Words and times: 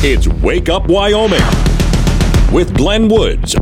It's 0.00 0.28
Wake 0.28 0.68
Up 0.68 0.86
Wyoming 0.86 1.42
with 2.52 2.72
Glenn 2.76 3.08
Woods. 3.08 3.56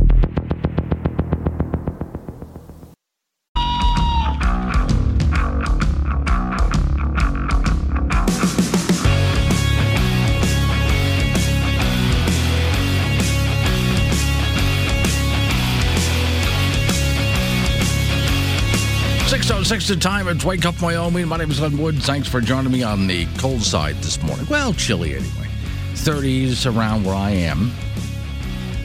Six 19.27 19.49
oh 19.49 19.63
to 19.63 19.99
time. 19.99 20.27
It's 20.27 20.45
Wake 20.45 20.65
Up 20.65 20.79
Wyoming. 20.83 21.27
My 21.27 21.37
name 21.37 21.49
is 21.49 21.57
Glenn 21.57 21.79
Woods. 21.79 22.05
Thanks 22.05 22.27
for 22.27 22.39
joining 22.41 22.71
me 22.71 22.83
on 22.83 23.07
the 23.07 23.25
cold 23.39 23.63
side 23.63 23.95
this 23.95 24.21
morning. 24.21 24.45
Well, 24.47 24.73
chilly 24.73 25.15
anyway. 25.15 25.46
30s 25.97 26.65
around 26.65 27.03
where 27.03 27.15
I 27.15 27.31
am. 27.31 27.71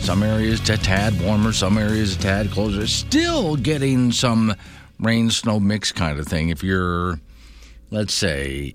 Some 0.01 0.23
areas 0.23 0.69
a 0.69 0.77
tad 0.77 1.21
warmer, 1.23 1.53
some 1.53 1.79
areas 1.79 2.17
a 2.17 2.19
tad 2.19 2.51
closer. 2.51 2.87
Still 2.87 3.57
getting 3.57 4.11
some 4.11 4.55
rain 4.99 5.31
snow 5.31 5.61
mix 5.61 5.93
kind 5.93 6.19
of 6.19 6.27
thing. 6.27 6.49
If 6.49 6.65
you're, 6.65 7.21
let's 7.91 8.15
say, 8.15 8.75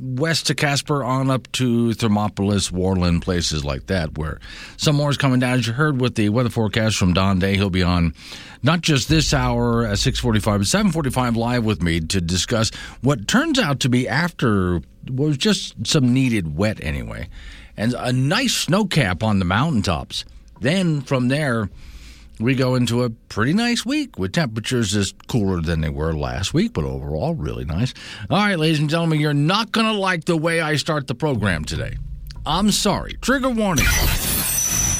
west 0.00 0.46
to 0.46 0.54
Casper 0.54 1.02
on 1.02 1.30
up 1.30 1.50
to 1.52 1.90
Thermopolis, 1.90 2.70
Worland, 2.70 3.22
places 3.22 3.64
like 3.64 3.86
that, 3.86 4.16
where 4.16 4.40
some 4.76 4.96
more 4.96 5.10
is 5.10 5.16
coming 5.16 5.40
down. 5.40 5.58
As 5.58 5.66
you 5.66 5.72
heard 5.72 6.00
with 6.00 6.14
the 6.14 6.28
weather 6.28 6.50
forecast 6.50 6.96
from 6.96 7.12
Don 7.12 7.38
Day, 7.38 7.56
he'll 7.56 7.70
be 7.70 7.82
on 7.82 8.14
not 8.62 8.80
just 8.80 9.08
this 9.08 9.34
hour 9.34 9.86
at 9.86 9.98
645, 9.98 10.60
but 10.60 10.66
745 10.66 11.36
live 11.36 11.64
with 11.64 11.82
me 11.82 12.00
to 12.00 12.20
discuss 12.20 12.70
what 13.00 13.26
turns 13.26 13.58
out 13.58 13.80
to 13.80 13.88
be 13.88 14.08
after 14.08 14.80
was 15.10 15.36
just 15.36 15.86
some 15.86 16.12
needed 16.12 16.56
wet 16.56 16.78
anyway, 16.82 17.28
and 17.80 17.94
a 17.94 18.12
nice 18.12 18.54
snow 18.54 18.84
cap 18.84 19.22
on 19.22 19.38
the 19.38 19.44
mountaintops. 19.46 20.26
Then 20.60 21.00
from 21.00 21.28
there, 21.28 21.70
we 22.38 22.54
go 22.54 22.74
into 22.74 23.04
a 23.04 23.10
pretty 23.10 23.54
nice 23.54 23.86
week 23.86 24.18
with 24.18 24.32
temperatures 24.32 24.92
just 24.92 25.26
cooler 25.28 25.62
than 25.62 25.80
they 25.80 25.88
were 25.88 26.12
last 26.12 26.52
week, 26.52 26.74
but 26.74 26.84
overall 26.84 27.34
really 27.34 27.64
nice. 27.64 27.94
All 28.28 28.36
right, 28.36 28.58
ladies 28.58 28.80
and 28.80 28.90
gentlemen, 28.90 29.18
you're 29.18 29.32
not 29.32 29.72
going 29.72 29.86
to 29.86 29.98
like 29.98 30.26
the 30.26 30.36
way 30.36 30.60
I 30.60 30.76
start 30.76 31.06
the 31.06 31.14
program 31.14 31.64
today. 31.64 31.96
I'm 32.44 32.70
sorry. 32.70 33.14
Trigger 33.22 33.48
warning. 33.48 33.86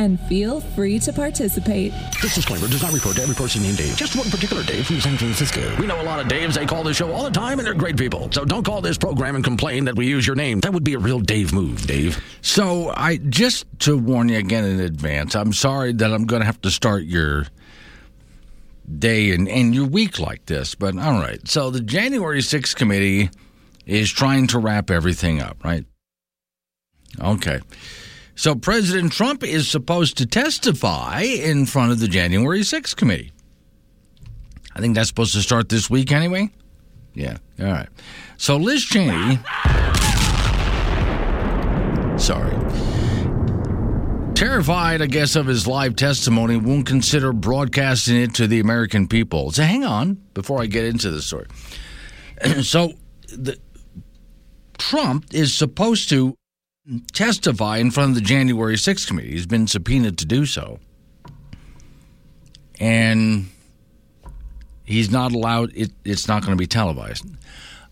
and 0.00 0.18
feel 0.18 0.62
free 0.62 0.98
to 0.98 1.12
participate. 1.12 1.92
This 2.22 2.34
disclaimer 2.34 2.66
does 2.68 2.82
not 2.82 2.94
refer 2.94 3.12
to 3.12 3.22
every 3.22 3.34
person 3.34 3.60
named 3.60 3.76
Dave, 3.76 3.94
just 3.96 4.16
one 4.16 4.30
particular 4.30 4.62
Dave 4.62 4.86
from 4.86 4.98
San 4.98 5.18
Francisco. 5.18 5.76
We 5.78 5.86
know 5.86 6.00
a 6.00 6.02
lot 6.02 6.18
of 6.18 6.26
Daves. 6.26 6.54
They 6.54 6.64
call 6.64 6.82
this 6.82 6.96
show 6.96 7.12
all 7.12 7.22
the 7.22 7.30
time, 7.30 7.58
and 7.58 7.66
they're 7.66 7.74
great 7.74 7.98
people. 7.98 8.32
So 8.32 8.46
don't 8.46 8.64
call 8.64 8.80
this 8.80 8.96
program 8.96 9.34
and 9.34 9.44
complain 9.44 9.84
that 9.84 9.96
we 9.96 10.06
use 10.06 10.26
your 10.26 10.36
name. 10.36 10.60
That 10.60 10.72
would 10.72 10.84
be 10.84 10.94
a 10.94 10.98
real 10.98 11.20
Dave 11.20 11.52
move, 11.52 11.86
Dave. 11.86 12.24
So 12.40 12.94
I 12.96 13.18
just 13.18 13.66
to 13.80 13.98
warn 13.98 14.30
you 14.30 14.38
again 14.38 14.64
in 14.64 14.80
advance, 14.80 15.36
I'm 15.36 15.52
sorry 15.52 15.92
that 15.92 16.10
I'm 16.10 16.24
going 16.24 16.40
to 16.40 16.46
have 16.46 16.62
to 16.62 16.70
start 16.70 17.04
your 17.04 17.44
day 18.98 19.32
and, 19.32 19.50
and 19.50 19.74
your 19.74 19.86
week 19.86 20.18
like 20.18 20.46
this, 20.46 20.74
but 20.74 20.96
all 20.96 21.20
right. 21.20 21.46
So 21.46 21.68
the 21.68 21.80
January 21.80 22.40
6th 22.40 22.74
committee 22.74 23.28
is 23.84 24.10
trying 24.10 24.46
to 24.46 24.58
wrap 24.58 24.90
everything 24.90 25.42
up, 25.42 25.62
right? 25.62 25.84
Okay. 27.20 27.60
So 28.40 28.54
President 28.54 29.12
Trump 29.12 29.44
is 29.44 29.68
supposed 29.68 30.16
to 30.16 30.24
testify 30.24 31.20
in 31.20 31.66
front 31.66 31.92
of 31.92 32.00
the 32.00 32.08
January 32.08 32.60
6th 32.60 32.96
committee. 32.96 33.32
I 34.74 34.80
think 34.80 34.94
that's 34.94 35.08
supposed 35.08 35.34
to 35.34 35.42
start 35.42 35.68
this 35.68 35.90
week 35.90 36.10
anyway. 36.10 36.48
Yeah. 37.12 37.36
All 37.58 37.66
right. 37.66 37.90
So 38.38 38.56
Liz 38.56 38.82
Cheney. 38.82 39.38
Sorry. 42.16 42.56
Terrified, 44.32 45.02
I 45.02 45.06
guess, 45.06 45.36
of 45.36 45.44
his 45.44 45.66
live 45.66 45.94
testimony, 45.94 46.56
won't 46.56 46.86
consider 46.86 47.34
broadcasting 47.34 48.16
it 48.16 48.34
to 48.36 48.46
the 48.46 48.60
American 48.60 49.06
people. 49.06 49.50
So 49.50 49.64
hang 49.64 49.84
on 49.84 50.14
before 50.32 50.62
I 50.62 50.64
get 50.64 50.86
into 50.86 51.10
the 51.10 51.20
story. 51.20 51.46
so 52.62 52.94
the, 53.28 53.58
Trump 54.78 55.26
is 55.34 55.52
supposed 55.52 56.08
to 56.08 56.38
testify 57.12 57.78
in 57.78 57.90
front 57.90 58.10
of 58.10 58.14
the 58.14 58.20
January 58.20 58.76
6th 58.76 59.06
committee. 59.06 59.32
He's 59.32 59.46
been 59.46 59.66
subpoenaed 59.66 60.18
to 60.18 60.26
do 60.26 60.46
so. 60.46 60.78
And 62.78 63.48
he's 64.84 65.10
not 65.10 65.32
allowed, 65.32 65.72
it, 65.74 65.92
it's 66.04 66.26
not 66.26 66.42
going 66.42 66.52
to 66.52 66.60
be 66.60 66.66
televised. 66.66 67.24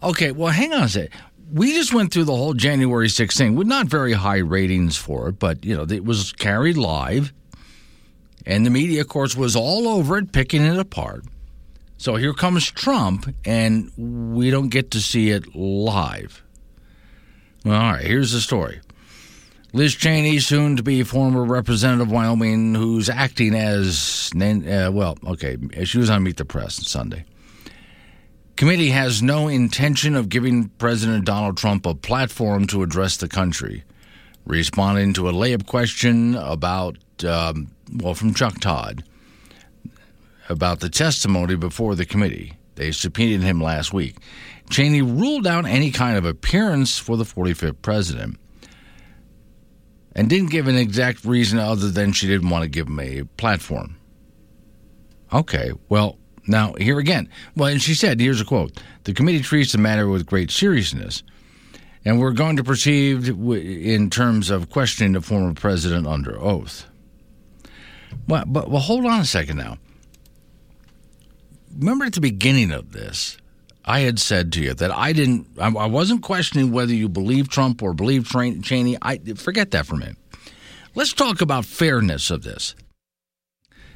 Okay, 0.02 0.32
well, 0.32 0.52
hang 0.52 0.72
on 0.72 0.84
a 0.84 0.88
second. 0.88 1.20
We 1.52 1.72
just 1.72 1.94
went 1.94 2.12
through 2.12 2.24
the 2.24 2.36
whole 2.36 2.54
January 2.54 3.08
6th 3.08 3.36
thing 3.36 3.54
with 3.54 3.66
not 3.66 3.86
very 3.86 4.12
high 4.12 4.38
ratings 4.38 4.96
for 4.96 5.28
it, 5.28 5.38
but, 5.38 5.64
you 5.64 5.76
know, 5.76 5.82
it 5.82 6.04
was 6.04 6.32
carried 6.32 6.76
live. 6.76 7.32
And 8.46 8.64
the 8.64 8.70
media, 8.70 9.02
of 9.02 9.08
course, 9.08 9.36
was 9.36 9.56
all 9.56 9.88
over 9.88 10.18
it, 10.18 10.32
picking 10.32 10.62
it 10.62 10.78
apart. 10.78 11.24
So 11.98 12.16
here 12.16 12.32
comes 12.32 12.70
Trump, 12.70 13.34
and 13.44 13.90
we 13.96 14.50
don't 14.50 14.68
get 14.68 14.90
to 14.92 15.00
see 15.00 15.30
it 15.30 15.54
live. 15.54 16.42
All 17.70 17.92
right, 17.92 18.04
here's 18.04 18.32
the 18.32 18.40
story. 18.40 18.80
Liz 19.74 19.94
Cheney, 19.94 20.38
soon 20.38 20.76
to 20.76 20.82
be 20.82 21.02
former 21.02 21.44
representative 21.44 22.08
of 22.08 22.12
Wyoming, 22.12 22.74
who's 22.74 23.10
acting 23.10 23.54
as, 23.54 24.30
uh, 24.34 24.90
well, 24.90 25.18
okay, 25.26 25.58
she 25.84 25.98
was 25.98 26.08
on 26.08 26.22
Meet 26.22 26.38
the 26.38 26.46
Press 26.46 26.88
Sunday. 26.88 27.24
Committee 28.56 28.88
has 28.88 29.22
no 29.22 29.48
intention 29.48 30.16
of 30.16 30.30
giving 30.30 30.68
President 30.78 31.26
Donald 31.26 31.58
Trump 31.58 31.84
a 31.84 31.94
platform 31.94 32.66
to 32.68 32.82
address 32.82 33.18
the 33.18 33.28
country. 33.28 33.84
Responding 34.46 35.12
to 35.12 35.28
a 35.28 35.32
layup 35.32 35.66
question 35.66 36.34
about, 36.36 36.96
um, 37.24 37.70
well, 37.92 38.14
from 38.14 38.32
Chuck 38.32 38.58
Todd 38.60 39.04
about 40.48 40.80
the 40.80 40.88
testimony 40.88 41.54
before 41.54 41.94
the 41.94 42.06
committee. 42.06 42.54
They 42.76 42.92
subpoenaed 42.92 43.42
him 43.42 43.60
last 43.60 43.92
week. 43.92 44.16
Cheney 44.70 45.02
ruled 45.02 45.46
out 45.46 45.66
any 45.66 45.90
kind 45.90 46.16
of 46.16 46.24
appearance 46.24 46.98
for 46.98 47.16
the 47.16 47.24
45th 47.24 47.80
president 47.82 48.38
and 50.14 50.28
didn't 50.28 50.50
give 50.50 50.68
an 50.68 50.76
exact 50.76 51.24
reason 51.24 51.58
other 51.58 51.90
than 51.90 52.12
she 52.12 52.26
didn't 52.26 52.50
want 52.50 52.64
to 52.64 52.68
give 52.68 52.88
him 52.88 53.00
a 53.00 53.22
platform. 53.36 53.96
Okay, 55.32 55.72
well, 55.88 56.18
now 56.46 56.74
here 56.74 56.98
again. 56.98 57.28
Well, 57.54 57.68
and 57.68 57.80
she 57.80 57.94
said, 57.94 58.20
here's 58.20 58.40
a 58.40 58.44
quote 58.44 58.82
The 59.04 59.12
committee 59.12 59.42
treats 59.42 59.72
the 59.72 59.78
matter 59.78 60.08
with 60.08 60.26
great 60.26 60.50
seriousness, 60.50 61.22
and 62.04 62.18
we're 62.18 62.32
going 62.32 62.56
to 62.56 62.64
proceed 62.64 63.28
in 63.28 64.10
terms 64.10 64.50
of 64.50 64.70
questioning 64.70 65.12
the 65.12 65.20
former 65.20 65.54
president 65.54 66.06
under 66.06 66.40
oath. 66.40 66.86
Well, 68.26 68.44
but 68.46 68.70
well, 68.70 68.80
hold 68.80 69.06
on 69.06 69.20
a 69.20 69.24
second 69.24 69.58
now. 69.58 69.78
Remember 71.76 72.06
at 72.06 72.14
the 72.14 72.20
beginning 72.20 72.72
of 72.72 72.92
this, 72.92 73.36
I 73.88 74.00
had 74.00 74.18
said 74.18 74.52
to 74.52 74.60
you 74.60 74.74
that 74.74 74.90
I 74.90 75.14
didn't, 75.14 75.46
I 75.58 75.86
wasn't 75.86 76.22
questioning 76.22 76.72
whether 76.72 76.92
you 76.92 77.08
believe 77.08 77.48
Trump 77.48 77.82
or 77.82 77.94
believe 77.94 78.28
Cheney. 78.28 78.98
I 79.00 79.16
forget 79.34 79.70
that 79.70 79.86
for 79.86 79.94
a 79.94 79.98
minute. 79.98 80.18
Let's 80.94 81.14
talk 81.14 81.40
about 81.40 81.64
fairness 81.64 82.30
of 82.30 82.42
this. 82.42 82.74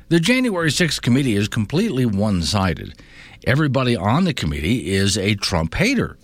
The 0.08 0.18
January 0.18 0.70
6th 0.70 1.02
committee 1.02 1.36
is 1.36 1.46
completely 1.46 2.06
one 2.06 2.42
sided. 2.42 2.98
Everybody 3.46 3.94
on 3.94 4.24
the 4.24 4.32
committee 4.32 4.92
is 4.92 5.18
a 5.18 5.34
Trump 5.34 5.74
hater. 5.74 6.16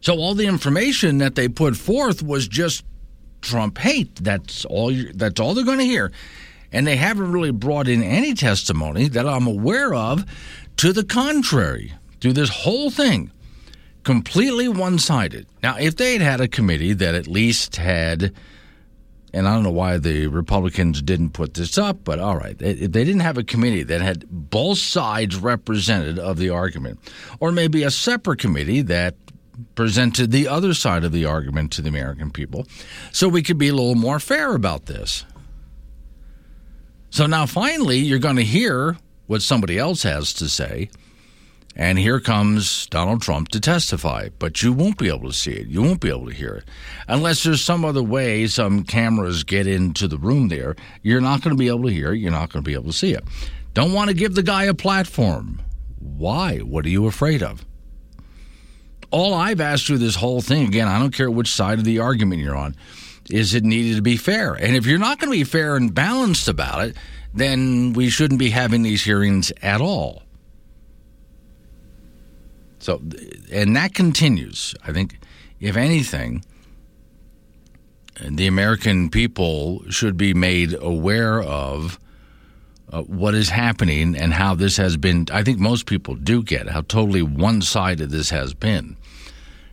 So 0.00 0.16
all 0.16 0.34
the 0.34 0.46
information 0.46 1.18
that 1.18 1.36
they 1.36 1.48
put 1.48 1.76
forth 1.76 2.24
was 2.24 2.48
just 2.48 2.84
Trump 3.40 3.78
hate. 3.78 4.16
That's 4.16 4.64
all. 4.64 4.92
That's 5.14 5.38
all 5.38 5.54
they're 5.54 5.64
going 5.64 5.78
to 5.78 5.84
hear, 5.84 6.10
and 6.72 6.86
they 6.86 6.96
haven't 6.96 7.30
really 7.30 7.52
brought 7.52 7.86
in 7.86 8.02
any 8.02 8.34
testimony 8.34 9.08
that 9.08 9.28
I'm 9.28 9.46
aware 9.46 9.94
of 9.94 10.24
to 10.78 10.92
the 10.92 11.04
contrary 11.04 11.92
through 12.20 12.34
this 12.34 12.50
whole 12.50 12.90
thing. 12.90 13.32
Completely 14.02 14.68
one 14.68 14.98
sided. 14.98 15.46
Now, 15.62 15.76
if 15.76 15.96
they 15.96 16.14
had 16.14 16.22
had 16.22 16.40
a 16.40 16.48
committee 16.48 16.94
that 16.94 17.14
at 17.14 17.26
least 17.26 17.76
had, 17.76 18.32
and 19.32 19.46
I 19.46 19.54
don't 19.54 19.62
know 19.62 19.70
why 19.70 19.98
the 19.98 20.26
Republicans 20.28 21.02
didn't 21.02 21.30
put 21.30 21.54
this 21.54 21.76
up, 21.76 21.98
but 22.04 22.18
all 22.18 22.36
right, 22.36 22.56
if 22.60 22.92
they 22.92 23.04
didn't 23.04 23.20
have 23.20 23.36
a 23.36 23.44
committee 23.44 23.82
that 23.82 24.00
had 24.00 24.24
both 24.28 24.78
sides 24.78 25.36
represented 25.36 26.18
of 26.18 26.38
the 26.38 26.48
argument, 26.48 26.98
or 27.40 27.52
maybe 27.52 27.82
a 27.82 27.90
separate 27.90 28.38
committee 28.38 28.80
that 28.82 29.16
presented 29.74 30.30
the 30.30 30.48
other 30.48 30.72
side 30.72 31.04
of 31.04 31.12
the 31.12 31.26
argument 31.26 31.70
to 31.72 31.82
the 31.82 31.90
American 31.90 32.30
people, 32.30 32.66
so 33.12 33.28
we 33.28 33.42
could 33.42 33.58
be 33.58 33.68
a 33.68 33.74
little 33.74 33.94
more 33.94 34.18
fair 34.18 34.54
about 34.54 34.86
this. 34.86 35.26
So 37.10 37.26
now 37.26 37.44
finally, 37.44 37.98
you're 37.98 38.18
going 38.18 38.36
to 38.36 38.44
hear 38.44 38.96
what 39.26 39.42
somebody 39.42 39.78
else 39.78 40.04
has 40.04 40.32
to 40.34 40.48
say. 40.48 40.88
And 41.80 41.98
here 41.98 42.20
comes 42.20 42.86
Donald 42.88 43.22
Trump 43.22 43.48
to 43.48 43.58
testify, 43.58 44.28
but 44.38 44.62
you 44.62 44.70
won't 44.70 44.98
be 44.98 45.08
able 45.08 45.30
to 45.30 45.32
see 45.32 45.52
it. 45.52 45.66
You 45.66 45.80
won't 45.80 46.02
be 46.02 46.10
able 46.10 46.26
to 46.26 46.34
hear 46.34 46.56
it. 46.56 46.64
Unless 47.08 47.42
there's 47.42 47.62
some 47.62 47.86
other 47.86 48.02
way 48.02 48.46
some 48.48 48.84
cameras 48.84 49.44
get 49.44 49.66
into 49.66 50.06
the 50.06 50.18
room 50.18 50.48
there, 50.48 50.76
you're 51.02 51.22
not 51.22 51.40
going 51.40 51.56
to 51.56 51.58
be 51.58 51.68
able 51.68 51.84
to 51.84 51.88
hear 51.88 52.12
it. 52.12 52.18
You're 52.18 52.32
not 52.32 52.52
going 52.52 52.62
to 52.62 52.68
be 52.68 52.74
able 52.74 52.84
to 52.84 52.92
see 52.92 53.14
it. 53.14 53.24
Don't 53.72 53.94
want 53.94 54.08
to 54.08 54.14
give 54.14 54.34
the 54.34 54.42
guy 54.42 54.64
a 54.64 54.74
platform. 54.74 55.62
Why? 55.98 56.58
What 56.58 56.84
are 56.84 56.90
you 56.90 57.06
afraid 57.06 57.42
of? 57.42 57.64
All 59.10 59.32
I've 59.32 59.62
asked 59.62 59.86
through 59.86 59.98
this 59.98 60.16
whole 60.16 60.42
thing, 60.42 60.68
again, 60.68 60.86
I 60.86 60.98
don't 60.98 61.14
care 61.14 61.30
which 61.30 61.50
side 61.50 61.78
of 61.78 61.86
the 61.86 62.00
argument 62.00 62.42
you're 62.42 62.54
on, 62.54 62.76
is 63.30 63.54
it 63.54 63.64
needed 63.64 63.96
to 63.96 64.02
be 64.02 64.18
fair. 64.18 64.52
And 64.52 64.76
if 64.76 64.84
you're 64.84 64.98
not 64.98 65.18
going 65.18 65.32
to 65.32 65.38
be 65.38 65.44
fair 65.44 65.76
and 65.76 65.94
balanced 65.94 66.46
about 66.46 66.84
it, 66.84 66.96
then 67.32 67.94
we 67.94 68.10
shouldn't 68.10 68.38
be 68.38 68.50
having 68.50 68.82
these 68.82 69.02
hearings 69.02 69.50
at 69.62 69.80
all. 69.80 70.24
So, 72.80 73.00
and 73.52 73.76
that 73.76 73.94
continues. 73.94 74.74
I 74.86 74.92
think, 74.92 75.18
if 75.60 75.76
anything, 75.76 76.44
the 78.28 78.46
American 78.46 79.10
people 79.10 79.84
should 79.90 80.16
be 80.16 80.34
made 80.34 80.74
aware 80.74 81.40
of 81.42 81.98
uh, 82.92 83.02
what 83.02 83.34
is 83.34 83.50
happening 83.50 84.16
and 84.16 84.34
how 84.34 84.54
this 84.54 84.76
has 84.76 84.96
been. 84.96 85.26
I 85.32 85.42
think 85.42 85.58
most 85.58 85.86
people 85.86 86.14
do 86.16 86.42
get 86.42 86.68
how 86.68 86.80
totally 86.82 87.22
one 87.22 87.62
sided 87.62 88.10
this 88.10 88.30
has 88.30 88.52
been. 88.54 88.96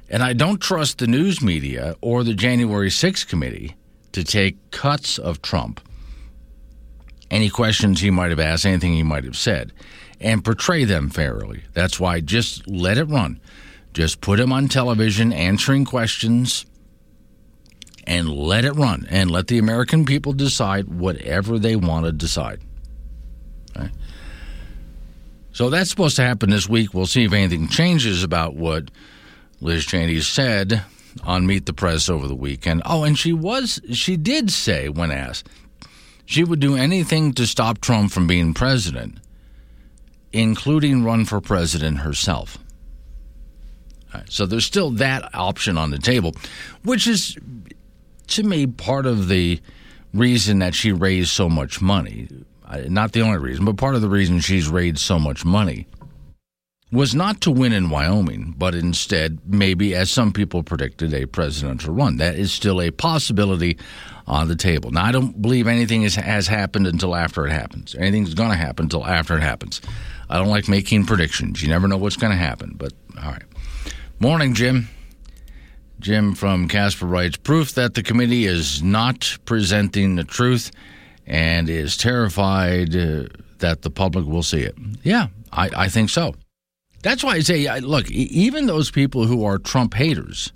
And 0.09 0.23
I 0.23 0.33
don't 0.33 0.61
trust 0.61 0.99
the 0.99 1.07
news 1.07 1.41
media 1.41 1.95
or 1.99 2.23
the 2.23 2.33
January 2.33 2.89
6th 2.89 3.27
committee 3.27 3.75
to 4.13 4.23
take 4.23 4.71
cuts 4.71 5.17
of 5.17 5.41
Trump, 5.41 5.81
any 7.29 7.49
questions 7.49 7.99
he 7.99 8.09
might 8.09 8.29
have 8.29 8.39
asked, 8.39 8.65
anything 8.65 8.93
he 8.93 9.03
might 9.03 9.25
have 9.25 9.35
said, 9.35 9.73
and 10.19 10.43
portray 10.43 10.83
them 10.83 11.09
fairly. 11.09 11.63
That's 11.73 11.99
why 11.99 12.21
just 12.21 12.67
let 12.67 12.97
it 12.97 13.05
run. 13.05 13.39
Just 13.93 14.21
put 14.21 14.39
him 14.39 14.51
on 14.51 14.67
television 14.67 15.33
answering 15.33 15.85
questions 15.85 16.65
and 18.05 18.29
let 18.29 18.63
it 18.63 18.73
run 18.73 19.05
and 19.09 19.29
let 19.29 19.47
the 19.47 19.57
American 19.57 20.05
people 20.05 20.33
decide 20.33 20.87
whatever 20.87 21.59
they 21.59 21.75
want 21.75 22.05
to 22.05 22.11
decide. 22.11 22.61
Okay? 23.75 23.89
So 25.51 25.69
that's 25.69 25.89
supposed 25.89 26.15
to 26.17 26.23
happen 26.23 26.51
this 26.51 26.69
week. 26.69 26.93
We'll 26.93 27.07
see 27.07 27.23
if 27.23 27.33
anything 27.33 27.67
changes 27.67 28.23
about 28.23 28.55
what 28.55 28.91
Liz 29.59 29.85
Cheney 29.85 30.21
said 30.21 30.83
on 31.23 31.47
Meet 31.47 31.65
the 31.65 31.73
Press 31.73 32.09
over 32.09 32.27
the 32.27 32.35
weekend. 32.35 32.83
Oh, 32.85 33.03
and 33.03 33.17
she 33.17 33.33
was 33.33 33.81
she 33.91 34.15
did 34.17 34.51
say 34.51 34.89
when 34.89 35.11
asked 35.11 35.49
she 36.25 36.43
would 36.43 36.59
do 36.59 36.75
anything 36.75 37.33
to 37.33 37.47
stop 37.47 37.79
Trump 37.79 38.11
from 38.11 38.27
being 38.27 38.53
president, 38.53 39.17
including 40.33 41.03
run 41.03 41.25
for 41.25 41.41
president 41.41 41.99
herself. 41.99 42.57
So 44.29 44.45
there's 44.45 44.65
still 44.65 44.91
that 44.91 45.35
option 45.35 45.77
on 45.77 45.91
the 45.91 45.99
table, 45.99 46.33
which 46.83 47.07
is 47.07 47.37
to 48.27 48.43
me 48.43 48.65
part 48.65 49.05
of 49.05 49.27
the 49.27 49.59
reason 50.13 50.59
that 50.59 50.73
she 50.73 50.91
raised 50.91 51.29
so 51.29 51.47
much 51.47 51.81
money. 51.81 52.27
Not 52.87 53.11
the 53.11 53.21
only 53.21 53.37
reason, 53.37 53.63
but 53.65 53.77
part 53.77 53.95
of 53.95 54.01
the 54.01 54.09
reason 54.09 54.39
she's 54.39 54.67
raised 54.69 54.99
so 54.99 55.19
much 55.19 55.45
money 55.45 55.87
was 56.91 57.13
not 57.13 57.41
to 57.41 57.51
win 57.51 57.73
in 57.73 57.89
Wyoming, 57.89 58.55
but 58.57 58.73
instead, 58.73 59.39
maybe, 59.45 59.93
as 59.93 60.09
some 60.09 60.31
people 60.31 60.63
predicted, 60.63 61.13
a 61.13 61.25
presidential 61.25 61.93
run. 61.93 62.17
That 62.17 62.35
is 62.35 62.51
still 62.51 62.81
a 62.81 62.91
possibility 62.91 63.77
on 64.25 64.47
the 64.47 64.55
table. 64.55 64.91
Now, 64.91 65.03
I 65.03 65.11
don't 65.11 65.41
believe 65.41 65.67
anything 65.67 66.03
has 66.03 66.47
happened 66.47 66.87
until 66.87 67.13
after 67.15 67.45
it 67.45 67.51
happens. 67.51 67.93
Anything's 67.95 68.33
going 68.33 68.51
to 68.51 68.55
happen 68.55 68.85
until 68.85 69.05
after 69.05 69.37
it 69.37 69.41
happens. 69.41 69.81
I 70.29 70.37
don't 70.37 70.49
like 70.49 70.67
making 70.67 71.05
predictions. 71.05 71.61
You 71.61 71.69
never 71.69 71.87
know 71.87 71.97
what's 71.97 72.17
going 72.17 72.31
to 72.31 72.37
happen, 72.37 72.73
but 72.75 72.93
all 73.21 73.31
right. 73.31 73.43
Morning, 74.19 74.53
Jim. 74.53 74.89
Jim 75.99 76.35
from 76.35 76.67
Casper 76.67 77.05
writes 77.05 77.37
proof 77.37 77.73
that 77.73 77.95
the 77.95 78.03
committee 78.03 78.45
is 78.45 78.83
not 78.83 79.37
presenting 79.45 80.15
the 80.15 80.23
truth 80.23 80.71
and 81.25 81.69
is 81.69 81.97
terrified 81.97 82.95
uh, 82.95 83.23
that 83.59 83.81
the 83.81 83.89
public 83.89 84.25
will 84.25 84.43
see 84.43 84.61
it. 84.61 84.75
Yeah, 85.03 85.27
I, 85.51 85.69
I 85.75 85.89
think 85.89 86.09
so. 86.09 86.35
That's 87.01 87.23
why 87.23 87.33
I 87.33 87.39
say, 87.39 87.79
look, 87.79 88.09
even 88.11 88.65
those 88.65 88.91
people 88.91 89.25
who 89.25 89.43
are 89.45 89.57
Trump 89.57 89.93
haters, 89.93 90.51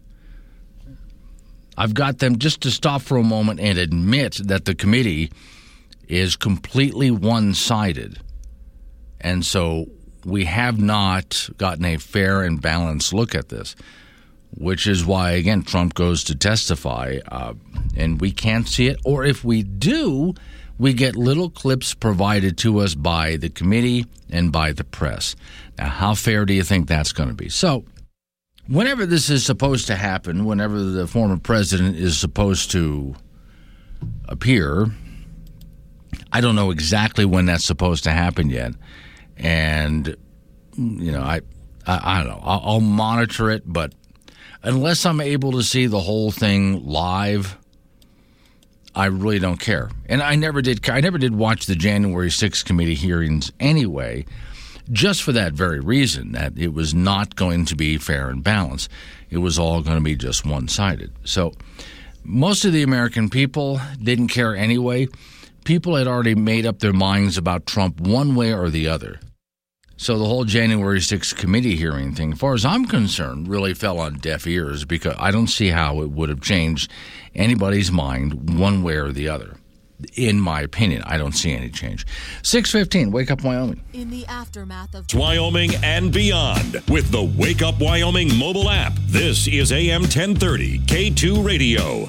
I've 1.78 1.94
got 1.94 2.20
them 2.20 2.38
just 2.38 2.62
to 2.62 2.72
stop 2.72 3.02
for 3.02 3.18
a 3.18 3.24
moment 3.24 3.60
and 3.60 3.78
admit 3.78 4.40
that 4.46 4.66
the 4.66 4.76
committee 4.76 5.32
is 6.08 6.36
completely 6.36 7.10
one 7.10 7.54
sided. 7.54 8.20
And 9.22 9.46
so 9.46 9.88
we 10.26 10.46
have 10.46 10.80
not 10.80 11.50
gotten 11.58 11.86
a 11.86 11.98
fair 11.98 12.42
and 12.44 12.62
balanced 12.62 13.14
look 13.14 13.34
at 13.34 13.50
this, 13.50 13.76
which 14.58 14.88
is 14.88 15.06
why, 15.06 15.32
again, 15.32 15.64
Trump 15.64 15.94
goes 15.94 16.24
to 16.26 16.36
testify 16.36 17.20
uh, 17.28 17.54
and 17.96 18.20
we 18.20 18.32
can't 18.32 18.68
see 18.68 18.88
it. 18.88 19.00
Or 19.06 19.24
if 19.24 19.44
we 19.44 19.64
do, 19.64 20.34
we 20.78 20.94
get 20.94 21.16
little 21.16 21.50
clips 21.50 21.94
provided 21.94 22.58
to 22.60 22.80
us 22.80 22.96
by 22.96 23.38
the 23.38 23.50
committee 23.50 24.06
and 24.30 24.52
by 24.52 24.74
the 24.74 24.84
press. 24.84 25.36
Now, 25.78 25.90
how 25.90 26.16
fair 26.16 26.46
do 26.46 26.54
you 26.54 26.64
think 26.64 26.88
that's 26.88 27.14
going 27.14 27.30
to 27.30 27.36
be? 27.36 27.50
So, 27.50 27.86
whenever 28.68 29.06
this 29.06 29.30
is 29.30 29.46
supposed 29.46 29.88
to 29.88 29.96
happen, 29.96 30.46
whenever 30.46 30.82
the 30.82 31.08
former 31.08 31.38
president 31.38 31.98
is 31.98 32.18
supposed 32.18 32.72
to 32.72 33.16
appear, 34.28 34.88
I 36.32 36.42
don't 36.42 36.56
know 36.56 36.72
exactly 36.72 37.26
when 37.26 37.46
that's 37.46 37.66
supposed 37.66 38.04
to 38.06 38.12
happen 38.12 38.50
yet. 38.50 38.74
And, 39.38 40.16
you 40.78 41.12
know, 41.12 41.22
I, 41.22 41.42
I, 41.86 42.16
I 42.16 42.18
don't 42.20 42.30
know. 42.30 42.42
I'll, 42.44 42.62
I'll 42.64 42.82
monitor 42.82 43.50
it, 43.50 43.64
but 43.66 43.94
unless 44.64 45.06
I'm 45.06 45.22
able 45.22 45.52
to 45.54 45.64
see 45.64 45.88
the 45.88 46.00
whole 46.00 46.32
thing 46.32 46.86
live, 46.86 47.58
I 48.94 49.06
really 49.06 49.40
don't 49.40 49.60
care. 49.60 49.90
And 50.08 50.22
I 50.22 50.36
never 50.36 50.62
did 50.62 50.88
I 50.90 51.02
never 51.02 51.18
did 51.18 51.36
watch 51.36 51.66
the 51.66 51.76
January 51.76 52.30
6th 52.30 52.66
committee 52.66 52.96
hearings 52.96 53.52
anyway, 53.60 54.26
just 54.92 55.24
for 55.24 55.32
that 55.32 55.54
very 55.54 55.80
reason 55.80 56.34
that 56.34 56.58
it 56.58 56.74
was 56.74 56.94
not 56.94 57.36
going 57.36 57.66
to 57.66 57.76
be 57.76 57.98
fair 57.98 58.30
and 58.30 58.44
balanced. 58.44 58.90
It 59.30 59.38
was 59.38 59.58
all 59.58 59.82
going 59.82 59.98
to 59.98 60.04
be 60.04 60.16
just 60.16 60.46
one-sided. 60.46 61.14
So 61.24 61.54
most 62.24 62.66
of 62.66 62.74
the 62.74 62.84
American 62.84 63.30
people 63.30 63.80
didn't 64.02 64.28
care 64.28 64.56
anyway. 64.56 65.08
People 65.64 65.96
had 65.96 66.08
already 66.08 66.36
made 66.36 66.66
up 66.66 66.80
their 66.80 66.94
minds 66.94 67.38
about 67.38 67.66
Trump 67.66 68.02
one 68.02 68.36
way 68.36 68.54
or 68.54 68.70
the 68.70 68.88
other. 68.88 69.20
So 70.02 70.18
the 70.18 70.26
whole 70.26 70.46
January 70.46 70.98
6th 70.98 71.36
committee 71.36 71.76
hearing 71.76 72.16
thing, 72.16 72.34
as 72.34 72.40
far 72.40 72.56
as 72.56 72.66
I'm 72.66 72.86
concerned, 72.86 73.48
really 73.48 73.76
fell 73.76 74.00
on 74.00 74.16
deaf 74.16 74.48
ears 74.48 74.84
because 74.84 75.14
I 75.20 75.30
don't 75.30 75.46
see 75.46 75.68
how 75.68 76.02
it 76.02 76.10
would 76.10 76.30
have 76.30 76.42
changed 76.42 76.92
anybody's 77.36 77.92
mind 77.92 78.58
one 78.58 78.82
way 78.82 78.96
or 78.96 79.12
the 79.12 79.30
other. 79.30 79.58
In 80.16 80.40
my 80.40 80.62
opinion, 80.62 81.04
I 81.06 81.20
don't 81.20 81.34
see 81.34 81.54
any 81.54 81.70
change. 81.70 82.08
615, 82.42 83.12
Wake 83.12 83.30
Up 83.30 83.44
Wyoming. 83.44 83.84
In 83.94 84.10
the 84.10 84.26
aftermath 84.26 84.96
of 84.96 85.06
Wyoming 85.14 85.76
and 85.84 86.12
beyond 86.12 86.82
with 86.90 87.12
the 87.12 87.22
Wake 87.38 87.62
Up 87.62 87.80
Wyoming 87.80 88.36
mobile 88.36 88.72
app. 88.72 88.94
This 89.02 89.48
is 89.48 89.72
AM 89.72 90.02
1030 90.02 90.80
K2 90.80 91.46
Radio. 91.46 92.08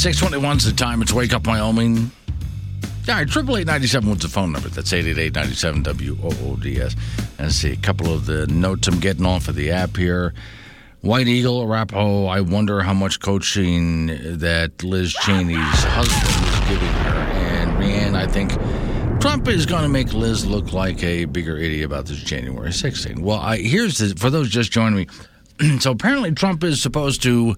Six 0.00 0.16
twenty 0.18 0.38
one's 0.38 0.64
the 0.64 0.72
time. 0.72 1.02
It's 1.02 1.12
Wake 1.12 1.34
Up 1.34 1.46
Wyoming. 1.46 2.10
All 3.06 3.14
right, 3.16 3.28
triple 3.28 3.58
eight 3.58 3.66
ninety 3.66 3.86
seven 3.86 4.08
was 4.08 4.20
the 4.20 4.28
phone 4.28 4.50
number. 4.50 4.70
That's 4.70 4.90
eight 4.94 5.04
eight 5.04 5.18
eight 5.18 5.34
ninety 5.34 5.52
seven 5.52 5.82
W 5.82 6.16
O 6.22 6.30
O 6.42 6.56
D 6.56 6.80
S. 6.80 6.96
Let's 7.38 7.56
see 7.56 7.72
a 7.72 7.76
couple 7.76 8.10
of 8.10 8.24
the 8.24 8.46
notes 8.46 8.88
I'm 8.88 8.98
getting 8.98 9.26
off 9.26 9.48
of 9.48 9.56
the 9.56 9.72
app 9.72 9.98
here. 9.98 10.32
White 11.02 11.28
Eagle, 11.28 11.60
Arapaho. 11.60 12.24
I 12.28 12.40
wonder 12.40 12.80
how 12.80 12.94
much 12.94 13.20
coaching 13.20 14.06
that 14.38 14.82
Liz 14.82 15.12
Cheney's 15.12 15.84
husband 15.84 16.46
is 16.48 16.68
giving 16.70 16.88
her. 16.88 17.18
And 17.18 17.72
Rianne, 17.72 18.14
I 18.14 18.26
think 18.26 18.52
Trump 19.20 19.48
is 19.48 19.66
going 19.66 19.82
to 19.82 19.90
make 19.90 20.14
Liz 20.14 20.46
look 20.46 20.72
like 20.72 21.04
a 21.04 21.26
bigger 21.26 21.58
idiot 21.58 21.84
about 21.84 22.06
this 22.06 22.20
January 22.20 22.70
16th. 22.70 23.18
Well, 23.18 23.38
I, 23.38 23.58
here's 23.58 23.98
the, 23.98 24.18
for 24.18 24.30
those 24.30 24.48
just 24.48 24.72
joining 24.72 25.06
me. 25.60 25.78
so 25.80 25.90
apparently 25.90 26.32
Trump 26.32 26.64
is 26.64 26.80
supposed 26.80 27.22
to 27.24 27.54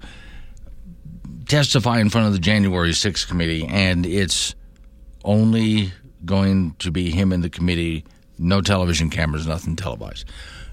testify 1.53 2.01
in 2.01 2.09
front 2.09 2.27
of 2.27 2.33
the 2.33 2.39
January 2.39 2.93
6th 2.93 3.29
committee, 3.29 3.67
and 3.69 4.07
it's 4.07 4.55
only 5.23 5.93
going 6.25 6.75
to 6.79 6.91
be 6.91 7.11
him 7.11 7.31
and 7.31 7.45
the 7.45 7.51
committee, 7.51 8.07
no 8.39 8.63
television 8.63 9.11
cameras, 9.11 9.47
nothing 9.47 9.77
televised. 9.77 10.25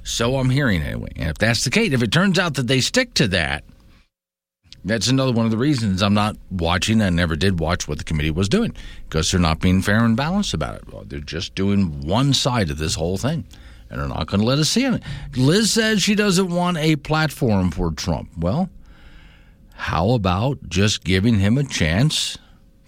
So 0.03 0.38
I'm 0.38 0.50
hearing 0.50 0.81
anyway. 0.81 1.09
And 1.17 1.29
if 1.29 1.38
that's 1.38 1.65
the 1.65 1.69
case, 1.69 1.91
if 1.91 2.01
it 2.01 2.13
turns 2.13 2.39
out 2.39 2.53
that 2.53 2.67
they 2.67 2.79
stick 2.79 3.13
to 3.15 3.27
that, 3.27 3.65
that's 4.86 5.09
another 5.09 5.33
one 5.33 5.43
of 5.43 5.51
the 5.51 5.57
reasons 5.57 6.01
I'm 6.01 6.13
not 6.13 6.38
watching 6.50 7.01
and 7.01 7.13
never 7.13 7.36
did 7.36 7.59
watch 7.59 7.89
what 7.89 7.98
the 7.98 8.05
committee 8.05 8.31
was 8.31 8.48
doing 8.48 8.74
because 9.03 9.29
they're 9.29 9.39
not 9.41 9.59
being 9.59 9.81
fair 9.81 10.05
and 10.05 10.15
balanced 10.15 10.53
about 10.53 10.75
it. 10.75 11.09
They're 11.09 11.19
just 11.19 11.55
doing 11.55 12.07
one 12.07 12.33
side 12.33 12.69
of 12.69 12.77
this 12.77 12.95
whole 12.95 13.17
thing 13.17 13.45
and 13.89 14.00
they're 14.00 14.07
not 14.07 14.27
going 14.27 14.39
to 14.39 14.48
let 14.48 14.59
us 14.59 14.69
see 14.69 14.86
it. 14.86 15.03
Liz 15.36 15.74
says 15.74 16.01
she 16.01 16.15
doesn't 16.15 16.50
want 16.50 16.77
a 16.77 16.95
platform 16.95 17.69
for 17.69 17.91
Trump. 17.91 18.29
Well, 18.38 18.69
how 19.79 20.09
about 20.09 20.67
just 20.67 21.05
giving 21.05 21.39
him 21.39 21.57
a 21.57 21.63
chance, 21.63 22.38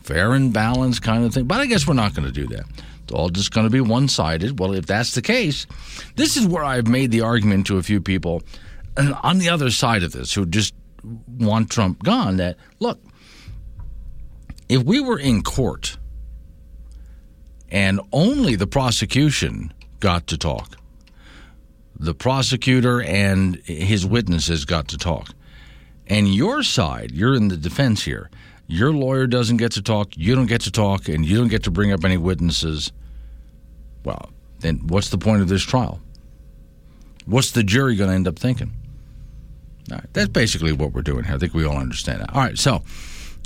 fair 0.03 0.33
and 0.33 0.51
balanced 0.51 1.01
kind 1.01 1.23
of 1.23 1.33
thing? 1.33 1.45
But 1.45 1.61
I 1.61 1.65
guess 1.65 1.87
we're 1.87 1.93
not 1.93 2.13
going 2.13 2.27
to 2.27 2.33
do 2.33 2.47
that. 2.47 2.65
It's 3.03 3.13
all 3.13 3.29
just 3.29 3.53
going 3.53 3.65
to 3.65 3.71
be 3.71 3.79
one 3.79 4.09
sided. 4.09 4.59
Well, 4.59 4.73
if 4.73 4.87
that's 4.87 5.15
the 5.15 5.21
case, 5.21 5.65
this 6.17 6.35
is 6.35 6.45
where 6.45 6.65
I've 6.65 6.89
made 6.89 7.11
the 7.11 7.21
argument 7.21 7.65
to 7.67 7.77
a 7.77 7.81
few 7.81 8.01
people 8.01 8.43
uh, 8.97 9.13
on 9.23 9.37
the 9.37 9.47
other 9.47 9.71
side 9.71 10.03
of 10.03 10.11
this 10.11 10.33
who 10.33 10.45
just 10.45 10.73
want 11.39 11.71
Trump 11.71 12.03
gone 12.03 12.35
that, 12.37 12.57
look, 12.79 12.99
if 14.67 14.83
we 14.83 14.99
were 14.99 15.17
in 15.17 15.43
court 15.43 15.97
and 17.69 18.01
only 18.11 18.55
the 18.57 18.67
prosecution 18.67 19.73
got 20.01 20.27
to 20.27 20.37
talk, 20.37 20.75
the 21.97 22.13
prosecutor 22.13 23.01
and 23.01 23.55
his 23.63 24.05
witnesses 24.05 24.65
got 24.65 24.89
to 24.89 24.97
talk 24.97 25.29
and 26.11 26.27
your 26.27 26.61
side, 26.61 27.11
you're 27.11 27.35
in 27.35 27.47
the 27.47 27.55
defense 27.55 28.03
here. 28.03 28.29
Your 28.67 28.91
lawyer 28.91 29.27
doesn't 29.27 29.57
get 29.57 29.71
to 29.73 29.81
talk, 29.81 30.17
you 30.17 30.35
don't 30.35 30.45
get 30.45 30.59
to 30.61 30.71
talk, 30.71 31.07
and 31.07 31.25
you 31.25 31.37
don't 31.37 31.47
get 31.47 31.63
to 31.63 31.71
bring 31.71 31.93
up 31.93 32.03
any 32.03 32.17
witnesses. 32.17 32.91
Well, 34.03 34.29
then 34.59 34.87
what's 34.87 35.07
the 35.07 35.17
point 35.17 35.41
of 35.41 35.47
this 35.47 35.63
trial? 35.63 36.01
What's 37.25 37.51
the 37.51 37.63
jury 37.63 37.95
going 37.95 38.09
to 38.09 38.15
end 38.15 38.27
up 38.27 38.37
thinking? 38.37 38.73
All 39.89 39.99
right, 39.99 40.07
that's 40.11 40.27
basically 40.27 40.73
what 40.73 40.91
we're 40.91 41.01
doing 41.01 41.23
here. 41.23 41.35
I 41.35 41.37
think 41.37 41.53
we 41.53 41.65
all 41.65 41.77
understand 41.77 42.19
that. 42.19 42.35
All 42.35 42.41
right, 42.41 42.57
so 42.57 42.83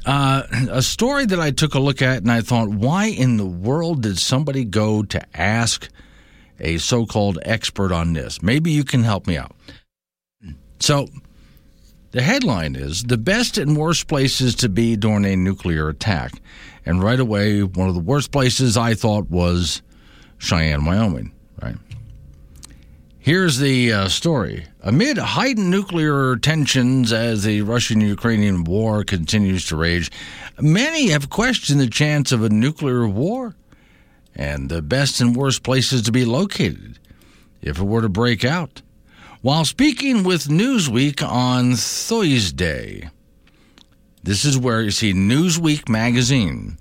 uh, 0.07 0.41
a 0.71 0.81
story 0.81 1.27
that 1.27 1.39
I 1.39 1.51
took 1.51 1.75
a 1.75 1.79
look 1.79 2.01
at 2.01 2.23
and 2.23 2.31
I 2.31 2.41
thought, 2.41 2.69
why 2.69 3.05
in 3.05 3.37
the 3.37 3.45
world 3.45 4.01
did 4.01 4.17
somebody 4.17 4.65
go 4.65 5.03
to 5.03 5.21
ask 5.39 5.87
a 6.59 6.79
so 6.79 7.05
called 7.05 7.37
expert 7.43 7.91
on 7.91 8.13
this? 8.13 8.41
Maybe 8.41 8.71
you 8.71 8.83
can 8.83 9.03
help 9.03 9.27
me 9.27 9.37
out. 9.37 9.55
So, 10.79 11.07
the 12.15 12.21
headline 12.21 12.77
is 12.77 13.03
The 13.03 13.17
Best 13.17 13.57
and 13.57 13.75
Worst 13.75 14.07
Places 14.07 14.55
to 14.55 14.69
Be 14.69 14.95
During 14.95 15.25
a 15.25 15.35
Nuclear 15.35 15.89
Attack. 15.89 16.41
And 16.85 17.03
right 17.03 17.19
away, 17.19 17.61
one 17.61 17.89
of 17.89 17.93
the 17.93 17.99
worst 17.99 18.31
places 18.31 18.77
I 18.77 18.93
thought 18.93 19.29
was 19.29 19.81
Cheyenne, 20.37 20.85
Wyoming, 20.85 21.33
right? 21.61 21.75
Here's 23.19 23.57
the 23.57 23.91
uh, 23.91 24.07
story. 24.07 24.65
Amid 24.81 25.17
heightened 25.17 25.69
nuclear 25.69 26.37
tensions 26.37 27.11
as 27.11 27.43
the 27.43 27.63
Russian 27.63 27.99
Ukrainian 27.99 28.63
war 28.63 29.03
continues 29.03 29.65
to 29.65 29.75
rage, 29.75 30.09
many 30.57 31.09
have 31.09 31.29
questioned 31.29 31.81
the 31.81 31.87
chance 31.87 32.31
of 32.31 32.43
a 32.43 32.49
nuclear 32.49 33.05
war 33.05 33.57
and 34.33 34.69
the 34.69 34.81
best 34.81 35.19
and 35.19 35.35
worst 35.35 35.63
places 35.63 36.03
to 36.03 36.13
be 36.13 36.23
located 36.23 36.97
if 37.61 37.77
it 37.77 37.83
were 37.83 38.01
to 38.01 38.07
break 38.07 38.45
out. 38.45 38.81
While 39.45 39.65
speaking 39.65 40.23
with 40.23 40.47
Newsweek 40.47 41.21
on 41.21 41.75
Thursday, 41.75 43.11
this 44.23 44.43
is 44.43 44.57
where 44.57 44.81
you 44.81 44.89
see 44.89 45.13
Newsweek 45.13 45.87
magazine. 45.87 46.79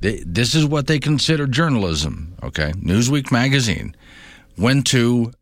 This 0.00 0.54
is 0.54 0.64
what 0.64 0.86
they 0.86 1.00
consider 1.00 1.48
journalism, 1.48 2.36
okay? 2.44 2.70
Newsweek 2.74 3.32
magazine 3.32 3.96
went 4.56 4.86
to 4.86 5.32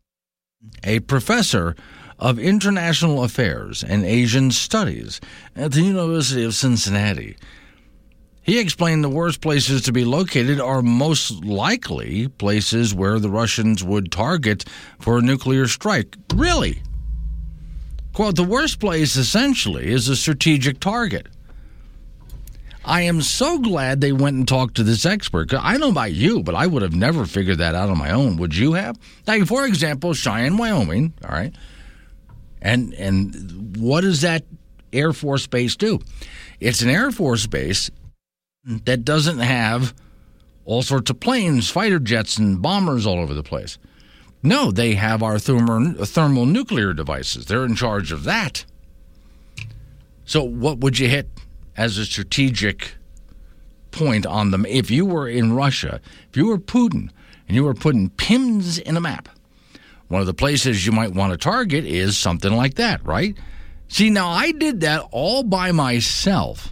a 0.83 1.01
professor 1.01 1.75
of 2.17 2.39
international 2.39 3.23
affairs 3.23 3.83
and 3.83 4.03
Asian 4.03 4.49
studies 4.49 5.21
at 5.55 5.73
the 5.73 5.81
University 5.81 6.43
of 6.43 6.55
Cincinnati 6.55 7.37
he 8.41 8.59
explained 8.59 9.03
the 9.03 9.09
worst 9.09 9.41
places 9.41 9.83
to 9.83 9.91
be 9.91 10.05
located 10.05 10.59
are 10.59 10.81
most 10.81 11.43
likely 11.43 12.27
places 12.27 12.93
where 12.93 13.19
the 13.19 13.29
Russians 13.29 13.83
would 13.83 14.11
target 14.11 14.65
for 14.99 15.17
a 15.17 15.21
nuclear 15.21 15.67
strike. 15.67 16.15
Really? 16.33 16.81
Quote, 18.13 18.35
the 18.35 18.43
worst 18.43 18.79
place 18.79 19.15
essentially 19.15 19.87
is 19.87 20.09
a 20.09 20.15
strategic 20.15 20.79
target. 20.79 21.27
I 22.83 23.01
am 23.01 23.21
so 23.21 23.59
glad 23.59 24.01
they 24.01 24.13
went 24.13 24.37
and 24.37 24.47
talked 24.47 24.75
to 24.77 24.83
this 24.83 25.05
expert. 25.05 25.53
I 25.53 25.77
know 25.77 25.89
about 25.89 26.13
you, 26.13 26.41
but 26.41 26.55
I 26.55 26.65
would 26.65 26.81
have 26.81 26.95
never 26.95 27.25
figured 27.25 27.59
that 27.59 27.75
out 27.75 27.89
on 27.89 27.97
my 27.97 28.11
own. 28.11 28.37
Would 28.37 28.55
you 28.55 28.73
have? 28.73 28.97
Like, 29.27 29.45
for 29.45 29.65
example, 29.65 30.13
Cheyenne, 30.13 30.57
Wyoming, 30.57 31.13
all 31.23 31.29
right? 31.29 31.53
And 32.61 32.93
and 32.95 33.77
what 33.77 34.01
does 34.01 34.21
that 34.21 34.43
Air 34.91 35.13
Force 35.13 35.45
base 35.45 35.75
do? 35.75 35.99
It's 36.59 36.81
an 36.81 36.89
Air 36.89 37.11
Force 37.11 37.45
base 37.47 37.91
that 38.69 39.03
doesn't 39.03 39.39
have 39.39 39.93
all 40.65 40.83
sorts 40.83 41.09
of 41.09 41.19
planes, 41.19 41.69
fighter 41.69 41.99
jets, 41.99 42.37
and 42.37 42.61
bombers 42.61 43.05
all 43.05 43.19
over 43.19 43.33
the 43.33 43.43
place. 43.43 43.79
No, 44.43 44.71
they 44.71 44.93
have 44.93 45.23
our 45.23 45.39
thermal, 45.39 46.45
nuclear 46.45 46.93
devices. 46.93 47.45
They're 47.47 47.65
in 47.65 47.75
charge 47.75 48.11
of 48.11 48.23
that. 48.23 48.65
So, 50.23 50.43
what 50.43 50.77
would 50.79 50.99
you 50.99 51.09
hit 51.09 51.27
as 51.75 51.97
a 51.97 52.05
strategic 52.05 52.93
point 53.91 54.25
on 54.25 54.51
them? 54.51 54.65
If 54.65 54.91
you 54.91 55.05
were 55.05 55.27
in 55.27 55.53
Russia, 55.53 55.99
if 56.29 56.37
you 56.37 56.47
were 56.47 56.59
Putin, 56.59 57.09
and 57.47 57.55
you 57.55 57.63
were 57.63 57.73
putting 57.73 58.11
pins 58.11 58.77
in 58.77 58.95
a 58.95 59.01
map, 59.01 59.27
one 60.07 60.21
of 60.21 60.27
the 60.27 60.33
places 60.33 60.85
you 60.85 60.91
might 60.91 61.13
want 61.13 61.31
to 61.31 61.37
target 61.37 61.83
is 61.83 62.17
something 62.17 62.53
like 62.53 62.75
that, 62.75 63.03
right? 63.03 63.35
See, 63.87 64.11
now 64.11 64.29
I 64.29 64.51
did 64.51 64.81
that 64.81 65.07
all 65.11 65.41
by 65.41 65.71
myself 65.71 66.71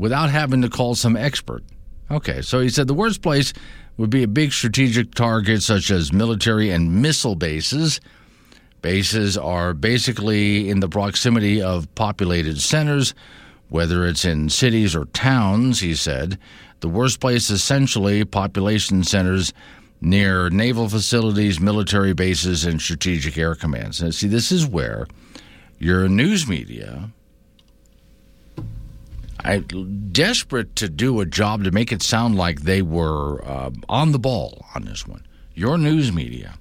without 0.00 0.30
having 0.30 0.62
to 0.62 0.68
call 0.70 0.94
some 0.94 1.14
expert. 1.14 1.62
Okay, 2.10 2.40
so 2.40 2.58
he 2.58 2.70
said 2.70 2.88
the 2.88 2.94
worst 2.94 3.20
place 3.22 3.52
would 3.98 4.10
be 4.10 4.22
a 4.22 4.28
big 4.28 4.50
strategic 4.50 5.14
target 5.14 5.62
such 5.62 5.90
as 5.90 6.10
military 6.10 6.70
and 6.70 7.02
missile 7.02 7.34
bases. 7.36 8.00
Bases 8.80 9.36
are 9.36 9.74
basically 9.74 10.70
in 10.70 10.80
the 10.80 10.88
proximity 10.88 11.60
of 11.60 11.94
populated 11.94 12.60
centers, 12.62 13.14
whether 13.68 14.06
it's 14.06 14.24
in 14.24 14.48
cities 14.48 14.96
or 14.96 15.04
towns, 15.04 15.80
he 15.80 15.94
said. 15.94 16.38
The 16.80 16.88
worst 16.88 17.20
place, 17.20 17.50
essentially, 17.50 18.24
population 18.24 19.04
centers 19.04 19.52
near 20.00 20.48
naval 20.48 20.88
facilities, 20.88 21.60
military 21.60 22.14
bases, 22.14 22.64
and 22.64 22.80
strategic 22.80 23.36
air 23.36 23.54
commands. 23.54 24.00
And 24.00 24.14
see, 24.14 24.28
this 24.28 24.50
is 24.50 24.66
where 24.66 25.06
your 25.78 26.08
news 26.08 26.48
media 26.48 27.10
I 29.44 29.58
desperate 29.58 30.76
to 30.76 30.88
do 30.88 31.20
a 31.20 31.26
job 31.26 31.64
to 31.64 31.70
make 31.70 31.92
it 31.92 32.02
sound 32.02 32.36
like 32.36 32.62
they 32.62 32.82
were 32.82 33.44
uh, 33.44 33.70
on 33.88 34.12
the 34.12 34.18
ball 34.18 34.66
on 34.74 34.84
this 34.84 35.06
one. 35.06 35.26
Your 35.54 35.78
news 35.78 36.12
media 36.12 36.54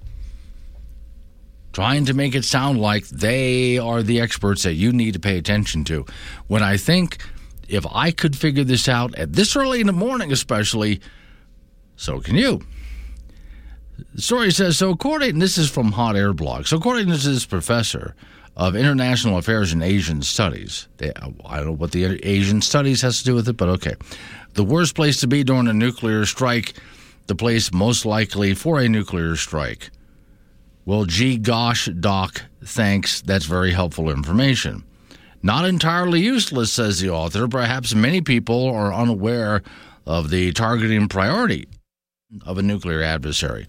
trying 1.72 2.06
to 2.06 2.14
make 2.14 2.36
it 2.36 2.44
sound 2.44 2.82
like 2.82 3.08
they 3.08 3.78
are 3.78 4.02
the 4.04 4.20
experts 4.20 4.64
that 4.64 4.74
you 4.74 4.92
need 4.92 5.14
to 5.14 5.20
pay 5.20 5.38
attention 5.38 5.84
to. 5.86 6.06
When 6.48 6.64
I 6.64 6.78
think 6.78 7.20
if 7.68 7.86
I 7.92 8.12
could 8.12 8.36
figure 8.36 8.64
this 8.64 8.90
out 8.90 9.16
at 9.16 9.34
this 9.34 9.56
early 9.56 9.80
in 9.80 9.88
the 9.88 9.94
morning, 9.94 10.32
especially, 10.32 11.00
so 11.96 12.20
can 12.20 12.36
you. 12.36 12.62
The 14.16 14.22
story 14.22 14.52
says 14.52 14.78
so. 14.78 14.90
According, 14.90 15.40
this 15.40 15.58
is 15.58 15.70
from 15.70 15.92
Hot 15.92 16.16
Air 16.16 16.34
Blog. 16.34 16.66
So 16.68 16.78
according 16.78 17.08
to 17.08 17.18
this 17.18 17.46
professor 17.46 18.16
of 18.60 18.76
International 18.76 19.38
Affairs 19.38 19.72
and 19.72 19.82
Asian 19.82 20.22
Studies. 20.22 20.90
They, 20.98 21.14
I 21.46 21.58
don't 21.58 21.66
know 21.66 21.72
what 21.72 21.94
the 21.94 22.20
Asian 22.28 22.62
Studies 22.62 23.02
has 23.02 23.20
to 23.20 23.24
do 23.24 23.34
with 23.34 23.48
it, 23.48 23.56
but 23.56 23.70
okay. 23.70 23.96
The 24.56 24.66
worst 24.66 24.96
place 24.96 25.22
to 25.22 25.28
be 25.28 25.46
during 25.46 25.70
a 25.70 25.74
nuclear 25.74 26.26
strike, 26.26 26.74
the 27.28 27.36
place 27.36 27.72
most 27.72 28.06
likely 28.06 28.54
for 28.54 28.82
a 28.82 28.90
nuclear 28.90 29.38
strike. 29.38 29.92
Well, 30.86 31.06
gee 31.06 31.38
gosh, 31.38 31.86
Doc, 31.86 32.42
thanks. 32.62 33.22
That's 33.22 33.46
very 33.46 33.72
helpful 33.72 34.10
information. 34.10 34.84
Not 35.42 35.64
entirely 35.64 36.20
useless, 36.20 36.70
says 36.70 37.00
the 37.00 37.12
author. 37.12 37.48
Perhaps 37.48 37.96
many 37.96 38.20
people 38.20 38.70
are 38.70 38.94
unaware 38.94 39.62
of 40.06 40.32
the 40.32 40.52
targeting 40.52 41.08
priority 41.08 41.66
of 42.46 42.58
a 42.58 42.62
nuclear 42.62 43.02
adversary. 43.02 43.68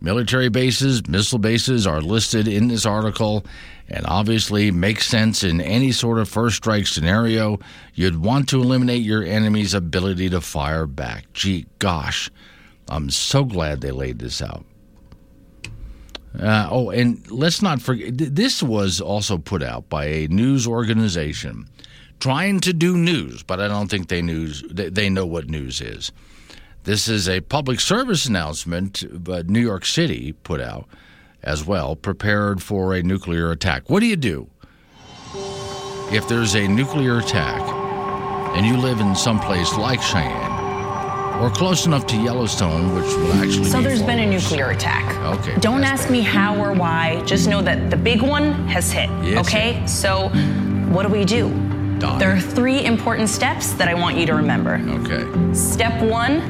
Military 0.00 0.48
bases, 0.48 1.06
missile 1.06 1.38
bases 1.38 1.86
are 1.86 2.00
listed 2.00 2.48
in 2.48 2.68
this 2.68 2.84
article 2.84 3.46
and 3.88 4.04
obviously 4.06 4.70
makes 4.70 5.06
sense 5.06 5.44
in 5.44 5.60
any 5.60 5.92
sort 5.92 6.18
of 6.18 6.28
first 6.28 6.56
strike 6.56 6.86
scenario. 6.86 7.58
You'd 7.94 8.22
want 8.22 8.48
to 8.48 8.60
eliminate 8.60 9.02
your 9.02 9.22
enemy's 9.22 9.74
ability 9.74 10.30
to 10.30 10.40
fire 10.40 10.86
back. 10.86 11.32
Gee, 11.32 11.66
gosh, 11.78 12.30
I'm 12.88 13.10
so 13.10 13.44
glad 13.44 13.80
they 13.80 13.92
laid 13.92 14.18
this 14.18 14.42
out. 14.42 14.64
Uh, 16.38 16.68
oh, 16.70 16.90
and 16.90 17.30
let's 17.30 17.62
not 17.62 17.80
forget, 17.80 18.12
this 18.16 18.62
was 18.62 19.00
also 19.00 19.38
put 19.38 19.62
out 19.62 19.88
by 19.88 20.04
a 20.04 20.28
news 20.28 20.66
organization 20.66 21.66
trying 22.20 22.60
to 22.60 22.72
do 22.72 22.96
news, 22.96 23.42
but 23.42 23.60
I 23.60 23.68
don't 23.68 23.88
think 23.88 24.08
they 24.08 24.22
news 24.22 24.62
they 24.70 25.08
know 25.08 25.26
what 25.26 25.48
news 25.48 25.80
is. 25.80 26.12
This 26.84 27.08
is 27.08 27.28
a 27.28 27.40
public 27.40 27.80
service 27.80 28.26
announcement, 28.26 29.04
but 29.12 29.48
New 29.48 29.60
York 29.60 29.84
City 29.84 30.32
put 30.32 30.60
out 30.60 30.86
as 31.42 31.64
well, 31.64 31.96
prepared 31.96 32.62
for 32.62 32.94
a 32.94 33.02
nuclear 33.02 33.50
attack. 33.50 33.88
What 33.88 34.00
do 34.00 34.06
you 34.06 34.16
do 34.16 34.48
if 36.12 36.28
there's 36.28 36.54
a 36.54 36.66
nuclear 36.68 37.18
attack 37.18 37.60
and 38.56 38.64
you 38.64 38.76
live 38.76 39.00
in 39.00 39.14
some 39.14 39.38
place 39.40 39.74
like 39.76 40.00
Cheyenne 40.00 40.56
or 41.40 41.50
close 41.50 41.84
enough 41.86 42.06
to 42.06 42.16
Yellowstone, 42.16 42.94
which 42.94 43.04
will 43.14 43.32
actually. 43.34 43.64
So 43.64 43.78
be 43.78 43.84
there's 43.84 44.02
been 44.02 44.20
a 44.20 44.26
nuclear 44.26 44.70
attack. 44.70 45.14
Okay, 45.38 45.58
Don't 45.60 45.84
ask 45.84 46.08
me 46.08 46.20
how 46.20 46.56
or 46.56 46.72
why. 46.72 47.22
Just 47.26 47.48
know 47.48 47.60
that 47.62 47.90
the 47.90 47.96
big 47.96 48.22
one 48.22 48.52
has 48.68 48.90
hit. 48.90 49.10
Yes, 49.22 49.46
okay? 49.46 49.86
So 49.86 50.28
what 50.90 51.02
do 51.02 51.08
we 51.12 51.24
do? 51.24 51.50
Die. 51.98 52.18
There 52.18 52.30
are 52.30 52.40
three 52.40 52.84
important 52.84 53.28
steps 53.28 53.72
that 53.74 53.88
I 53.88 53.94
want 53.94 54.16
you 54.16 54.26
to 54.26 54.34
remember. 54.34 54.80
Okay. 54.86 55.54
Step 55.54 56.02
one, 56.02 56.40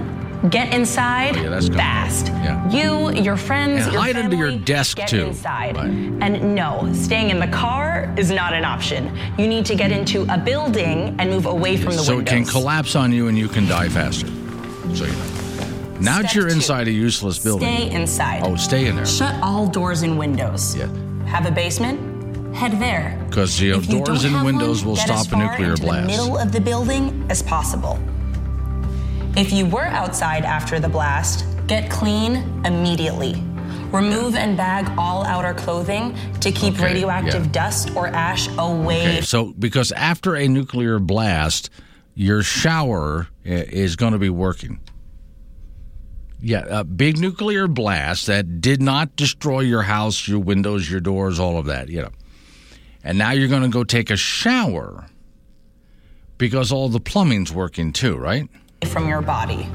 get 0.50 0.72
inside 0.72 1.36
Oh, 1.36 1.42
yeah, 1.42 1.60
fast. 1.60 2.26
Yeah. 2.28 2.68
You, 2.70 3.10
your 3.12 3.36
friends, 3.36 3.84
And 3.84 3.92
your 3.92 4.02
hide 4.02 4.16
under 4.16 4.36
your 4.36 4.48
family, 4.50 4.64
desk, 4.64 4.96
get 4.98 5.08
too. 5.08 5.26
inside. 5.26 5.76
Right. 5.76 5.86
And 5.86 6.54
no, 6.54 6.90
staying 6.92 7.30
in 7.30 7.40
the 7.40 7.46
car 7.48 8.12
is 8.16 8.30
not 8.30 8.52
an 8.52 8.64
option. 8.64 9.16
You 9.38 9.46
need 9.48 9.64
to 9.66 9.74
get 9.74 9.90
into 9.92 10.22
a 10.32 10.38
building 10.38 11.14
and 11.18 11.30
move 11.30 11.46
away 11.46 11.76
from 11.76 11.92
the 11.92 11.98
So 12.02 12.18
it 12.20 12.26
can 12.26 12.44
collapse 12.44 12.94
on 12.96 13.12
you 13.12 13.28
and 13.28 13.36
you 13.38 13.48
can 13.48 13.66
die 13.66 13.88
faster. 13.88 14.26
So 14.94 15.04
you 15.04 15.12
know. 15.12 15.22
Now 16.00 16.20
that 16.20 16.30
Step 16.30 16.34
you're 16.34 16.48
two. 16.50 16.56
inside 16.56 16.88
a 16.88 16.92
useless 16.92 17.38
building. 17.38 17.68
Stay 17.74 17.90
inside. 17.90 18.42
Oh, 18.44 18.54
stay 18.56 18.86
in 18.86 18.96
there. 18.96 19.06
Shut 19.06 19.34
all 19.42 19.66
doors 19.66 20.02
and 20.02 20.18
windows. 20.18 20.76
Yeah. 20.76 20.88
Have 21.26 21.46
a 21.46 21.50
basement? 21.50 21.98
Head 22.54 22.78
there. 22.80 23.18
'Cause, 23.30 23.58
you 23.60 23.72
know, 23.72 23.80
doors 23.80 24.24
and 24.24 24.44
windows 24.44 24.82
one, 24.84 24.90
will 24.90 24.96
stop 24.96 25.30
a 25.32 25.36
nuclear 25.36 25.76
blast. 25.76 26.06
Middle 26.06 26.36
of 26.38 26.52
the 26.52 26.60
building 26.60 27.24
as 27.30 27.42
possible. 27.42 27.98
If 29.36 29.52
you 29.52 29.66
were 29.66 29.84
outside 29.84 30.44
after 30.46 30.80
the 30.80 30.88
blast, 30.88 31.44
get 31.66 31.90
clean 31.90 32.36
immediately. 32.64 33.34
Remove 33.92 34.34
and 34.34 34.56
bag 34.56 34.90
all 34.96 35.24
outer 35.26 35.52
clothing 35.52 36.16
to 36.40 36.50
keep 36.50 36.74
Okay, 36.74 36.84
radioactive 36.84 37.44
yeah. 37.44 37.52
dust 37.52 37.94
or 37.94 38.06
ash 38.08 38.48
away. 38.56 39.02
Okay, 39.02 39.20
so 39.20 39.52
because 39.58 39.92
after 39.92 40.34
a 40.34 40.48
nuclear 40.48 40.98
blast, 40.98 41.68
your 42.14 42.42
shower 42.42 43.28
is 43.44 43.94
going 43.94 44.14
to 44.14 44.18
be 44.18 44.30
working. 44.30 44.80
Yeah, 46.40 46.64
a 46.68 46.84
big 46.84 47.18
nuclear 47.18 47.68
blast 47.68 48.26
that 48.28 48.62
did 48.62 48.80
not 48.80 49.16
destroy 49.16 49.60
your 49.60 49.82
house, 49.82 50.26
your 50.26 50.38
windows, 50.38 50.90
your 50.90 51.00
doors, 51.00 51.38
all 51.38 51.58
of 51.58 51.66
that, 51.66 51.90
you 51.90 52.00
know. 52.00 52.10
And 53.04 53.18
now 53.18 53.32
you're 53.32 53.48
going 53.48 53.62
to 53.62 53.68
go 53.68 53.84
take 53.84 54.08
a 54.10 54.16
shower 54.16 55.06
because 56.38 56.72
all 56.72 56.88
the 56.88 57.00
plumbing's 57.00 57.52
working 57.52 57.92
too, 57.92 58.16
right? 58.16 58.48
From 58.84 59.08
your 59.08 59.22
body. 59.22 59.68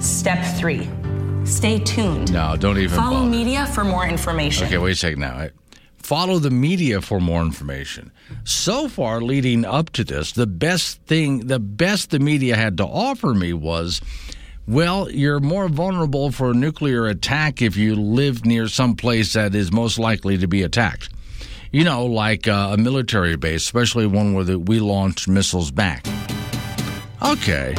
Step 0.00 0.44
three, 0.56 0.88
stay 1.44 1.78
tuned. 1.78 2.32
No, 2.32 2.56
don't 2.56 2.78
even 2.78 2.96
Follow 2.98 3.18
bother. 3.20 3.30
media 3.30 3.66
for 3.66 3.84
more 3.84 4.06
information. 4.06 4.66
Okay, 4.66 4.78
wait 4.78 4.92
a 4.92 4.96
second 4.96 5.20
now. 5.20 5.48
Follow 5.98 6.40
the 6.40 6.50
media 6.50 7.00
for 7.00 7.20
more 7.20 7.42
information. 7.42 8.10
So 8.42 8.88
far, 8.88 9.20
leading 9.20 9.64
up 9.64 9.90
to 9.90 10.02
this, 10.02 10.32
the 10.32 10.48
best 10.48 11.00
thing, 11.02 11.46
the 11.46 11.60
best 11.60 12.10
the 12.10 12.18
media 12.18 12.56
had 12.56 12.76
to 12.78 12.84
offer 12.84 13.32
me 13.32 13.52
was, 13.52 14.00
well, 14.66 15.08
you're 15.08 15.38
more 15.38 15.68
vulnerable 15.68 16.32
for 16.32 16.50
a 16.50 16.54
nuclear 16.54 17.06
attack 17.06 17.62
if 17.62 17.76
you 17.76 17.94
live 17.94 18.44
near 18.44 18.66
some 18.66 18.96
place 18.96 19.34
that 19.34 19.54
is 19.54 19.70
most 19.70 19.96
likely 19.96 20.36
to 20.38 20.48
be 20.48 20.64
attacked. 20.64 21.08
You 21.70 21.84
know, 21.84 22.04
like 22.06 22.48
uh, 22.48 22.70
a 22.72 22.76
military 22.76 23.36
base, 23.36 23.62
especially 23.62 24.06
one 24.06 24.34
where 24.34 24.44
the, 24.44 24.58
we 24.58 24.80
launch 24.80 25.28
missiles 25.28 25.70
back. 25.70 26.04
Okay. 27.22 27.74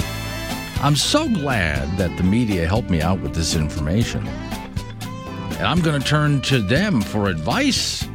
I'm 0.84 0.98
so 0.98 1.30
glad 1.30 1.98
that 1.98 2.18
the 2.18 2.24
media 2.24 2.68
helped 2.68 2.90
me 2.90 3.02
out 3.02 3.22
with 3.22 3.34
this 3.34 3.56
information. 3.56 4.28
And 4.28 5.62
I'm 5.62 5.80
going 5.80 5.98
to 6.02 6.06
turn 6.06 6.42
to 6.42 6.60
them 6.60 7.00
for 7.00 7.30
advice 7.30 8.06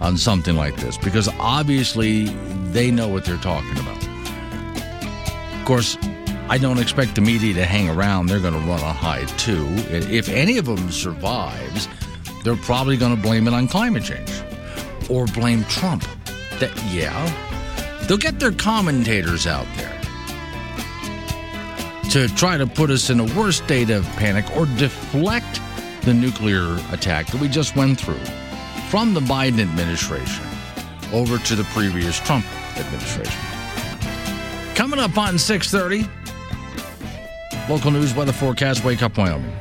on 0.00 0.16
something 0.16 0.56
like 0.56 0.74
this 0.74 0.98
because 0.98 1.28
obviously 1.38 2.24
they 2.72 2.90
know 2.90 3.06
what 3.06 3.24
they're 3.24 3.36
talking 3.36 3.78
about. 3.78 4.04
Of 5.54 5.64
course, 5.64 5.96
I 6.48 6.58
don't 6.58 6.80
expect 6.80 7.14
the 7.14 7.20
media 7.20 7.54
to 7.54 7.64
hang 7.64 7.88
around. 7.88 8.26
They're 8.26 8.40
going 8.40 8.54
to 8.54 8.68
run 8.68 8.80
a 8.80 8.92
high 8.92 9.24
too. 9.36 9.68
If 9.88 10.28
any 10.28 10.58
of 10.58 10.64
them 10.64 10.90
survives, 10.90 11.86
they're 12.42 12.56
probably 12.56 12.96
going 12.96 13.14
to 13.14 13.22
blame 13.22 13.46
it 13.46 13.54
on 13.54 13.68
climate 13.68 14.02
change 14.02 14.32
or 15.08 15.26
blame 15.26 15.62
Trump. 15.66 16.02
That 16.58 16.72
yeah, 16.92 18.04
they'll 18.08 18.18
get 18.18 18.40
their 18.40 18.50
commentators 18.50 19.46
out 19.46 19.68
there 19.76 19.99
to 22.10 22.26
try 22.34 22.56
to 22.56 22.66
put 22.66 22.90
us 22.90 23.08
in 23.08 23.20
a 23.20 23.24
worse 23.38 23.58
state 23.58 23.88
of 23.88 24.04
panic 24.16 24.44
or 24.56 24.66
deflect 24.66 25.60
the 26.02 26.12
nuclear 26.12 26.76
attack 26.90 27.28
that 27.28 27.40
we 27.40 27.48
just 27.48 27.76
went 27.76 28.00
through 28.00 28.18
from 28.88 29.14
the 29.14 29.20
Biden 29.20 29.60
administration 29.60 30.44
over 31.12 31.38
to 31.38 31.54
the 31.54 31.62
previous 31.64 32.18
Trump 32.18 32.44
administration. 32.76 33.40
Coming 34.74 34.98
up 34.98 35.16
on 35.16 35.34
6:30, 35.38 36.08
local 37.68 37.92
news 37.92 38.12
weather 38.12 38.32
forecast 38.32 38.84
wake 38.84 39.02
up 39.02 39.16
Wyoming. 39.16 39.52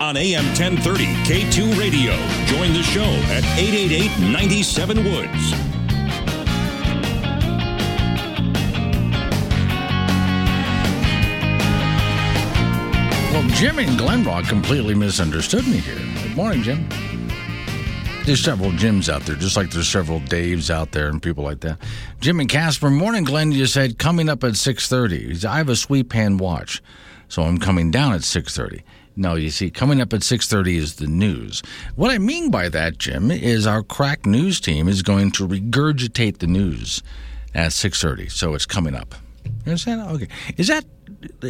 On 0.00 0.16
AM 0.16 0.44
1030 0.46 1.04
K2 1.24 1.78
Radio. 1.78 2.12
Join 2.46 2.72
the 2.72 2.82
show 2.82 3.04
at 3.30 3.44
888 3.56 4.30
97 4.32 5.04
Woods. 5.04 5.52
Well, 13.32 13.48
Jim 13.54 13.78
in 13.78 13.90
Glenrock 13.96 14.48
completely 14.48 14.94
misunderstood 14.94 15.66
me 15.66 15.78
here. 15.78 15.94
Good 16.22 16.36
morning, 16.36 16.62
Jim. 16.62 16.88
There's 18.24 18.42
several 18.42 18.72
Jims 18.72 19.08
out 19.08 19.22
there, 19.22 19.36
just 19.36 19.56
like 19.56 19.70
there's 19.70 19.88
several 19.88 20.18
Daves 20.20 20.68
out 20.68 20.90
there 20.90 21.08
and 21.08 21.22
people 21.22 21.44
like 21.44 21.60
that. 21.60 21.78
Jim 22.20 22.40
and 22.40 22.48
Casper, 22.48 22.90
morning, 22.90 23.22
Glenn. 23.22 23.52
You 23.52 23.66
said 23.66 23.98
coming 23.98 24.28
up 24.28 24.42
at 24.42 24.56
6:30. 24.56 25.44
I 25.44 25.58
have 25.58 25.68
a 25.68 25.76
sweep 25.76 26.12
hand 26.12 26.40
watch, 26.40 26.82
so 27.28 27.42
I'm 27.42 27.58
coming 27.58 27.92
down 27.92 28.14
at 28.14 28.22
6:30. 28.22 28.82
No, 29.16 29.34
you 29.34 29.48
see, 29.48 29.70
coming 29.70 30.00
up 30.00 30.12
at 30.12 30.20
6:30 30.20 30.76
is 30.76 30.96
the 30.96 31.06
news. 31.06 31.62
What 31.94 32.10
I 32.10 32.18
mean 32.18 32.50
by 32.50 32.68
that, 32.68 32.98
Jim, 32.98 33.30
is 33.30 33.66
our 33.66 33.82
crack 33.82 34.26
news 34.26 34.60
team 34.60 34.88
is 34.88 35.02
going 35.02 35.30
to 35.32 35.48
regurgitate 35.48 36.38
the 36.38 36.46
news 36.46 37.02
at 37.54 37.72
6:30. 37.72 38.30
So 38.30 38.54
it's 38.54 38.66
coming 38.66 38.94
up. 38.94 39.14
You 39.44 39.52
understand? 39.72 40.02
Okay. 40.02 40.28
Is 40.58 40.68
that 40.68 40.84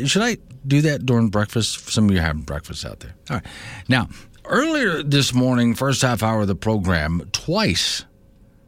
should 0.04 0.22
I 0.22 0.38
do 0.66 0.80
that 0.82 1.06
during 1.06 1.28
breakfast? 1.28 1.90
Some 1.90 2.08
of 2.08 2.14
you 2.14 2.20
having 2.20 2.42
breakfast 2.42 2.84
out 2.84 3.00
there. 3.00 3.14
All 3.30 3.36
right. 3.36 3.46
Now, 3.88 4.08
earlier 4.44 5.02
this 5.02 5.34
morning, 5.34 5.74
first 5.74 6.02
half 6.02 6.22
hour 6.22 6.42
of 6.42 6.48
the 6.48 6.54
program, 6.54 7.28
twice, 7.32 8.04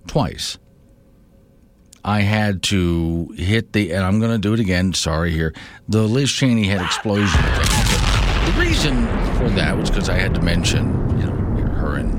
twice, 0.07 0.59
I 2.05 2.21
had 2.21 2.63
to 2.65 3.33
hit 3.37 3.73
the, 3.73 3.93
and 3.93 4.05
I'm 4.05 4.19
going 4.19 4.33
to 4.33 4.39
do 4.39 4.55
it 4.55 4.61
again. 4.61 4.93
Sorry 4.95 5.31
here, 5.31 5.55
the 5.89 6.03
Liz 6.03 6.33
Cheney 6.33 6.65
head 6.65 6.81
explosion. 6.81 7.41
Reason 8.59 9.07
for 9.37 9.49
that 9.51 9.77
was 9.77 9.91
because 9.91 10.09
I 10.09 10.17
had 10.17 10.35
to 10.35 10.43
mention, 10.43 10.87
you 11.19 11.27
know, 11.27 11.33
her 11.75 11.97
and 11.97 12.19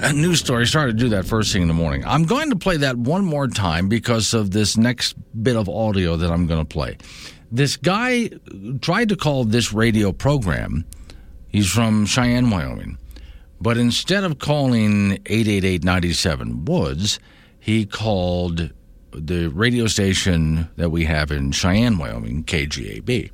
a 0.00 0.12
news 0.12 0.40
story. 0.40 0.66
Started 0.66 0.98
to 0.98 1.04
do 1.04 1.08
that 1.10 1.24
first 1.24 1.52
thing 1.52 1.62
in 1.62 1.68
the 1.68 1.74
morning. 1.74 2.04
I'm 2.06 2.24
going 2.24 2.50
to 2.50 2.56
play 2.56 2.76
that 2.78 2.96
one 2.96 3.24
more 3.24 3.48
time 3.48 3.88
because 3.88 4.34
of 4.34 4.50
this 4.50 4.76
next 4.76 5.16
bit 5.42 5.56
of 5.56 5.68
audio 5.68 6.16
that 6.16 6.30
I'm 6.30 6.46
going 6.46 6.60
to 6.60 6.66
play. 6.66 6.98
This 7.50 7.76
guy 7.76 8.30
tried 8.80 9.08
to 9.08 9.16
call 9.16 9.44
this 9.44 9.72
radio 9.72 10.12
program. 10.12 10.84
He's 11.48 11.70
from 11.70 12.04
Cheyenne, 12.04 12.50
Wyoming. 12.50 12.98
But 13.60 13.78
instead 13.78 14.24
of 14.24 14.38
calling 14.38 15.12
888 15.26 15.82
97 15.82 16.64
Woods, 16.66 17.18
he 17.58 17.86
called 17.86 18.70
the 19.10 19.48
radio 19.48 19.86
station 19.86 20.68
that 20.76 20.90
we 20.90 21.06
have 21.06 21.32
in 21.32 21.50
Cheyenne, 21.52 21.98
Wyoming, 21.98 22.44
KGAB. 22.44 23.30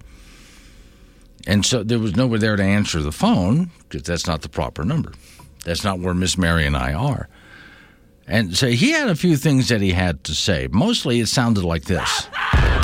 And 1.46 1.64
so 1.64 1.82
there 1.82 1.98
was 1.98 2.16
nobody 2.16 2.40
there 2.40 2.56
to 2.56 2.62
answer 2.62 3.02
the 3.02 3.12
phone 3.12 3.70
because 3.88 4.02
that's 4.02 4.26
not 4.26 4.42
the 4.42 4.48
proper 4.48 4.84
number. 4.84 5.12
That's 5.64 5.84
not 5.84 5.98
where 5.98 6.14
Miss 6.14 6.38
Mary 6.38 6.66
and 6.66 6.76
I 6.76 6.92
are. 6.92 7.28
And 8.26 8.56
so 8.56 8.68
he 8.68 8.92
had 8.92 9.10
a 9.10 9.14
few 9.14 9.36
things 9.36 9.68
that 9.68 9.82
he 9.82 9.92
had 9.92 10.24
to 10.24 10.34
say. 10.34 10.68
Mostly 10.70 11.20
it 11.20 11.26
sounded 11.26 11.64
like 11.64 11.84
this. 11.84 12.28
Yeah. 12.42 12.80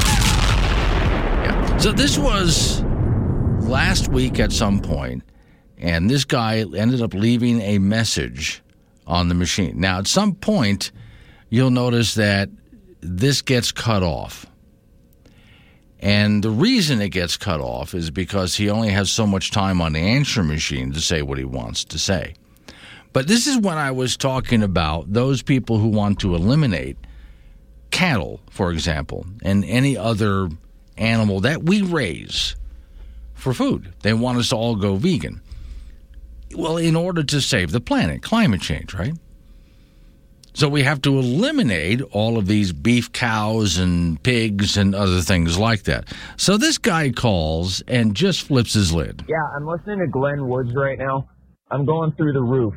So 1.79 1.92
this 1.92 2.18
was 2.18 2.83
last 3.62 4.09
week 4.09 4.38
at 4.38 4.53
some 4.53 4.81
point, 4.81 5.23
and 5.79 6.11
this 6.11 6.27
guy 6.27 6.59
ended 6.59 7.01
up 7.01 7.14
leaving 7.14 7.62
a 7.62 7.79
message 7.79 8.62
on 9.07 9.29
the 9.29 9.35
machine. 9.35 9.81
Now, 9.81 9.99
at 9.99 10.07
some 10.07 10.35
point, 10.35 10.92
you'll 11.49 11.70
notice 11.70 12.14
that 12.14 12.51
this 13.01 13.40
gets 13.40 13.73
cut 13.73 14.03
off. 14.03 14.44
And 16.01 16.43
the 16.43 16.51
reason 16.51 17.03
it 17.03 17.11
gets 17.11 17.37
cut 17.37 17.61
off 17.61 17.95
is 17.95 18.11
because 18.11 18.57
he 18.57 18.71
only 18.71 18.89
has 18.89 19.11
so 19.11 19.27
much 19.27 19.51
time 19.51 19.83
on 19.83 19.93
the 19.93 20.01
answer 20.01 20.43
machine 20.43 20.93
to 20.93 21.01
say 21.01 21.21
what 21.21 21.39
he 21.39 21.45
wants 21.45 21.85
to 21.85 21.99
say. 21.99 22.35
But 23.13 23.29
this 23.29 23.47
is 23.47 23.59
when 23.59 23.77
I 23.77 23.91
was 23.91 24.17
talking 24.17 24.63
about 24.63 25.13
those 25.13 25.43
people 25.43 25.79
who 25.79 25.89
want 25.89 26.21
to 26.21 26.35
eliminate 26.35 26.97
cattle, 27.91 28.41
for 28.51 28.73
example, 28.73 29.27
and 29.43 29.65
any 29.65 29.97
other 29.97 30.49
animal 30.97 31.41
that 31.41 31.65
we 31.65 31.83
raise 31.83 32.57
for 33.35 33.53
food. 33.53 33.93
They 34.03 34.15
want 34.15 34.39
us 34.39 34.51
to 34.51 34.57
all 34.57 34.77
go 34.77 34.97
vegan. 34.97 35.43
Well, 36.55 36.79
in 36.79 36.97
order 36.97 37.23
to 37.25 37.41
save 37.41 37.73
the 37.73 37.81
planet, 37.81 38.23
climate 38.23 38.61
change, 38.61 38.95
right? 38.95 39.15
So 40.61 40.68
we 40.68 40.83
have 40.83 41.01
to 41.09 41.18
eliminate 41.18 42.03
all 42.12 42.37
of 42.37 42.46
these 42.46 42.70
beef 42.70 43.12
cows 43.12 43.79
and 43.79 44.23
pigs 44.23 44.77
and 44.77 44.94
other 44.94 45.23
things 45.23 45.57
like 45.57 45.85
that. 45.85 46.05
So 46.37 46.59
this 46.59 46.77
guy 46.77 47.12
calls 47.12 47.83
and 47.88 48.14
just 48.14 48.42
flips 48.42 48.75
his 48.75 48.92
lid. 48.92 49.25
Yeah, 49.27 49.37
I'm 49.57 49.66
listening 49.66 50.01
to 50.01 50.07
Glenn 50.09 50.46
Woods 50.46 50.73
right 50.77 50.99
now. 50.99 51.31
I'm 51.70 51.87
going 51.87 52.12
through 52.12 52.35
the 52.35 52.42
roof. 52.42 52.75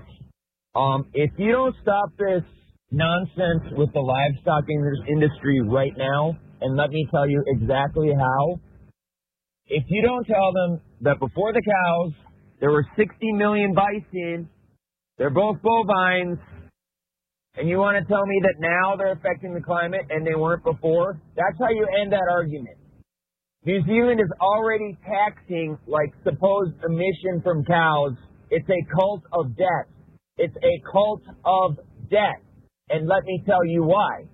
Um, 0.73 1.07
if 1.13 1.31
you 1.37 1.51
don't 1.51 1.75
stop 1.81 2.11
this 2.17 2.43
nonsense 2.89 3.75
with 3.75 3.91
the 3.91 3.99
livestock 3.99 4.63
industry 5.09 5.59
right 5.59 5.91
now, 5.97 6.37
and 6.61 6.77
let 6.77 6.89
me 6.89 7.05
tell 7.11 7.27
you 7.27 7.43
exactly 7.47 8.13
how. 8.17 8.61
If 9.67 9.83
you 9.89 10.03
don't 10.03 10.25
tell 10.25 10.53
them 10.53 10.79
that 11.01 11.19
before 11.19 11.51
the 11.51 11.61
cows, 11.61 12.13
there 12.61 12.71
were 12.71 12.85
60 12.95 13.33
million 13.33 13.73
bison, 13.73 14.47
they're 15.17 15.29
both 15.29 15.57
bovines, 15.61 16.39
and 17.55 17.69
you 17.69 17.77
want 17.77 18.01
to 18.01 18.07
tell 18.11 18.25
me 18.25 18.41
that 18.43 18.55
now 18.59 18.95
they're 18.95 19.13
affecting 19.13 19.53
the 19.53 19.61
climate 19.61 20.05
and 20.09 20.25
they 20.25 20.35
weren't 20.35 20.63
before, 20.63 21.19
that's 21.35 21.57
how 21.59 21.69
you 21.69 21.87
end 22.01 22.11
that 22.11 22.27
argument. 22.31 22.77
New 23.65 23.81
Zealand 23.85 24.19
is 24.19 24.31
already 24.41 24.97
taxing 25.05 25.77
like 25.87 26.11
supposed 26.23 26.73
emission 26.83 27.41
from 27.43 27.63
cows. 27.63 28.13
It's 28.49 28.67
a 28.69 28.93
cult 28.93 29.23
of 29.31 29.55
death. 29.55 29.87
It's 30.37 30.55
a 30.57 30.91
cult 30.91 31.21
of 31.45 31.77
death. 32.09 32.41
And 32.89 33.07
let 33.07 33.23
me 33.23 33.41
tell 33.45 33.63
you 33.65 33.83
why. 33.83 34.25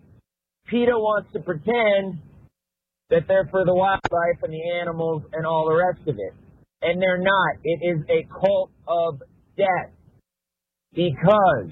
PETA 0.68 0.92
wants 0.92 1.32
to 1.34 1.40
pretend 1.42 2.22
that 3.10 3.28
they're 3.28 3.48
for 3.52 3.66
the 3.66 3.74
wildlife 3.74 4.44
and 4.44 4.54
the 4.54 4.80
animals 4.82 5.24
and 5.34 5.46
all 5.46 5.68
the 5.68 5.76
rest 5.76 6.08
of 6.08 6.16
it. 6.16 6.34
And 6.82 7.02
they're 7.02 7.22
not. 7.22 7.56
It 7.64 7.80
is 7.84 8.04
a 8.10 8.28
cult 8.40 8.72
of 8.88 9.22
death. 9.58 9.92
Because 10.94 11.70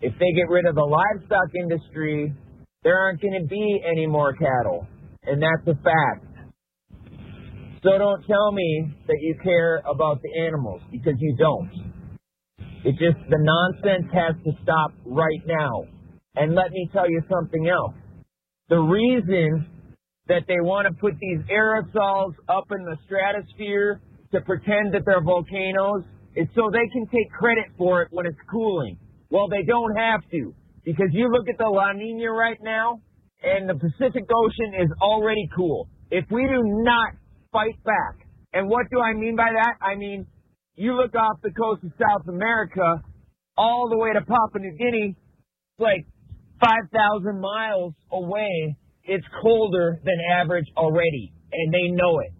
if 0.00 0.12
they 0.18 0.32
get 0.32 0.48
rid 0.48 0.66
of 0.66 0.74
the 0.74 0.82
livestock 0.82 1.54
industry, 1.54 2.32
there 2.84 2.96
aren't 2.96 3.20
going 3.20 3.40
to 3.40 3.46
be 3.48 3.82
any 3.84 4.06
more 4.06 4.32
cattle. 4.32 4.86
And 5.24 5.42
that's 5.42 5.66
a 5.66 5.82
fact. 5.82 6.24
So 7.82 7.90
don't 7.96 8.24
tell 8.26 8.52
me 8.52 8.92
that 9.06 9.16
you 9.20 9.36
care 9.42 9.82
about 9.86 10.20
the 10.22 10.40
animals 10.46 10.80
because 10.90 11.14
you 11.18 11.36
don't. 11.36 11.70
It 12.84 12.92
just, 12.92 13.18
the 13.28 13.38
nonsense 13.38 14.10
has 14.12 14.34
to 14.44 14.52
stop 14.62 14.92
right 15.04 15.42
now. 15.46 15.84
And 16.36 16.54
let 16.54 16.70
me 16.70 16.88
tell 16.92 17.10
you 17.10 17.20
something 17.30 17.68
else. 17.68 17.94
The 18.68 18.78
reason 18.78 19.66
that 20.28 20.42
they 20.46 20.60
want 20.60 20.86
to 20.86 20.94
put 21.00 21.14
these 21.20 21.38
aerosols 21.50 22.34
up 22.48 22.64
in 22.70 22.84
the 22.84 22.96
stratosphere 23.06 24.00
to 24.32 24.40
pretend 24.42 24.94
that 24.94 25.02
they're 25.04 25.22
volcanoes 25.22 26.04
is 26.36 26.46
so 26.54 26.70
they 26.70 26.86
can 26.92 27.06
take 27.06 27.30
credit 27.32 27.64
for 27.76 28.02
it 28.02 28.08
when 28.10 28.26
it's 28.26 28.38
cooling. 28.50 28.98
Well, 29.30 29.48
they 29.48 29.62
don't 29.62 29.96
have 29.96 30.20
to 30.30 30.54
because 30.84 31.08
you 31.12 31.28
look 31.30 31.48
at 31.48 31.58
the 31.58 31.68
La 31.68 31.92
Nina 31.92 32.30
right 32.30 32.58
now 32.62 33.00
and 33.42 33.68
the 33.68 33.74
Pacific 33.74 34.24
Ocean 34.34 34.74
is 34.82 34.90
already 35.00 35.48
cool. 35.54 35.88
If 36.10 36.24
we 36.30 36.42
do 36.42 36.62
not 36.64 37.12
fight 37.52 37.82
back, 37.84 38.26
and 38.52 38.68
what 38.68 38.86
do 38.90 38.98
I 39.00 39.12
mean 39.12 39.36
by 39.36 39.50
that? 39.52 39.74
I 39.84 39.94
mean, 39.96 40.26
you 40.74 40.94
look 40.94 41.14
off 41.14 41.40
the 41.42 41.50
coast 41.50 41.84
of 41.84 41.92
South 41.98 42.26
America 42.28 43.02
all 43.56 43.88
the 43.90 43.98
way 43.98 44.12
to 44.12 44.20
Papua 44.20 44.60
New 44.60 44.76
Guinea, 44.78 45.16
it's 45.16 45.80
like 45.80 46.06
5,000 46.60 47.40
miles 47.40 47.92
away. 48.10 48.76
It's 49.04 49.26
colder 49.42 50.00
than 50.04 50.14
average 50.32 50.66
already, 50.76 51.32
and 51.52 51.72
they 51.72 51.88
know 51.90 52.20
it. 52.20 52.32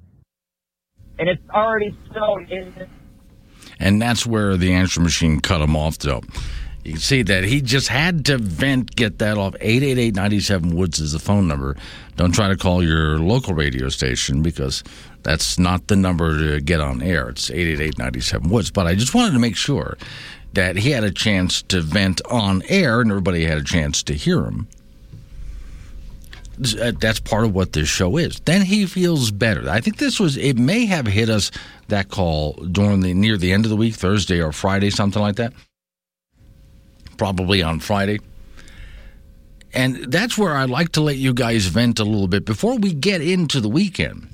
And 1.19 1.29
it's 1.29 1.43
already 1.51 1.97
snowed 2.11 2.51
in. 2.51 2.89
And 3.81 4.01
that's 4.01 4.25
where 4.27 4.57
the 4.57 4.73
answer 4.73 5.01
machine 5.01 5.41
cut 5.41 5.59
them 5.59 5.77
off, 5.77 5.99
though. 5.99 6.23
You 6.89 6.97
see 6.97 7.23
that 7.25 7.45
he 7.45 7.61
just 7.61 7.89
had 7.89 8.25
to 8.27 8.39
vent, 8.39 8.97
get 8.97 9.19
that 9.19 9.37
off. 9.37 9.55
888 9.61 10.15
97 10.15 10.75
Woods 10.75 10.99
is 10.99 11.13
the 11.13 11.19
phone 11.19 11.47
number. 11.47 11.77
Don't 12.17 12.33
try 12.33 12.49
to 12.49 12.57
call 12.57 12.83
your 12.83 13.19
local 13.19 13.53
radio 13.53 13.91
station 13.91 14.43
because 14.43 14.83
that's 15.23 15.59
not 15.59 15.89
the 15.89 15.97
number 15.97 16.39
to 16.39 16.61
get 16.63 16.81
on 16.81 17.03
air. 17.03 17.29
It's 17.29 17.51
888 17.51 17.99
97 17.99 18.49
Woods. 18.49 18.71
But 18.71 18.87
I 18.87 18.95
just 18.95 19.15
wanted 19.15 19.33
to 19.33 19.39
make 19.39 19.55
sure 19.55 19.99
that 20.55 20.77
he 20.77 20.91
had 20.91 21.05
a 21.05 21.11
chance 21.11 21.61
to 21.63 21.83
vent 21.83 22.23
on 22.31 22.63
air 22.69 23.03
and 23.03 23.11
everybody 23.11 23.45
had 23.45 23.59
a 23.59 23.65
chance 23.65 24.03
to 24.05 24.15
hear 24.15 24.45
him. 24.45 24.67
Uh, 26.81 26.93
that's 26.99 27.21
part 27.21 27.45
of 27.45 27.55
what 27.55 27.75
this 27.75 27.89
show 27.89 28.17
is. 28.17 28.41
Then 28.41 28.63
he 28.63 28.87
feels 28.87 29.31
better. 29.31 29.69
I 29.69 29.81
think 29.81 29.99
this 29.99 30.19
was, 30.19 30.39
it 30.39 30.57
may 30.57 30.87
have 30.87 31.07
hit 31.07 31.29
us 31.29 31.51
that 31.89 32.09
call 32.09 32.55
during 32.55 33.01
the 33.01 33.13
near 33.15 33.37
the 33.37 33.53
end 33.53 33.67
of 33.67 33.71
the 33.71 33.77
week, 33.77 33.95
Thursday 33.95 34.43
or 34.43 34.53
Friday, 34.53 34.91
something 34.91 35.23
like 35.23 35.37
that 35.37 35.53
probably 37.19 37.63
on 37.63 37.81
Friday. 37.81 38.21
And 39.75 40.11
that's 40.11 40.39
where 40.39 40.57
I'd 40.57 40.71
like 40.71 40.93
to 40.93 41.03
let 41.03 41.17
you 41.17 41.35
guys 41.35 41.67
vent 41.67 41.99
a 41.99 42.05
little 42.05 42.29
bit 42.29 42.47
before 42.47 42.79
we 42.79 42.95
get 42.95 43.21
into 43.21 43.61
the 43.61 43.69
weekend. 43.69 44.29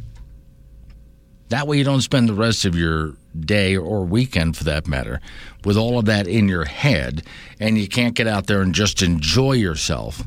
That 1.48 1.66
way, 1.66 1.78
you 1.78 1.84
don't 1.84 2.00
spend 2.00 2.28
the 2.28 2.34
rest 2.34 2.64
of 2.64 2.74
your 2.74 3.14
day 3.38 3.76
or 3.76 4.04
weekend, 4.04 4.56
for 4.56 4.64
that 4.64 4.86
matter, 4.86 5.20
with 5.64 5.76
all 5.76 5.98
of 5.98 6.06
that 6.06 6.26
in 6.26 6.48
your 6.48 6.64
head, 6.64 7.22
and 7.60 7.76
you 7.76 7.88
can't 7.88 8.14
get 8.14 8.26
out 8.26 8.46
there 8.46 8.62
and 8.62 8.74
just 8.74 9.02
enjoy 9.02 9.52
yourself 9.52 10.22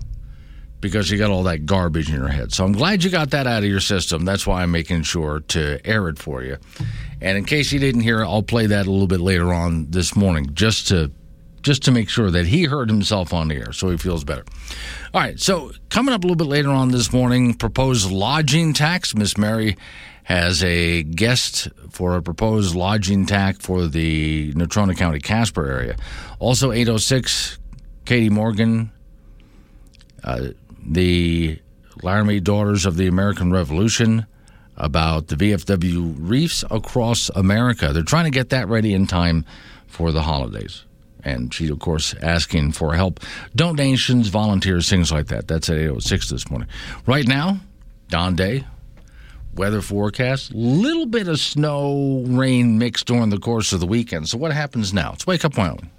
because 0.80 1.10
you 1.10 1.18
got 1.18 1.32
all 1.32 1.44
that 1.44 1.66
garbage 1.66 2.10
in 2.10 2.16
your 2.16 2.28
head. 2.28 2.54
So 2.54 2.64
I'm 2.64 2.72
glad 2.72 3.04
you 3.04 3.10
got 3.10 3.32
that 3.32 3.48
out 3.48 3.64
of 3.64 3.70
your 3.70 3.80
system. 3.80 4.26
That's 4.26 4.46
why 4.46 4.62
I'm 4.62 4.72
making 4.72 5.04
sure 5.04 5.40
to 5.40 5.80
air 5.86 6.08
it 6.08 6.20
for 6.20 6.44
you. 6.44 6.58
And 7.20 7.38
in 7.38 7.46
case 7.46 7.72
you 7.72 7.80
didn't 7.80 8.02
hear, 8.02 8.24
I'll 8.24 8.44
play 8.44 8.68
that 8.68 8.86
a 8.86 8.92
little 8.92 9.08
bit 9.08 9.20
later 9.20 9.52
on 9.54 9.90
this 9.90 10.16
morning 10.16 10.54
just 10.54 10.88
to 10.90 11.12
just 11.68 11.84
to 11.84 11.92
make 11.92 12.08
sure 12.08 12.32
that 12.32 12.46
he 12.46 12.64
heard 12.64 12.90
himself 12.90 13.34
on 13.34 13.50
the 13.50 13.56
air 13.56 13.74
so 13.74 13.90
he 13.90 13.98
feels 13.98 14.24
better. 14.24 14.46
All 15.14 15.20
right, 15.20 15.38
so 15.38 15.74
coming 15.90 16.14
up 16.14 16.24
a 16.24 16.26
little 16.26 16.38
bit 16.38 16.48
later 16.48 16.70
on 16.70 16.92
this 16.92 17.12
morning, 17.12 17.54
proposed 17.54 18.10
lodging 18.10 18.72
tax. 18.72 19.14
Miss 19.14 19.38
Mary 19.38 19.76
has 20.24 20.64
a 20.64 21.04
guest 21.04 21.68
for 21.90 22.16
a 22.16 22.22
proposed 22.22 22.74
lodging 22.74 23.26
tax 23.26 23.66
for 23.66 23.86
the 23.86 24.54
Natrona 24.54 24.96
County 24.98 25.20
Casper 25.20 25.70
area. 25.70 25.98
Also, 26.40 26.72
806, 26.72 27.58
Katie 28.06 28.30
Morgan, 28.30 28.90
uh, 30.24 30.48
the 30.82 31.60
Laramie 32.02 32.40
Daughters 32.40 32.86
of 32.86 32.96
the 32.96 33.08
American 33.08 33.52
Revolution 33.52 34.26
about 34.78 35.28
the 35.28 35.36
VFW 35.36 36.16
Wreaths 36.18 36.64
Across 36.72 37.30
America. 37.36 37.92
They're 37.92 38.04
trying 38.04 38.24
to 38.24 38.32
get 38.32 38.52
that 38.52 38.70
ready 38.70 38.94
in 38.94 39.06
time 39.06 39.44
for 39.86 40.14
the 40.14 40.22
holidays 40.22 40.86
and 41.28 41.54
she's 41.54 41.70
of 41.70 41.80
course 41.80 42.16
asking 42.22 42.72
for 42.72 42.96
help, 42.96 43.20
donations, 43.56 44.30
volunteers, 44.30 44.90
things 44.90 45.12
like 45.12 45.28
that. 45.28 45.48
That's 45.48 45.70
at 45.70 45.78
806 45.78 46.30
this 46.30 46.50
morning. 46.50 46.70
Right 47.06 47.28
now, 47.28 47.60
Don 48.10 48.36
Day, 48.36 48.64
weather 49.54 49.82
forecast, 49.82 50.54
little 50.54 51.06
bit 51.06 51.28
of 51.28 51.40
snow, 51.40 52.24
rain 52.28 52.78
mixed 52.78 53.08
during 53.08 53.30
the 53.30 53.40
course 53.40 53.74
of 53.74 53.80
the 53.80 53.88
weekend. 53.88 54.30
So 54.30 54.38
what 54.38 54.54
happens 54.54 54.94
now? 54.94 55.12
It's 55.14 55.28
Wake 55.28 55.44
Up 55.44 55.58
Wyoming. 55.58 55.92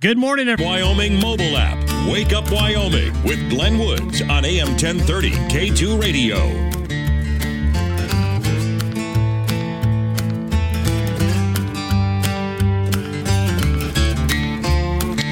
Good 0.00 0.16
morning, 0.16 0.48
everyone. 0.48 0.74
Wyoming 0.74 1.18
mobile 1.18 1.56
app. 1.56 1.76
Wake 2.08 2.32
Up 2.32 2.48
Wyoming 2.52 3.12
with 3.24 3.50
Glenn 3.50 3.80
Woods 3.80 4.22
on 4.22 4.44
AM 4.44 4.68
1030 4.68 5.32
K2 5.48 6.00
Radio. 6.00 6.36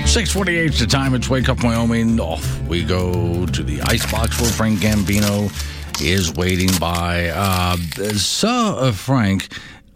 Six 0.05 0.33
forty-eight 0.33 0.71
is 0.75 0.81
the 0.81 0.87
time. 0.89 1.15
It's 1.15 1.29
Wake 1.29 1.49
Up 1.49 1.63
Wyoming. 1.63 2.19
Off 2.19 2.61
we 2.63 2.83
go 2.83 3.47
to 3.47 3.63
the 3.63 3.81
icebox 3.83 4.41
where 4.41 4.51
Frank 4.51 4.81
Gambino 4.81 5.49
is 6.03 6.35
waiting 6.35 6.71
by. 6.81 7.29
Uh, 7.29 7.77
so, 8.17 8.49
uh, 8.79 8.91
Frank, 8.91 9.47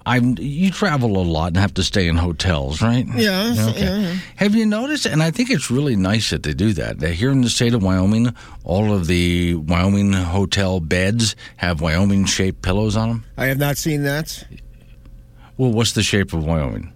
I'm 0.06 0.36
you 0.38 0.70
travel 0.70 1.18
a 1.18 1.22
lot 1.22 1.48
and 1.48 1.56
have 1.58 1.74
to 1.74 1.82
stay 1.82 2.08
in 2.08 2.16
hotels, 2.16 2.80
right? 2.80 3.06
Yeah. 3.14 3.54
Okay. 3.70 3.80
Yeah. 3.80 4.14
Have 4.36 4.54
you 4.54 4.64
noticed? 4.64 5.06
And 5.06 5.22
I 5.22 5.30
think 5.30 5.50
it's 5.50 5.70
really 5.70 5.94
nice 5.96 6.30
that 6.30 6.42
they 6.42 6.54
do 6.54 6.72
that. 6.72 7.00
That 7.00 7.12
here 7.12 7.30
in 7.30 7.42
the 7.42 7.50
state 7.50 7.74
of 7.74 7.82
Wyoming, 7.82 8.34
all 8.64 8.92
of 8.94 9.06
the 9.06 9.54
Wyoming 9.56 10.12
hotel 10.12 10.80
beds 10.80 11.36
have 11.56 11.80
Wyoming 11.80 12.24
shaped 12.24 12.62
pillows 12.62 12.96
on 12.96 13.08
them. 13.08 13.24
I 13.36 13.46
have 13.46 13.58
not 13.58 13.76
seen 13.76 14.04
that. 14.04 14.44
Well, 15.56 15.72
what's 15.72 15.92
the 15.92 16.02
shape 16.02 16.32
of 16.32 16.44
Wyoming? 16.44 16.92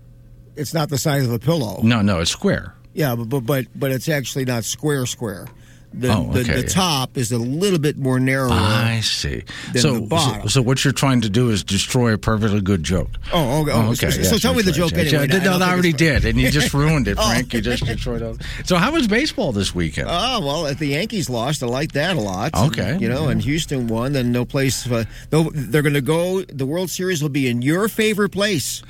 It's 0.56 0.72
not 0.72 0.88
the 0.88 0.98
size 0.98 1.26
of 1.26 1.32
a 1.32 1.38
pillow. 1.38 1.80
No, 1.82 2.00
no, 2.00 2.20
it's 2.20 2.30
square. 2.30 2.74
Yeah, 2.94 3.16
but 3.16 3.28
but 3.28 3.40
but, 3.40 3.66
but 3.74 3.90
it's 3.90 4.08
actually 4.08 4.44
not 4.46 4.64
square 4.64 5.04
square. 5.04 5.46
The, 5.96 6.12
Oh, 6.12 6.32
the, 6.32 6.40
okay. 6.40 6.62
the 6.62 6.68
top 6.68 7.16
is 7.16 7.30
a 7.32 7.38
little 7.38 7.78
bit 7.78 7.96
more 7.96 8.18
narrow. 8.18 8.50
I 8.50 9.00
see. 9.00 9.44
so, 9.76 10.00
the 10.00 10.18
so, 10.42 10.48
so 10.48 10.62
what 10.62 10.84
you're 10.84 10.92
trying 10.92 11.20
to 11.22 11.30
do 11.30 11.50
is 11.50 11.62
destroy 11.62 12.12
a 12.12 12.18
perfectly 12.18 12.60
good 12.60 12.82
joke. 12.82 13.10
Oh, 13.32 13.62
okay. 13.62 13.72
Oh, 13.72 13.94
so- 13.94 14.10
so 14.10 14.36
tell 14.38 14.54
me 14.54 14.62
the 14.62 14.72
joke 14.72 14.92
anyway. 14.92 15.10
Yeah, 15.10 15.20
I 15.22 15.26
no, 15.38 15.44
don't 15.44 15.62
I 15.62 15.72
already 15.72 15.92
did, 15.92 16.24
and 16.24 16.38
you 16.40 16.50
just 16.50 16.74
ruined 16.74 17.06
it, 17.08 17.16
Oh. 17.20 17.22
Frank. 17.28 17.54
You 17.54 17.60
just 17.60 17.84
destroyed 17.86 18.22
it. 18.22 18.42
So, 18.64 18.76
how 18.76 18.92
was 18.92 19.06
baseball 19.06 19.52
this 19.52 19.74
weekend? 19.74 20.08
Oh 20.10 20.40
well, 20.44 20.66
if 20.66 20.78
the 20.78 20.88
Yankees 20.88 21.30
lost, 21.30 21.62
I 21.62 21.66
like 21.66 21.92
that 21.92 22.16
a 22.16 22.20
lot. 22.20 22.54
Okay. 22.54 22.98
you 23.00 23.08
know, 23.08 23.28
and 23.28 23.40
Houston 23.42 23.86
won, 23.86 24.12
then 24.12 24.32
no 24.32 24.44
place. 24.44 24.90
Uh, 24.90 25.04
they're 25.30 25.82
going 25.82 25.94
to 25.94 26.00
go. 26.00 26.42
The 26.42 26.66
World 26.66 26.90
Series 26.90 27.22
will 27.22 27.28
be 27.28 27.48
in 27.48 27.62
your 27.62 27.88
favorite 27.88 28.30
place, 28.30 28.82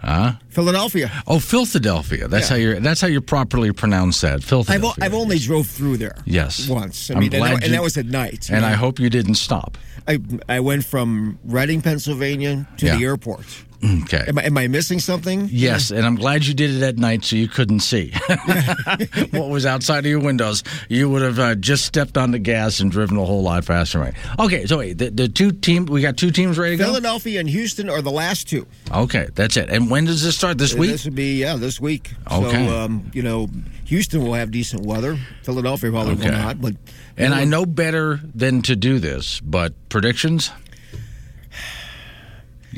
Huh? 0.00 0.32
Philadelphia. 0.48 1.10
Oh, 1.26 1.40
Philadelphia. 1.40 2.28
That's 2.28 2.48
Yeah. 2.50 2.56
how 2.56 2.60
you. 2.62 2.80
That's 2.80 3.00
how 3.00 3.08
you 3.08 3.20
properly 3.20 3.72
pronounce 3.72 4.20
that. 4.20 4.34
I've, 4.34 4.44
Philadelphia. 4.44 4.88
o- 4.88 4.94
I've 5.04 5.14
only 5.14 5.38
drove 5.38 5.66
through 5.66 5.96
there. 5.98 6.14
Yes. 6.24 6.68
once. 6.68 7.10
I 7.10 7.14
I'm 7.14 7.20
mean, 7.20 7.34
and 7.34 7.44
you- 7.48 7.58
and 7.64 7.74
that 7.74 7.82
was 7.82 7.96
at 7.96 8.06
night. 8.06 8.48
And 8.50 8.64
I 8.64 8.72
hope 8.74 9.00
you 9.00 9.10
didn't 9.10 9.34
stop. 9.36 9.76
I 10.06 10.18
I 10.48 10.60
went 10.60 10.84
from 10.84 11.38
Reading, 11.44 11.82
Pennsylvania, 11.82 12.66
to 12.78 12.86
Yeah. 12.86 12.96
the 12.96 13.04
airport. 13.04 13.44
Okay. 13.82 14.24
Am 14.26 14.38
I, 14.38 14.42
am 14.44 14.58
I 14.58 14.66
missing 14.66 14.98
something? 14.98 15.48
Yes, 15.52 15.90
and 15.92 16.04
I'm 16.04 16.16
glad 16.16 16.44
you 16.46 16.54
did 16.54 16.70
it 16.70 16.82
at 16.82 16.96
night 16.96 17.24
so 17.24 17.36
you 17.36 17.46
couldn't 17.46 17.80
see 17.80 18.10
what 19.30 19.48
was 19.50 19.64
outside 19.66 20.00
of 20.00 20.06
your 20.06 20.18
windows. 20.20 20.64
You 20.88 21.08
would 21.10 21.22
have 21.22 21.38
uh, 21.38 21.54
just 21.54 21.84
stepped 21.84 22.18
on 22.18 22.32
the 22.32 22.38
gas 22.38 22.80
and 22.80 22.90
driven 22.90 23.16
a 23.16 23.24
whole 23.24 23.42
lot 23.42 23.64
faster. 23.64 24.00
Right? 24.00 24.14
Okay, 24.38 24.66
so 24.66 24.78
wait, 24.78 24.98
the, 24.98 25.10
the 25.10 25.28
two 25.28 25.52
team 25.52 25.86
we 25.86 26.00
got 26.02 26.16
two 26.16 26.30
teams 26.30 26.58
ready 26.58 26.76
to 26.76 26.82
go. 26.82 26.86
Philadelphia 26.86 27.40
and 27.40 27.48
Houston 27.48 27.88
are 27.88 28.02
the 28.02 28.10
last 28.10 28.48
two. 28.48 28.66
Okay, 28.92 29.28
that's 29.34 29.56
it. 29.56 29.70
And 29.70 29.90
when 29.90 30.04
does 30.06 30.22
this 30.22 30.36
start? 30.36 30.58
This 30.58 30.74
week? 30.74 30.90
This 30.90 31.04
would 31.04 31.14
be 31.14 31.40
yeah, 31.40 31.56
this 31.56 31.80
week. 31.80 32.12
Okay. 32.30 32.66
So 32.66 32.78
um, 32.80 33.10
you 33.14 33.22
know, 33.22 33.48
Houston 33.84 34.22
will 34.24 34.34
have 34.34 34.50
decent 34.50 34.84
weather. 34.84 35.18
Philadelphia 35.42 35.90
probably 35.90 36.14
Okay. 36.14 36.30
will 36.30 36.36
not. 36.38 36.60
But 36.60 36.74
And 37.16 37.32
I 37.32 37.44
know 37.44 37.64
better 37.64 38.20
than 38.34 38.62
to 38.62 38.74
do 38.76 38.98
this, 38.98 39.40
but 39.40 39.72
predictions. 39.88 40.50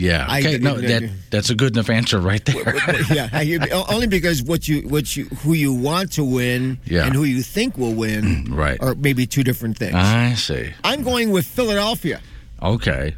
Yeah. 0.01 0.25
I- 0.29 0.41
Okay. 0.41 0.59
no, 0.59 0.77
I- 0.77 0.81
that 0.81 1.11
that's 1.31 1.51
a 1.51 1.55
good 1.55 1.75
enough 1.77 1.91
answer 1.91 2.19
right 2.21 2.45
there. 2.45 2.75
yeah, 3.13 3.29
I 3.33 3.69
only 3.89 4.07
because 4.07 4.43
what 4.43 4.67
you 4.67 4.83
what 4.89 5.15
you 5.17 5.27
who 5.45 5.53
you 5.53 5.73
want 5.73 6.13
to 6.13 6.25
win 6.25 6.79
Yeah. 6.87 7.05
and 7.07 7.15
who 7.15 7.25
you 7.25 7.43
think 7.43 7.77
will 7.79 7.95
win 7.95 8.47
Right. 8.51 8.79
are 8.81 8.95
maybe 8.95 9.27
two 9.27 9.45
different 9.45 9.77
things. 9.79 9.95
I 9.95 10.35
see. 10.35 10.71
I'm 10.83 11.03
going 11.03 11.31
with 11.31 11.47
Philadelphia 11.47 12.21
Okay. 12.63 13.15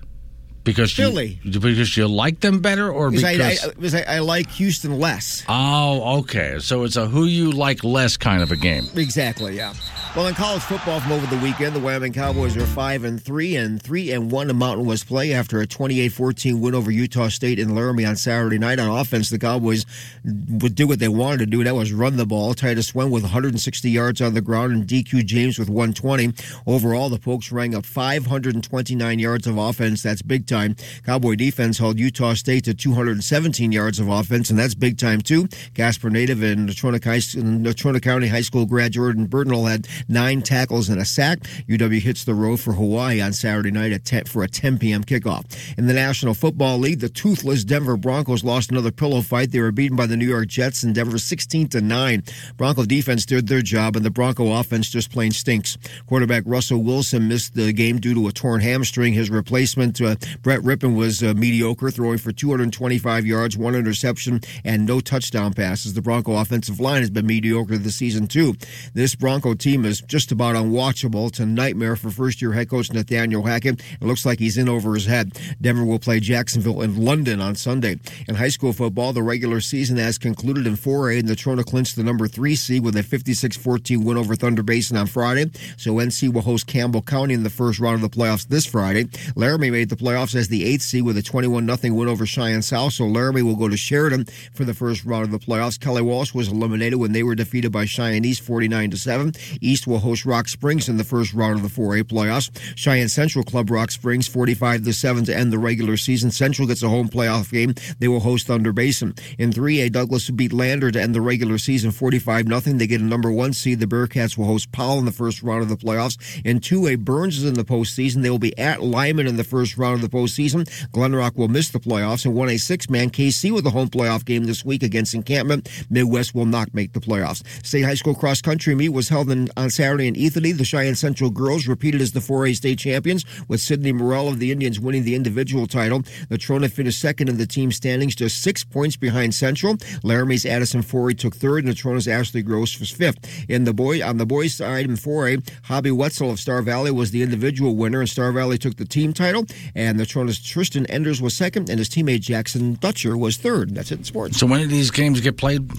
Because 0.64 0.96
you, 0.96 1.06
Philly. 1.06 1.40
because 1.42 1.96
you 1.96 2.06
like 2.06 2.38
them 2.38 2.60
better, 2.60 2.88
or 2.88 3.10
because 3.10 3.36
because 3.74 3.94
I, 3.96 3.98
I, 3.98 4.02
uh, 4.02 4.12
I, 4.12 4.16
I 4.16 4.18
like 4.20 4.48
Houston 4.52 4.96
less. 5.00 5.42
Oh, 5.48 6.18
okay. 6.20 6.58
So 6.60 6.84
it's 6.84 6.94
a 6.94 7.08
who 7.08 7.24
you 7.24 7.50
like 7.50 7.82
less 7.82 8.16
kind 8.16 8.42
of 8.44 8.52
a 8.52 8.56
game. 8.56 8.86
Exactly, 8.94 9.56
yeah. 9.56 9.74
Well, 10.14 10.26
in 10.26 10.34
college 10.34 10.60
football 10.60 11.00
from 11.00 11.12
over 11.12 11.26
the 11.34 11.42
weekend, 11.42 11.74
the 11.74 11.80
Wyoming 11.80 12.12
Cowboys 12.12 12.54
are 12.58 12.66
five 12.66 13.04
and 13.04 13.20
three 13.20 13.56
and 13.56 13.80
three 13.80 14.12
and 14.12 14.30
one 14.30 14.50
in 14.50 14.56
Mountain 14.56 14.84
West 14.84 15.06
play 15.06 15.32
after 15.32 15.62
a 15.62 15.66
28-14 15.66 16.60
win 16.60 16.74
over 16.74 16.90
Utah 16.90 17.28
State 17.28 17.58
in 17.58 17.74
Laramie 17.74 18.04
on 18.04 18.16
Saturday 18.16 18.58
night. 18.58 18.78
On 18.78 19.00
offense, 19.00 19.30
the 19.30 19.38
Cowboys 19.38 19.86
would 20.22 20.74
do 20.74 20.86
what 20.86 20.98
they 20.98 21.08
wanted 21.08 21.38
to 21.38 21.46
do. 21.46 21.64
That 21.64 21.74
was 21.74 21.94
run 21.94 22.18
the 22.18 22.26
ball. 22.26 22.52
Titus 22.52 22.88
Swen 22.88 23.10
with 23.10 23.22
160 23.22 23.88
yards 23.88 24.20
on 24.20 24.34
the 24.34 24.42
ground 24.42 24.72
and 24.72 24.86
DQ 24.86 25.24
James 25.24 25.58
with 25.58 25.70
120. 25.70 26.34
Overall, 26.66 27.08
the 27.08 27.18
Pokes 27.18 27.50
rang 27.50 27.74
up 27.74 27.86
529 27.86 29.18
yards 29.18 29.46
of 29.46 29.56
offense. 29.56 30.02
That's 30.02 30.20
big 30.20 30.46
time. 30.46 30.76
Cowboy 31.06 31.36
defense 31.36 31.78
held 31.78 31.98
Utah 31.98 32.34
State 32.34 32.64
to 32.64 32.74
217 32.74 33.72
yards 33.72 33.98
of 33.98 34.08
offense, 34.08 34.50
and 34.50 34.58
that's 34.58 34.74
big 34.74 34.98
time 34.98 35.22
too. 35.22 35.48
Casper 35.72 36.10
native 36.10 36.42
and 36.42 36.68
Natrona, 36.68 38.02
County 38.02 38.28
High 38.28 38.42
School 38.42 38.66
grad 38.66 38.92
Jordan 38.92 39.26
Bertagnole 39.26 39.70
had 39.70 39.88
nine 40.08 40.42
tackles 40.42 40.88
and 40.88 41.00
a 41.00 41.04
sack. 41.04 41.40
UW 41.68 42.00
hits 42.00 42.24
the 42.24 42.34
road 42.34 42.60
for 42.60 42.72
Hawaii 42.72 43.20
on 43.20 43.32
Saturday 43.32 43.70
night 43.70 43.92
at 43.92 44.04
10, 44.04 44.24
for 44.24 44.42
a 44.42 44.48
10 44.48 44.78
p.m. 44.78 45.04
kickoff. 45.04 45.44
In 45.76 45.86
the 45.86 45.94
National 45.94 46.34
Football 46.34 46.78
League, 46.78 47.00
the 47.00 47.08
toothless 47.08 47.64
Denver 47.64 47.96
Broncos 47.96 48.44
lost 48.44 48.70
another 48.70 48.90
pillow 48.90 49.20
fight. 49.20 49.50
They 49.50 49.60
were 49.60 49.72
beaten 49.72 49.96
by 49.96 50.06
the 50.06 50.16
New 50.16 50.28
York 50.28 50.48
Jets 50.48 50.82
in 50.82 50.92
Denver 50.92 51.18
16 51.18 51.68
to 51.68 51.80
9. 51.80 52.22
Bronco 52.56 52.84
defense 52.84 53.26
did 53.26 53.48
their 53.48 53.62
job, 53.62 53.96
and 53.96 54.04
the 54.04 54.10
Bronco 54.10 54.52
offense 54.52 54.90
just 54.90 55.10
plain 55.12 55.30
stinks. 55.30 55.78
Quarterback 56.06 56.44
Russell 56.46 56.82
Wilson 56.82 57.28
missed 57.28 57.54
the 57.54 57.72
game 57.72 57.98
due 57.98 58.14
to 58.14 58.28
a 58.28 58.32
torn 58.32 58.60
hamstring. 58.60 59.12
His 59.12 59.30
replacement, 59.30 60.00
uh, 60.00 60.16
Brett 60.42 60.60
Rypien, 60.60 60.96
was 60.96 61.22
uh, 61.22 61.34
mediocre, 61.34 61.90
throwing 61.90 62.18
for 62.18 62.32
225 62.32 63.26
yards, 63.26 63.56
one 63.56 63.74
interception, 63.74 64.40
and 64.64 64.86
no 64.86 65.00
touchdown 65.00 65.52
passes. 65.52 65.94
The 65.94 66.02
Bronco 66.02 66.36
offensive 66.36 66.80
line 66.80 67.00
has 67.00 67.10
been 67.10 67.26
mediocre 67.26 67.78
this 67.78 67.96
season, 67.96 68.26
too. 68.26 68.54
This 68.94 69.14
Bronco 69.14 69.54
team 69.54 69.84
is 69.84 69.91
just 70.00 70.32
about 70.32 70.56
unwatchable. 70.56 71.28
It's 71.28 71.40
a 71.40 71.46
nightmare 71.46 71.96
for 71.96 72.10
first 72.10 72.40
year 72.40 72.52
head 72.52 72.70
coach 72.70 72.92
Nathaniel 72.92 73.42
Hackett. 73.42 73.80
It 73.80 74.04
looks 74.04 74.24
like 74.24 74.38
he's 74.38 74.58
in 74.58 74.68
over 74.68 74.94
his 74.94 75.06
head. 75.06 75.38
Denver 75.60 75.84
will 75.84 75.98
play 75.98 76.20
Jacksonville 76.20 76.82
in 76.82 77.04
London 77.04 77.40
on 77.40 77.54
Sunday. 77.54 77.98
In 78.28 78.34
high 78.34 78.48
school 78.48 78.72
football, 78.72 79.12
the 79.12 79.22
regular 79.22 79.60
season 79.60 79.96
has 79.96 80.18
concluded 80.18 80.66
in 80.66 80.76
4A, 80.76 81.20
and 81.20 81.28
Natrona 81.28 81.64
clinched 81.64 81.96
the 81.96 82.02
number 82.02 82.28
three 82.28 82.54
seed 82.54 82.84
with 82.84 82.96
a 82.96 83.02
56 83.02 83.56
14 83.56 84.04
win 84.04 84.16
over 84.16 84.34
Thunder 84.34 84.62
Basin 84.62 84.96
on 84.96 85.06
Friday. 85.06 85.50
So 85.76 85.94
NC 85.94 86.32
will 86.32 86.42
host 86.42 86.66
Campbell 86.66 87.02
County 87.02 87.34
in 87.34 87.42
the 87.42 87.50
first 87.50 87.80
round 87.80 88.02
of 88.02 88.10
the 88.10 88.16
playoffs 88.16 88.46
this 88.46 88.66
Friday. 88.66 89.08
Laramie 89.34 89.70
made 89.70 89.88
the 89.88 89.96
playoffs 89.96 90.34
as 90.34 90.48
the 90.48 90.64
eighth 90.64 90.82
seed 90.82 91.04
with 91.04 91.16
a 91.16 91.22
21 91.22 91.66
0 91.66 91.94
win 91.94 92.08
over 92.08 92.26
Cheyenne 92.26 92.62
South. 92.62 92.92
So 92.92 93.06
Laramie 93.06 93.42
will 93.42 93.56
go 93.56 93.68
to 93.68 93.76
Sheridan 93.76 94.26
for 94.54 94.64
the 94.64 94.74
first 94.74 95.04
round 95.04 95.24
of 95.24 95.30
the 95.30 95.38
playoffs. 95.38 95.78
Kelly 95.78 96.02
Walsh 96.02 96.34
was 96.34 96.48
eliminated 96.48 96.98
when 96.98 97.12
they 97.12 97.22
were 97.22 97.34
defeated 97.34 97.72
by 97.72 97.84
Cheyenne 97.84 98.24
East 98.24 98.42
49 98.42 98.92
7. 98.92 99.32
East 99.60 99.81
will 99.86 99.98
host 99.98 100.24
Rock 100.24 100.48
Springs 100.48 100.88
in 100.88 100.96
the 100.96 101.04
first 101.04 101.34
round 101.34 101.56
of 101.56 101.62
the 101.62 101.80
4A 101.80 102.04
playoffs. 102.04 102.50
Cheyenne 102.76 103.08
Central 103.08 103.44
Club 103.44 103.70
Rock 103.70 103.90
Springs 103.90 104.28
45 104.28 104.84
to 104.84 104.92
7 104.92 105.24
to 105.24 105.36
end 105.36 105.52
the 105.52 105.58
regular 105.58 105.96
season. 105.96 106.30
Central 106.30 106.68
gets 106.68 106.82
a 106.82 106.88
home 106.88 107.08
playoff 107.08 107.50
game. 107.50 107.74
They 107.98 108.08
will 108.08 108.20
host 108.20 108.46
Thunder 108.46 108.72
Basin. 108.72 109.14
In 109.38 109.50
3A, 109.50 109.92
Douglas 109.92 110.30
beat 110.30 110.52
Lander 110.52 110.90
to 110.90 111.00
end 111.00 111.14
the 111.14 111.20
regular 111.20 111.58
season 111.58 111.90
45 111.90 112.46
0. 112.46 112.60
They 112.60 112.86
get 112.86 113.00
a 113.00 113.04
number 113.04 113.30
one 113.30 113.52
seed. 113.52 113.80
The 113.80 113.86
Bearcats 113.86 114.36
will 114.36 114.46
host 114.46 114.72
Powell 114.72 114.98
in 114.98 115.04
the 115.04 115.12
first 115.12 115.42
round 115.42 115.62
of 115.62 115.68
the 115.68 115.76
playoffs. 115.76 116.18
In 116.44 116.60
2A, 116.60 116.98
Burns 117.00 117.38
is 117.38 117.44
in 117.44 117.54
the 117.54 117.64
postseason. 117.64 118.22
They 118.22 118.30
will 118.30 118.38
be 118.38 118.56
at 118.58 118.82
Lyman 118.82 119.26
in 119.26 119.36
the 119.36 119.44
first 119.44 119.76
round 119.76 120.02
of 120.02 120.10
the 120.10 120.16
postseason. 120.16 120.64
Glenrock 120.90 121.36
will 121.36 121.48
miss 121.48 121.70
the 121.70 121.80
playoffs. 121.80 122.24
In 122.24 122.34
1A 122.34 122.60
six 122.60 122.88
man, 122.88 123.10
Kaycee 123.10 123.52
with 123.52 123.66
a 123.66 123.70
home 123.70 123.88
playoff 123.88 124.24
game 124.24 124.44
this 124.44 124.64
week 124.64 124.82
against 124.82 125.14
Encampment. 125.14 125.68
Midwest 125.90 126.34
will 126.34 126.46
not 126.46 126.72
make 126.74 126.92
the 126.92 127.00
playoffs. 127.00 127.42
State 127.64 127.82
high 127.82 127.94
school 127.94 128.14
cross 128.14 128.40
country 128.40 128.74
meet 128.74 128.90
was 128.90 129.08
held 129.08 129.30
in, 129.30 129.48
on 129.56 129.70
Saturday 129.72 130.06
in 130.06 130.16
Ethany. 130.16 130.52
The 130.52 130.64
Cheyenne 130.64 130.94
Central 130.94 131.30
girls 131.30 131.66
repeated 131.66 132.00
as 132.00 132.12
the 132.12 132.20
4A 132.20 132.54
state 132.56 132.78
champions, 132.78 133.24
with 133.48 133.60
Sydney 133.60 133.92
Morell 133.92 134.28
of 134.28 134.38
the 134.38 134.52
Indians 134.52 134.78
winning 134.78 135.04
the 135.04 135.14
individual 135.14 135.66
title. 135.66 136.00
Natrona 136.30 136.70
finished 136.70 137.00
second 137.00 137.28
in 137.28 137.38
the 137.38 137.46
team 137.46 137.72
standings, 137.72 138.14
just 138.14 138.42
six 138.42 138.64
points 138.64 138.96
behind 138.96 139.34
Central. 139.34 139.76
Laramie's 140.02 140.46
Addison 140.46 140.82
Forey 140.82 141.14
took 141.14 141.34
third, 141.34 141.64
and 141.64 141.74
Natrona's 141.74 142.08
Ashley 142.08 142.42
Gross 142.42 142.78
was 142.78 142.90
fifth. 142.90 143.18
In 143.48 143.64
the 143.64 143.74
boy 143.74 144.02
on 144.02 144.16
the 144.16 144.26
boys' 144.26 144.54
side 144.54 144.86
in 144.86 144.96
4A, 144.96 145.48
Hobby 145.64 145.90
Wetzel 145.90 146.30
of 146.30 146.38
Star 146.40 146.62
Valley 146.62 146.90
was 146.90 147.10
the 147.10 147.22
individual 147.22 147.76
winner, 147.76 148.00
and 148.00 148.08
Star 148.08 148.32
Valley 148.32 148.58
took 148.58 148.76
the 148.76 148.84
team 148.84 149.12
title. 149.12 149.44
And 149.74 149.98
Natrona's 149.98 150.40
Tristan 150.40 150.86
Enders 150.86 151.20
was 151.20 151.36
second, 151.36 151.68
and 151.68 151.78
his 151.78 151.88
teammate 151.88 152.20
Jackson 152.20 152.74
Dutcher 152.74 153.16
was 153.16 153.36
third. 153.36 153.74
That's 153.74 153.92
it 153.92 153.98
in 153.98 154.04
sports. 154.04 154.38
So 154.38 154.46
when 154.46 154.60
do 154.60 154.66
these 154.66 154.90
games 154.90 155.20
get 155.20 155.36
played? 155.36 155.70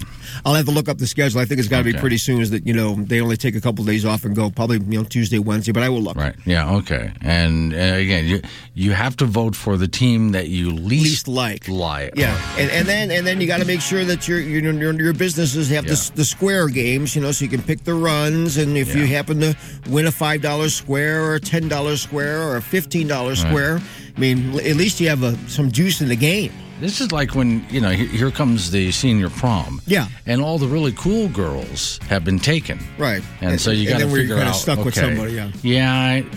I'll 0.44 0.54
have 0.54 0.66
to 0.66 0.70
look 0.70 0.88
up 0.88 0.98
the 0.98 1.06
schedule. 1.06 1.40
I 1.40 1.44
think 1.44 1.58
it's 1.58 1.68
got 1.68 1.78
to 1.78 1.84
be 1.84 1.94
pretty 1.94 2.18
soon. 2.18 2.40
Is 2.40 2.50
that 2.50 2.66
you 2.66 2.74
know 2.74 2.94
they 2.94 3.20
only 3.20 3.36
take 3.36 3.56
a 3.56 3.60
couple 3.60 3.73
days 3.82 4.04
off 4.04 4.24
and 4.24 4.36
go 4.36 4.50
probably 4.50 4.78
you 4.78 4.98
know 5.00 5.04
Tuesday, 5.04 5.40
Wednesday, 5.40 5.72
but 5.72 5.82
I 5.82 5.88
will 5.88 6.02
look. 6.02 6.16
Right. 6.16 6.36
Yeah. 6.44 6.74
Okay. 6.76 7.10
And 7.22 7.74
uh, 7.74 7.76
again, 7.76 8.26
you 8.26 8.40
you 8.74 8.92
have 8.92 9.16
to 9.16 9.24
vote 9.24 9.56
for 9.56 9.76
the 9.76 9.88
team 9.88 10.30
that 10.32 10.48
you 10.48 10.70
least, 10.70 11.26
Least 11.26 11.28
like. 11.28 11.66
like. 11.68 12.12
Yeah, 12.14 12.38
and, 12.58 12.70
and 12.70 12.86
then 12.86 13.10
and 13.10 13.26
then 13.26 13.40
you 13.40 13.46
got 13.48 13.58
to 13.60 13.64
make 13.66 13.80
sure 13.80 14.04
that 14.04 14.28
your 14.28 14.38
your 14.38 14.92
your, 14.92 15.14
businesses 15.14 15.70
have 15.70 15.84
the, 15.86 15.94
Yeah. 15.94 16.14
the 16.16 16.24
square 16.24 16.68
games, 16.68 17.16
you 17.16 17.22
know, 17.22 17.32
so 17.32 17.44
you 17.44 17.50
can 17.50 17.62
pick 17.62 17.82
the 17.84 17.94
runs, 17.94 18.58
and 18.58 18.76
if 18.76 18.94
you 18.94 19.06
happen 19.06 19.40
to 19.40 19.56
win 19.88 20.06
a 20.06 20.12
five 20.12 20.42
dollar 20.42 20.68
square 20.68 21.24
or 21.24 21.34
a 21.36 21.40
ten 21.40 21.66
dollar 21.68 21.96
square 21.96 22.42
or 22.42 22.56
a 22.56 22.62
fifteen 22.62 23.08
dollar 23.08 23.34
square, 23.34 23.80
I 24.16 24.20
mean, 24.20 24.54
at 24.60 24.76
least 24.76 25.00
you 25.00 25.08
have 25.08 25.22
a, 25.22 25.36
some 25.48 25.72
juice 25.72 26.00
in 26.00 26.08
the 26.08 26.16
game. 26.16 26.52
This 26.80 27.00
is 27.00 27.12
like 27.12 27.34
when 27.34 27.64
you 27.70 27.80
know 27.80 27.90
here, 27.90 28.06
here 28.08 28.30
comes 28.30 28.70
the 28.70 28.90
senior 28.92 29.30
prom. 29.30 29.80
Yeah. 29.86 30.08
And 30.26 30.40
all 30.40 30.58
the 30.58 30.66
really 30.66 30.92
cool 30.92 31.28
girls 31.28 31.98
have 32.08 32.24
been 32.24 32.38
taken. 32.38 32.78
Right. 32.98 33.22
And, 33.40 33.52
And- 33.52 33.60
so 33.60 33.70
you 33.70 33.88
got 33.88 34.00
to 34.00 34.08
figure 34.08 34.36
out. 34.38 34.52
stuck 34.54 34.84
with 34.84 34.98
okay, 34.98 35.14
somebody, 35.14 35.32
yeah. 35.34 35.50
Yeah. 35.62 35.92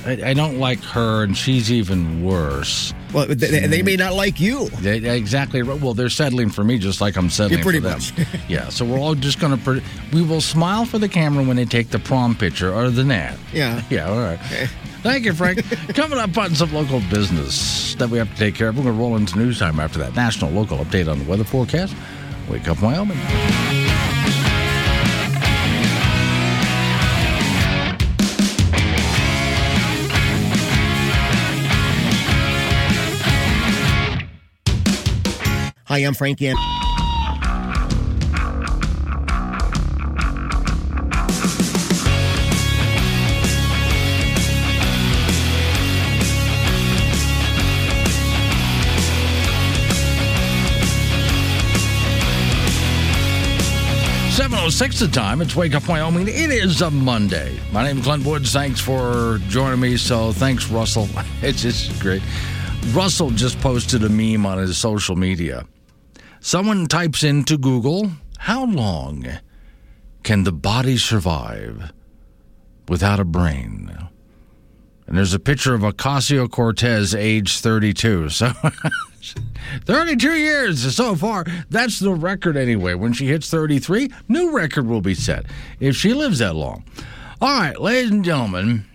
I, 0.06 0.12
I, 0.12 0.30
I 0.30 0.34
don't 0.34 0.60
like 0.60 0.80
her, 0.84 1.24
and 1.24 1.36
she's 1.38 1.72
even 1.72 2.24
worse. 2.24 2.94
Well, 3.14 3.26
they, 3.26 3.66
they 3.68 3.82
may 3.82 3.96
not 3.96 4.14
like 4.14 4.40
you. 4.40 4.68
They, 4.82 4.98
exactly. 5.18 5.62
right. 5.64 5.80
Well, 5.80 5.94
they're 5.94 6.10
settling 6.10 6.50
for 6.50 6.64
me 6.64 6.78
just 6.78 7.00
like 7.02 7.16
I'm 7.18 7.30
settling 7.30 7.60
Yeah, 7.60 7.64
pretty 7.64 7.80
for 7.80 7.88
them. 7.90 8.00
much. 8.00 8.14
yeah. 8.50 8.70
So 8.70 8.86
we're 8.86 9.00
all 9.00 9.16
just 9.16 9.40
going 9.40 9.58
to. 9.58 9.64
Pre- 9.64 9.82
we 10.14 10.22
will 10.22 10.42
smile 10.42 10.86
for 10.86 11.00
the 11.00 11.10
camera 11.10 11.44
when 11.44 11.56
they 11.56 11.66
take 11.66 11.90
the 11.90 12.00
prom 12.00 12.36
picture, 12.36 12.74
other 12.74 12.92
than 12.92 13.08
that. 13.10 13.38
Yeah. 13.54 13.82
Yeah. 13.90 14.10
All 14.10 14.20
right. 14.20 14.40
Thank 15.04 15.26
you, 15.26 15.34
Frank. 15.34 15.64
Coming 15.96 16.20
up 16.20 16.38
on 16.38 16.56
some 16.56 16.74
local 16.74 17.02
business 17.10 17.96
that 17.96 18.10
we 18.10 18.18
have 18.18 18.30
to 18.30 18.38
take 18.38 18.56
care 18.56 18.70
of. 18.70 18.78
We're 18.78 18.84
going 18.84 18.96
to 18.96 19.02
roll 19.02 19.16
into 19.16 19.38
news 19.38 19.60
time 19.60 19.80
after 19.80 20.00
that 20.00 20.16
national 20.16 20.52
local 20.52 20.78
update 20.80 21.10
on 21.10 21.20
the 21.20 21.26
weather 21.26 21.44
forecast. 21.44 21.96
Wake 22.50 22.68
up, 22.68 22.82
Wyoming. 22.82 23.18
Hi, 35.88 36.00
I'm 36.00 36.14
Frank 36.14 36.42
Yan. 36.42 36.77
706 54.70 55.00
the 55.00 55.22
time. 55.22 55.42
It's 55.42 55.56
Wake 55.56 55.76
Up 55.76 55.88
Wyoming. 55.88 56.28
It 56.28 56.50
is 56.52 56.82
a 56.82 56.92
Monday. 56.92 57.58
My 57.72 57.84
name 57.84 58.00
is 58.00 58.04
Glenn 58.04 58.22
Woods. 58.22 58.52
Thanks 58.52 58.82
for 58.82 59.40
joining 59.48 59.80
me. 59.80 59.96
So 59.96 60.34
thanks, 60.34 60.70
Russell. 60.70 61.08
It's 61.42 61.62
just 61.62 61.98
great. 62.02 62.22
Russell 62.88 63.30
just 63.30 63.62
posted 63.62 64.04
a 64.04 64.10
meme 64.10 64.46
on 64.46 64.58
his 64.58 64.78
social 64.78 65.16
media. 65.16 65.66
Someone 66.42 66.88
types 66.88 67.24
into 67.24 67.58
Google, 67.58 68.12
How 68.40 68.66
long 68.66 69.26
can 70.24 70.44
the 70.44 70.52
body 70.52 70.98
survive 70.98 71.94
without 72.90 73.22
a 73.22 73.26
brain? 73.26 74.07
And 75.08 75.18
there's 75.18 75.34
a 75.34 75.40
picture 75.40 75.74
of 75.74 75.82
Ocasio 75.82 76.50
Cortez, 76.50 77.16
age 77.16 77.60
32. 77.60 78.30
So 78.30 78.52
32 79.86 80.34
years 80.34 80.96
so 80.96 81.16
far. 81.16 81.46
That's 81.70 82.00
the 82.00 82.14
record 82.14 82.58
anyway. 82.58 82.94
When 82.94 83.14
she 83.14 83.28
hits 83.28 83.50
33, 83.50 84.10
new 84.28 84.52
record 84.52 84.86
will 84.86 85.02
be 85.02 85.14
set 85.14 85.46
if 85.80 85.96
she 85.96 86.14
lives 86.14 86.40
that 86.40 86.56
long. 86.56 86.84
All 87.42 87.60
right, 87.60 87.80
ladies 87.80 88.12
and 88.12 88.26
gentlemen, 88.26 88.86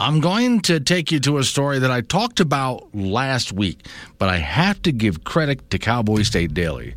I'm 0.00 0.20
going 0.20 0.60
to 0.62 0.80
take 0.80 1.10
you 1.12 1.20
to 1.20 1.38
a 1.38 1.44
story 1.44 1.78
that 1.80 1.90
I 1.90 2.00
talked 2.00 2.40
about 2.40 2.94
last 2.94 3.52
week, 3.52 3.86
but 4.18 4.28
I 4.28 4.36
have 4.36 4.80
to 4.82 4.92
give 4.92 5.24
credit 5.24 5.70
to 5.70 5.78
Cowboy 5.78 6.22
State 6.22 6.54
Daily 6.54 6.94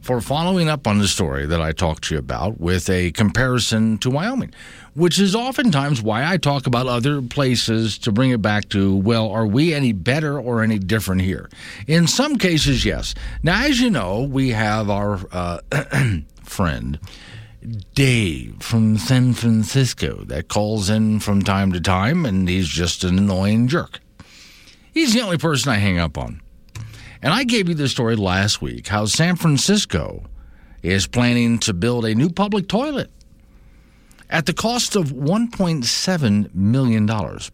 for 0.00 0.22
following 0.22 0.68
up 0.68 0.86
on 0.86 0.98
the 0.98 1.06
story 1.06 1.44
that 1.44 1.60
I 1.60 1.72
talked 1.72 2.04
to 2.04 2.14
you 2.14 2.18
about 2.18 2.58
with 2.58 2.88
a 2.88 3.10
comparison 3.10 3.98
to 3.98 4.08
Wyoming, 4.08 4.54
which 4.98 5.20
is 5.20 5.34
oftentimes 5.36 6.02
why 6.02 6.28
I 6.28 6.38
talk 6.38 6.66
about 6.66 6.88
other 6.88 7.22
places 7.22 7.98
to 7.98 8.10
bring 8.10 8.30
it 8.30 8.42
back 8.42 8.68
to, 8.70 8.96
well, 8.96 9.30
are 9.30 9.46
we 9.46 9.72
any 9.72 9.92
better 9.92 10.38
or 10.38 10.62
any 10.62 10.80
different 10.80 11.22
here? 11.22 11.48
In 11.86 12.08
some 12.08 12.36
cases, 12.36 12.84
yes. 12.84 13.14
Now, 13.44 13.64
as 13.64 13.80
you 13.80 13.90
know, 13.90 14.22
we 14.22 14.50
have 14.50 14.90
our 14.90 15.20
uh, 15.30 15.60
friend. 16.42 16.98
Dave 17.94 18.62
from 18.62 18.96
San 18.98 19.34
Francisco 19.34 20.22
that 20.26 20.48
calls 20.48 20.88
in 20.88 21.20
from 21.20 21.42
time 21.42 21.72
to 21.72 21.80
time, 21.80 22.24
and 22.24 22.48
he's 22.48 22.68
just 22.68 23.04
an 23.04 23.18
annoying 23.18 23.66
jerk. 23.66 24.00
He's 24.94 25.12
the 25.12 25.20
only 25.20 25.38
person 25.38 25.70
I 25.70 25.76
hang 25.76 25.98
up 25.98 26.16
on. 26.16 26.40
And 27.20 27.34
I 27.34 27.44
gave 27.44 27.68
you 27.68 27.74
the 27.74 27.88
story 27.88 28.16
last 28.16 28.62
week 28.62 28.86
how 28.86 29.06
San 29.06 29.36
Francisco 29.36 30.24
is 30.82 31.06
planning 31.08 31.58
to 31.58 31.74
build 31.74 32.04
a 32.04 32.14
new 32.14 32.30
public 32.30 32.68
toilet 32.68 33.10
at 34.30 34.46
the 34.46 34.52
cost 34.52 34.96
of 34.96 35.12
$1.7 35.12 36.54
million. 36.54 37.06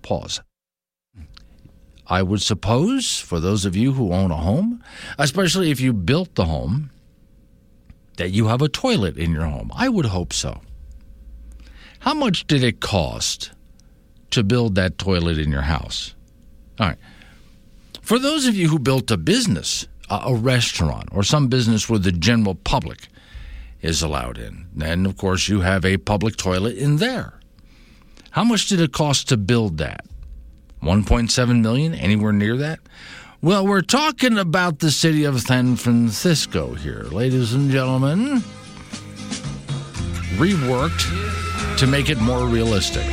Pause. 0.03 0.41
I 2.07 2.23
would 2.23 2.43
suppose 2.43 3.19
for 3.19 3.41
those 3.41 3.65
of 3.65 3.77
you 3.77 3.93
who 3.93 4.13
own 4.13 4.31
a 4.31 4.37
home, 4.37 4.83
especially 5.19 5.71
if 5.71 5.81
you 5.81 5.93
built 5.93 6.35
the 6.35 6.45
home, 6.45 6.91
that 8.17 8.31
you 8.31 8.49
have 8.49 8.63
a 8.63 8.69
toilet 8.69 9.17
in 9.17 9.33
your 9.33 9.47
home. 9.47 9.71
I 9.75 9.89
would 9.89 10.07
hope 10.07 10.33
so. 10.33 10.61
How 12.01 12.15
much 12.15 12.47
did 12.47 12.63
it 12.63 12.81
cost 12.81 13.53
to 14.31 14.45
build 14.45 14.75
that 14.75 14.99
toilet 14.99 15.39
in 15.39 15.51
your 15.51 15.63
house? 15.63 16.15
All 16.79 16.89
right. 16.89 16.99
For 18.03 18.19
those 18.19 18.47
of 18.47 18.55
you 18.55 18.69
who 18.69 18.79
built 18.79 19.11
a 19.11 19.17
business, 19.17 19.89
a 20.11 20.35
restaurant, 20.35 21.09
or 21.13 21.23
some 21.23 21.49
business 21.49 21.89
where 21.89 21.99
the 21.99 22.13
general 22.13 22.55
public 22.55 23.09
is 23.85 24.03
allowed 24.03 24.39
in, 24.39 24.67
then 24.75 25.05
of 25.07 25.17
course 25.17 25.49
you 25.49 25.61
have 25.61 25.85
a 25.85 25.99
public 25.99 26.37
toilet 26.37 26.77
in 26.77 26.97
there. 26.97 27.39
How 28.31 28.43
much 28.43 28.69
did 28.69 28.81
it 28.81 28.93
cost 28.93 29.29
to 29.29 29.37
build 29.37 29.79
that? 29.79 30.05
1.7 30.83 31.61
million? 31.61 31.95
Anywhere 31.95 32.33
near 32.33 32.57
that? 32.57 32.81
Well, 33.41 33.67
we're 33.67 33.83
talking 33.83 34.39
about 34.39 34.79
the 34.79 34.91
city 34.91 35.25
of 35.25 35.41
San 35.41 35.77
Francisco 35.77 36.75
here, 36.75 37.03
ladies 37.13 37.53
and 37.53 37.71
gentlemen. 37.71 38.43
Reworked 40.37 41.79
to 41.79 41.87
make 41.87 42.09
it 42.09 42.19
more 42.21 42.47
realistic. 42.47 43.05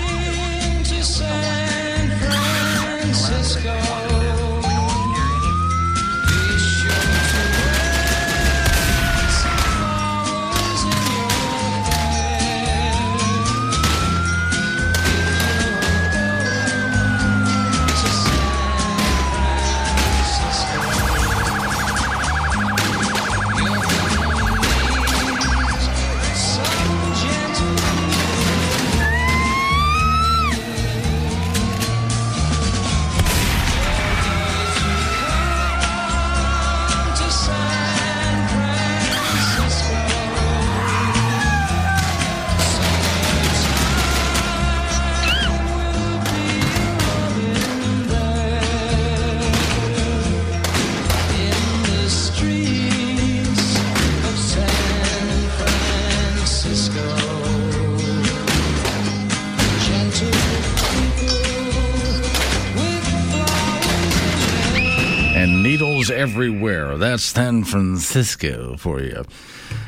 That's 67.01 67.23
San 67.23 67.63
Francisco 67.63 68.77
for 68.77 69.01
you. 69.01 69.25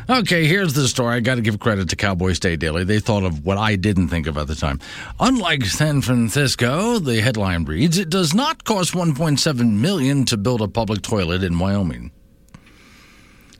Okay, 0.10 0.47
here's 0.47 0.73
the 0.73 0.88
story. 0.88 1.17
I 1.17 1.19
got 1.19 1.36
to 1.36 1.41
give 1.41 1.60
credit 1.60 1.89
to 1.89 1.95
Cowboy 1.95 2.34
State 2.34 2.60
Daily. 2.60 2.84
They 2.84 2.99
thought 2.99 3.21
of 3.21 3.45
what 3.45 3.60
I 3.60 3.76
didn't 3.76 4.08
think 4.08 4.26
of 4.26 4.36
at 4.36 4.47
the 4.47 4.56
time. 4.56 4.80
Unlike 5.19 5.65
San 5.65 6.02
Francisco, 6.02 6.97
the 6.97 7.21
headline 7.21 7.65
reads, 7.65 7.99
it 7.99 8.10
does 8.10 8.34
not 8.34 8.63
cost 8.63 8.95
1.7 8.95 9.73
million 9.73 10.26
to 10.26 10.38
build 10.38 10.63
a 10.63 10.67
public 10.67 11.04
toilet 11.04 11.43
in 11.43 11.60
Wyoming. 11.60 12.12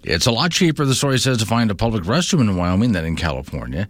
It's 0.04 0.26
a 0.26 0.32
lot 0.32 0.52
cheaper, 0.52 0.84
the 0.84 0.96
story 0.96 1.20
says, 1.20 1.38
to 1.38 1.46
find 1.46 1.70
a 1.70 1.76
public 1.76 2.06
restroom 2.06 2.42
in 2.42 2.58
Wyoming 2.58 2.94
than 2.94 3.06
in 3.06 3.16
California. 3.16 3.88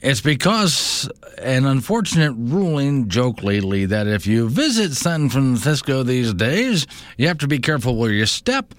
It's 0.00 0.20
because 0.20 1.10
an 1.38 1.66
unfortunate 1.66 2.32
ruling 2.32 3.08
joke 3.08 3.42
lately 3.42 3.86
that 3.86 4.06
if 4.06 4.28
you 4.28 4.48
visit 4.48 4.92
San 4.94 5.28
Francisco 5.28 6.04
these 6.04 6.32
days, 6.34 6.86
you 7.16 7.26
have 7.26 7.38
to 7.38 7.48
be 7.48 7.58
careful 7.58 7.96
where 7.96 8.12
you 8.12 8.24
step. 8.24 8.74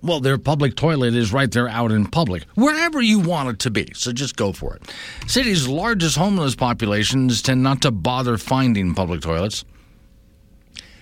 Well, 0.00 0.20
their 0.20 0.38
public 0.38 0.76
toilet 0.76 1.14
is 1.14 1.32
right 1.32 1.50
there 1.50 1.68
out 1.68 1.90
in 1.92 2.06
public, 2.06 2.44
wherever 2.54 3.00
you 3.00 3.20
want 3.20 3.48
it 3.50 3.58
to 3.60 3.70
be, 3.70 3.88
so 3.94 4.12
just 4.12 4.36
go 4.36 4.52
for 4.52 4.76
it. 4.76 4.92
Cities' 5.28 5.68
largest 5.68 6.16
homeless 6.16 6.54
populations 6.54 7.42
tend 7.42 7.62
not 7.62 7.82
to 7.82 7.90
bother 7.90 8.36
finding 8.38 8.94
public 8.94 9.20
toilets. 9.20 9.64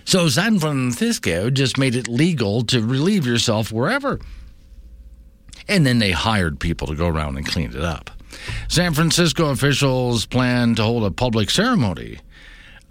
So 0.05 0.29
San 0.29 0.59
Francisco 0.59 1.49
just 1.49 1.77
made 1.77 1.95
it 1.95 2.07
legal 2.07 2.63
to 2.65 2.81
relieve 2.81 3.25
yourself 3.25 3.71
wherever. 3.71 4.19
And 5.67 5.85
then 5.85 5.99
they 5.99 6.11
hired 6.11 6.59
people 6.59 6.87
to 6.87 6.95
go 6.95 7.07
around 7.07 7.37
and 7.37 7.45
clean 7.45 7.69
it 7.69 7.83
up. 7.83 8.09
San 8.67 8.93
Francisco 8.93 9.49
officials 9.49 10.25
plan 10.25 10.75
to 10.75 10.83
hold 10.83 11.03
a 11.03 11.11
public 11.11 11.49
ceremony 11.49 12.19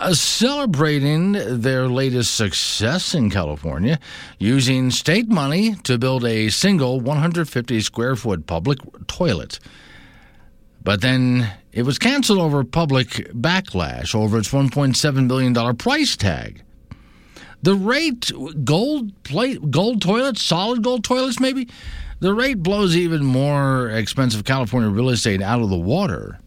uh, 0.01 0.15
celebrating 0.15 1.33
their 1.33 1.87
latest 1.87 2.35
success 2.35 3.15
in 3.15 3.31
California 3.31 3.99
using 4.39 4.91
state 4.91 5.29
money 5.29 5.75
to 5.85 5.99
build 5.99 6.25
a 6.25 6.49
single 6.49 7.01
150 7.01 7.81
square 7.81 8.17
foot 8.17 8.47
public 8.47 8.79
toilet. 9.07 9.61
But 10.83 11.03
then 11.03 11.53
it 11.73 11.83
was 11.83 11.99
canceled 11.99 12.39
over 12.39 12.65
public 12.65 13.09
backlash 13.35 14.15
over 14.15 14.39
its 14.39 14.49
$1.7 14.49 15.29
billion 15.29 15.77
price 15.77 16.17
tag. 16.17 16.63
The 17.63 17.75
rate, 17.75 18.33
gold 18.65 19.23
plate, 19.23 19.71
gold 19.71 20.01
toilets, 20.01 20.43
solid 20.43 20.83
gold 20.83 21.05
toilets, 21.05 21.39
maybe, 21.39 21.69
the 22.21 22.33
rate 22.35 22.63
blows 22.63 22.97
even 22.97 23.25
more 23.25 23.91
expensive 23.91 24.45
California 24.45 24.89
real 24.89 25.11
estate 25.11 25.43
out 25.43 25.61
of 25.61 25.71
the 25.71 25.79
water. 25.79 26.39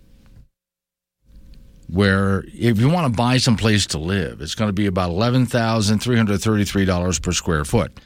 Where, 1.89 2.45
if 2.47 2.79
you 2.79 2.87
want 2.89 3.11
to 3.11 3.17
buy 3.17 3.37
some 3.37 3.57
place 3.57 3.85
to 3.87 3.97
live, 3.99 4.39
it's 4.41 4.55
going 4.55 4.69
to 4.69 4.73
be 4.73 4.85
about 4.87 5.11
$11,333 5.11 7.21
per 7.21 7.31
square 7.33 7.65
foot. 7.65 7.99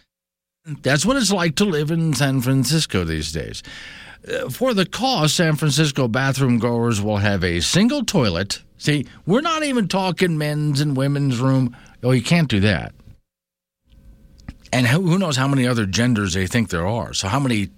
That's 0.82 1.06
what 1.06 1.16
it's 1.16 1.32
like 1.32 1.56
to 1.58 1.66
live 1.66 1.92
in 1.92 2.14
San 2.14 2.42
Francisco 2.42 3.04
these 3.06 3.32
days. 3.32 3.64
Uh, 4.28 4.50
for 4.50 4.74
the 4.74 4.86
cost, 4.86 5.38
San 5.38 5.56
Francisco 5.56 6.10
bathroom 6.10 6.60
goers 6.60 7.02
will 7.02 7.18
have 7.18 7.44
a 7.44 7.62
single 7.62 8.04
toilet. 8.04 8.64
See, 8.78 9.06
we're 9.26 9.42
not 9.42 9.64
even 9.64 9.88
talking 9.88 10.38
men's 10.38 10.82
and 10.82 10.98
women's 10.98 11.40
room. 11.40 11.76
Oh, 12.04 12.12
you 12.12 12.22
can't 12.22 12.50
do 12.50 12.60
that. 12.62 12.94
And 14.72 14.88
who 14.88 15.18
knows 15.18 15.38
how 15.38 15.48
many 15.48 15.68
other 15.68 15.86
genders 15.86 16.34
they 16.34 16.48
think 16.48 16.70
there 16.70 16.88
are. 16.88 17.14
So, 17.14 17.28
how 17.28 17.40
many 17.40 17.70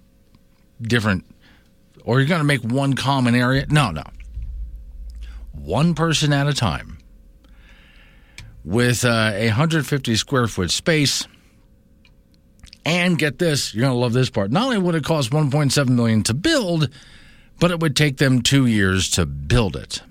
different, 0.81 1.25
or 2.03 2.19
you're 2.19 2.27
going 2.27 2.39
to 2.39 2.45
make 2.45 2.61
one 2.63 2.93
common 2.93 3.35
area? 3.35 3.65
No, 3.69 3.91
no. 3.91 4.03
One 5.51 5.93
person 5.93 6.33
at 6.33 6.47
a 6.47 6.53
time 6.53 6.97
with 8.63 9.05
uh, 9.05 9.31
a 9.33 9.47
150 9.47 10.15
square 10.15 10.47
foot 10.47 10.71
space. 10.71 11.27
And 12.85 13.19
get 13.19 13.37
this, 13.37 13.73
you're 13.73 13.81
going 13.81 13.93
to 13.93 13.99
love 13.99 14.13
this 14.13 14.29
part. 14.29 14.51
Not 14.51 14.63
only 14.63 14.77
would 14.77 14.95
it 14.95 15.03
cost 15.03 15.31
1.7 15.31 15.89
million 15.89 16.23
to 16.23 16.33
build, 16.33 16.89
but 17.59 17.71
it 17.71 17.79
would 17.81 17.95
take 17.95 18.17
them 18.17 18.41
2 18.41 18.65
years 18.65 19.09
to 19.11 19.25
build 19.25 19.75
it. 19.75 20.01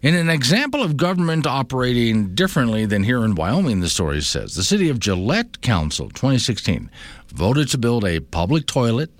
In 0.00 0.14
an 0.14 0.30
example 0.30 0.80
of 0.80 0.96
government 0.96 1.44
operating 1.44 2.36
differently 2.36 2.86
than 2.86 3.02
here 3.02 3.24
in 3.24 3.34
Wyoming, 3.34 3.80
the 3.80 3.88
story 3.88 4.20
says 4.20 4.54
the 4.54 4.62
city 4.62 4.88
of 4.90 5.00
Gillette 5.00 5.60
Council 5.60 6.08
2016 6.10 6.88
voted 7.28 7.68
to 7.70 7.78
build 7.78 8.04
a 8.04 8.20
public 8.20 8.66
toilet 8.66 9.10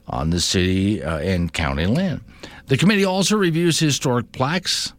on 0.08 0.30
the 0.30 0.42
city 0.42 1.02
uh, 1.02 1.20
and 1.20 1.54
county 1.54 1.86
land. 1.86 2.20
The 2.68 2.76
committee 2.76 3.06
also 3.06 3.38
reviews 3.38 3.80
historic 3.80 4.34
plaques, 4.34 4.92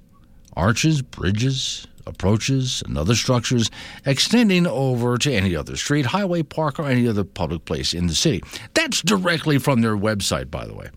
arches, 0.57 1.02
bridges, 1.02 1.86
approaches, 2.07 2.82
and 2.86 2.98
other 2.98 3.14
structures 3.14 3.70
extending 4.05 4.66
over 4.66 5.16
to 5.18 5.32
any 5.32 5.57
other 5.57 5.76
street, 5.76 6.07
highway, 6.07 6.42
park, 6.42 6.78
or 6.78 6.84
any 6.84 7.09
other 7.09 7.24
public 7.24 7.64
place 7.64 7.94
in 7.94 8.07
the 8.07 8.14
city. 8.14 8.42
That's 8.74 9.00
directly 9.02 9.59
from 9.59 9.80
their 9.80 9.96
website, 9.96 10.50
by 10.50 10.66
the 10.66 10.74
way. 10.74 10.90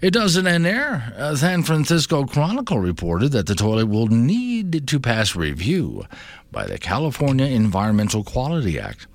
It 0.00 0.12
doesn't 0.12 0.46
end 0.46 0.64
there. 0.66 1.32
San 1.36 1.62
Francisco 1.62 2.24
Chronicle 2.24 2.78
reported 2.78 3.32
that 3.32 3.46
the 3.46 3.54
toilet 3.54 3.86
will 3.86 4.08
need 4.08 4.86
to 4.88 5.00
pass 5.00 5.34
review 5.34 6.04
by 6.52 6.66
the 6.66 6.78
California 6.78 7.46
Environmental 7.46 8.22
Quality 8.22 8.78
Act. 8.78 9.06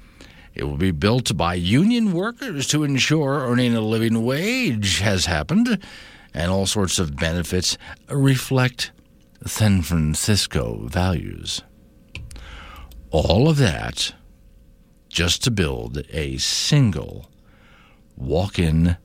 It 0.56 0.64
will 0.64 0.78
be 0.78 0.92
built 0.92 1.38
by 1.38 1.54
union 1.54 2.12
workers 2.12 2.66
to 2.68 2.84
ensure 2.84 3.48
earning 3.48 3.76
a 3.76 3.82
living 3.82 4.26
wage 4.26 5.00
has 5.00 5.26
happened, 5.28 5.80
and 6.34 6.52
all 6.52 6.66
sorts 6.66 6.98
of 6.98 7.16
benefits 7.16 7.78
reflect 8.10 8.92
San 9.46 9.82
Francisco 9.82 10.86
values. 10.88 11.62
All 13.12 13.50
of 13.50 13.58
that 13.58 14.14
just 15.08 15.44
to 15.44 15.52
build 15.52 16.04
a 16.12 16.38
single 16.38 17.30
walk 18.16 18.60
in 18.60 18.98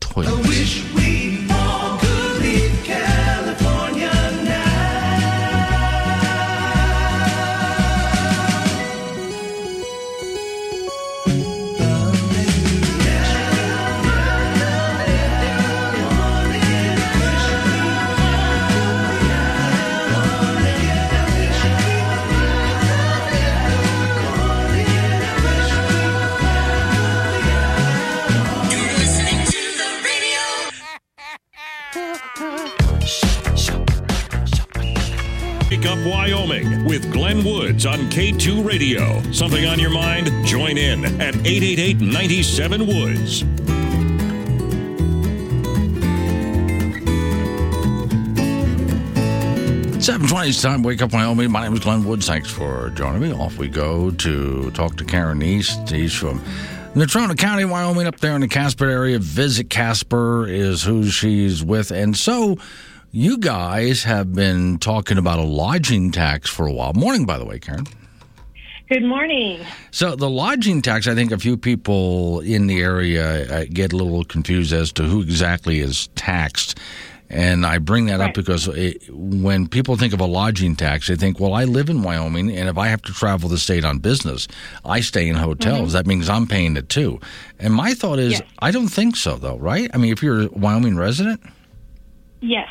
toilet. 0.00 1.43
Woods 37.74 37.86
on 37.86 37.98
K2 38.10 38.64
Radio. 38.64 39.20
Something 39.32 39.66
on 39.66 39.78
your 39.78 39.90
mind? 39.90 40.30
Join 40.46 40.78
in 40.78 41.04
at 41.20 41.34
888 41.34 42.00
97 42.00 42.86
Woods. 42.86 43.40
Seven 50.04 50.28
twenty. 50.28 50.50
It's 50.50 50.62
time. 50.62 50.82
Wake 50.82 51.02
up, 51.02 51.12
Wyoming. 51.12 51.50
My 51.50 51.64
name 51.64 51.74
is 51.74 51.80
Glenn 51.80 52.04
Woods. 52.04 52.26
Thanks 52.26 52.50
for 52.50 52.90
joining 52.90 53.20
me. 53.20 53.32
Off 53.32 53.58
we 53.58 53.68
go 53.68 54.10
to 54.10 54.70
talk 54.72 54.96
to 54.96 55.04
Karen 55.04 55.42
East. 55.42 55.88
He's 55.88 56.12
from 56.12 56.40
Natrona 56.94 57.36
County, 57.36 57.64
Wyoming, 57.64 58.06
up 58.06 58.20
there 58.20 58.34
in 58.34 58.40
the 58.40 58.48
Casper 58.48 58.88
area. 58.88 59.18
Visit 59.18 59.70
Casper 59.70 60.46
is 60.46 60.82
who 60.82 61.08
she's 61.08 61.64
with, 61.64 61.90
and 61.90 62.16
so 62.16 62.56
you 63.14 63.38
guys 63.38 64.02
have 64.02 64.32
been 64.32 64.76
talking 64.78 65.18
about 65.18 65.38
a 65.38 65.44
lodging 65.44 66.10
tax 66.10 66.50
for 66.50 66.66
a 66.66 66.72
while. 66.72 66.92
Morning, 66.94 67.24
by 67.24 67.38
the 67.38 67.44
way, 67.44 67.60
Karen. 67.60 67.86
Good 68.88 69.04
morning. 69.04 69.64
So, 69.92 70.16
the 70.16 70.28
lodging 70.28 70.82
tax, 70.82 71.06
I 71.06 71.14
think 71.14 71.30
a 71.30 71.38
few 71.38 71.56
people 71.56 72.40
in 72.40 72.66
the 72.66 72.82
area 72.82 73.60
uh, 73.60 73.64
get 73.72 73.92
a 73.92 73.96
little 73.96 74.24
confused 74.24 74.72
as 74.72 74.92
to 74.94 75.04
who 75.04 75.22
exactly 75.22 75.78
is 75.78 76.08
taxed. 76.16 76.80
And 77.30 77.64
I 77.64 77.78
bring 77.78 78.06
that 78.06 78.18
right. 78.18 78.30
up 78.30 78.34
because 78.34 78.66
it, 78.66 79.08
when 79.08 79.68
people 79.68 79.96
think 79.96 80.12
of 80.12 80.20
a 80.20 80.26
lodging 80.26 80.74
tax, 80.74 81.06
they 81.06 81.14
think, 81.14 81.38
well, 81.38 81.54
I 81.54 81.64
live 81.64 81.88
in 81.88 82.02
Wyoming, 82.02 82.50
and 82.50 82.68
if 82.68 82.76
I 82.76 82.88
have 82.88 83.02
to 83.02 83.12
travel 83.12 83.48
the 83.48 83.58
state 83.58 83.84
on 83.84 84.00
business, 84.00 84.48
I 84.84 85.00
stay 85.00 85.28
in 85.28 85.36
hotels. 85.36 85.90
Mm-hmm. 85.90 85.92
That 85.92 86.06
means 86.08 86.28
I'm 86.28 86.48
paying 86.48 86.76
it 86.76 86.88
too. 86.88 87.20
And 87.60 87.72
my 87.72 87.94
thought 87.94 88.18
is, 88.18 88.32
yes. 88.32 88.42
I 88.58 88.72
don't 88.72 88.88
think 88.88 89.14
so, 89.14 89.36
though, 89.36 89.56
right? 89.56 89.88
I 89.94 89.98
mean, 89.98 90.10
if 90.10 90.20
you're 90.20 90.42
a 90.42 90.48
Wyoming 90.48 90.96
resident? 90.96 91.40
Yes. 92.40 92.68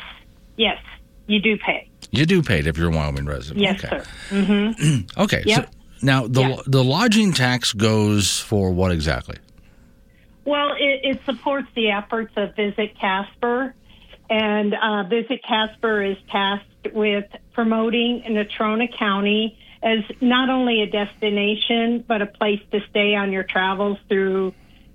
Yes, 0.56 0.78
you 1.26 1.40
do 1.40 1.56
pay. 1.58 1.88
You 2.10 2.26
do 2.26 2.42
pay 2.42 2.60
it 2.60 2.66
if 2.66 2.76
you're 2.76 2.88
a 2.88 2.94
Wyoming 2.94 3.26
resident. 3.26 3.60
Yes, 3.60 3.84
okay. 3.84 3.98
sir. 3.98 4.10
Mm-hmm. 4.30 5.00
okay. 5.22 5.42
Yep. 5.44 5.66
So 5.66 5.70
now 6.02 6.26
the 6.26 6.42
yep. 6.42 6.58
the 6.66 6.84
lodging 6.84 7.32
tax 7.32 7.72
goes 7.72 8.38
for 8.40 8.70
what 8.72 8.92
exactly? 8.92 9.36
Well, 10.44 10.72
it, 10.78 11.16
it 11.16 11.20
supports 11.24 11.68
the 11.74 11.90
efforts 11.90 12.32
of 12.36 12.54
Visit 12.54 12.98
Casper, 13.00 13.74
and 14.28 14.74
uh, 14.74 15.04
Visit 15.04 15.42
Casper 15.42 16.02
is 16.02 16.16
tasked 16.30 16.92
with 16.92 17.24
promoting 17.52 18.22
Natrona 18.28 18.94
County 18.96 19.58
as 19.82 19.98
not 20.20 20.50
only 20.50 20.82
a 20.82 20.86
destination 20.86 22.04
but 22.06 22.22
a 22.22 22.26
place 22.26 22.60
to 22.72 22.80
stay 22.90 23.14
on 23.14 23.32
your 23.32 23.42
travels 23.42 23.98
through 24.08 24.54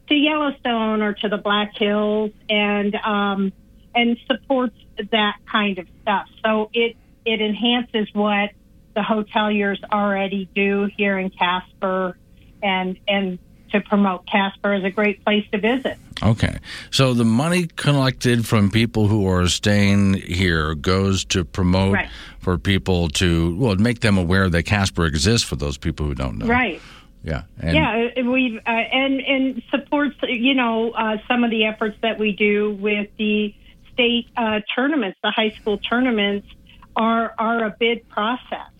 to 0.09 0.15
Yellowstone 0.15 1.01
or 1.01 1.13
to 1.13 1.29
the 1.29 1.37
Black 1.37 1.71
Hills, 1.75 2.31
and 2.49 2.95
um, 2.95 3.53
and 3.95 4.17
supports 4.27 4.75
that 5.11 5.35
kind 5.49 5.77
of 5.79 5.87
stuff. 6.01 6.27
So 6.43 6.69
it 6.73 6.95
it 7.25 7.41
enhances 7.41 8.07
what 8.13 8.51
the 8.95 9.01
hoteliers 9.01 9.77
already 9.91 10.49
do 10.55 10.89
here 10.97 11.17
in 11.17 11.29
Casper, 11.29 12.17
and 12.61 12.97
and 13.07 13.39
to 13.71 13.81
promote 13.81 14.25
Casper 14.25 14.73
as 14.73 14.83
a 14.83 14.89
great 14.89 15.23
place 15.23 15.45
to 15.51 15.59
visit. 15.59 15.97
Okay. 16.23 16.57
So 16.89 17.13
the 17.13 17.23
money 17.23 17.67
collected 17.75 18.47
from 18.47 18.71
people 18.71 19.07
who 19.07 19.27
are 19.27 19.47
staying 19.47 20.15
here 20.15 20.73
goes 20.73 21.23
to 21.25 21.45
promote 21.45 21.93
Right. 21.93 22.09
for 22.39 22.57
people 22.57 23.09
to, 23.09 23.55
well, 23.57 23.75
make 23.75 23.99
them 23.99 24.17
aware 24.17 24.49
that 24.49 24.63
Casper 24.63 25.05
exists 25.05 25.47
for 25.47 25.55
those 25.55 25.77
people 25.77 26.07
who 26.07 26.15
don't 26.15 26.39
know. 26.39 26.47
Right. 26.47 26.81
Yeah. 27.23 27.43
And, 27.59 27.75
yeah, 27.75 28.09
uh, 28.17 28.23
we've 28.23 28.57
uh, 28.57 28.69
and 28.69 29.21
and 29.21 29.61
supports 29.69 30.15
you 30.23 30.55
know 30.55 30.91
uh, 30.91 31.17
some 31.27 31.43
of 31.43 31.51
the 31.51 31.65
efforts 31.65 31.97
that 32.01 32.17
we 32.17 32.31
do 32.31 32.71
with 32.71 33.09
the 33.17 33.53
state 33.99 34.29
uh, 34.37 34.61
tournaments, 34.73 35.19
the 35.21 35.31
high 35.31 35.49
school 35.59 35.77
tournaments 35.77 36.47
are 36.95 37.33
are 37.37 37.65
a 37.65 37.75
bid 37.77 38.07
process. 38.07 38.71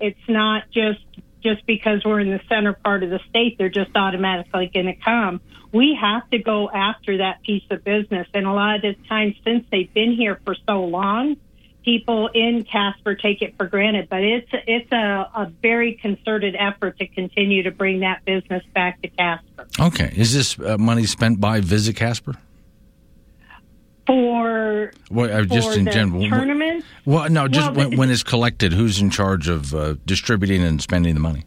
It's 0.00 0.28
not 0.28 0.64
just 0.72 1.00
just 1.42 1.64
because 1.66 2.04
we're 2.04 2.20
in 2.20 2.30
the 2.30 2.40
center 2.48 2.72
part 2.72 3.04
of 3.04 3.10
the 3.10 3.20
state, 3.28 3.56
they're 3.58 3.68
just 3.68 3.94
automatically 3.94 4.70
going 4.72 4.86
to 4.86 4.96
come. 4.96 5.40
We 5.72 5.96
have 6.00 6.28
to 6.30 6.38
go 6.38 6.70
after 6.70 7.18
that 7.18 7.42
piece 7.42 7.64
of 7.70 7.84
business, 7.84 8.26
and 8.34 8.46
a 8.46 8.52
lot 8.52 8.76
of 8.76 8.82
the 8.82 8.94
times 9.08 9.36
since 9.44 9.64
they've 9.70 9.92
been 9.92 10.12
here 10.12 10.40
for 10.44 10.56
so 10.66 10.84
long, 10.84 11.36
people 11.84 12.30
in 12.34 12.64
Casper 12.64 13.14
take 13.14 13.42
it 13.42 13.56
for 13.56 13.66
granted, 13.66 14.08
but 14.08 14.24
it's 14.24 14.50
it's 14.66 14.90
a, 14.90 15.30
a 15.36 15.52
very 15.62 15.94
concerted 15.94 16.56
effort 16.58 16.98
to 16.98 17.06
continue 17.06 17.62
to 17.62 17.70
bring 17.70 18.00
that 18.00 18.24
business 18.24 18.64
back 18.74 19.00
to 19.02 19.08
Casper. 19.08 19.68
Okay. 19.78 20.12
Is 20.16 20.34
this 20.34 20.58
uh, 20.58 20.78
money 20.78 21.06
spent 21.06 21.40
by 21.40 21.60
Visit 21.60 21.94
Casper? 21.94 22.34
For 24.06 24.92
Well, 25.10 25.32
uh, 25.34 25.44
just 25.44 25.72
for 25.72 25.78
in 25.78 25.86
general. 25.86 26.28
tournament, 26.28 26.84
Well, 27.06 27.30
no, 27.30 27.48
just 27.48 27.72
Well, 27.72 27.88
when, 27.88 27.98
when 27.98 28.10
it's 28.10 28.22
collected, 28.22 28.72
who's 28.72 29.00
in 29.00 29.10
charge 29.10 29.48
of 29.48 29.74
uh, 29.74 29.94
distributing 30.04 30.62
and 30.62 30.80
spending 30.82 31.14
the 31.14 31.20
money? 31.20 31.44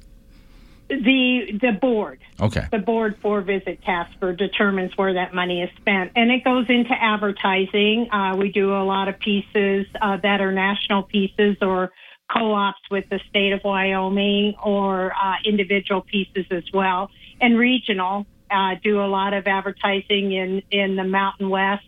the 0.89 1.59
the 1.61 1.73
board, 1.73 2.19
Okay. 2.39 2.65
the 2.71 2.77
board 2.79 3.17
for 3.21 3.41
Visit 3.41 3.81
Casper 3.83 4.31
determines 4.31 4.95
where 4.95 5.15
that 5.15 5.33
money 5.33 5.61
is 5.61 5.69
spent, 5.75 6.13
and 6.15 6.31
it 6.31 6.45
goes 6.45 6.65
into 6.69 6.93
advertising. 6.93 8.07
Uh, 8.09 8.37
we 8.37 8.51
do 8.53 8.73
a 8.73 8.83
lot 8.85 9.09
of 9.09 9.19
pieces 9.19 9.85
uh, 10.01 10.15
that 10.23 10.39
are 10.39 10.53
national 10.53 11.03
pieces 11.03 11.57
or 11.61 11.91
co-ops 12.33 12.79
with 12.89 13.03
the 13.09 13.19
state 13.29 13.51
of 13.51 13.61
Wyoming 13.65 14.55
or 14.63 15.11
uh, 15.13 15.33
individual 15.43 16.01
pieces 16.01 16.45
as 16.51 16.63
well, 16.73 17.09
and 17.41 17.57
regional. 17.57 18.25
Uh, 18.49 18.75
do 18.81 19.01
a 19.01 19.07
lot 19.07 19.33
of 19.33 19.45
advertising 19.45 20.31
in 20.31 20.61
in 20.71 20.95
the 20.95 21.03
Mountain 21.03 21.49
West, 21.49 21.83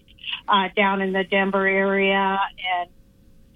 uh, 0.47 0.69
down 0.75 1.01
in 1.01 1.13
the 1.13 1.23
Denver 1.23 1.65
area, 1.67 2.39
and 2.79 2.89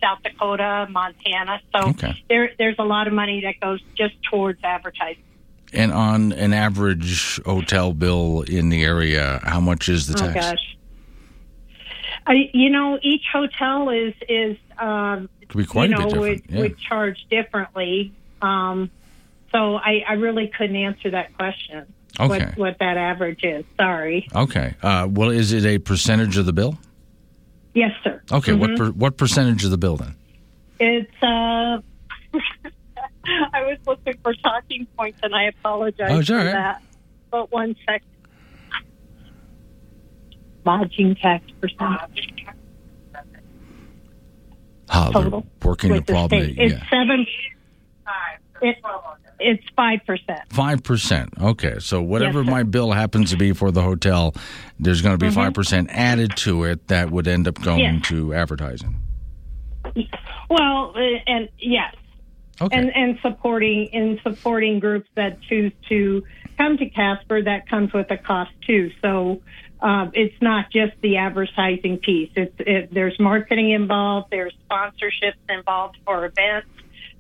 South 0.02 0.20
Dakota, 0.24 0.88
Montana. 0.90 1.62
So 1.74 1.90
Okay. 1.90 2.14
there, 2.30 2.52
there's 2.58 2.76
a 2.80 2.84
lot 2.84 3.08
of 3.08 3.14
money 3.14 3.42
that 3.42 3.60
goes 3.62 3.80
just 3.98 4.16
towards 4.30 4.60
advertising. 4.64 5.24
And 5.72 5.92
on 5.92 6.34
an 6.34 6.54
average 6.54 7.42
hotel 7.46 7.94
bill 7.94 8.42
in 8.42 8.70
the 8.70 8.84
area, 8.84 9.40
how 9.44 9.60
much 9.60 9.90
is 9.90 10.08
the 10.08 10.14
Oh 10.22 10.28
tax? 10.32 10.36
gosh. 10.36 10.78
I, 12.28 12.50
you 12.54 12.70
know, 12.70 13.00
each 13.02 13.24
hotel 13.32 13.90
is 13.90 14.14
is 14.30 14.58
um, 14.78 15.30
Could 15.50 15.58
be 15.58 15.66
quite 15.66 15.90
you 15.90 15.96
know 15.96 16.08
would 16.20 16.42
yeah. 16.48 16.60
would 16.60 16.78
charge 16.78 17.26
differently. 17.30 18.14
Um, 18.42 18.92
so 19.52 19.76
I, 19.76 20.04
I 20.08 20.14
really 20.14 20.52
couldn't 20.56 20.76
answer 20.76 21.12
that 21.12 21.34
question. 21.34 21.94
Okay. 22.20 22.46
What 22.46 22.58
what 22.58 22.78
that 22.80 22.98
average 22.98 23.44
is? 23.44 23.66
Sorry. 23.80 24.28
Okay. 24.36 24.76
Uh, 24.84 25.08
well, 25.10 25.30
is 25.32 25.52
it 25.54 25.66
a 25.66 25.80
percentage 25.80 26.38
of 26.38 26.46
the 26.46 26.54
bill? 26.54 26.78
Yes, 27.74 27.92
sir. 28.04 28.22
Okay. 28.32 28.54
What 28.54 28.70
Mhm. 28.72 28.78
per, 28.78 28.92
what 28.92 29.18
percentage 29.18 29.64
of 29.66 29.72
the 29.72 29.78
bill 29.80 29.98
then? 29.98 30.16
It's. 30.80 31.12
Uh, 31.24 31.82
I 33.54 33.64
was 33.64 33.78
looking 33.88 34.14
for 34.22 34.34
talking 34.36 34.86
points, 34.98 35.20
and 35.24 35.34
I 35.34 35.46
apologize 35.46 36.08
Oh, 36.12 36.20
it's 36.20 36.28
for 36.30 36.38
all 36.40 36.46
right. 36.46 36.52
that. 36.54 36.82
But 37.32 37.52
one 37.52 37.76
second. 37.86 38.08
Lodging 40.66 41.16
tax 41.16 41.44
percentage. 41.60 42.46
Ah, 44.90 45.10
they're 45.12 45.24
total 45.24 45.46
working 45.64 45.90
the 45.90 45.96
with 45.96 46.06
the 46.06 46.14
problem. 46.14 46.44
state. 46.44 46.58
It's 46.60 46.74
yeah. 46.74 46.90
seven. 46.90 47.26
It, 48.64 48.78
it's 49.40 49.64
five 49.76 50.00
percent. 50.08 50.40
Five 50.50 50.84
percent. 50.84 51.30
Okay, 51.42 51.76
so 51.80 52.02
whatever 52.02 52.42
Yes, 52.44 52.50
my 52.52 52.64
bill 52.64 52.92
happens 52.92 53.32
to 53.32 53.38
be 53.38 53.52
for 53.54 53.72
the 53.72 53.82
hotel, 53.82 54.34
there's 54.80 55.02
going 55.02 55.14
to 55.18 55.24
be 55.24 55.30
Mhm. 55.32 55.36
5 55.36 55.54
percent 55.54 55.90
added 55.92 56.36
to 56.38 56.64
it 56.64 56.88
that 56.88 57.12
would 57.12 57.28
end 57.28 57.48
up 57.48 57.62
going 57.62 57.80
Yes. 57.96 58.08
to 58.10 58.34
advertising. 58.34 58.96
Well, 60.50 60.94
uh, 60.96 61.00
and 61.28 61.50
yes, 61.60 61.94
Okay. 62.62 62.78
and 62.78 62.96
and 62.96 63.20
supporting 63.22 63.86
in 63.88 64.20
supporting 64.24 64.80
groups 64.80 65.10
that 65.16 65.42
choose 65.42 65.74
to 65.90 66.24
come 66.58 66.78
to 66.78 66.90
Casper, 66.90 67.42
that 67.44 67.68
comes 67.68 67.92
with 67.94 68.10
a 68.12 68.18
cost 68.18 68.52
too. 68.66 68.92
So. 69.02 69.42
Um, 69.82 70.12
it's 70.14 70.42
not 70.42 70.72
just 70.72 70.94
the 71.02 71.18
advertising 71.18 71.98
piece. 71.98 72.30
It's 72.38 72.56
it, 72.60 72.94
there's 72.94 73.20
marketing 73.20 73.72
involved. 73.72 74.28
There's 74.32 74.54
sponsorships 74.72 75.34
involved 75.50 75.98
for 76.06 76.24
events. 76.26 76.70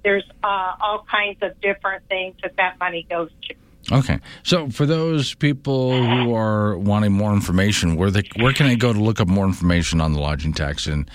There's 0.03 0.23
uh, 0.43 0.73
all 0.81 1.05
kinds 1.09 1.39
of 1.41 1.59
different 1.61 2.07
things 2.09 2.35
that 2.43 2.55
that 2.57 2.79
money 2.79 3.05
goes 3.09 3.29
to. 3.47 3.55
Okay. 3.97 4.19
So 4.43 4.69
for 4.69 4.85
those 4.85 5.33
people 5.35 5.91
who 5.91 6.33
are 6.35 6.77
wanting 6.77 7.11
more 7.11 7.33
information, 7.33 7.95
where 7.95 8.11
they 8.11 8.23
where 8.39 8.53
can 8.53 8.67
they 8.67 8.75
go 8.75 8.93
to 8.93 8.99
look 8.99 9.19
up 9.19 9.27
more 9.27 9.45
information 9.45 9.99
on 10.01 10.13
the 10.13 10.19
lodging 10.19 10.53
tax 10.53 10.87
in 10.87 11.07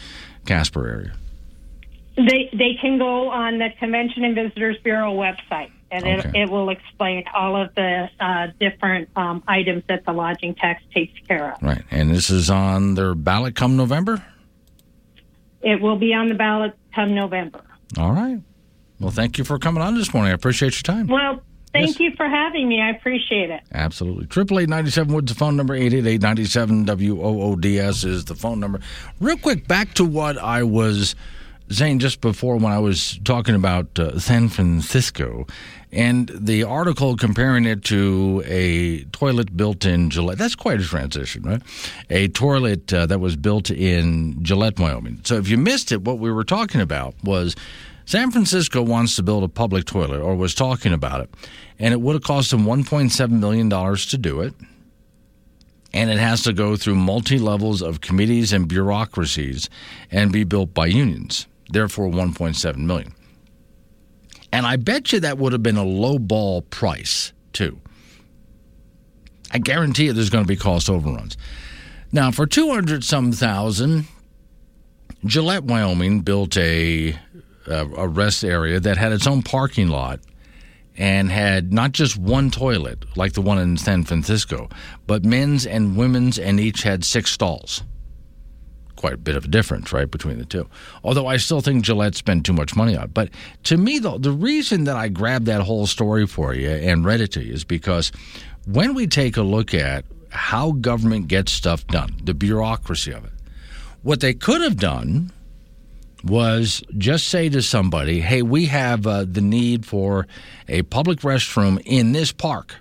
Casper 0.46 0.86
area? 0.86 1.12
They 2.16 2.50
they 2.52 2.74
can 2.80 2.98
go 2.98 3.30
on 3.30 3.58
the 3.58 3.68
Convention 3.78 4.24
and 4.24 4.34
Visitors 4.34 4.76
Bureau 4.82 5.14
website, 5.14 5.70
and 5.90 6.04
Okay. 6.04 6.28
it, 6.30 6.42
it 6.42 6.50
will 6.50 6.68
explain 6.68 7.24
all 7.34 7.56
of 7.56 7.74
the 7.74 8.10
uh, 8.20 8.48
different 8.58 9.08
um, 9.16 9.42
items 9.46 9.84
that 9.88 10.04
the 10.04 10.12
lodging 10.12 10.54
tax 10.54 10.82
takes 10.92 11.18
care 11.26 11.52
of. 11.54 11.62
Right. 11.62 11.82
And 11.90 12.10
this 12.10 12.28
is 12.28 12.50
on 12.50 12.94
their 12.94 13.14
ballot 13.14 13.54
come 13.54 13.76
November? 13.76 14.24
It 15.62 15.80
will 15.80 15.96
be 15.96 16.12
on 16.12 16.28
the 16.28 16.34
ballot 16.34 16.74
come 16.94 17.14
November. 17.14 17.62
All 17.96 18.12
right. 18.12 18.40
Well, 19.00 19.10
thank 19.10 19.38
you 19.38 19.44
for 19.44 19.58
coming 19.58 19.82
on 19.82 19.94
this 19.94 20.12
morning. 20.12 20.30
I 20.32 20.34
appreciate 20.34 20.74
your 20.74 20.82
time. 20.82 21.06
Well, 21.06 21.40
thank 21.72 21.88
Yes. 21.88 22.00
you 22.00 22.12
for 22.16 22.28
having 22.28 22.68
me. 22.68 22.80
I 22.80 22.90
appreciate 22.90 23.50
it. 23.50 23.60
Absolutely. 23.72 24.26
Triple 24.26 24.58
eight 24.58 24.68
ninety 24.68 24.90
seven 24.90 25.14
Woods 25.14 25.32
the 25.32 25.38
phone 25.38 25.56
number. 25.56 25.74
Eight 25.74 25.94
eight 25.94 26.06
eight 26.06 26.22
ninety 26.22 26.44
seven 26.44 26.84
W 26.84 27.22
O 27.22 27.42
O 27.42 27.56
D 27.56 27.78
S 27.78 28.04
is 28.04 28.24
the 28.24 28.34
phone 28.34 28.58
number. 28.60 28.80
Real 29.20 29.36
quick, 29.36 29.68
back 29.68 29.94
to 29.94 30.04
what 30.04 30.36
I 30.38 30.62
was 30.64 31.14
saying 31.70 31.98
just 31.98 32.22
before 32.22 32.56
when 32.56 32.72
I 32.72 32.78
was 32.78 33.20
talking 33.24 33.54
about 33.54 33.98
uh, 33.98 34.18
San 34.18 34.48
Francisco 34.48 35.46
and 35.92 36.30
the 36.34 36.62
article 36.64 37.14
comparing 37.14 37.66
it 37.66 37.84
to 37.84 38.42
a 38.46 39.04
toilet 39.12 39.54
built 39.54 39.84
in 39.84 40.08
Gillette. 40.08 40.38
That's 40.38 40.54
quite 40.54 40.80
a 40.80 40.84
transition, 40.84 41.42
right? 41.42 41.62
A 42.08 42.28
toilet 42.28 42.92
uh, 42.92 43.04
that 43.06 43.20
was 43.20 43.36
built 43.36 43.70
in 43.70 44.42
Gillette, 44.42 44.78
Wyoming. 44.78 45.20
So 45.24 45.36
if 45.36 45.48
you 45.48 45.58
missed 45.58 45.92
it, 45.92 46.02
what 46.02 46.18
we 46.18 46.32
were 46.32 46.44
talking 46.44 46.80
about 46.80 47.14
was 47.22 47.54
San 48.08 48.30
Francisco 48.30 48.80
wants 48.80 49.16
to 49.16 49.22
build 49.22 49.44
a 49.44 49.48
public 49.48 49.84
toilet 49.84 50.22
or 50.22 50.34
was 50.34 50.54
talking 50.54 50.94
about 50.94 51.20
it, 51.20 51.28
and 51.78 51.92
it 51.92 52.00
would 52.00 52.14
have 52.14 52.22
cost 52.22 52.50
them 52.50 52.64
$1.7 52.64 53.30
million 53.32 53.68
to 53.68 54.16
do 54.16 54.40
it. 54.40 54.54
And 55.92 56.08
it 56.08 56.16
has 56.16 56.42
to 56.44 56.54
go 56.54 56.74
through 56.74 56.94
multi 56.94 57.38
levels 57.38 57.82
of 57.82 58.00
committees 58.00 58.50
and 58.50 58.66
bureaucracies 58.66 59.68
and 60.10 60.32
be 60.32 60.44
built 60.44 60.72
by 60.72 60.86
unions. 60.86 61.48
Therefore, 61.68 62.08
1.7 62.08 62.78
million. 62.78 63.12
And 64.54 64.64
I 64.64 64.76
bet 64.76 65.12
you 65.12 65.20
that 65.20 65.36
would 65.36 65.52
have 65.52 65.62
been 65.62 65.76
a 65.76 65.84
low 65.84 66.18
ball 66.18 66.62
price 66.62 67.34
too. 67.52 67.78
I 69.50 69.58
guarantee 69.58 70.06
you 70.06 70.14
there's 70.14 70.30
going 70.30 70.44
to 70.44 70.48
be 70.48 70.56
cost 70.56 70.88
overruns. 70.88 71.36
Now, 72.10 72.30
for 72.30 72.46
200 72.46 73.04
some 73.04 73.32
thousand, 73.32 74.06
Gillette, 75.26 75.64
Wyoming 75.64 76.20
built 76.20 76.56
a, 76.56 77.18
a, 77.68 77.86
a 77.96 78.08
rest 78.08 78.44
area 78.44 78.80
that 78.80 78.96
had 78.96 79.12
its 79.12 79.26
own 79.26 79.42
parking 79.42 79.88
lot 79.88 80.20
and 80.98 81.30
had 81.30 81.72
not 81.72 81.92
just 81.92 82.18
one 82.18 82.50
toilet 82.50 83.04
like 83.16 83.32
the 83.32 83.40
one 83.40 83.58
in 83.58 83.76
San 83.76 84.02
Francisco, 84.04 84.68
but 85.06 85.24
men's 85.24 85.64
and 85.64 85.96
women's, 85.96 86.38
and 86.38 86.58
each 86.58 86.82
had 86.82 87.04
six 87.04 87.30
stalls. 87.30 87.84
Quite 88.96 89.12
a 89.12 89.18
bit 89.18 89.36
of 89.36 89.44
a 89.44 89.48
difference, 89.48 89.92
right, 89.92 90.10
between 90.10 90.38
the 90.38 90.44
two. 90.44 90.68
Although 91.04 91.28
I 91.28 91.36
still 91.36 91.60
think 91.60 91.84
Gillette 91.84 92.16
spent 92.16 92.44
too 92.44 92.52
much 92.52 92.74
money 92.74 92.96
on 92.96 93.04
it. 93.04 93.14
But 93.14 93.30
to 93.64 93.76
me, 93.76 94.00
though, 94.00 94.18
the 94.18 94.32
reason 94.32 94.84
that 94.84 94.96
I 94.96 95.06
grabbed 95.06 95.46
that 95.46 95.60
whole 95.60 95.86
story 95.86 96.26
for 96.26 96.52
you 96.52 96.68
and 96.68 97.04
read 97.04 97.20
it 97.20 97.30
to 97.32 97.44
you 97.44 97.52
is 97.52 97.62
because 97.62 98.10
when 98.66 98.94
we 98.94 99.06
take 99.06 99.36
a 99.36 99.42
look 99.42 99.72
at 99.72 100.04
how 100.30 100.72
government 100.72 101.28
gets 101.28 101.52
stuff 101.52 101.86
done, 101.86 102.16
the 102.24 102.34
bureaucracy 102.34 103.12
of 103.12 103.24
it, 103.24 103.32
what 104.02 104.18
they 104.18 104.34
could 104.34 104.62
have 104.62 104.76
done 104.76 105.30
was 106.28 106.82
just 106.96 107.28
say 107.28 107.48
to 107.48 107.62
somebody, 107.62 108.20
hey, 108.20 108.42
we 108.42 108.66
have 108.66 109.06
uh, 109.06 109.24
the 109.28 109.40
need 109.40 109.86
for 109.86 110.26
a 110.68 110.82
public 110.82 111.20
restroom 111.20 111.80
in 111.84 112.12
this 112.12 112.32
park, 112.32 112.76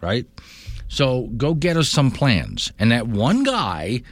right? 0.00 0.26
So 0.88 1.28
go 1.36 1.54
get 1.54 1.76
us 1.76 1.88
some 1.88 2.10
plans. 2.10 2.72
And 2.78 2.92
that 2.92 3.08
one 3.08 3.42
guy 3.42 4.02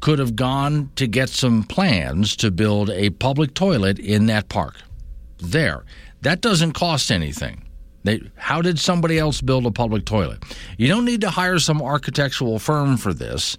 could 0.00 0.18
have 0.18 0.36
gone 0.36 0.90
to 0.96 1.06
get 1.06 1.28
some 1.28 1.64
plans 1.64 2.34
to 2.36 2.50
build 2.50 2.90
a 2.90 3.10
public 3.10 3.54
toilet 3.54 3.98
in 3.98 4.26
that 4.26 4.48
park. 4.48 4.76
There. 5.38 5.84
That 6.22 6.40
doesn't 6.40 6.72
cost 6.72 7.10
anything. 7.10 7.66
They, 8.04 8.22
how 8.36 8.62
did 8.62 8.78
somebody 8.78 9.18
else 9.18 9.40
build 9.42 9.66
a 9.66 9.70
public 9.70 10.06
toilet? 10.06 10.42
You 10.78 10.88
don't 10.88 11.04
need 11.04 11.20
to 11.20 11.30
hire 11.30 11.58
some 11.58 11.82
architectural 11.82 12.58
firm 12.58 12.96
for 12.96 13.12
this. 13.12 13.58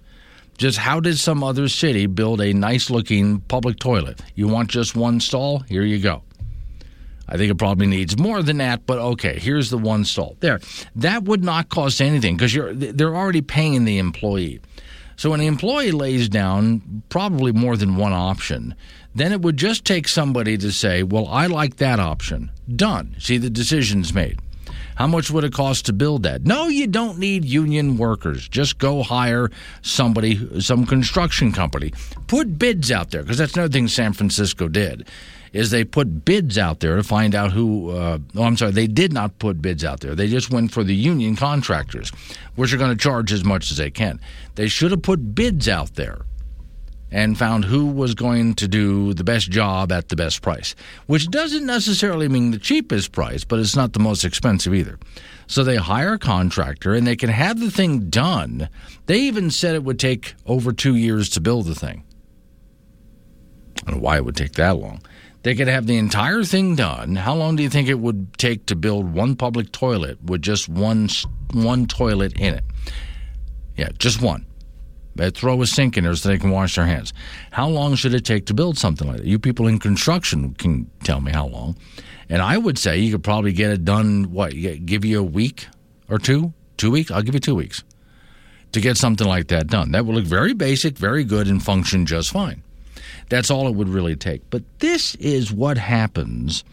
Just 0.58 0.78
how 0.78 1.00
did 1.00 1.18
some 1.18 1.42
other 1.42 1.68
city 1.68 2.06
build 2.06 2.40
a 2.40 2.52
nice 2.52 2.90
looking 2.90 3.40
public 3.40 3.78
toilet? 3.78 4.20
You 4.34 4.48
want 4.48 4.70
just 4.70 4.94
one 4.94 5.20
stall? 5.20 5.60
Here 5.60 5.82
you 5.82 5.98
go. 5.98 6.22
I 7.28 7.36
think 7.36 7.50
it 7.50 7.56
probably 7.56 7.86
needs 7.86 8.18
more 8.18 8.42
than 8.42 8.58
that, 8.58 8.84
but 8.84 8.98
okay, 8.98 9.38
here's 9.38 9.70
the 9.70 9.78
one 9.78 10.04
stall. 10.04 10.36
There. 10.40 10.60
That 10.96 11.24
would 11.24 11.42
not 11.42 11.70
cost 11.70 12.02
anything 12.02 12.36
because 12.36 12.54
you're 12.54 12.74
they're 12.74 13.16
already 13.16 13.40
paying 13.40 13.84
the 13.84 13.98
employee. 13.98 14.60
So 15.16 15.30
when 15.30 15.40
the 15.40 15.46
employee 15.46 15.92
lays 15.92 16.28
down 16.28 17.02
probably 17.08 17.52
more 17.52 17.76
than 17.76 17.96
one 17.96 18.12
option, 18.12 18.74
then 19.14 19.32
it 19.32 19.40
would 19.40 19.56
just 19.56 19.84
take 19.84 20.08
somebody 20.08 20.58
to 20.58 20.70
say, 20.72 21.02
"Well, 21.02 21.26
I 21.28 21.46
like 21.46 21.76
that 21.76 22.00
option." 22.00 22.50
Done. 22.74 23.16
See 23.18 23.38
the 23.38 23.50
decision's 23.50 24.12
made. 24.12 24.38
How 25.02 25.08
much 25.08 25.32
would 25.32 25.42
it 25.42 25.52
cost 25.52 25.86
to 25.86 25.92
build 25.92 26.22
that? 26.22 26.44
No, 26.44 26.68
you 26.68 26.86
don't 26.86 27.18
need 27.18 27.44
union 27.44 27.96
workers. 27.96 28.48
Just 28.48 28.78
go 28.78 29.02
hire 29.02 29.50
somebody, 29.80 30.60
some 30.60 30.86
construction 30.86 31.50
company. 31.50 31.92
Put 32.28 32.56
bids 32.56 32.92
out 32.92 33.10
there 33.10 33.22
because 33.22 33.36
that's 33.36 33.54
another 33.54 33.72
thing 33.72 33.88
San 33.88 34.12
Francisco 34.12 34.68
did 34.68 35.08
is 35.52 35.72
they 35.72 35.82
put 35.82 36.24
bids 36.24 36.56
out 36.56 36.78
there 36.78 36.94
to 36.94 37.02
find 37.02 37.34
out 37.34 37.50
who. 37.50 37.90
Uh, 37.90 38.20
oh, 38.36 38.44
I'm 38.44 38.56
sorry, 38.56 38.70
they 38.70 38.86
did 38.86 39.12
not 39.12 39.40
put 39.40 39.60
bids 39.60 39.82
out 39.82 39.98
there. 39.98 40.14
They 40.14 40.28
just 40.28 40.52
went 40.52 40.70
for 40.70 40.84
the 40.84 40.94
union 40.94 41.34
contractors, 41.34 42.12
which 42.54 42.72
are 42.72 42.78
going 42.78 42.96
to 42.96 43.02
charge 43.02 43.32
as 43.32 43.42
much 43.42 43.72
as 43.72 43.78
they 43.78 43.90
can. 43.90 44.20
They 44.54 44.68
should 44.68 44.92
have 44.92 45.02
put 45.02 45.34
bids 45.34 45.68
out 45.68 45.96
there 45.96 46.20
and 47.12 47.38
found 47.38 47.66
who 47.66 47.86
was 47.86 48.14
going 48.14 48.54
to 48.54 48.66
do 48.66 49.12
the 49.14 49.22
best 49.22 49.50
job 49.50 49.92
at 49.92 50.08
the 50.08 50.16
best 50.16 50.42
price, 50.42 50.74
which 51.06 51.30
doesn't 51.30 51.66
necessarily 51.66 52.26
mean 52.28 52.50
the 52.50 52.58
cheapest 52.58 53.12
price, 53.12 53.44
but 53.44 53.60
it's 53.60 53.76
not 53.76 53.92
the 53.92 54.00
most 54.00 54.24
expensive 54.24 54.74
either. 54.74 54.98
So 55.46 55.62
they 55.62 55.76
hire 55.76 56.14
a 56.14 56.18
contractor 56.18 56.94
and 56.94 57.06
they 57.06 57.16
can 57.16 57.28
have 57.28 57.60
the 57.60 57.70
thing 57.70 58.08
done. 58.08 58.68
They 59.06 59.18
even 59.20 59.50
said 59.50 59.74
it 59.74 59.84
would 59.84 59.98
take 59.98 60.34
over 60.46 60.72
two 60.72 60.96
years 60.96 61.28
to 61.30 61.40
build 61.40 61.66
the 61.66 61.74
thing. 61.74 62.04
I 63.86 63.90
don't 63.90 63.96
know 63.96 64.02
why 64.02 64.16
it 64.16 64.24
would 64.24 64.36
take 64.36 64.52
that 64.52 64.78
long. 64.78 65.02
They 65.42 65.54
could 65.54 65.68
have 65.68 65.86
the 65.86 65.96
entire 65.96 66.44
thing 66.44 66.76
done. 66.76 67.16
How 67.16 67.34
long 67.34 67.56
do 67.56 67.62
you 67.62 67.68
think 67.68 67.88
it 67.88 67.98
would 67.98 68.38
take 68.38 68.66
to 68.66 68.76
build 68.76 69.12
one 69.12 69.34
public 69.34 69.72
toilet 69.72 70.22
with 70.22 70.40
just 70.40 70.68
one 70.68 71.08
one 71.52 71.86
toilet 71.86 72.38
in 72.38 72.54
it? 72.54 72.64
Yeah, 73.76 73.88
just 73.98 74.22
one. 74.22 74.46
They 75.14 75.30
throw 75.30 75.60
a 75.62 75.66
sink 75.66 75.96
in 75.96 76.04
there 76.04 76.14
so 76.14 76.28
they 76.28 76.38
can 76.38 76.50
wash 76.50 76.76
their 76.76 76.86
hands. 76.86 77.12
How 77.50 77.68
long 77.68 77.94
should 77.94 78.14
it 78.14 78.24
take 78.24 78.46
to 78.46 78.54
build 78.54 78.78
something 78.78 79.06
like 79.06 79.18
that? 79.18 79.26
You 79.26 79.38
people 79.38 79.66
in 79.66 79.78
construction 79.78 80.54
can 80.54 80.90
tell 81.04 81.20
me 81.20 81.32
how 81.32 81.46
long. 81.46 81.76
And 82.28 82.40
I 82.40 82.56
would 82.56 82.78
say 82.78 82.98
you 82.98 83.12
could 83.12 83.24
probably 83.24 83.52
get 83.52 83.70
it 83.70 83.84
done. 83.84 84.32
What? 84.32 84.52
Give 84.52 85.04
you 85.04 85.20
a 85.20 85.22
week 85.24 85.66
or 86.08 86.18
two? 86.18 86.52
Two 86.76 86.90
weeks? 86.90 87.10
I'll 87.10 87.22
give 87.22 87.34
you 87.34 87.40
two 87.40 87.54
weeks 87.54 87.84
to 88.72 88.80
get 88.80 88.96
something 88.96 89.26
like 89.26 89.48
that 89.48 89.66
done. 89.66 89.92
That 89.92 90.06
would 90.06 90.16
look 90.16 90.24
very 90.24 90.54
basic, 90.54 90.96
very 90.96 91.24
good, 91.24 91.46
and 91.46 91.62
function 91.62 92.06
just 92.06 92.30
fine. 92.30 92.62
That's 93.28 93.50
all 93.50 93.68
it 93.68 93.74
would 93.74 93.88
really 93.88 94.16
take. 94.16 94.48
But 94.50 94.62
this 94.78 95.14
is 95.16 95.52
what 95.52 95.78
happens 95.78 96.64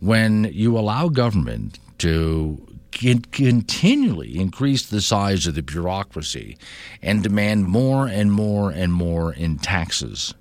when 0.00 0.50
you 0.52 0.78
allow 0.78 1.08
government 1.08 1.78
to 1.98 2.60
continually 2.90 4.38
increase 4.38 4.86
the 4.86 5.00
size 5.00 5.46
of 5.46 5.54
the 5.54 5.62
bureaucracy 5.62 6.56
and 7.02 7.22
demand 7.22 7.66
more 7.66 8.06
and 8.06 8.32
more 8.32 8.70
and 8.70 8.92
more 8.92 9.32
in 9.32 9.58
taxes. 9.58 10.34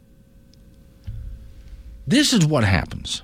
This 2.08 2.34
is 2.34 2.45
what 2.45 2.64
happens. 2.64 3.22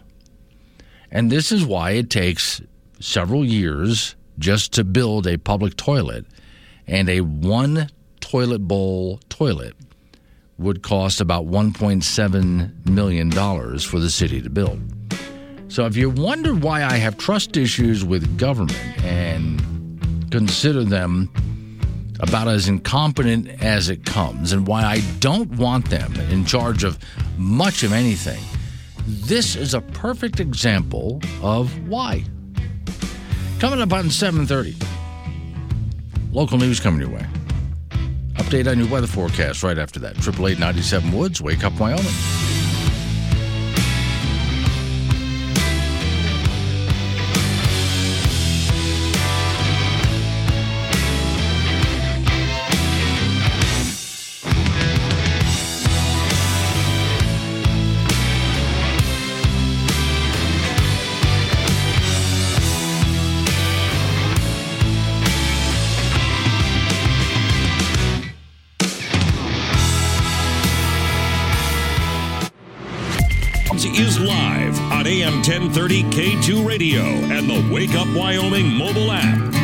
And 1.12 1.32
this 1.32 1.52
is 1.52 1.66
why 1.66 1.92
it 1.92 2.10
takes 2.10 2.62
several 3.00 3.46
years 3.46 4.16
just 4.38 4.74
to 4.74 4.84
build 4.84 5.28
a 5.28 5.38
public 5.38 5.76
toilet 5.78 6.26
and 6.88 7.10
a 7.10 7.22
one 7.22 7.90
toilet 8.20 8.60
bowl 8.60 9.20
toilet 9.30 9.76
would 10.58 10.84
cost 10.84 11.20
about 11.20 11.46
$1.7 11.46 12.90
million 12.90 13.32
for 13.32 14.00
the 14.00 14.10
city 14.10 14.42
to 14.42 14.50
build. 14.50 14.80
So 15.68 15.86
if 15.86 15.98
you 15.98 16.10
wonder 16.10 16.54
why 16.54 16.84
I 16.84 16.98
have 16.98 17.18
trust 17.18 17.58
issues 17.58 18.06
with 18.06 18.38
government 18.38 18.80
and 19.04 20.30
consider 20.32 20.84
them 20.84 21.30
about 22.20 22.48
as 22.48 22.68
incompetent 22.68 23.50
as 23.62 23.90
it 23.90 24.06
comes 24.06 24.54
and 24.54 24.68
why 24.68 24.84
I 24.84 25.02
don't 25.20 25.52
want 25.58 25.90
them 25.90 26.14
in 26.30 26.46
charge 26.46 26.84
of 26.84 26.98
much 27.38 27.84
of 27.84 27.92
anything, 27.92 28.42
this 29.06 29.56
is 29.56 29.74
a 29.74 29.82
perfect 29.82 30.40
example 30.40 31.20
of 31.42 31.76
why. 31.88 32.24
Coming 33.60 33.82
up 33.82 33.92
on 33.92 34.10
7:30. 34.10 34.76
Local 36.32 36.58
news 36.58 36.80
coming 36.80 37.00
your 37.00 37.10
way. 37.10 37.26
Update 38.36 38.70
on 38.70 38.78
your 38.78 38.88
weather 38.90 39.08
forecast 39.08 39.64
right 39.64 39.78
after 39.78 40.00
that. 40.02 40.16
Triple 40.18 40.48
eight 40.48 40.60
ninety 40.60 40.82
seven 40.82 41.12
Woods, 41.12 41.42
Wake 41.42 41.64
Up 41.64 41.74
Wyoming. 41.80 42.06
1030 75.76 76.04
K2 76.40 76.66
Radio 76.66 77.02
and 77.02 77.50
the 77.50 77.74
Wake 77.74 77.96
Up 77.96 78.08
Wyoming 78.16 78.72
mobile 78.72 79.12
app. 79.12 79.55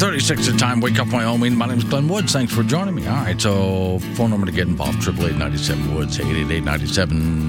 736 0.00 0.54
at 0.54 0.58
time. 0.58 0.80
Wake 0.80 0.98
up, 0.98 1.08
Wyoming. 1.08 1.54
My 1.54 1.66
name 1.66 1.76
is 1.76 1.84
Glenn 1.84 2.08
Woods. 2.08 2.32
Thanks 2.32 2.54
for 2.54 2.62
joining 2.62 2.94
me. 2.94 3.06
All 3.06 3.16
right, 3.16 3.38
so 3.38 3.98
phone 4.14 4.30
number 4.30 4.46
to 4.46 4.52
get 4.52 4.66
involved, 4.66 5.06
888 5.06 5.94
Woods, 5.94 6.18
888 6.18 6.64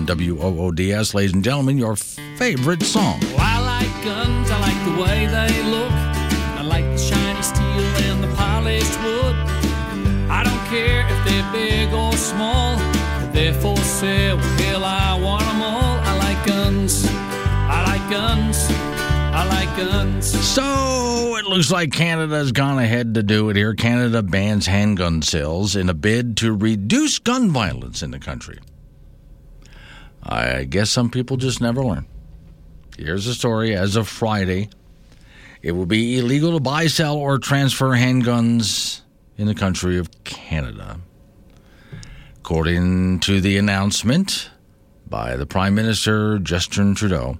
WOODS. 0.05 1.13
Ladies 1.13 1.31
and 1.31 1.45
gentlemen, 1.45 1.77
your 1.77 1.95
favorite 1.95 2.83
song. 2.83 3.21
Well, 3.21 3.39
I 3.39 3.59
like 3.61 4.03
guns. 4.03 4.51
I 4.51 4.59
like 4.59 4.83
the 4.83 5.01
way 5.01 5.27
they 5.27 5.63
look. 5.63 5.91
I 6.59 6.63
like 6.63 6.83
the 6.83 6.97
shiny 6.97 7.41
steel 7.41 7.87
and 8.11 8.21
the 8.21 8.35
polished 8.35 8.99
wood. 9.01 9.35
I 10.29 10.43
don't 10.43 10.65
care 10.67 11.07
if 11.07 11.23
they're 11.25 11.51
big 11.53 11.93
or 11.93 12.11
small. 12.17 12.75
They're 13.31 13.53
for 13.53 13.77
sale, 13.77 14.37
hell, 14.37 14.83
I 14.83 15.17
want 15.17 15.45
them 15.45 15.61
all. 15.61 15.99
I 16.03 16.17
like 16.17 16.45
guns. 16.45 17.07
I 17.07 17.81
like 17.87 18.11
guns. 18.11 18.80
I 19.33 19.47
like 19.47 19.77
guns. 19.77 20.25
So 20.25 21.37
it 21.37 21.45
looks 21.45 21.71
like 21.71 21.91
Canada's 21.91 22.51
gone 22.51 22.79
ahead 22.79 23.13
to 23.13 23.23
do 23.23 23.49
it 23.49 23.55
here. 23.55 23.73
Canada 23.73 24.21
bans 24.21 24.67
handgun 24.67 25.21
sales 25.21 25.75
in 25.75 25.89
a 25.89 25.93
bid 25.93 26.37
to 26.37 26.53
reduce 26.53 27.17
gun 27.17 27.49
violence 27.49 28.03
in 28.03 28.11
the 28.11 28.19
country. 28.19 28.59
I 30.21 30.65
guess 30.65 30.89
some 30.89 31.09
people 31.09 31.37
just 31.37 31.61
never 31.61 31.81
learn. 31.83 32.05
Here's 32.97 33.25
the 33.25 33.33
story. 33.33 33.75
As 33.75 33.95
of 33.95 34.07
Friday, 34.07 34.69
it 35.61 35.71
will 35.71 35.85
be 35.85 36.19
illegal 36.19 36.53
to 36.53 36.59
buy, 36.59 36.87
sell, 36.87 37.15
or 37.15 37.39
transfer 37.39 37.91
handguns 37.91 39.01
in 39.37 39.47
the 39.47 39.55
country 39.55 39.97
of 39.97 40.23
Canada. 40.23 40.99
According 42.39 43.21
to 43.21 43.39
the 43.39 43.57
announcement 43.57 44.49
by 45.07 45.37
the 45.37 45.45
Prime 45.45 45.73
Minister, 45.73 46.37
Justin 46.39 46.95
Trudeau, 46.95 47.37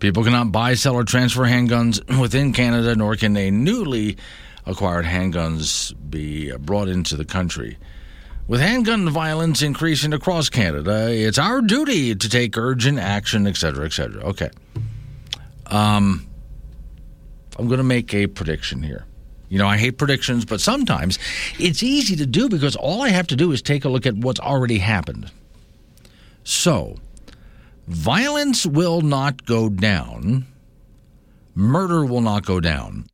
People 0.00 0.24
cannot 0.24 0.50
buy, 0.50 0.74
sell, 0.74 0.94
or 0.94 1.04
transfer 1.04 1.42
handguns 1.42 2.00
within 2.18 2.52
Canada, 2.52 2.96
nor 2.96 3.16
can 3.16 3.34
they 3.34 3.50
newly 3.50 4.16
acquired 4.66 5.04
handguns 5.04 5.94
be 6.10 6.52
brought 6.56 6.88
into 6.88 7.16
the 7.16 7.24
country 7.24 7.78
With 8.46 8.60
handgun 8.60 9.08
violence 9.08 9.62
increasing 9.62 10.12
across 10.12 10.48
Canada, 10.48 11.08
it's 11.10 11.38
our 11.38 11.60
duty 11.60 12.14
to 12.14 12.28
take 12.28 12.56
urgent 12.56 12.98
action, 12.98 13.46
etc., 13.46 13.84
etc. 13.84 14.22
Okay. 14.22 14.50
Um, 15.66 16.26
I'm 17.58 17.68
going 17.68 17.78
to 17.78 17.84
make 17.84 18.12
a 18.12 18.26
prediction 18.26 18.82
here. 18.82 19.06
You 19.48 19.58
know, 19.58 19.66
I 19.66 19.76
hate 19.76 19.98
predictions, 19.98 20.44
but 20.44 20.60
sometimes 20.60 21.18
it's 21.58 21.82
easy 21.82 22.16
to 22.16 22.26
do 22.26 22.48
because 22.48 22.74
all 22.74 23.02
I 23.02 23.10
have 23.10 23.26
to 23.28 23.36
do 23.36 23.52
is 23.52 23.62
take 23.62 23.84
a 23.84 23.88
look 23.88 24.06
at 24.06 24.14
what's 24.14 24.40
already 24.40 24.78
happened. 24.78 25.30
So, 26.44 26.96
violence 27.90 28.64
will 28.64 29.00
not 29.00 29.44
go 29.44 29.68
down, 29.68 30.46
murder 31.54 32.04
will 32.04 32.20
not 32.20 32.46
go 32.46 32.60
down. 32.60 33.06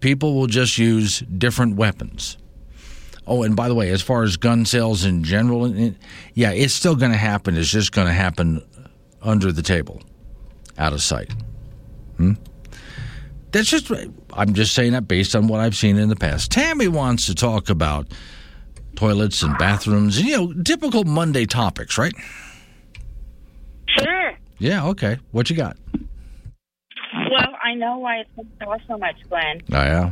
People 0.00 0.34
will 0.34 0.46
just 0.46 0.78
use 0.78 1.20
different 1.20 1.76
weapons. 1.76 2.36
Oh, 3.26 3.42
and 3.44 3.54
by 3.54 3.68
the 3.68 3.74
way, 3.74 3.90
as 3.90 4.02
far 4.02 4.24
as 4.24 4.36
gun 4.36 4.64
sales 4.64 5.04
in 5.04 5.22
general, 5.22 5.68
yeah, 6.34 6.50
it's 6.50 6.74
still 6.74 6.96
going 6.96 7.12
to 7.12 7.18
happen. 7.18 7.56
It's 7.56 7.70
just 7.70 7.92
going 7.92 8.08
to 8.08 8.12
happen 8.12 8.62
under 9.22 9.52
the 9.52 9.62
table, 9.62 10.02
out 10.78 10.92
of 10.92 11.02
sight. 11.02 11.32
Hmm? 12.16 12.32
That's 13.52 13.68
just, 13.68 13.90
I'm 14.32 14.54
just 14.54 14.74
saying 14.74 14.92
that 14.92 15.06
based 15.06 15.36
on 15.36 15.46
what 15.46 15.60
I've 15.60 15.76
seen 15.76 15.96
in 15.96 16.08
the 16.08 16.16
past. 16.16 16.50
Tammy 16.50 16.88
wants 16.88 17.26
to 17.26 17.34
talk 17.34 17.68
about 17.68 18.08
toilets 18.96 19.42
and 19.42 19.56
bathrooms, 19.58 20.20
you 20.20 20.36
know, 20.36 20.62
typical 20.62 21.04
Monday 21.04 21.46
topics, 21.46 21.98
right? 21.98 22.14
Yeah, 24.60 24.86
okay. 24.88 25.18
What 25.32 25.48
you 25.48 25.56
got? 25.56 25.76
Well, 25.94 27.56
I 27.64 27.74
know 27.74 27.98
why 27.98 28.18
it's 28.18 28.30
going 28.36 28.48
to 28.58 28.64
cost 28.64 28.82
so 28.86 28.98
much, 28.98 29.16
Glenn. 29.28 29.62
Oh, 29.72 29.82
yeah? 29.82 30.10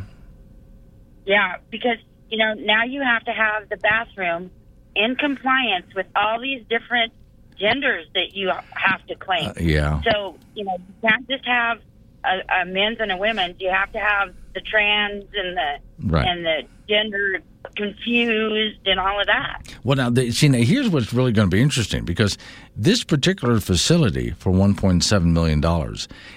Yeah, 1.26 1.57
because, 1.70 1.99
you 2.30 2.38
know, 2.38 2.55
now 2.55 2.84
you 2.84 3.03
have 3.03 3.24
to 3.24 3.32
have 3.32 3.68
the 3.68 3.76
bathroom 3.76 4.51
in 4.96 5.16
compliance 5.16 5.94
with 5.94 6.07
all 6.16 6.40
these 6.40 6.64
different 6.70 7.12
genders 7.59 8.07
that 8.14 8.34
you 8.34 8.49
have 8.49 9.07
to 9.09 9.14
claim. 9.16 9.51
Uh, 9.51 9.53
yeah. 9.61 10.01
So, 10.11 10.38
you 10.55 10.64
know, 10.64 10.76
you 10.78 11.09
can't 11.09 11.28
just 11.28 11.44
have 11.44 11.80
a, 12.24 12.62
a 12.62 12.64
men's 12.64 12.98
and 13.00 13.12
a 13.12 13.16
women's. 13.16 13.60
You 13.60 13.70
have 13.70 13.92
to 13.92 13.98
have 13.98 14.34
the 14.54 14.60
trans 14.60 15.24
and 15.34 15.56
the 15.56 15.74
Right. 16.00 16.26
and 16.26 16.44
the 16.44 16.62
gender 16.88 17.40
confused 17.76 18.86
and 18.86 19.00
all 19.00 19.20
of 19.20 19.26
that. 19.26 19.62
Well, 19.84 19.96
now, 19.96 20.10
the, 20.10 20.30
see, 20.30 20.48
now 20.48 20.58
here's 20.58 20.88
what's 20.88 21.12
really 21.12 21.32
going 21.32 21.50
to 21.50 21.54
be 21.54 21.60
interesting 21.62 22.04
because 22.04 22.38
this 22.76 23.02
particular 23.04 23.60
facility 23.60 24.30
for 24.38 24.52
$1.7 24.52 25.24
million 25.24 25.96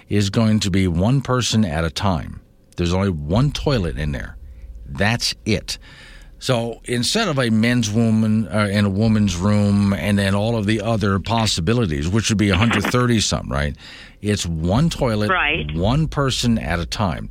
is 0.10 0.30
going 0.30 0.60
to 0.62 0.72
be 0.72 0.88
one 0.88 1.22
person 1.22 1.64
at 1.66 1.84
a 1.86 1.90
time. 1.90 2.42
There's 2.78 2.94
only 2.94 3.10
one 3.10 3.52
toilet 3.52 3.98
in 3.98 4.12
there. 4.12 4.38
That's 4.86 5.36
it. 5.46 5.78
So 6.42 6.82
instead 6.86 7.28
of 7.28 7.38
a 7.38 7.52
men's 7.52 7.92
woman 7.92 8.48
uh, 8.48 8.68
and 8.72 8.88
a 8.88 8.90
woman's 8.90 9.36
room 9.36 9.94
and 9.94 10.18
then 10.18 10.34
all 10.34 10.58
of 10.58 10.66
the 10.66 10.82
other 10.82 11.20
possibilities, 11.20 12.10
which 12.10 12.30
would 12.30 12.40
be 12.40 12.50
130 12.50 13.20
something, 13.22 13.50
right? 13.52 13.78
It's 14.24 14.44
one 14.46 14.90
toilet, 14.90 15.30
Right. 15.30 15.72
one 15.76 16.08
person 16.08 16.58
at 16.58 16.80
a 16.80 16.86
time. 16.88 17.30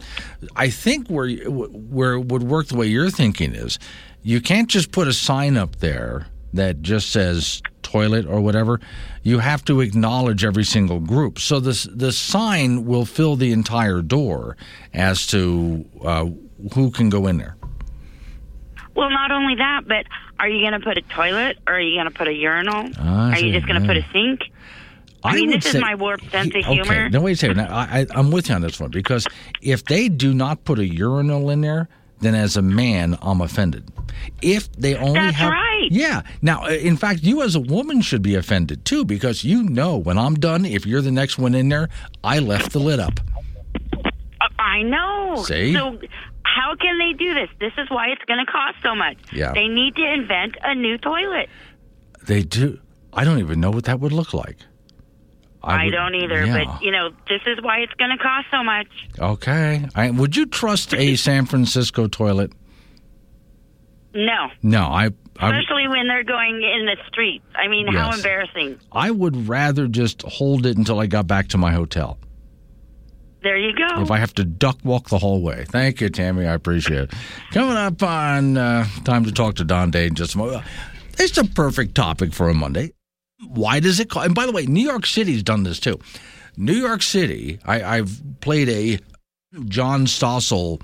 I 0.55 0.71
think 0.71 1.09
where 1.09 1.29
where 1.29 2.15
it 2.15 2.27
would 2.27 2.45
work 2.45 2.69
the 2.69 2.77
way 2.77 2.87
you're 2.87 3.11
thinking 3.11 3.53
is, 3.53 3.81
you 4.23 4.41
can't 4.41 4.69
just 4.69 4.93
put 4.93 5.09
a 5.09 5.13
sign 5.13 5.57
up 5.57 5.77
there 5.81 6.29
that 6.53 6.81
just 6.81 7.11
says 7.11 7.63
toilet 7.83 8.27
or 8.27 8.41
whatever. 8.41 8.81
You 9.25 9.41
have 9.41 9.65
to 9.65 9.81
acknowledge 9.81 10.45
every 10.45 10.65
single 10.65 11.01
group. 11.01 11.41
So 11.41 11.59
this 11.59 11.83
the 11.85 12.13
sign 12.13 12.87
will 12.87 13.05
fill 13.07 13.35
the 13.35 13.51
entire 13.51 14.03
door 14.03 14.57
as 14.95 15.27
to 15.29 15.85
uh, 16.05 16.27
who 16.75 16.93
can 16.93 17.09
go 17.09 17.27
in 17.27 17.39
there. 17.39 17.57
Well, 19.01 19.09
not 19.09 19.31
only 19.31 19.55
that, 19.55 19.89
but 19.89 20.05
are 20.39 20.47
you 20.47 20.61
going 20.61 20.79
to 20.79 20.87
put 20.87 20.99
a 20.99 21.01
toilet 21.01 21.57
or 21.67 21.77
are 21.77 21.81
you 21.81 21.97
going 21.97 22.05
to 22.05 22.11
put 22.13 22.29
a 22.29 22.35
urinal? 22.35 22.91
Ah, 22.99 23.31
are 23.31 23.39
you 23.39 23.51
just 23.51 23.67
going 23.67 23.81
to 23.81 23.87
yeah. 23.87 23.95
put 23.95 23.97
a 23.97 24.13
sink? 24.13 24.43
I, 25.25 25.31
I 25.31 25.35
mean, 25.37 25.49
this 25.53 25.65
say- 25.65 25.79
is 25.79 25.81
my 25.81 25.95
warped 25.95 26.31
sense 26.31 26.49
of 26.55 26.57
Okay, 26.57 26.75
humor. 26.75 27.09
no, 27.09 27.23
wait 27.23 27.33
a 27.33 27.37
second. 27.37 27.57
Now, 27.57 27.75
I, 27.75 28.01
I, 28.01 28.07
I'm 28.15 28.31
with 28.31 28.51
you 28.51 28.57
on 28.57 28.61
this 28.61 28.79
one 28.79 28.91
because 28.91 29.27
if 29.63 29.87
they 29.87 30.11
do 30.11 30.35
not 30.35 30.65
put 30.65 30.79
a 30.79 30.87
urinal 30.87 31.49
in 31.49 31.63
there, 31.63 31.89
then 32.21 32.35
as 32.35 32.59
a 32.59 32.63
man, 32.63 33.17
I'm 33.23 33.41
offended. 33.41 33.91
If 34.43 34.71
they 34.73 34.95
only 34.97 35.15
That's 35.15 35.37
have, 35.39 35.51
right. 35.51 35.89
yeah. 35.91 36.21
Now, 36.43 36.65
uh, 36.67 36.69
in 36.73 36.99
fact, 36.99 37.23
you 37.23 37.41
as 37.41 37.55
a 37.55 37.61
woman 37.61 38.03
should 38.03 38.21
be 38.21 38.35
offended 38.35 38.85
too 38.85 39.07
because 39.07 39.45
you 39.45 39.63
know 39.63 39.97
when 39.97 40.19
I'm 40.19 40.35
done, 40.35 40.67
if 40.67 40.85
you're 40.85 41.01
the 41.01 41.11
next 41.11 41.39
one 41.39 41.55
in 41.55 41.71
there, 41.71 41.89
I 42.23 42.39
left 42.39 42.73
the 42.73 42.81
lid 42.81 43.01
up. 43.01 43.19
Uh, 43.95 44.49
I 44.59 44.83
know. 44.83 45.43
See? 45.47 45.73
So 45.73 45.99
how 46.57 46.75
can 46.75 46.99
they 46.99 47.13
do 47.17 47.35
this? 47.35 47.49
This 47.61 47.73
is 47.79 47.89
why 47.91 48.09
it's 48.09 48.23
going 48.25 48.45
to 48.45 48.51
cost 48.51 48.77
so 48.83 48.95
much. 48.95 49.17
Yeah. 49.33 49.53
They 49.53 49.69
need 49.69 49.95
to 49.97 50.13
invent 50.13 50.57
a 50.63 50.75
new 50.75 50.99
toilet. 50.99 51.49
They 52.27 52.43
do. 52.43 52.79
I 53.13 53.25
don't 53.25 53.39
even 53.39 53.61
know 53.61 53.71
what 53.71 53.85
that 53.85 54.01
would 54.01 54.13
look 54.13 54.33
like. 54.35 54.57
I, 55.63 55.85
would- 55.85 55.91
don't 55.93 56.15
either, 56.15 56.47
yeah. 56.47 56.65
but 56.65 56.83
you 56.83 56.91
know, 56.91 57.11
this 57.29 57.43
is 57.47 57.63
why 57.63 57.81
it's 57.81 57.93
going 57.95 58.11
to 58.11 58.23
cost 58.23 58.47
so 58.51 58.63
much. 58.65 58.87
okay. 59.19 59.87
I, 59.95 60.11
would 60.11 60.37
you 60.37 60.47
trust 60.47 60.95
a 60.95 61.17
San 61.17 61.47
Francisco 61.47 62.07
toilet? 62.09 62.53
No, 64.13 64.49
No, 64.63 64.83
I. 64.87 65.11
I 65.39 65.49
especially 65.59 65.89
when 65.89 66.09
they're 66.09 66.25
going 66.25 66.57
in 66.57 66.85
the 66.85 66.97
streets. 67.07 67.45
I 67.55 67.69
mean, 67.69 67.87
how 67.87 68.13
embarrassing. 68.13 68.79
I 68.93 69.11
would 69.11 69.49
rather 69.49 69.87
just 69.87 70.23
hold 70.23 70.67
it 70.67 70.77
until 70.77 70.99
I 70.99 71.07
got 71.07 71.27
back 71.27 71.49
to 71.49 71.59
my 71.59 71.73
hotel. 71.73 72.19
There 73.43 73.57
you 73.57 73.75
go. 73.75 74.03
If 74.03 74.11
I 74.11 74.19
have 74.19 74.35
to 74.35 74.45
duck 74.45 74.79
walk 74.85 75.09
the 75.09 75.19
hallway. 75.19 75.65
Thank 75.65 76.01
you, 76.01 76.11
Tammy. 76.11 76.47
I 76.47 76.53
appreciate 76.53 77.05
it. 77.05 77.11
Coming 77.53 77.77
up 77.77 78.03
on 78.03 78.57
uh, 78.59 78.87
Time 79.05 79.25
to 79.25 79.33
Talk 79.33 79.55
to 79.57 79.65
Don 79.65 79.91
Day 79.91 80.07
in 80.07 80.15
just 80.15 80.35
a 80.35 80.39
moment. 80.39 80.65
It's 81.19 81.39
a 81.39 81.45
perfect 81.45 81.95
topic 81.95 82.33
for 82.33 82.49
a 82.49 82.55
Monday. 82.55 82.93
Why 83.47 83.81
does 83.81 84.01
it 84.01 84.11
call? 84.11 84.23
And 84.23 84.35
by 84.35 84.47
the 84.47 84.53
way, 84.53 84.67
New 84.67 84.85
York 84.85 85.07
City's 85.07 85.43
done 85.43 85.63
this 85.63 85.81
too. 85.81 85.99
New 86.57 86.75
York 86.75 87.03
City, 87.03 87.59
I, 87.65 87.83
I've 87.83 88.21
played 88.41 88.69
a 88.69 88.99
John 89.67 90.05
Stossel 90.07 90.83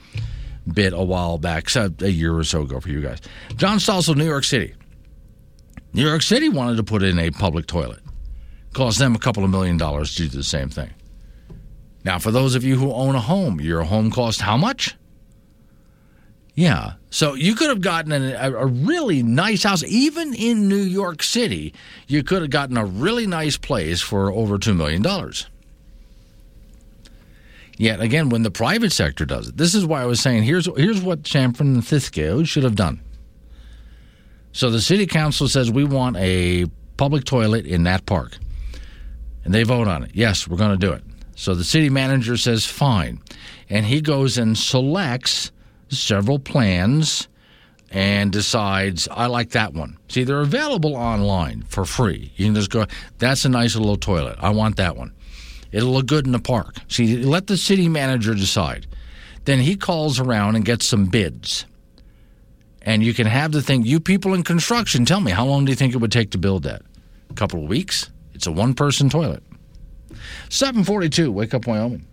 bit 0.73 0.93
a 0.93 1.03
while 1.03 1.39
back, 1.39 1.69
a 1.77 2.11
year 2.11 2.35
or 2.35 2.45
so 2.45 2.63
ago 2.63 2.81
for 2.81 2.89
you 2.89 3.03
guys. 3.03 3.21
John 3.57 3.79
Stossel, 3.79 4.17
New 4.17 4.25
York 4.25 4.45
City. 4.45 4.75
New 5.93 6.07
York 6.07 6.23
City 6.23 6.49
wanted 6.49 6.77
to 6.77 6.83
put 6.83 7.03
in 7.03 7.19
a 7.19 7.31
public 7.31 7.67
toilet. 7.67 8.01
Cost 8.73 8.99
them 8.99 9.15
a 9.15 9.19
couple 9.19 9.45
of 9.45 9.51
million 9.51 9.77
dollars 9.77 10.15
to 10.17 10.23
do 10.23 10.29
the 10.29 10.43
same 10.43 10.69
thing. 10.69 10.91
Now, 12.07 12.21
for 12.21 12.31
those 12.31 12.55
of 12.55 12.63
you 12.63 12.77
who 12.77 12.93
own 12.93 13.17
a 13.17 13.21
home, 13.21 13.61
your 13.61 13.83
home 13.83 14.13
cost 14.13 14.41
how 14.41 14.57
much? 14.57 14.95
Yeah. 16.55 16.93
So 17.11 17.35
you 17.35 17.57
could 17.57 17.69
have 17.69 17.81
gotten 17.81 18.13
a, 18.13 18.53
a 18.53 18.65
really 18.65 19.25
nice 19.25 19.65
house, 19.65 19.83
even 19.83 20.33
in 20.33 20.69
New 20.69 20.77
York 20.77 21.21
City. 21.21 21.75
You 22.07 22.23
could 22.23 22.43
have 22.43 22.53
gotten 22.53 22.77
a 22.77 22.85
really 22.85 23.27
nice 23.27 23.57
place 23.57 24.03
for 24.03 24.31
over 24.31 24.57
$2 24.57 24.77
million. 24.77 25.05
Yet 27.77 28.01
again, 28.01 28.29
when 28.29 28.45
the 28.45 28.53
private 28.53 28.93
sector 28.93 29.25
does 29.25 29.49
it, 29.49 29.57
this 29.57 29.75
is 29.75 29.85
why 29.85 30.01
I 30.01 30.07
was 30.07 30.21
saying 30.21 30.45
here's, 30.45 30.67
here's 30.77 31.03
what 31.03 31.27
San 31.27 31.55
Francisco 31.55 32.45
should 32.45 32.63
have 32.63 32.77
done. 32.77 33.01
So 34.53 34.71
the 34.71 34.81
city 34.81 35.07
council 35.07 35.49
says 35.49 35.73
we 35.73 35.83
want 35.83 36.17
a 36.19 36.67
public 36.97 37.25
toilet 37.25 37.67
in 37.67 37.83
that 37.83 38.07
park. 38.07 38.39
And 39.45 39.53
they 39.53 39.65
vote 39.65 39.89
on 39.89 40.05
it. 40.05 40.13
Yes, 40.15 40.47
we're 40.47 40.57
going 40.57 40.71
to 40.71 40.87
do 40.87 40.93
it. 40.93 41.03
So 41.37 41.55
the 41.55 41.65
city 41.65 41.91
manager 41.91 42.37
says 42.37 42.67
fine. 42.67 43.21
And 43.69 43.87
he 43.87 44.01
goes 44.01 44.39
and 44.39 44.59
selects 44.59 45.53
several 45.89 46.39
plans 46.39 47.29
and 47.91 48.33
decides, 48.33 49.07
I 49.09 49.27
like 49.27 49.51
that 49.51 49.75
one. 49.75 49.99
See, 50.09 50.25
they're 50.25 50.41
available 50.41 50.97
online 50.97 51.63
for 51.69 51.85
free. 51.85 52.33
You 52.37 52.47
can 52.47 52.55
just 52.55 52.71
go, 52.71 52.87
that's 53.19 53.45
a 53.45 53.49
nice 53.49 53.77
little 53.77 53.97
toilet. 53.97 54.37
I 54.41 54.51
want 54.51 54.77
that 54.77 54.97
one. 54.97 55.13
It'll 55.71 55.93
look 55.93 56.07
good 56.07 56.27
in 56.27 56.33
the 56.33 56.39
park. 56.39 56.77
See, 56.89 57.19
let 57.19 57.47
the 57.47 57.57
city 57.57 57.89
manager 57.89 58.35
decide. 58.35 58.87
Then 59.45 59.61
he 59.61 59.77
calls 59.77 60.19
around 60.19 60.57
and 60.57 60.65
gets 60.65 60.87
some 60.87 61.07
bids. 61.07 61.67
And 62.83 63.03
you 63.03 63.13
can 63.15 63.27
have 63.27 63.53
the 63.53 63.63
thing, 63.63 63.85
you 63.85 64.01
people 64.01 64.33
in 64.33 64.43
construction, 64.43 65.05
tell 65.05 65.21
me, 65.21 65.33
how 65.33 65.45
long 65.45 65.65
do 65.65 65.71
you 65.71 65.77
think 65.77 65.95
it 65.95 65.99
would 65.99 66.13
take 66.13 66.31
to 66.31 66.39
build 66.39 66.63
that? 66.63 66.83
A 67.31 67.35
couple 67.35 67.63
of 67.63 67.69
weeks? 67.69 68.11
It's 68.33 68.47
a 68.47 68.53
one 68.53 68.75
person 68.75 69.11
toilet. 69.11 69.43
742, 70.49 71.33
Wake 71.33 71.55
Up 71.55 71.67
Wyoming. 71.67 72.07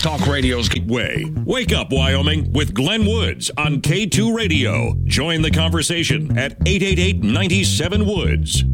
Talk 0.00 0.26
Radio's 0.26 0.70
Way. 0.86 1.30
Wake 1.44 1.74
up, 1.74 1.92
Wyoming, 1.92 2.50
with 2.54 2.72
Glenn 2.72 3.04
Woods 3.04 3.50
on 3.58 3.82
K2 3.82 4.34
Radio. 4.34 4.94
Join 5.04 5.42
the 5.42 5.50
conversation 5.50 6.38
at 6.38 6.52
888 6.64 7.22
97 7.22 8.06
Woods. 8.06 8.64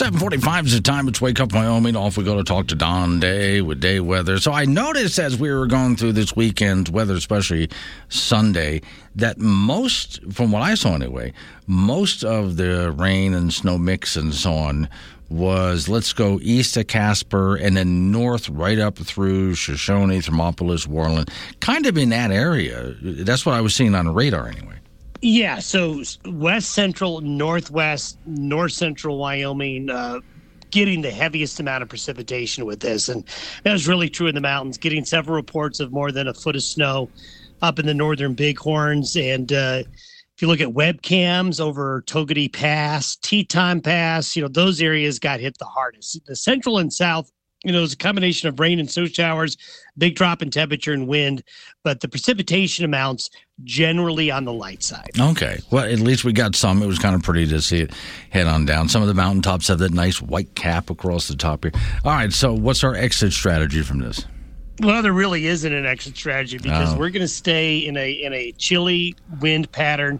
745 0.00 0.64
is 0.64 0.72
the 0.72 0.80
time. 0.80 1.08
It's 1.08 1.20
Wake 1.20 1.40
Up 1.40 1.52
Wyoming. 1.52 1.94
Off 1.94 2.16
we 2.16 2.24
go 2.24 2.34
to 2.34 2.42
talk 2.42 2.68
to 2.68 2.74
Don 2.74 3.20
Day 3.20 3.60
with 3.60 3.80
day 3.80 4.00
weather. 4.00 4.38
So 4.38 4.50
I 4.50 4.64
noticed 4.64 5.18
as 5.18 5.38
we 5.38 5.52
were 5.52 5.66
going 5.66 5.94
through 5.94 6.14
this 6.14 6.34
weekend's 6.34 6.90
weather, 6.90 7.12
especially 7.12 7.68
Sunday, 8.08 8.80
that 9.16 9.36
most, 9.36 10.20
from 10.32 10.52
what 10.52 10.62
I 10.62 10.74
saw 10.74 10.94
anyway, 10.94 11.34
most 11.66 12.24
of 12.24 12.56
the 12.56 12.92
rain 12.92 13.34
and 13.34 13.52
snow 13.52 13.76
mix 13.76 14.16
and 14.16 14.32
so 14.32 14.54
on 14.54 14.88
was 15.28 15.86
let's 15.86 16.14
go 16.14 16.38
east 16.40 16.78
of 16.78 16.86
Casper 16.86 17.56
and 17.56 17.76
then 17.76 18.10
north 18.10 18.48
right 18.48 18.78
up 18.78 18.96
through 18.96 19.54
Shoshone, 19.54 20.22
Thermopolis, 20.22 20.86
Worland, 20.86 21.28
kind 21.60 21.84
of 21.84 21.98
in 21.98 22.08
that 22.08 22.30
area. 22.30 22.94
That's 23.02 23.44
what 23.44 23.54
I 23.54 23.60
was 23.60 23.74
seeing 23.74 23.94
on 23.94 24.08
radar 24.14 24.48
anyway. 24.48 24.79
Yeah, 25.22 25.58
so 25.58 26.02
west 26.24 26.70
central, 26.70 27.20
northwest, 27.20 28.18
north 28.24 28.72
central 28.72 29.18
Wyoming, 29.18 29.90
uh, 29.90 30.20
getting 30.70 31.02
the 31.02 31.10
heaviest 31.10 31.60
amount 31.60 31.82
of 31.82 31.90
precipitation 31.90 32.64
with 32.64 32.80
this. 32.80 33.08
And 33.08 33.24
that 33.64 33.72
was 33.72 33.86
really 33.86 34.08
true 34.08 34.28
in 34.28 34.34
the 34.34 34.40
mountains, 34.40 34.78
getting 34.78 35.04
several 35.04 35.36
reports 35.36 35.78
of 35.78 35.92
more 35.92 36.10
than 36.10 36.28
a 36.28 36.34
foot 36.34 36.56
of 36.56 36.62
snow 36.62 37.10
up 37.60 37.78
in 37.78 37.86
the 37.86 37.92
northern 37.92 38.34
Bighorns. 38.34 39.14
And 39.16 39.52
uh, 39.52 39.82
if 39.82 40.40
you 40.40 40.48
look 40.48 40.60
at 40.62 40.68
webcams 40.68 41.60
over 41.60 42.02
Togwotee 42.06 42.52
Pass, 42.52 43.16
Teton 43.16 43.82
Pass, 43.82 44.34
you 44.34 44.40
know, 44.40 44.48
those 44.48 44.80
areas 44.80 45.18
got 45.18 45.40
hit 45.40 45.58
the 45.58 45.66
hardest. 45.66 46.18
The 46.24 46.36
central 46.36 46.78
and 46.78 46.90
south 46.90 47.30
you 47.64 47.72
know, 47.72 47.78
it 47.78 47.82
was 47.82 47.92
a 47.92 47.98
combination 47.98 48.48
of 48.48 48.58
rain 48.58 48.78
and 48.78 48.90
snow 48.90 49.06
showers, 49.06 49.58
big 49.98 50.14
drop 50.14 50.40
in 50.40 50.50
temperature 50.50 50.92
and 50.92 51.06
wind, 51.06 51.42
but 51.82 52.00
the 52.00 52.08
precipitation 52.08 52.86
amounts 52.86 53.28
generally 53.64 54.30
on 54.30 54.44
the 54.44 54.52
light 54.52 54.82
side. 54.82 55.10
Okay. 55.18 55.60
Well, 55.70 55.84
at 55.84 55.98
least 56.00 56.24
we 56.24 56.32
got 56.32 56.56
some. 56.56 56.82
It 56.82 56.86
was 56.86 56.98
kind 56.98 57.14
of 57.14 57.22
pretty 57.22 57.46
to 57.48 57.60
see 57.60 57.80
it 57.80 57.92
head 58.30 58.46
on 58.46 58.64
down. 58.64 58.88
Some 58.88 59.02
of 59.02 59.08
the 59.08 59.14
mountaintops 59.14 59.68
have 59.68 59.78
that 59.80 59.92
nice 59.92 60.22
white 60.22 60.54
cap 60.54 60.88
across 60.88 61.28
the 61.28 61.36
top 61.36 61.64
here. 61.64 61.72
All 62.04 62.12
right. 62.12 62.32
So, 62.32 62.54
what's 62.54 62.82
our 62.82 62.94
exit 62.94 63.32
strategy 63.32 63.82
from 63.82 63.98
this? 63.98 64.24
Well, 64.80 65.02
there 65.02 65.12
really 65.12 65.46
isn't 65.46 65.72
an 65.72 65.84
exit 65.84 66.16
strategy 66.16 66.56
because 66.56 66.94
oh. 66.94 66.98
we're 66.98 67.10
going 67.10 67.20
to 67.20 67.28
stay 67.28 67.78
in 67.78 67.98
a 67.98 68.10
in 68.10 68.32
a 68.32 68.52
chilly 68.52 69.14
wind 69.40 69.70
pattern. 69.72 70.18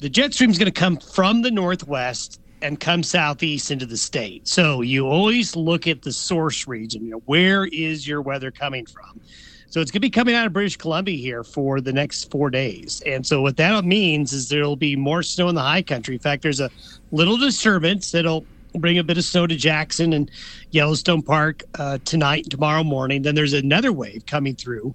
The 0.00 0.10
jet 0.10 0.34
stream 0.34 0.50
is 0.50 0.58
going 0.58 0.70
to 0.70 0.78
come 0.78 0.98
from 0.98 1.40
the 1.40 1.50
northwest 1.50 2.38
and 2.62 2.80
come 2.80 3.02
southeast 3.02 3.70
into 3.70 3.86
the 3.86 3.96
state. 3.96 4.48
So 4.48 4.80
you 4.80 5.06
always 5.06 5.56
look 5.56 5.86
at 5.86 6.02
the 6.02 6.12
source 6.12 6.66
region. 6.66 7.04
You 7.04 7.12
know, 7.12 7.22
where 7.26 7.66
is 7.66 8.06
your 8.06 8.22
weather 8.22 8.50
coming 8.50 8.86
from? 8.86 9.20
So 9.68 9.80
it's 9.80 9.90
going 9.90 10.00
to 10.00 10.06
be 10.06 10.10
coming 10.10 10.34
out 10.34 10.46
of 10.46 10.52
British 10.52 10.76
Columbia 10.76 11.18
here 11.18 11.44
for 11.44 11.80
the 11.80 11.92
next 11.92 12.30
four 12.30 12.50
days. 12.50 13.02
And 13.04 13.26
so 13.26 13.42
what 13.42 13.56
that 13.58 13.84
means 13.84 14.32
is 14.32 14.48
there'll 14.48 14.76
be 14.76 14.96
more 14.96 15.22
snow 15.22 15.48
in 15.48 15.54
the 15.54 15.60
high 15.60 15.82
country. 15.82 16.14
In 16.14 16.20
fact, 16.20 16.42
there's 16.42 16.60
a 16.60 16.70
little 17.10 17.36
disturbance 17.36 18.10
that'll 18.12 18.46
bring 18.78 18.98
a 18.98 19.04
bit 19.04 19.18
of 19.18 19.24
snow 19.24 19.46
to 19.46 19.56
Jackson 19.56 20.12
and 20.12 20.30
Yellowstone 20.70 21.22
Park 21.22 21.62
uh, 21.78 21.98
tonight 22.04 22.44
and 22.44 22.50
tomorrow 22.50 22.84
morning. 22.84 23.22
Then 23.22 23.34
there's 23.34 23.52
another 23.52 23.92
wave 23.92 24.24
coming 24.26 24.54
through 24.54 24.94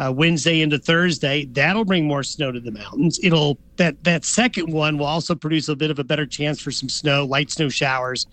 uh, 0.00 0.10
Wednesday 0.10 0.62
into 0.62 0.78
Thursday. 0.78 1.44
That'll 1.46 1.84
bring 1.84 2.06
more 2.06 2.22
snow 2.22 2.50
to 2.52 2.60
the 2.60 2.70
mountains. 2.70 3.20
It'll 3.22 3.58
that 3.76 4.02
that 4.04 4.24
second 4.24 4.72
one 4.72 4.98
will 4.98 5.06
also 5.06 5.34
produce 5.34 5.68
a 5.68 5.76
bit 5.76 5.90
of 5.90 5.98
a 5.98 6.04
better 6.04 6.26
chance 6.26 6.60
for 6.60 6.70
some 6.70 6.88
snow, 6.88 7.24
light 7.24 7.50
snow 7.50 7.68
showers, 7.68 8.26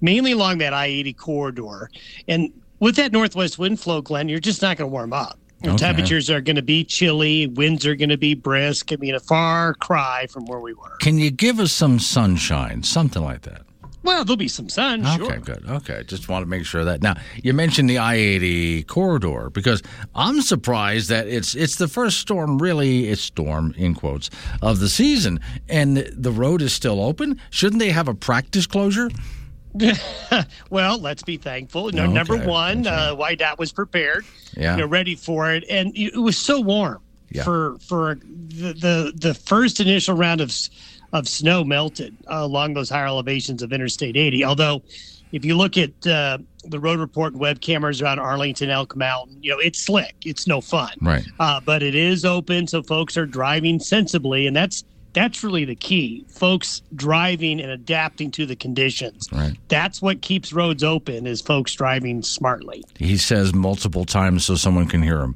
mainly 0.00 0.32
along 0.32 0.58
that 0.58 0.72
I-80 0.72 1.16
corridor. 1.16 1.90
And 2.28 2.52
with 2.80 2.96
that 2.96 3.12
northwest 3.12 3.58
wind 3.58 3.80
flow, 3.80 4.02
Glenn, 4.02 4.28
you're 4.28 4.40
just 4.40 4.60
not 4.60 4.76
going 4.76 4.88
to 4.88 4.92
warm 4.92 5.12
up. 5.12 5.38
Okay. 5.64 5.76
Temperatures 5.76 6.28
are 6.28 6.42
going 6.42 6.56
to 6.56 6.62
be 6.62 6.84
chilly. 6.84 7.46
Winds 7.46 7.86
are 7.86 7.96
going 7.96 8.10
to 8.10 8.18
be 8.18 8.34
brisk. 8.34 8.92
I 8.92 8.96
mean, 8.96 9.14
a 9.14 9.20
far 9.20 9.72
cry 9.74 10.26
from 10.28 10.44
where 10.44 10.60
we 10.60 10.74
were. 10.74 10.96
Can 11.00 11.16
you 11.16 11.30
give 11.30 11.58
us 11.58 11.72
some 11.72 11.98
sunshine, 11.98 12.82
something 12.82 13.22
like 13.22 13.42
that? 13.42 13.62
Well, 14.06 14.24
there'll 14.24 14.36
be 14.36 14.46
some 14.46 14.68
sun. 14.68 15.04
Sure. 15.04 15.24
Okay, 15.24 15.34
sure. 15.34 15.38
good. 15.40 15.64
Okay, 15.68 16.04
just 16.06 16.28
want 16.28 16.44
to 16.44 16.46
make 16.46 16.64
sure 16.64 16.84
that. 16.84 17.02
Now, 17.02 17.16
you 17.42 17.52
mentioned 17.52 17.90
the 17.90 17.98
I-80 17.98 18.86
corridor 18.86 19.50
because 19.50 19.82
I'm 20.14 20.40
surprised 20.42 21.08
that 21.10 21.26
it's 21.26 21.56
it's 21.56 21.76
the 21.76 21.88
first 21.88 22.20
storm, 22.20 22.58
really, 22.58 23.08
it's 23.08 23.20
storm 23.20 23.74
in 23.76 23.94
quotes 23.94 24.30
of 24.62 24.78
the 24.78 24.88
season, 24.88 25.40
and 25.68 25.96
the 25.96 26.30
road 26.30 26.62
is 26.62 26.72
still 26.72 27.02
open. 27.02 27.40
Shouldn't 27.50 27.80
they 27.80 27.90
have 27.90 28.06
a 28.06 28.14
practice 28.14 28.66
closure? 28.66 29.10
well, 30.70 30.98
let's 30.98 31.24
be 31.24 31.36
thankful. 31.36 31.90
No, 31.90 32.04
okay. 32.04 32.12
Number 32.12 32.36
one, 32.38 32.84
right. 32.84 33.10
uh, 33.10 33.16
WYDOT 33.16 33.58
was 33.58 33.72
prepared, 33.72 34.24
yeah, 34.56 34.76
you 34.76 34.82
know, 34.82 34.86
ready 34.86 35.16
for 35.16 35.52
it, 35.52 35.64
and 35.68 35.92
it 35.96 36.16
was 36.16 36.38
so 36.38 36.60
warm 36.60 37.02
yeah. 37.30 37.42
for 37.42 37.76
for 37.80 38.14
the, 38.14 38.72
the 38.72 39.12
the 39.14 39.34
first 39.34 39.80
initial 39.80 40.16
round 40.16 40.40
of 40.40 40.52
of 41.12 41.28
snow 41.28 41.64
melted 41.64 42.16
uh, 42.26 42.38
along 42.40 42.74
those 42.74 42.90
higher 42.90 43.06
elevations 43.06 43.62
of 43.62 43.72
Interstate 43.72 44.16
80. 44.16 44.44
Although, 44.44 44.82
if 45.32 45.44
you 45.44 45.56
look 45.56 45.76
at 45.76 46.06
uh, 46.06 46.38
the 46.64 46.78
road 46.80 46.98
report 46.98 47.34
web 47.34 47.60
cameras 47.60 48.02
around 48.02 48.18
Arlington, 48.18 48.70
Elk 48.70 48.96
Mountain, 48.96 49.38
you 49.42 49.50
know, 49.50 49.58
it's 49.58 49.78
slick. 49.78 50.14
It's 50.24 50.46
no 50.46 50.60
fun. 50.60 50.92
Right. 51.00 51.24
Uh, 51.38 51.60
but 51.60 51.82
it 51.82 51.94
is 51.94 52.24
open, 52.24 52.66
so 52.66 52.82
folks 52.82 53.16
are 53.16 53.26
driving 53.26 53.78
sensibly. 53.78 54.46
And 54.46 54.56
that's 54.56 54.84
that's 55.16 55.42
really 55.42 55.64
the 55.64 55.74
key. 55.74 56.26
Folks 56.28 56.82
driving 56.94 57.58
and 57.58 57.70
adapting 57.70 58.30
to 58.32 58.44
the 58.44 58.54
conditions. 58.54 59.26
Right. 59.32 59.56
That's 59.68 60.02
what 60.02 60.20
keeps 60.20 60.52
roads 60.52 60.84
open 60.84 61.26
is 61.26 61.40
folks 61.40 61.72
driving 61.72 62.22
smartly. 62.22 62.84
He 62.98 63.16
says 63.16 63.54
multiple 63.54 64.04
times 64.04 64.44
so 64.44 64.56
someone 64.56 64.86
can 64.86 65.02
hear 65.02 65.22
him. 65.22 65.34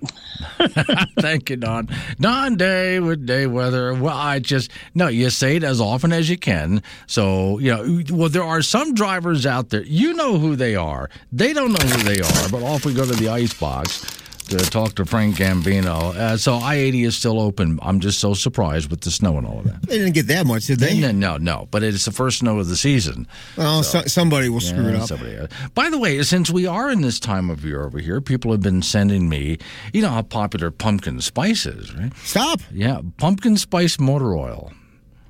Thank 1.20 1.50
you, 1.50 1.56
Don. 1.56 1.88
Don 2.18 2.56
Day 2.56 3.00
with 3.00 3.26
day 3.26 3.46
weather. 3.46 3.94
Well, 3.94 4.16
I 4.16 4.38
just 4.38 4.70
no, 4.94 5.08
you 5.08 5.30
say 5.30 5.56
it 5.56 5.64
as 5.64 5.80
often 5.80 6.12
as 6.12 6.28
you 6.30 6.38
can. 6.38 6.82
So 7.06 7.58
you 7.58 7.74
know, 7.74 8.02
well, 8.10 8.28
there 8.28 8.44
are 8.44 8.62
some 8.62 8.94
drivers 8.94 9.46
out 9.46 9.70
there. 9.70 9.82
You 9.82 10.14
know 10.14 10.38
who 10.38 10.56
they 10.56 10.74
are. 10.76 11.10
They 11.32 11.52
don't 11.52 11.72
know 11.72 11.86
who 11.86 12.02
they 12.02 12.20
are. 12.20 12.48
But 12.50 12.62
off 12.62 12.84
we 12.84 12.94
go 12.94 13.04
to 13.04 13.12
the 13.12 13.28
ice 13.28 13.54
box 13.54 14.19
to 14.50 14.70
talk 14.70 14.94
to 14.96 15.04
Frank 15.04 15.36
Gambino. 15.36 16.14
Uh, 16.14 16.36
so 16.36 16.54
I 16.54 16.74
80 16.76 17.04
is 17.04 17.16
still 17.16 17.40
open. 17.40 17.78
I'm 17.82 18.00
just 18.00 18.18
so 18.18 18.34
surprised 18.34 18.90
with 18.90 19.00
the 19.02 19.10
snow 19.10 19.38
and 19.38 19.46
all 19.46 19.60
of 19.60 19.64
that. 19.64 19.82
They 19.82 19.98
didn't 19.98 20.14
get 20.14 20.26
that 20.26 20.46
much, 20.46 20.66
did 20.66 20.80
they? 20.80 20.98
No, 20.98 21.12
no, 21.12 21.36
no. 21.36 21.68
But 21.70 21.82
it's 21.82 22.04
the 22.04 22.12
first 22.12 22.40
snow 22.40 22.58
of 22.58 22.68
the 22.68 22.76
season. 22.76 23.26
Well, 23.56 23.82
so, 23.82 24.02
somebody 24.02 24.48
will 24.48 24.60
screw 24.60 24.88
it 24.88 24.96
up. 24.96 25.08
Somebody, 25.08 25.46
by 25.74 25.90
the 25.90 25.98
way, 25.98 26.22
since 26.22 26.50
we 26.50 26.66
are 26.66 26.90
in 26.90 27.00
this 27.00 27.20
time 27.20 27.50
of 27.50 27.64
year 27.64 27.84
over 27.84 27.98
here, 27.98 28.20
people 28.20 28.50
have 28.50 28.60
been 28.62 28.82
sending 28.82 29.28
me, 29.28 29.58
you 29.92 30.02
know 30.02 30.08
how 30.10 30.22
popular 30.22 30.70
pumpkin 30.70 31.20
spice 31.20 31.66
is, 31.66 31.94
right? 31.94 32.14
Stop. 32.18 32.60
Yeah, 32.72 33.00
pumpkin 33.18 33.56
spice 33.56 33.98
motor 33.98 34.34
oil. 34.34 34.72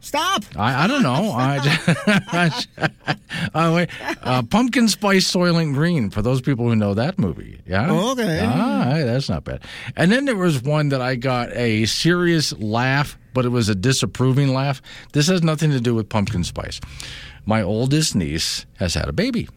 Stop. 0.00 0.44
I, 0.56 0.84
I 0.84 0.86
don't 0.86 1.02
know. 1.02 1.30
I, 1.32 1.58
uh, 3.54 3.72
wait, 3.74 3.90
uh, 4.22 4.42
Pumpkin 4.42 4.88
Spice 4.88 5.30
Soylent 5.30 5.74
Green 5.74 6.10
for 6.10 6.22
those 6.22 6.40
people 6.40 6.66
who 6.66 6.74
know 6.74 6.94
that 6.94 7.18
movie. 7.18 7.60
Yeah. 7.66 7.90
Okay. 7.92 8.40
Ah, 8.42 8.94
that's 9.04 9.28
not 9.28 9.44
bad. 9.44 9.62
And 9.96 10.10
then 10.10 10.24
there 10.24 10.36
was 10.36 10.62
one 10.62 10.88
that 10.88 11.02
I 11.02 11.16
got 11.16 11.52
a 11.52 11.84
serious 11.86 12.52
laugh, 12.58 13.18
but 13.34 13.44
it 13.44 13.50
was 13.50 13.68
a 13.68 13.74
disapproving 13.74 14.54
laugh. 14.54 14.80
This 15.12 15.28
has 15.28 15.42
nothing 15.42 15.70
to 15.70 15.80
do 15.80 15.94
with 15.94 16.08
pumpkin 16.08 16.44
spice. 16.44 16.80
My 17.44 17.62
oldest 17.62 18.14
niece 18.14 18.66
has 18.78 18.94
had 18.94 19.08
a 19.08 19.12
baby. 19.12 19.48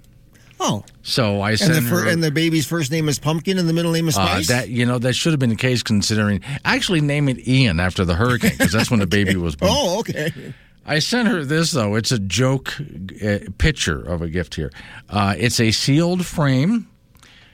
Oh, 0.66 0.86
so 1.02 1.42
I 1.42 1.56
sent 1.56 1.76
and 1.76 1.86
the, 1.86 1.90
her, 1.90 2.08
and 2.08 2.24
the 2.24 2.32
baby's 2.32 2.66
first 2.66 2.90
name 2.90 3.10
is 3.10 3.20
Pumpkin, 3.20 3.58
and 3.58 3.68
the 3.68 3.74
middle 3.74 3.92
name 3.92 4.08
is 4.08 4.16
Spice. 4.16 4.50
Uh, 4.50 4.54
that 4.54 4.70
you 4.70 4.86
know 4.86 4.98
that 4.98 5.14
should 5.14 5.34
have 5.34 5.40
been 5.40 5.50
the 5.50 5.58
case 5.58 5.84
considering 5.84 6.40
actually 6.64 7.02
name 7.02 7.28
it 7.28 7.46
Ian 7.46 7.82
after 7.82 8.06
the 8.06 8.16
hurricane 8.16 8.52
because 8.52 8.72
that's 8.72 8.90
when 8.90 9.02
the 9.02 9.08
baby 9.08 9.36
was 9.36 9.58
born. 9.58 9.72
oh, 9.76 10.00
okay. 10.00 10.32
I 10.86 11.00
sent 11.00 11.28
her 11.28 11.44
this 11.44 11.72
though. 11.72 11.96
It's 11.96 12.14
a 12.14 12.20
joke 12.20 12.74
uh, 12.80 13.40
picture 13.58 14.02
of 14.02 14.22
a 14.22 14.30
gift 14.30 14.56
here. 14.56 14.72
Uh, 15.10 15.36
it's 15.38 15.60
a 15.60 15.72
sealed 15.72 16.26
frame 16.26 16.88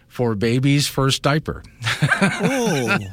for 0.08 0.36
baby's 0.36 0.88
first 0.88 1.24
diaper. 1.24 1.64
oh. 2.04 2.98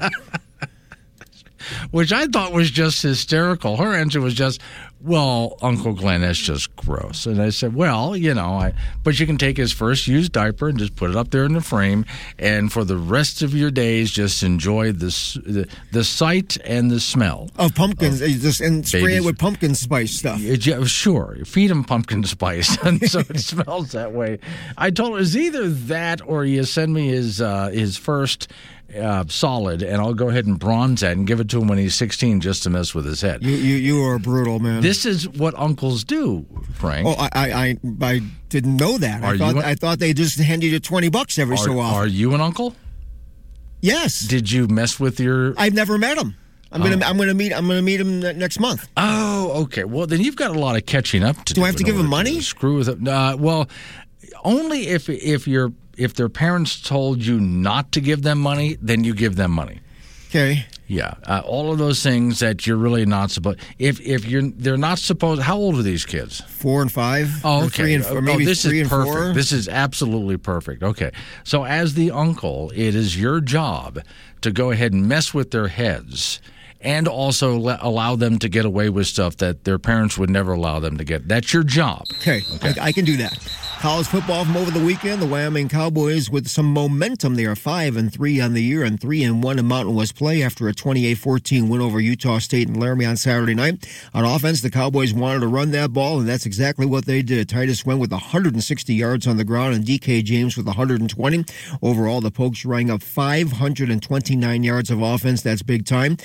Which 1.91 2.13
I 2.13 2.27
thought 2.27 2.53
was 2.53 2.71
just 2.71 3.03
hysterical. 3.03 3.77
Her 3.77 3.93
answer 3.93 4.21
was 4.21 4.35
just, 4.35 4.61
well, 5.07 5.57
Uncle 5.63 5.93
Glenn, 5.93 6.23
that's 6.23 6.39
just 6.39 6.75
gross. 6.75 7.27
And 7.27 7.41
I 7.41 7.51
said, 7.51 7.75
well, 7.75 8.17
you 8.17 8.35
know, 8.35 8.55
I, 8.55 8.73
but 9.05 9.21
you 9.21 9.27
can 9.27 9.39
take 9.39 9.57
his 9.57 9.73
first 9.73 10.09
used 10.09 10.33
diaper 10.33 10.69
and 10.69 10.79
just 10.79 10.97
put 10.97 11.11
it 11.11 11.17
up 11.17 11.31
there 11.31 11.45
in 11.45 11.53
the 11.53 11.61
frame, 11.61 12.05
and 12.39 12.73
for 12.73 12.83
the 12.83 12.97
rest 12.97 13.41
of 13.41 13.55
your 13.55 13.71
days, 13.71 14.11
just 14.11 14.43
enjoy 14.43 14.93
this, 14.93 15.35
the 15.35 15.69
the 15.93 16.03
sight 16.03 16.57
and 16.65 16.91
the 16.91 16.99
smell 16.99 17.51
of 17.57 17.75
pumpkins. 17.75 18.21
Of 18.21 18.31
just 18.31 18.61
and 18.61 18.87
spray 18.87 19.03
babies. 19.03 19.19
it 19.19 19.25
with 19.25 19.39
pumpkin 19.39 19.77
spice 19.77 20.13
stuff. 20.13 20.41
Yeah, 20.41 20.85
sure, 20.85 21.37
feed 21.45 21.71
him 21.71 21.85
pumpkin 21.85 22.25
spice, 22.25 22.77
and 22.83 23.09
so 23.09 23.21
it 23.21 23.39
smells 23.39 23.93
that 23.93 24.13
way. 24.13 24.41
I 24.77 24.91
told 24.91 25.15
her 25.15 25.21
it's 25.21 25.37
either 25.37 25.69
that 25.69 26.21
or 26.27 26.45
you 26.45 26.65
send 26.65 26.93
me 26.93 27.09
his 27.09 27.41
uh, 27.41 27.69
his 27.69 27.97
first 27.97 28.51
uh, 28.95 29.25
solid, 29.29 29.83
and 29.83 30.01
I'll 30.01 30.15
go 30.15 30.29
ahead 30.29 30.47
and 30.47 30.59
bronze 30.59 31.01
that 31.01 31.17
and 31.17 31.27
give 31.27 31.41
it 31.41 31.49
to 31.51 31.61
him 31.61 31.69
when 31.69 31.79
he's 31.79 31.95
16 31.95 32.41
just 32.41 32.63
to 32.65 32.71
mess 32.71 32.95
with 32.95 33.05
his 33.05 33.21
head. 33.21 33.43
You 33.43 33.57
you, 33.57 33.77
you 33.77 34.05
are 34.05 34.19
brutal, 34.19 34.59
man. 34.59 34.83
This 34.83 35.05
is 35.05 35.29
what 35.29 35.55
uncles 35.59 36.05
do, 36.05 36.47
Frank. 36.75 37.07
Oh, 37.07 37.15
I 37.19 37.29
I, 37.33 37.77
I 38.01 38.21
didn't 38.49 38.77
know 38.77 38.99
that. 38.99 39.23
Are 39.23 39.35
I 39.35 39.39
thought 39.39 39.57
I 39.57 39.75
thought 39.75 39.99
they 39.99 40.13
just 40.13 40.39
handed 40.39 40.71
you 40.71 40.81
20 40.81 41.09
bucks 41.09 41.39
every 41.39 41.55
are, 41.55 41.59
so 41.59 41.79
often. 41.79 41.99
Are 41.99 42.07
you 42.07 42.35
an 42.35 42.41
uncle? 42.41 42.75
Yes. 43.81 44.21
Did 44.21 44.51
you 44.51 44.67
mess 44.69 44.99
with 44.99 45.21
your? 45.21 45.55
I've 45.57 45.75
never 45.75 45.99
met 45.99 46.19
him. 46.19 46.35
I'm 46.73 46.83
gonna 46.83 47.05
I'm 47.05 47.17
gonna 47.17 47.35
meet 47.35 47.53
I'm 47.53 47.67
gonna 47.69 47.83
meet 47.83 48.01
him 48.01 48.21
next 48.21 48.59
month. 48.59 48.89
Oh, 48.97 49.63
okay. 49.65 49.85
Well, 49.85 50.07
then 50.07 50.21
you've 50.21 50.37
got 50.37 50.51
a 50.51 50.59
lot 50.59 50.77
of 50.77 50.85
catching 50.85 51.23
up 51.23 51.37
to 51.45 51.55
do. 51.55 51.61
Do 51.61 51.65
I 51.65 51.67
have 51.67 51.77
to 51.77 51.85
give 51.85 51.97
him 51.97 52.09
money? 52.09 52.41
Screw 52.41 52.77
with 52.79 52.89
it. 52.89 53.07
Uh, 53.07 53.37
well, 53.39 53.69
only 54.45 54.89
if 54.89 55.09
if 55.09 55.47
your 55.47 55.73
if 55.97 56.15
their 56.15 56.29
parents 56.29 56.81
told 56.81 57.23
you 57.25 57.41
not 57.41 57.93
to 57.93 58.01
give 58.01 58.23
them 58.23 58.39
money, 58.39 58.77
then 58.81 59.05
you 59.05 59.15
give 59.15 59.37
them 59.37 59.51
money. 59.51 59.81
Okay. 60.29 60.67
Yeah, 60.89 61.15
uh, 61.25 61.43
all 61.45 61.73
of 61.73 61.79
those 61.79 62.01
things 62.01 62.39
that 62.39 62.65
you're 62.65 62.77
really 62.77 63.05
not 63.07 63.33
supposed. 63.33 63.59
If 63.77 64.01
if 64.01 64.25
you're 64.25 64.43
they're 64.43 64.77
not 64.77 65.01
supposed. 65.01 65.43
How 65.43 65.57
old 65.57 65.77
are 65.77 65.83
these 65.83 66.05
kids? 66.05 66.43
Four 66.43 66.81
and 66.83 66.93
five. 66.93 67.29
Oh, 67.43 67.63
Or 67.63 67.65
okay. 67.65 67.69
Three 67.83 67.95
and 67.95 68.05
four, 68.07 68.19
oh, 68.19 68.21
maybe 68.21 68.45
this 68.45 68.63
three 68.63 68.79
is 68.79 68.83
and 68.83 68.91
perfect. 68.91 69.17
four. 69.17 69.33
This 69.33 69.51
is 69.51 69.69
absolutely 69.69 70.37
perfect. 70.37 70.85
Okay, 70.85 71.11
so 71.43 71.65
as 71.65 71.95
the 71.95 72.13
uncle, 72.13 72.71
it 72.77 72.95
is 72.95 73.21
your 73.21 73.41
job 73.41 73.99
to 74.43 74.53
go 74.53 74.71
ahead 74.71 74.93
and 74.93 75.09
mess 75.09 75.35
with 75.35 75.51
their 75.51 75.67
heads. 75.69 76.41
And 76.87 77.09
also 77.09 77.59
le- 77.59 77.79
allow 77.83 78.15
them 78.15 78.39
to 78.39 78.49
get 78.49 78.65
away 78.65 78.89
with 78.89 79.09
stuff 79.09 79.37
that 79.39 79.65
their 79.65 79.79
parents 79.79 80.17
would 80.17 80.31
never 80.31 80.53
allow 80.53 80.79
them 80.79 80.97
to 80.99 81.05
get. 81.05 81.27
That's 81.27 81.53
your 81.53 81.65
job. 81.65 82.07
Okay, 82.21 82.43
I, 82.63 82.75
I 82.81 82.93
can 82.93 83.05
do 83.05 83.17
that. 83.17 83.37
College 83.81 84.07
football 84.07 84.45
from 84.47 84.57
over 84.57 84.71
the 84.71 84.85
weekend. 84.85 85.21
The 85.21 85.27
Wyoming 85.27 85.69
Cowboys 85.69 86.31
with 86.31 86.49
some 86.49 86.73
momentum. 86.73 87.35
They 87.35 87.45
are 87.45 87.55
five 87.55 87.95
and 87.95 88.11
three 88.11 88.41
on 88.41 88.55
the 88.55 88.63
year 88.63 88.83
and 88.83 88.99
three 88.99 89.23
and 89.23 89.43
one 89.43 89.59
in 89.59 89.67
Mountain 89.67 89.95
West 89.95 90.17
play 90.17 90.43
after 90.43 90.67
a 90.67 90.73
28-14 90.73 91.69
win 91.69 91.83
over 91.83 92.01
Utah 92.01 92.39
State 92.39 92.69
and 92.69 92.81
Laramie 92.81 93.05
on 93.05 93.19
Saturday 93.19 93.53
night. 93.53 93.87
On 94.15 94.25
offense, 94.25 94.63
the 94.63 94.71
Cowboys 94.71 95.13
wanted 95.13 95.41
to 95.41 95.47
run 95.47 95.73
that 95.73 95.93
ball, 95.93 96.19
and 96.19 96.27
that's 96.27 96.47
exactly 96.47 96.87
what 96.87 97.05
they 97.05 97.21
did. 97.21 97.51
Titus 97.51 97.81
Swen 97.81 97.99
with 97.99 98.13
160 98.13 98.95
yards 98.95 99.27
on 99.27 99.37
the 99.37 99.45
ground, 99.45 99.75
and 99.75 99.85
D.Q. 99.85 100.23
James 100.23 100.57
with 100.57 100.67
120. 100.67 101.45
Overall, 101.83 102.23
the 102.23 102.31
Pokes 102.31 102.65
rang 102.65 102.91
up 102.91 103.03
529 103.03 104.65
yards 104.65 104.91
of 104.91 105.03
offense. 105.03 105.43
That's 105.43 105.63
big 105.63 105.85
time. 105.85 106.17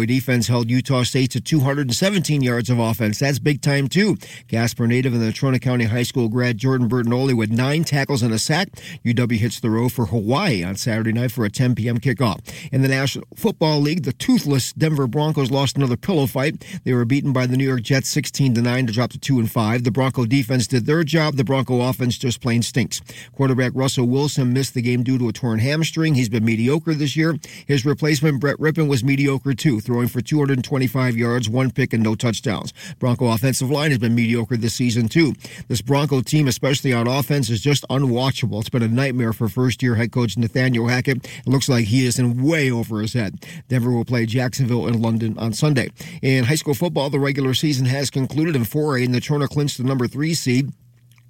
Cowboy 0.00 0.06
defense 0.06 0.48
held 0.48 0.70
Utah 0.70 1.02
State 1.02 1.30
to 1.32 1.42
217 1.42 2.40
yards 2.40 2.70
of 2.70 2.78
offense. 2.78 3.18
That's 3.18 3.38
big 3.38 3.60
time 3.60 3.86
too. 3.86 4.16
Casper 4.48 4.86
native 4.86 5.12
and 5.12 5.22
Natrona 5.22 5.60
County 5.60 5.84
High 5.84 6.04
School 6.04 6.30
grad 6.30 6.56
Jordan 6.56 6.88
Bertagnole 6.88 7.36
with 7.36 7.50
nine 7.50 7.84
tackles 7.84 8.22
and 8.22 8.32
a 8.32 8.38
sack. 8.38 8.68
UW 9.04 9.36
hits 9.36 9.60
the 9.60 9.68
road 9.68 9.92
for 9.92 10.06
Hawaii 10.06 10.64
on 10.64 10.76
Saturday 10.76 11.12
night 11.12 11.32
for 11.32 11.44
a 11.44 11.50
10 11.50 11.74
p.m. 11.74 11.98
kickoff. 11.98 12.40
In 12.72 12.80
the 12.80 12.88
National 12.88 13.26
Football 13.36 13.80
League, 13.80 14.04
the 14.04 14.14
toothless 14.14 14.72
Denver 14.72 15.06
Broncos 15.06 15.50
lost 15.50 15.76
another 15.76 15.98
pillow 15.98 16.24
fight. 16.24 16.64
They 16.84 16.94
were 16.94 17.04
beaten 17.04 17.34
by 17.34 17.44
the 17.44 17.58
New 17.58 17.68
York 17.68 17.82
Jets 17.82 18.08
16 18.08 18.54
to 18.54 18.62
9 18.62 18.86
to 18.86 18.92
drop 18.94 19.10
to 19.10 19.18
2 19.18 19.38
and 19.38 19.50
5. 19.50 19.84
The 19.84 19.90
Bronco 19.90 20.24
defense 20.24 20.66
did 20.66 20.86
their 20.86 21.04
job. 21.04 21.34
The 21.34 21.44
Bronco 21.44 21.82
offense 21.82 22.16
just 22.16 22.40
plain 22.40 22.62
stinks. 22.62 23.02
Quarterback 23.32 23.72
Russell 23.74 24.06
Wilson 24.06 24.54
missed 24.54 24.72
the 24.72 24.82
game 24.82 25.02
due 25.02 25.18
to 25.18 25.28
a 25.28 25.32
torn 25.32 25.58
hamstring. 25.58 26.14
He's 26.14 26.30
been 26.30 26.44
mediocre 26.44 26.94
this 26.94 27.16
year. 27.16 27.36
His 27.66 27.84
replacement 27.84 28.40
Brett 28.40 28.56
Rypien 28.56 28.88
was 28.88 29.04
mediocre 29.04 29.52
too, 29.52 29.80
throwing 29.90 30.06
for 30.06 30.20
225 30.20 31.16
yards, 31.16 31.48
one 31.48 31.68
pick 31.68 31.92
and 31.92 32.00
no 32.00 32.14
touchdowns. 32.14 32.72
Bronco 33.00 33.26
offensive 33.26 33.72
line 33.72 33.90
has 33.90 33.98
been 33.98 34.14
mediocre 34.14 34.56
this 34.56 34.72
season 34.72 35.08
too. 35.08 35.34
This 35.66 35.82
Bronco 35.82 36.20
team, 36.20 36.46
especially 36.46 36.92
on 36.92 37.08
offense, 37.08 37.50
is 37.50 37.60
just 37.60 37.84
unwatchable. 37.90 38.60
It's 38.60 38.68
been 38.68 38.84
a 38.84 38.88
nightmare 38.88 39.32
for 39.32 39.48
first 39.48 39.82
year 39.82 39.96
head 39.96 40.12
coach 40.12 40.36
Nathaniel 40.36 40.86
Hackett. 40.86 41.24
It 41.24 41.48
looks 41.48 41.68
like 41.68 41.86
he 41.86 42.06
is 42.06 42.20
in 42.20 42.40
way 42.40 42.70
over 42.70 43.00
his 43.00 43.14
head. 43.14 43.44
Denver 43.66 43.90
will 43.90 44.04
play 44.04 44.26
Jacksonville 44.26 44.86
in 44.86 45.02
London 45.02 45.36
on 45.36 45.52
Sunday. 45.52 45.90
In 46.22 46.44
high 46.44 46.54
school 46.54 46.74
football, 46.74 47.10
the 47.10 47.18
regular 47.18 47.52
season 47.52 47.86
has 47.86 48.10
concluded 48.10 48.54
and 48.54 48.66
4A 48.66 49.06
and 49.06 49.12
Natrona 49.12 49.48
clinched 49.48 49.76
the 49.76 49.82
number 49.82 50.06
three 50.06 50.34
seed. 50.34 50.72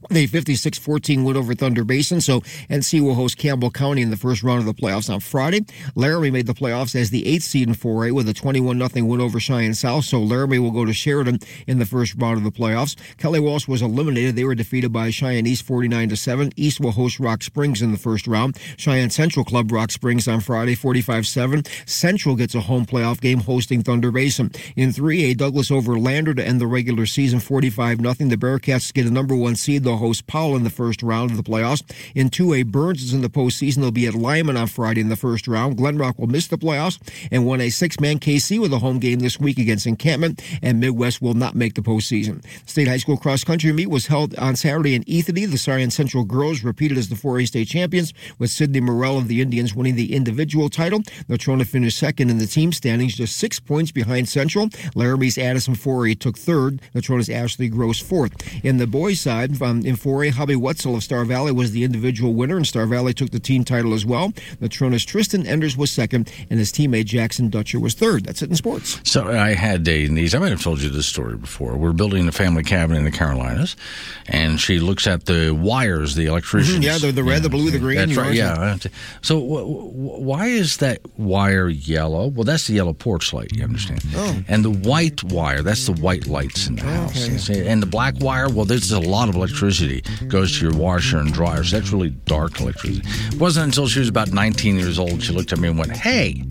They 0.08 0.26
56-14 0.26 1.26
win 1.26 1.36
over 1.36 1.54
Thunder 1.54 1.84
Basin, 1.84 2.22
so 2.22 2.40
NC 2.70 3.02
will 3.02 3.14
host 3.14 3.36
Campbell 3.36 3.70
County 3.70 4.00
in 4.00 4.08
the 4.08 4.16
first 4.16 4.42
round 4.42 4.60
of 4.60 4.64
the 4.64 4.72
playoffs 4.72 5.12
on 5.12 5.20
Friday. 5.20 5.66
Laramie 5.94 6.30
made 6.30 6.46
the 6.46 6.54
playoffs 6.54 6.94
as 6.94 7.10
the 7.10 7.26
eighth 7.26 7.42
seed 7.42 7.68
in 7.68 7.74
4A 7.74 8.12
with 8.12 8.26
a 8.26 8.32
21-0 8.32 9.06
win 9.06 9.20
over 9.20 9.38
Cheyenne 9.38 9.74
South, 9.74 10.06
so 10.06 10.18
Laramie 10.18 10.58
will 10.58 10.70
go 10.70 10.86
to 10.86 10.94
Sheridan 10.94 11.40
in 11.66 11.78
the 11.78 11.84
first 11.84 12.14
round 12.16 12.38
of 12.38 12.44
the 12.44 12.50
playoffs. 12.50 12.96
Kelly 13.18 13.40
Walsh 13.40 13.68
was 13.68 13.82
eliminated. 13.82 14.36
They 14.36 14.44
were 14.44 14.54
defeated 14.54 14.90
by 14.90 15.10
Cheyenne 15.10 15.46
East 15.46 15.66
49-7. 15.66 16.54
East 16.56 16.80
will 16.80 16.92
host 16.92 17.20
Rock 17.20 17.42
Springs 17.42 17.82
in 17.82 17.92
the 17.92 17.98
first 17.98 18.26
round. 18.26 18.56
Cheyenne 18.78 19.10
Central 19.10 19.44
Club 19.44 19.70
Rock 19.70 19.90
Springs 19.90 20.26
on 20.26 20.40
Friday 20.40 20.76
45-7. 20.76 21.68
Central 21.86 22.36
gets 22.36 22.54
a 22.54 22.60
home 22.62 22.86
playoff 22.86 23.20
game 23.20 23.40
hosting 23.40 23.82
Thunder 23.82 24.10
Basin. 24.10 24.50
In 24.76 24.90
3A, 24.90 25.36
Douglas 25.36 25.70
over 25.70 25.98
Lander 25.98 26.32
to 26.32 26.44
end 26.44 26.58
the 26.58 26.66
regular 26.66 27.04
season 27.04 27.38
45-0. 27.38 28.30
The 28.30 28.36
Bearcats 28.36 28.94
get 28.94 29.04
a 29.04 29.10
number 29.10 29.36
one 29.36 29.56
seed. 29.56 29.89
They'll 29.90 29.96
host 29.96 30.28
Powell 30.28 30.54
in 30.54 30.62
the 30.62 30.70
first 30.70 31.02
round 31.02 31.32
of 31.32 31.36
the 31.36 31.42
playoffs. 31.42 31.82
In 32.14 32.30
2A, 32.30 32.66
Burns 32.66 33.02
is 33.02 33.12
in 33.12 33.22
the 33.22 33.28
postseason. 33.28 33.78
They'll 33.78 33.90
be 33.90 34.06
at 34.06 34.14
Lyman 34.14 34.56
on 34.56 34.68
Friday 34.68 35.00
in 35.00 35.08
the 35.08 35.16
first 35.16 35.48
round. 35.48 35.76
Glenrock 35.76 36.16
will 36.16 36.28
miss 36.28 36.46
the 36.46 36.56
playoffs 36.56 37.00
and 37.32 37.44
won 37.44 37.60
a 37.60 37.70
six-man 37.70 38.20
Kaycee 38.20 38.60
with 38.60 38.72
a 38.72 38.78
home 38.78 39.00
game 39.00 39.18
this 39.18 39.40
week 39.40 39.58
against 39.58 39.88
Encampment, 39.88 40.40
and 40.62 40.78
Midwest 40.78 41.20
will 41.20 41.34
not 41.34 41.56
make 41.56 41.74
the 41.74 41.80
postseason. 41.80 42.44
State 42.66 42.86
high 42.86 42.98
school 42.98 43.16
cross-country 43.16 43.72
meet 43.72 43.90
was 43.90 44.06
held 44.06 44.32
on 44.36 44.54
Saturday 44.54 44.94
in 44.94 45.02
Ethete. 45.04 45.50
The 45.50 45.58
Cheyenne 45.58 45.90
Central 45.90 46.22
girls 46.22 46.62
repeated 46.62 46.96
as 46.96 47.08
the 47.08 47.16
4A 47.16 47.48
state 47.48 47.66
champions, 47.66 48.14
with 48.38 48.50
Sidney 48.50 48.78
Morell 48.78 49.18
of 49.18 49.26
the 49.26 49.40
Indians 49.40 49.74
winning 49.74 49.96
the 49.96 50.14
individual 50.14 50.68
title. 50.68 51.00
Natrona 51.28 51.66
finished 51.66 51.98
second 51.98 52.30
in 52.30 52.38
the 52.38 52.46
team 52.46 52.72
standings, 52.72 53.16
just 53.16 53.36
six 53.36 53.58
points 53.58 53.90
behind 53.90 54.28
Central. 54.28 54.68
Laramie's 54.94 55.36
Addison 55.36 55.74
4A 55.74 56.16
took 56.20 56.38
third. 56.38 56.80
Natrona's 56.94 57.28
Ashley 57.28 57.68
Gross 57.68 57.98
fourth. 57.98 58.32
In 58.64 58.76
the 58.76 58.86
boys' 58.86 59.20
side, 59.20 59.60
um, 59.62 59.79
um, 59.80 59.86
in 59.86 59.96
4A, 59.96 60.30
Hobby 60.32 60.56
Wetzel 60.56 60.94
of 60.96 61.02
Star 61.02 61.24
Valley 61.24 61.52
was 61.52 61.72
the 61.72 61.84
individual 61.84 62.34
winner, 62.34 62.56
and 62.56 62.66
Star 62.66 62.86
Valley 62.86 63.12
took 63.14 63.30
the 63.30 63.40
team 63.40 63.64
title 63.64 63.94
as 63.94 64.04
well. 64.06 64.32
Natrona's 64.60 65.04
Tristan 65.04 65.46
Enders 65.46 65.76
was 65.76 65.90
second, 65.90 66.30
and 66.50 66.58
his 66.58 66.72
teammate 66.72 67.06
Jackson 67.06 67.48
Dutcher 67.50 67.80
was 67.80 67.94
third. 67.94 68.24
That's 68.24 68.42
it 68.42 68.50
in 68.50 68.56
sports. 68.56 69.00
So 69.04 69.28
I 69.30 69.54
had 69.54 69.86
a 69.88 70.08
niece. 70.08 70.34
I 70.34 70.38
might 70.38 70.50
have 70.50 70.62
told 70.62 70.80
you 70.82 70.90
this 70.90 71.06
story 71.06 71.36
before. 71.36 71.76
We're 71.76 71.92
building 71.92 72.28
a 72.28 72.32
family 72.32 72.62
cabin 72.62 72.96
in 72.96 73.04
the 73.04 73.10
Carolinas, 73.10 73.76
and 74.28 74.60
she 74.60 74.78
looks 74.80 75.06
at 75.06 75.26
the 75.26 75.52
wires, 75.52 76.14
the 76.14 76.26
electricians. 76.26 76.78
Mhm, 76.78 76.82
yeah, 76.84 76.98
the- 76.98 77.12
the 77.12 77.24
red, 77.24 77.42
the 77.42 77.48
blue, 77.48 77.70
the 77.70 77.78
green, 77.78 77.98
That's 77.98 78.16
right. 78.16 78.34
Yeah. 78.34 78.76
So 79.22 79.40
w- 79.40 79.60
w- 79.60 79.90
why 80.24 80.46
is 80.46 80.76
that 80.78 81.00
wire 81.18 81.68
yellow? 81.68 82.28
Well, 82.28 82.44
that's 82.44 82.66
the 82.66 82.74
yellow 82.74 82.92
porch 82.92 83.32
light. 83.32 83.50
You 83.54 83.64
understand? 83.64 84.02
Oh. 84.14 84.36
And 84.48 84.64
the 84.64 84.70
white 84.70 85.22
wire, 85.24 85.62
that's 85.62 85.86
the 85.86 85.92
white 85.92 86.26
lights 86.26 86.66
in 86.66 86.76
the 86.76 86.82
house. 86.82 87.50
Okay. 87.50 87.66
And 87.68 87.82
the 87.82 87.86
black 87.86 88.14
wire, 88.20 88.48
well, 88.48 88.64
there's 88.64 88.90
a 88.92 89.00
lot 89.00 89.28
of 89.28 89.34
electricity 89.34 89.69
goes 90.28 90.58
to 90.58 90.64
your 90.68 90.74
washer 90.76 91.18
and 91.18 91.32
dryer. 91.32 91.64
So 91.64 91.78
that's 91.78 91.92
really 91.92 92.10
dark 92.10 92.60
electricity. 92.60 93.02
It 93.34 93.40
wasn't 93.40 93.66
until 93.66 93.86
she 93.86 94.00
was 94.00 94.08
about 94.08 94.32
19 94.32 94.76
years 94.78 94.98
old 94.98 95.22
she 95.22 95.32
looked 95.32 95.52
at 95.52 95.58
me 95.58 95.68
and 95.68 95.78
went, 95.78 95.96
"Hey." 95.96 96.44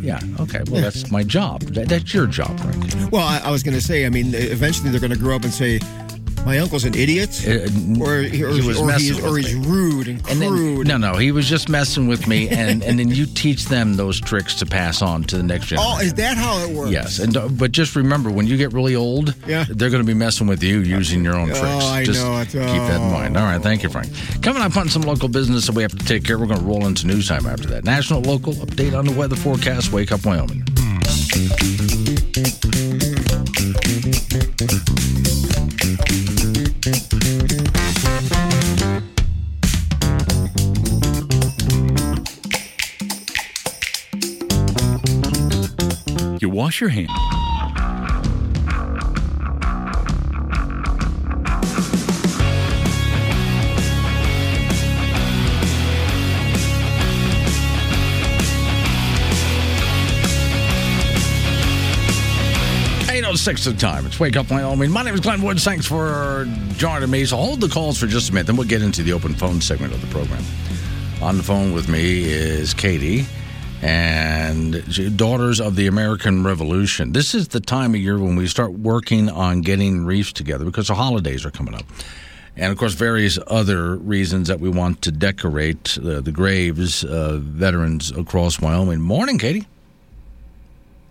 Yeah. 0.00 0.20
Okay. 0.40 0.62
Well, 0.70 0.82
that's 0.82 1.10
my 1.10 1.22
job. 1.22 1.62
That, 1.62 1.88
that's 1.88 2.12
your 2.12 2.26
job, 2.26 2.58
Frank. 2.60 3.10
Well, 3.10 3.26
I, 3.26 3.38
I 3.44 3.50
was 3.50 3.62
going 3.62 3.74
to 3.74 3.80
say, 3.80 4.04
I 4.04 4.10
mean, 4.10 4.34
eventually 4.34 4.90
they're 4.90 5.00
going 5.00 5.12
to 5.12 5.18
grow 5.18 5.34
up 5.34 5.42
and 5.44 5.52
say, 5.52 5.80
my 6.46 6.58
uncle's 6.60 6.84
an 6.84 6.94
idiot, 6.94 7.44
or, 7.46 7.64
or, 8.00 8.22
he 8.22 8.44
or, 8.44 8.48
was 8.50 8.80
messing 8.82 9.14
he's, 9.16 9.24
or 9.24 9.36
he's 9.36 9.54
me. 9.56 9.66
rude 9.66 10.06
and 10.06 10.26
And 10.30 10.40
then, 10.40 10.48
crude. 10.50 10.86
no, 10.86 10.96
no, 10.96 11.14
he 11.14 11.32
was 11.32 11.48
just 11.48 11.68
messing 11.68 12.06
with 12.06 12.28
me, 12.28 12.48
and, 12.48 12.84
and 12.84 12.98
then 13.00 13.08
you 13.08 13.26
teach 13.26 13.64
them 13.64 13.94
those 13.96 14.20
tricks 14.20 14.54
to 14.60 14.66
pass 14.66 15.02
on 15.02 15.24
to 15.24 15.36
the 15.36 15.42
next 15.42 15.66
generation. 15.66 15.92
oh, 15.94 16.00
is 16.00 16.14
that 16.14 16.36
how 16.36 16.56
it 16.60 16.70
works? 16.70 16.92
Yes, 16.92 17.18
and 17.18 17.36
uh, 17.36 17.48
but 17.48 17.72
just 17.72 17.96
remember, 17.96 18.30
when 18.30 18.46
you 18.46 18.56
get 18.56 18.72
really 18.72 18.94
old, 18.94 19.34
Yeah. 19.46 19.64
they're 19.68 19.90
going 19.90 20.02
to 20.02 20.06
be 20.06 20.14
messing 20.14 20.46
with 20.46 20.62
you 20.62 20.78
using 20.78 21.24
your 21.24 21.34
own 21.36 21.48
tricks. 21.48 21.60
Oh, 21.64 21.78
tricks. 21.78 21.84
I 21.84 22.04
just 22.04 22.24
know 22.24 22.38
it. 22.40 22.44
Keep 22.46 22.60
that 22.60 22.96
in 22.96 23.02
Oh. 23.02 23.10
mind. 23.10 23.36
All 23.36 23.42
right, 23.44 23.60
thank 23.60 23.82
you, 23.82 23.88
Frank. 23.88 24.08
Coming 24.40 24.62
up 24.62 24.76
on 24.76 24.88
some 24.88 25.02
local 25.02 25.28
business 25.28 25.66
that 25.66 25.74
we 25.74 25.82
have 25.82 25.98
to 25.98 26.04
take 26.06 26.22
care. 26.24 26.36
of. 26.36 26.40
We're 26.42 26.46
going 26.46 26.60
to 26.60 26.64
roll 26.66 26.86
into 26.86 27.08
news 27.08 27.26
time 27.28 27.46
after 27.46 27.66
that. 27.70 27.82
National, 27.84 28.20
local 28.22 28.52
update 28.54 28.96
on 28.96 29.04
the 29.04 29.12
weather 29.12 29.34
forecast. 29.36 29.90
Wake 29.92 30.12
up, 30.12 30.24
Wyoming. 30.24 30.62
You 36.08 36.35
wash 46.56 46.80
your 46.80 46.90
hands. 46.90 47.35
Oh 63.36 63.38
six 63.38 63.66
the 63.66 63.74
time. 63.74 64.06
It's 64.06 64.18
Wake 64.18 64.34
Up 64.34 64.50
Wyoming. 64.50 64.90
My 64.90 65.02
name 65.02 65.12
is 65.12 65.20
Glenn 65.20 65.42
Woods. 65.42 65.62
Thanks 65.62 65.84
for 65.84 66.48
joining 66.78 67.10
me. 67.10 67.26
So 67.26 67.36
hold 67.36 67.60
the 67.60 67.68
calls 67.68 67.98
for 67.98 68.06
just 68.06 68.30
a 68.30 68.32
minute, 68.32 68.46
then 68.46 68.56
we'll 68.56 68.66
get 68.66 68.80
into 68.80 69.02
the 69.02 69.12
open 69.12 69.34
phone 69.34 69.60
segment 69.60 69.92
of 69.92 70.00
the 70.00 70.06
program. 70.06 70.42
On 71.20 71.36
the 71.36 71.42
phone 71.42 71.74
with 71.74 71.86
me 71.86 72.24
is 72.24 72.72
Katie 72.72 73.26
and 73.82 74.82
Daughters 75.18 75.60
of 75.60 75.76
the 75.76 75.86
American 75.86 76.44
Revolution. 76.44 77.12
This 77.12 77.34
is 77.34 77.48
the 77.48 77.60
time 77.60 77.94
of 77.94 78.00
year 78.00 78.18
when 78.18 78.36
we 78.36 78.46
start 78.46 78.72
working 78.72 79.28
on 79.28 79.60
getting 79.60 80.06
reefs 80.06 80.32
together 80.32 80.64
because 80.64 80.86
the 80.86 80.94
holidays 80.94 81.44
are 81.44 81.50
coming 81.50 81.74
up. 81.74 81.84
And 82.56 82.72
of 82.72 82.78
course, 82.78 82.94
various 82.94 83.38
other 83.48 83.96
reasons 83.96 84.48
that 84.48 84.60
we 84.60 84.70
want 84.70 85.02
to 85.02 85.12
decorate 85.12 85.98
uh, 85.98 86.22
the 86.22 86.32
graves 86.32 87.04
of 87.04 87.42
veterans 87.42 88.12
across 88.12 88.58
Wyoming. 88.62 89.02
Morning, 89.02 89.36
Katie. 89.36 89.66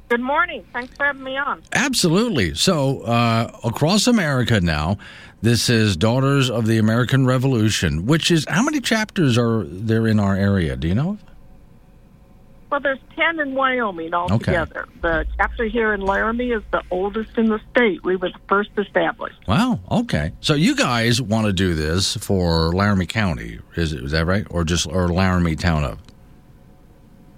Good 0.10 0.22
morning. 0.22 0.64
Thanks 0.72 0.95
for 0.95 1.06
having 1.06 1.24
me 1.24 1.36
on. 1.36 1.64
Absolutely. 1.74 2.53
So, 2.53 3.01
uh, 3.01 3.51
across 3.64 4.06
America 4.06 4.62
now, 4.62 4.97
this 5.41 5.70
is 5.70 5.97
Daughters 5.97 6.49
of 6.49 6.68
the 6.68 6.78
American 6.78 7.26
Revolution, 7.26 8.06
which 8.06 8.30
is 8.30 8.45
how 8.47 8.64
many 8.64 8.80
chapters 8.82 9.38
are 9.38 9.64
there 9.64 10.08
in 10.08 10.20
our 10.20 10.36
area? 10.36 10.76
Do 10.76 10.88
you 10.88 10.95
know? 10.95 11.18
Well, 12.70 12.80
there's 12.82 12.99
10 13.16 13.39
in 13.39 13.56
Wyoming 13.56 14.14
altogether. 14.14 14.82
Okay. 14.82 14.99
The 15.01 15.26
chapter 15.38 15.66
here 15.66 15.93
in 15.93 16.01
Laramie 16.01 16.51
is 16.51 16.64
the 16.72 16.82
oldest 16.91 17.38
in 17.38 17.47
the 17.47 17.60
state. 17.72 18.03
We 18.03 18.16
were 18.16 18.30
the 18.30 18.39
first 18.49 18.72
established. 18.78 19.38
Wow. 19.47 19.80
Okay. 19.89 20.34
So 20.41 20.56
you 20.56 20.76
guys 20.76 21.22
want 21.22 21.45
to 21.47 21.53
do 21.53 21.74
this 21.74 22.18
for 22.18 22.74
Laramie 22.74 23.06
County, 23.06 23.60
is, 23.76 23.93
is 23.93 24.12
that 24.12 24.26
right? 24.26 24.45
Or 24.49 24.64
just 24.64 24.88
or 24.88 25.08
Laramie 25.08 25.56
Town 25.56 25.84
of? 25.84 25.99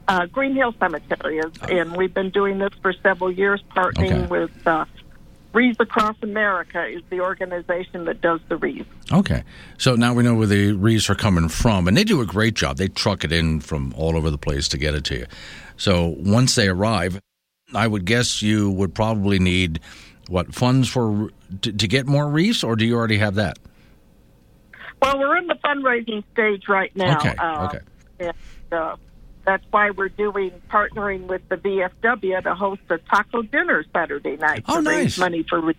Uh, 0.07 0.25
Green 0.27 0.55
Hill 0.55 0.73
Cemetery, 0.79 1.39
is, 1.39 1.51
and 1.69 1.95
we've 1.95 2.13
been 2.13 2.29
doing 2.29 2.59
this 2.59 2.73
for 2.81 2.93
several 3.03 3.31
years, 3.31 3.61
partnering 3.75 4.23
okay. 4.23 4.27
with 4.27 4.67
uh, 4.67 4.85
Wreaths 5.53 5.79
Across 5.79 6.17
America 6.21 6.85
is 6.85 7.01
the 7.09 7.21
organization 7.21 8.05
that 8.05 8.21
does 8.21 8.39
the 8.47 8.57
wreaths. 8.57 8.89
Okay, 9.11 9.43
so 9.77 9.95
now 9.95 10.13
we 10.13 10.23
know 10.23 10.35
where 10.35 10.47
the 10.47 10.73
wreaths 10.73 11.09
are 11.09 11.15
coming 11.15 11.49
from, 11.49 11.87
and 11.87 11.97
they 11.97 12.03
do 12.03 12.21
a 12.21 12.25
great 12.25 12.53
job. 12.53 12.77
They 12.77 12.87
truck 12.87 13.23
it 13.23 13.31
in 13.31 13.61
from 13.61 13.93
all 13.97 14.15
over 14.15 14.29
the 14.29 14.37
place 14.37 14.67
to 14.69 14.77
get 14.77 14.93
it 14.93 15.03
to 15.05 15.19
you. 15.19 15.25
So 15.77 16.15
once 16.19 16.55
they 16.55 16.67
arrive, 16.67 17.19
I 17.73 17.87
would 17.87 18.05
guess 18.05 18.41
you 18.41 18.71
would 18.71 18.93
probably 18.93 19.39
need 19.39 19.79
what 20.27 20.53
funds 20.53 20.89
for 20.89 21.31
to, 21.61 21.71
to 21.71 21.87
get 21.87 22.05
more 22.05 22.29
wreaths, 22.29 22.63
or 22.63 22.75
do 22.75 22.85
you 22.85 22.95
already 22.95 23.17
have 23.17 23.35
that? 23.35 23.57
Well, 25.01 25.19
we're 25.19 25.37
in 25.37 25.47
the 25.47 25.55
fundraising 25.63 26.23
stage 26.33 26.67
right 26.67 26.95
now. 26.95 27.17
Okay. 27.17 27.35
Uh, 27.37 27.65
okay. 27.67 27.79
And, 28.19 28.33
uh, 28.71 28.95
that's 29.47 29.63
why 29.71 29.91
we're 29.91 30.09
doing 30.09 30.51
partnering 30.69 31.25
with 31.27 31.41
the 31.47 31.55
VFW 31.55 32.43
to 32.43 32.53
host 32.53 32.81
a 32.89 32.97
taco 32.97 33.41
dinner 33.43 33.85
Saturday 33.93 34.35
night 34.35 34.65
oh, 34.67 34.75
to 34.75 34.81
nice. 34.81 34.95
raise 34.95 35.17
money 35.17 35.45
for. 35.49 35.73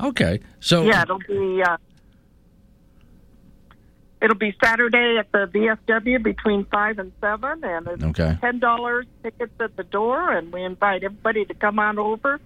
Okay, 0.00 0.40
so 0.58 0.82
yeah, 0.82 1.02
it'll 1.02 1.18
be 1.20 1.62
uh, 1.62 1.76
it'll 4.20 4.36
be 4.36 4.52
Saturday 4.62 5.16
at 5.16 5.30
the 5.30 5.46
VFW 5.46 6.22
between 6.24 6.64
five 6.64 6.98
and 6.98 7.12
seven, 7.20 7.62
and 7.62 7.86
it's 7.86 8.02
okay. 8.02 8.36
ten 8.40 8.58
dollars 8.58 9.06
tickets 9.22 9.54
at 9.60 9.76
the 9.76 9.84
door, 9.84 10.32
and 10.32 10.52
we 10.52 10.64
invite 10.64 11.04
everybody 11.04 11.44
to 11.44 11.54
come 11.54 11.78
on 11.78 12.00
over. 12.00 12.40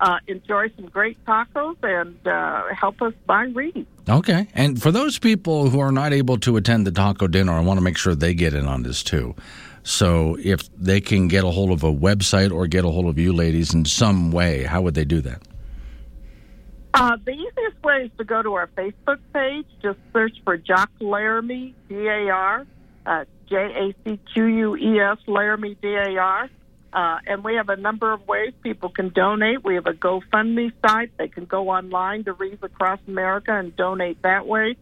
Uh, 0.00 0.18
enjoy 0.28 0.70
some 0.76 0.86
great 0.86 1.22
tacos 1.26 1.76
and 1.82 2.24
uh, 2.26 2.72
help 2.72 3.02
us 3.02 3.12
buy 3.26 3.42
wreaths. 3.46 3.84
Okay. 4.08 4.46
And 4.54 4.80
for 4.80 4.92
those 4.92 5.18
people 5.18 5.70
who 5.70 5.80
are 5.80 5.90
not 5.90 6.12
able 6.12 6.38
to 6.38 6.56
attend 6.56 6.86
the 6.86 6.92
taco 6.92 7.26
dinner, 7.26 7.52
I 7.52 7.60
want 7.60 7.78
to 7.78 7.84
make 7.84 7.98
sure 7.98 8.14
they 8.14 8.32
get 8.32 8.54
in 8.54 8.66
on 8.66 8.84
this 8.84 9.02
too. 9.02 9.34
So 9.88 10.36
if 10.38 10.68
they 10.76 11.00
can 11.00 11.28
get 11.28 11.44
a 11.44 11.50
hold 11.50 11.70
of 11.70 11.82
a 11.82 11.90
website 11.90 12.52
or 12.52 12.66
get 12.66 12.84
a 12.84 12.90
hold 12.90 13.06
of 13.06 13.18
you 13.18 13.32
ladies 13.32 13.72
in 13.72 13.86
some 13.86 14.30
way, 14.30 14.64
how 14.64 14.82
would 14.82 14.92
they 14.92 15.06
do 15.06 15.22
that? 15.22 15.40
Uh, 16.92 17.16
the 17.24 17.32
easiest 17.32 17.82
way 17.82 18.04
is 18.04 18.10
to 18.18 18.24
go 18.24 18.42
to 18.42 18.52
our 18.52 18.66
Facebook 18.76 19.18
page. 19.32 19.64
Just 19.82 19.98
search 20.12 20.36
for 20.44 20.58
Jacques 20.58 20.92
Laramie, 21.00 21.74
D 21.88 22.06
A 22.06 22.28
R, 22.28 22.66
uh, 23.06 23.24
J 23.48 23.56
A 23.56 23.94
C 24.04 24.20
Q 24.34 24.44
U 24.44 24.76
E 24.76 25.00
S, 25.00 25.16
Laramie, 25.26 25.74
D 25.80 25.88
A 25.88 26.18
R. 26.18 26.50
Uh, 26.92 27.18
and 27.26 27.42
we 27.42 27.54
have 27.54 27.70
a 27.70 27.76
number 27.76 28.12
of 28.12 28.28
ways 28.28 28.52
people 28.62 28.90
can 28.90 29.08
donate. 29.08 29.64
We 29.64 29.76
have 29.76 29.86
a 29.86 29.94
GoFundMe 29.94 30.70
site. 30.86 31.16
They 31.16 31.28
can 31.28 31.46
go 31.46 31.70
online 31.70 32.24
to 32.24 32.34
Wreaths 32.34 32.62
Across 32.62 33.00
America 33.08 33.54
and 33.54 33.74
donate 33.74 34.20
that 34.20 34.46
way. 34.46 34.76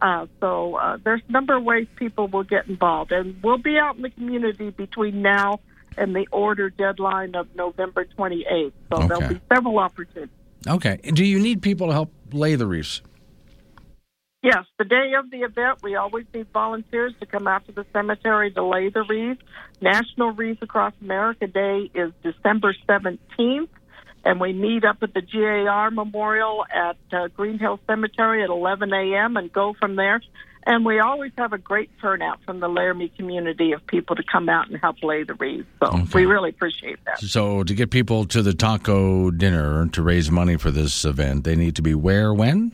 Uh, 0.00 0.26
so 0.40 0.76
uh, 0.76 0.96
there's 1.02 1.22
a 1.28 1.32
number 1.32 1.56
of 1.56 1.64
ways 1.64 1.86
people 1.96 2.28
will 2.28 2.44
get 2.44 2.68
involved, 2.68 3.12
and 3.12 3.42
we'll 3.42 3.58
be 3.58 3.76
out 3.78 3.96
in 3.96 4.02
the 4.02 4.10
community 4.10 4.70
between 4.70 5.22
now 5.22 5.60
and 5.96 6.14
the 6.14 6.26
order 6.30 6.70
deadline 6.70 7.34
of 7.34 7.48
November 7.56 8.06
28th. 8.16 8.72
So 8.92 8.98
okay. 8.98 9.08
there'll 9.08 9.28
be 9.28 9.40
several 9.52 9.78
opportunities. 9.78 10.34
Okay. 10.66 10.98
Do 11.12 11.24
you 11.24 11.40
need 11.40 11.62
people 11.62 11.88
to 11.88 11.92
help 11.92 12.12
lay 12.32 12.54
the 12.54 12.66
wreaths? 12.66 13.02
Yes, 14.42 14.64
the 14.78 14.84
day 14.84 15.14
of 15.18 15.30
the 15.32 15.38
event, 15.38 15.80
we 15.82 15.96
always 15.96 16.24
need 16.32 16.46
volunteers 16.52 17.12
to 17.18 17.26
come 17.26 17.48
out 17.48 17.66
to 17.66 17.72
the 17.72 17.84
cemetery 17.92 18.52
to 18.52 18.64
lay 18.64 18.88
the 18.88 19.02
wreath. 19.02 19.38
National 19.80 20.30
Wreaths 20.30 20.62
Across 20.62 20.94
America 21.00 21.48
Day 21.48 21.90
is 21.92 22.12
December 22.22 22.72
17th 22.88 23.68
and 24.28 24.38
we 24.38 24.52
meet 24.52 24.84
up 24.84 24.98
at 25.00 25.14
the 25.14 25.22
GAR 25.22 25.90
Memorial 25.90 26.66
at 26.70 26.98
uh, 27.14 27.28
Green 27.28 27.58
Hill 27.58 27.80
Cemetery 27.86 28.42
at 28.42 28.50
11 28.50 28.92
a.m. 28.92 29.38
and 29.38 29.50
go 29.50 29.74
from 29.80 29.96
there. 29.96 30.20
And 30.66 30.84
we 30.84 31.00
always 31.00 31.32
have 31.38 31.54
a 31.54 31.58
great 31.58 31.88
turnout 31.98 32.38
from 32.44 32.60
the 32.60 32.68
Laramie 32.68 33.08
community 33.16 33.72
of 33.72 33.86
people 33.86 34.16
to 34.16 34.22
come 34.30 34.50
out 34.50 34.68
and 34.68 34.78
help 34.82 34.96
lay 35.02 35.22
the 35.22 35.32
wreath. 35.32 35.64
So 35.82 35.86
okay. 35.86 36.04
we 36.12 36.26
really 36.26 36.50
appreciate 36.50 37.02
that. 37.06 37.20
So 37.20 37.64
to 37.64 37.72
get 37.72 37.90
people 37.90 38.26
to 38.26 38.42
the 38.42 38.52
taco 38.52 39.30
dinner 39.30 39.88
to 39.88 40.02
raise 40.02 40.30
money 40.30 40.58
for 40.58 40.70
this 40.70 41.06
event, 41.06 41.44
they 41.44 41.56
need 41.56 41.74
to 41.76 41.82
be 41.82 41.94
where, 41.94 42.34
when? 42.34 42.72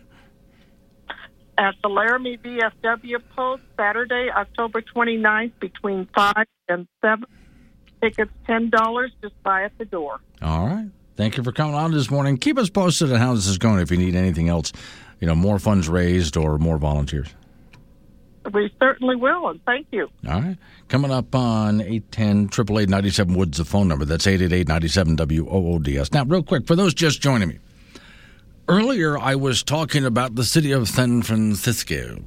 At 1.56 1.76
the 1.84 1.88
Laramie 1.88 2.36
VFW 2.36 3.22
Post, 3.36 3.62
Saturday, 3.76 4.28
October 4.36 4.82
29th, 4.82 5.52
between 5.60 6.08
5 6.16 6.34
and 6.68 6.88
7. 7.00 7.24
Tickets 8.02 8.32
$10, 8.48 9.10
just 9.22 9.40
buy 9.44 9.62
at 9.62 9.78
the 9.78 9.84
door. 9.84 10.18
All 10.42 10.66
right. 10.66 10.90
Thank 11.16 11.36
you 11.36 11.44
for 11.44 11.52
coming 11.52 11.74
on 11.74 11.92
this 11.92 12.10
morning. 12.10 12.36
Keep 12.38 12.58
us 12.58 12.68
posted 12.68 13.12
on 13.12 13.20
how 13.20 13.34
this 13.34 13.46
is 13.46 13.58
going 13.58 13.80
if 13.80 13.90
you 13.90 13.96
need 13.96 14.16
anything 14.16 14.48
else, 14.48 14.72
you 15.20 15.26
know, 15.26 15.34
more 15.34 15.58
funds 15.58 15.88
raised 15.88 16.36
or 16.36 16.58
more 16.58 16.76
volunteers. 16.76 17.28
We 18.52 18.70
certainly 18.78 19.16
will, 19.16 19.48
and 19.48 19.64
thank 19.64 19.86
you. 19.90 20.10
All 20.28 20.40
right. 20.40 20.58
Coming 20.88 21.10
up 21.10 21.34
on 21.34 21.80
810 21.80 22.46
888 22.46 22.88
97 22.90 23.34
Woods, 23.34 23.58
the 23.58 23.64
phone 23.64 23.88
number. 23.88 24.04
That's 24.04 24.26
888 24.26 24.68
97 24.68 25.16
WOODS. 25.16 26.12
Now, 26.12 26.24
real 26.24 26.42
quick, 26.42 26.66
for 26.66 26.76
those 26.76 26.92
just 26.92 27.22
joining 27.22 27.48
me, 27.48 27.58
earlier 28.68 29.18
I 29.18 29.34
was 29.36 29.62
talking 29.62 30.04
about 30.04 30.34
the 30.34 30.44
city 30.44 30.72
of 30.72 30.88
San 30.88 31.22
Francisco. 31.22 32.22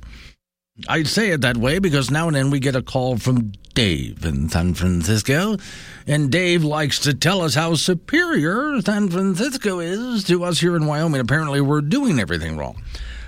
I 0.87 1.03
say 1.03 1.31
it 1.31 1.41
that 1.41 1.57
way 1.57 1.79
because 1.79 2.11
now 2.11 2.27
and 2.27 2.35
then 2.35 2.51
we 2.51 2.59
get 2.59 2.75
a 2.75 2.83
call 2.83 3.17
from 3.17 3.51
Dave 3.73 4.23
in 4.25 4.49
San 4.49 4.73
Francisco, 4.73 5.57
and 6.05 6.31
Dave 6.31 6.63
likes 6.63 6.99
to 6.99 7.13
tell 7.13 7.41
us 7.41 7.55
how 7.55 7.75
superior 7.75 8.79
San 8.81 9.09
Francisco 9.09 9.79
is 9.79 10.23
to 10.25 10.43
us 10.43 10.59
here 10.59 10.75
in 10.75 10.85
Wyoming. 10.85 11.21
Apparently, 11.21 11.61
we're 11.61 11.81
doing 11.81 12.19
everything 12.19 12.57
wrong. 12.57 12.81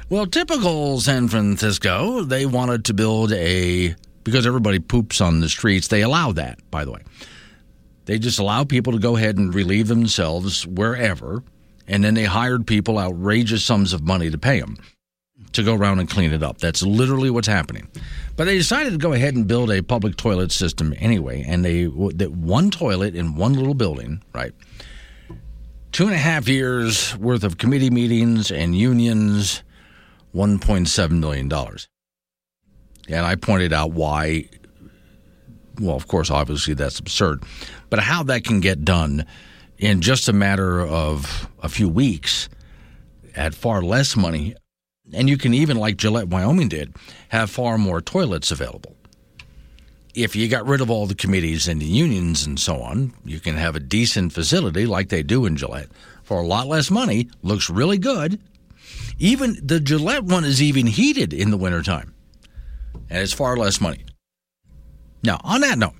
Well, 0.09 0.25
typical 0.25 0.99
San 1.01 1.27
Francisco, 1.27 2.23
they 2.23 2.45
wanted 2.45 2.85
to 2.85 2.93
build 2.93 3.31
a, 3.31 3.95
because 4.23 4.45
everybody 4.45 4.79
poops 4.79 5.21
on 5.21 5.39
the 5.39 5.49
streets, 5.49 5.87
they 5.87 6.01
allow 6.01 6.31
that, 6.31 6.59
by 6.69 6.85
the 6.85 6.91
way. 6.91 7.03
They 8.05 8.17
just 8.17 8.39
allow 8.39 8.63
people 8.63 8.93
to 8.93 8.99
go 8.99 9.17
ahead 9.17 9.37
and 9.37 9.53
relieve 9.53 9.87
themselves 9.87 10.65
wherever, 10.65 11.43
and 11.87 12.03
then 12.03 12.15
they 12.15 12.25
hired 12.25 12.65
people 12.65 12.97
outrageous 12.97 13.63
sums 13.63 13.93
of 13.93 14.03
money 14.03 14.29
to 14.31 14.37
pay 14.37 14.59
them 14.61 14.77
to 15.53 15.63
go 15.63 15.75
around 15.75 15.99
and 15.99 16.09
clean 16.09 16.31
it 16.31 16.43
up. 16.43 16.59
That's 16.59 16.83
literally 16.83 17.29
what's 17.29 17.47
happening. 17.47 17.87
But 18.35 18.45
they 18.45 18.57
decided 18.57 18.91
to 18.91 18.97
go 18.97 19.13
ahead 19.13 19.35
and 19.35 19.47
build 19.47 19.71
a 19.71 19.81
public 19.81 20.15
toilet 20.15 20.51
system 20.51 20.93
anyway, 20.97 21.43
and 21.47 21.65
they 21.65 21.83
that 21.83 22.31
one 22.31 22.71
toilet 22.71 23.15
in 23.15 23.35
one 23.35 23.53
little 23.53 23.73
building, 23.73 24.23
right? 24.33 24.53
Two 25.91 26.05
and 26.05 26.13
a 26.13 26.19
half 26.19 26.47
years 26.47 27.17
worth 27.17 27.43
of 27.43 27.57
committee 27.57 27.89
meetings 27.89 28.51
and 28.51 28.75
unions, 28.77 29.63
one 30.31 30.59
point 30.59 30.87
seven 30.87 31.19
million 31.19 31.49
dollars. 31.49 31.89
And 33.07 33.25
I 33.25 33.35
pointed 33.35 33.73
out 33.73 33.91
why. 33.91 34.49
Well, 35.79 35.95
of 35.95 36.07
course, 36.07 36.29
obviously 36.29 36.73
that's 36.73 36.99
absurd, 36.99 37.43
but 37.89 37.99
how 37.99 38.23
that 38.23 38.43
can 38.43 38.59
get 38.59 38.83
done 38.83 39.25
in 39.77 40.01
just 40.01 40.27
a 40.27 40.33
matter 40.33 40.81
of 40.81 41.49
a 41.63 41.69
few 41.69 41.87
weeks 41.87 42.49
at 43.33 43.55
far 43.55 43.81
less 43.81 44.17
money 44.17 44.55
and 45.13 45.29
you 45.29 45.37
can 45.37 45.53
even, 45.53 45.77
like 45.77 45.97
Gillette, 45.97 46.27
Wyoming 46.27 46.69
did, 46.69 46.95
have 47.29 47.49
far 47.49 47.77
more 47.77 48.01
toilets 48.01 48.51
available. 48.51 48.95
If 50.15 50.35
you 50.35 50.47
got 50.47 50.65
rid 50.65 50.81
of 50.81 50.89
all 50.89 51.05
the 51.05 51.15
committees 51.15 51.67
and 51.67 51.81
the 51.81 51.85
unions 51.85 52.45
and 52.45 52.59
so 52.59 52.81
on, 52.81 53.13
you 53.23 53.39
can 53.39 53.55
have 53.55 53.75
a 53.75 53.79
decent 53.79 54.33
facility 54.33 54.85
like 54.85 55.09
they 55.09 55.23
do 55.23 55.45
in 55.45 55.55
Gillette 55.55 55.89
for 56.23 56.39
a 56.39 56.45
lot 56.45 56.67
less 56.67 56.91
money, 56.91 57.29
looks 57.41 57.69
really 57.69 57.97
good. 57.97 58.39
Even 59.19 59.57
the 59.63 59.79
Gillette 59.79 60.23
one 60.23 60.45
is 60.45 60.61
even 60.61 60.87
heated 60.87 61.33
in 61.33 61.51
the 61.51 61.57
wintertime, 61.57 62.13
and 63.09 63.19
it's 63.19 63.33
far 63.33 63.57
less 63.57 63.81
money. 63.81 64.05
Now, 65.23 65.39
on 65.43 65.61
that 65.61 65.77
note, 65.77 65.95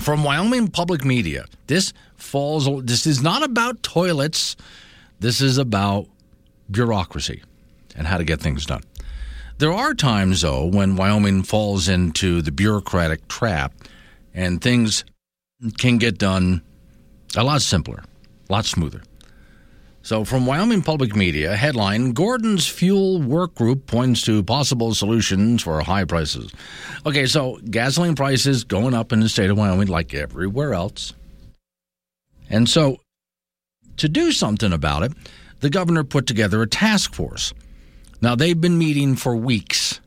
from 0.00 0.24
Wyoming 0.24 0.68
Public 0.68 1.04
Media, 1.04 1.46
this 1.68 1.92
falls. 2.16 2.68
This 2.84 3.06
is 3.06 3.22
not 3.22 3.42
about 3.42 3.82
toilets. 3.82 4.56
This 5.20 5.40
is 5.40 5.58
about 5.58 6.08
bureaucracy 6.70 7.42
and 7.96 8.06
how 8.06 8.18
to 8.18 8.24
get 8.24 8.40
things 8.40 8.66
done. 8.66 8.82
There 9.58 9.72
are 9.72 9.94
times, 9.94 10.42
though, 10.42 10.66
when 10.66 10.96
Wyoming 10.96 11.42
falls 11.42 11.88
into 11.88 12.42
the 12.42 12.52
bureaucratic 12.52 13.26
trap 13.28 13.72
and 14.34 14.60
things 14.60 15.04
can 15.78 15.96
get 15.96 16.18
done 16.18 16.62
a 17.36 17.42
lot 17.42 17.62
simpler, 17.62 18.04
a 18.48 18.52
lot 18.52 18.66
smoother. 18.66 19.02
So, 20.02 20.24
from 20.24 20.46
Wyoming 20.46 20.82
Public 20.82 21.16
Media, 21.16 21.56
headline 21.56 22.12
Gordon's 22.12 22.68
Fuel 22.68 23.20
Work 23.20 23.56
Group 23.56 23.86
points 23.86 24.22
to 24.22 24.44
possible 24.44 24.94
solutions 24.94 25.64
for 25.64 25.80
high 25.80 26.04
prices. 26.04 26.52
Okay, 27.04 27.26
so 27.26 27.58
gasoline 27.70 28.14
prices 28.14 28.62
going 28.62 28.94
up 28.94 29.12
in 29.12 29.18
the 29.18 29.28
state 29.28 29.50
of 29.50 29.58
Wyoming 29.58 29.88
like 29.88 30.14
everywhere 30.14 30.74
else. 30.74 31.12
And 32.48 32.68
so, 32.68 33.00
to 33.96 34.08
do 34.08 34.30
something 34.30 34.72
about 34.72 35.02
it, 35.02 35.12
the 35.58 35.70
governor 35.70 36.04
put 36.04 36.26
together 36.28 36.62
a 36.62 36.68
task 36.68 37.12
force. 37.12 37.52
Now, 38.20 38.34
they've 38.34 38.60
been 38.60 38.78
meeting 38.78 39.16
for 39.16 39.36
weeks. 39.36 40.00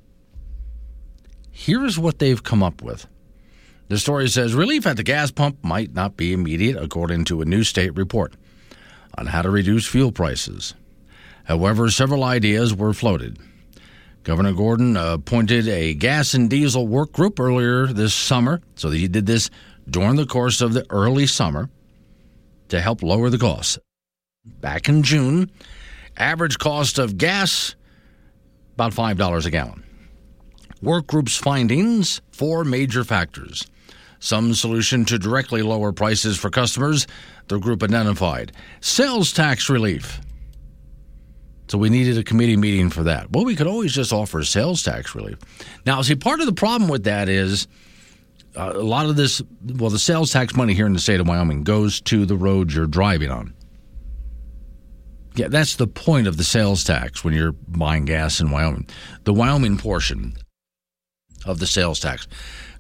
Here's 1.51 1.99
what 1.99 2.19
they've 2.19 2.41
come 2.41 2.63
up 2.63 2.81
with. 2.81 3.05
The 3.89 3.97
story 3.97 4.29
says 4.29 4.53
relief 4.53 4.85
at 4.85 4.97
the 4.97 5.03
gas 5.03 5.31
pump 5.31 5.63
might 5.63 5.93
not 5.93 6.15
be 6.15 6.31
immediate, 6.31 6.77
according 6.81 7.25
to 7.25 7.41
a 7.41 7.45
new 7.45 7.63
state 7.63 7.95
report 7.95 8.33
on 9.17 9.25
how 9.25 9.41
to 9.41 9.49
reduce 9.49 9.87
fuel 9.87 10.11
prices. 10.11 10.73
However, 11.45 11.89
several 11.89 12.23
ideas 12.23 12.73
were 12.73 12.93
floated. 12.93 13.37
Governor 14.23 14.53
Gordon 14.53 14.95
appointed 14.95 15.67
a 15.67 15.95
gas 15.95 16.33
and 16.33 16.49
diesel 16.49 16.87
work 16.87 17.11
group 17.11 17.39
earlier 17.39 17.87
this 17.87 18.13
summer, 18.13 18.61
so 18.75 18.91
he 18.91 19.07
did 19.07 19.25
this 19.25 19.49
during 19.89 20.15
the 20.15 20.25
course 20.25 20.61
of 20.61 20.73
the 20.73 20.85
early 20.91 21.25
summer 21.25 21.69
to 22.67 22.79
help 22.79 23.01
lower 23.01 23.29
the 23.29 23.39
costs. 23.39 23.79
Back 24.45 24.87
in 24.87 25.01
June, 25.03 25.49
average 26.15 26.59
cost 26.59 26.99
of 26.99 27.17
gas 27.17 27.75
about 28.79 28.93
$5 28.93 29.45
a 29.45 29.51
gallon. 29.51 29.83
Work 30.81 31.07
group's 31.07 31.35
findings 31.35 32.21
four 32.31 32.63
major 32.63 33.03
factors. 33.03 33.67
Some 34.19 34.53
solution 34.53 35.03
to 35.05 35.19
directly 35.19 35.61
lower 35.61 35.91
prices 35.91 36.37
for 36.37 36.49
customers, 36.49 37.05
the 37.49 37.59
group 37.59 37.83
identified. 37.83 38.53
Sales 38.79 39.33
tax 39.33 39.69
relief. 39.69 40.21
So 41.67 41.77
we 41.77 41.89
needed 41.89 42.17
a 42.17 42.23
committee 42.23 42.55
meeting 42.55 42.89
for 42.89 43.03
that. 43.03 43.29
Well, 43.31 43.43
we 43.43 43.55
could 43.55 43.67
always 43.67 43.93
just 43.93 44.13
offer 44.13 44.43
sales 44.43 44.81
tax 44.81 45.13
relief. 45.13 45.37
Now, 45.85 46.01
see, 46.01 46.15
part 46.15 46.39
of 46.39 46.45
the 46.45 46.53
problem 46.53 46.89
with 46.89 47.03
that 47.03 47.27
is 47.27 47.67
uh, 48.55 48.71
a 48.73 48.81
lot 48.81 49.07
of 49.07 49.17
this, 49.17 49.41
well, 49.61 49.89
the 49.89 49.99
sales 49.99 50.31
tax 50.31 50.55
money 50.55 50.73
here 50.73 50.85
in 50.85 50.93
the 50.93 50.99
state 50.99 51.19
of 51.19 51.27
Wyoming 51.27 51.63
goes 51.63 51.99
to 52.01 52.25
the 52.25 52.37
roads 52.37 52.73
you're 52.73 52.87
driving 52.87 53.29
on. 53.29 53.53
Yeah, 55.39 55.47
that's 55.47 55.77
the 55.77 55.87
point 55.87 56.27
of 56.27 56.35
the 56.35 56.43
sales 56.43 56.83
tax 56.83 57.23
when 57.23 57.33
you're 57.33 57.53
buying 57.53 58.03
gas 58.03 58.41
in 58.41 58.51
Wyoming. 58.51 58.89
The 59.23 59.33
Wyoming 59.33 59.77
portion 59.77 60.33
of 61.45 61.59
the 61.59 61.65
sales 61.65 62.01
tax 62.01 62.27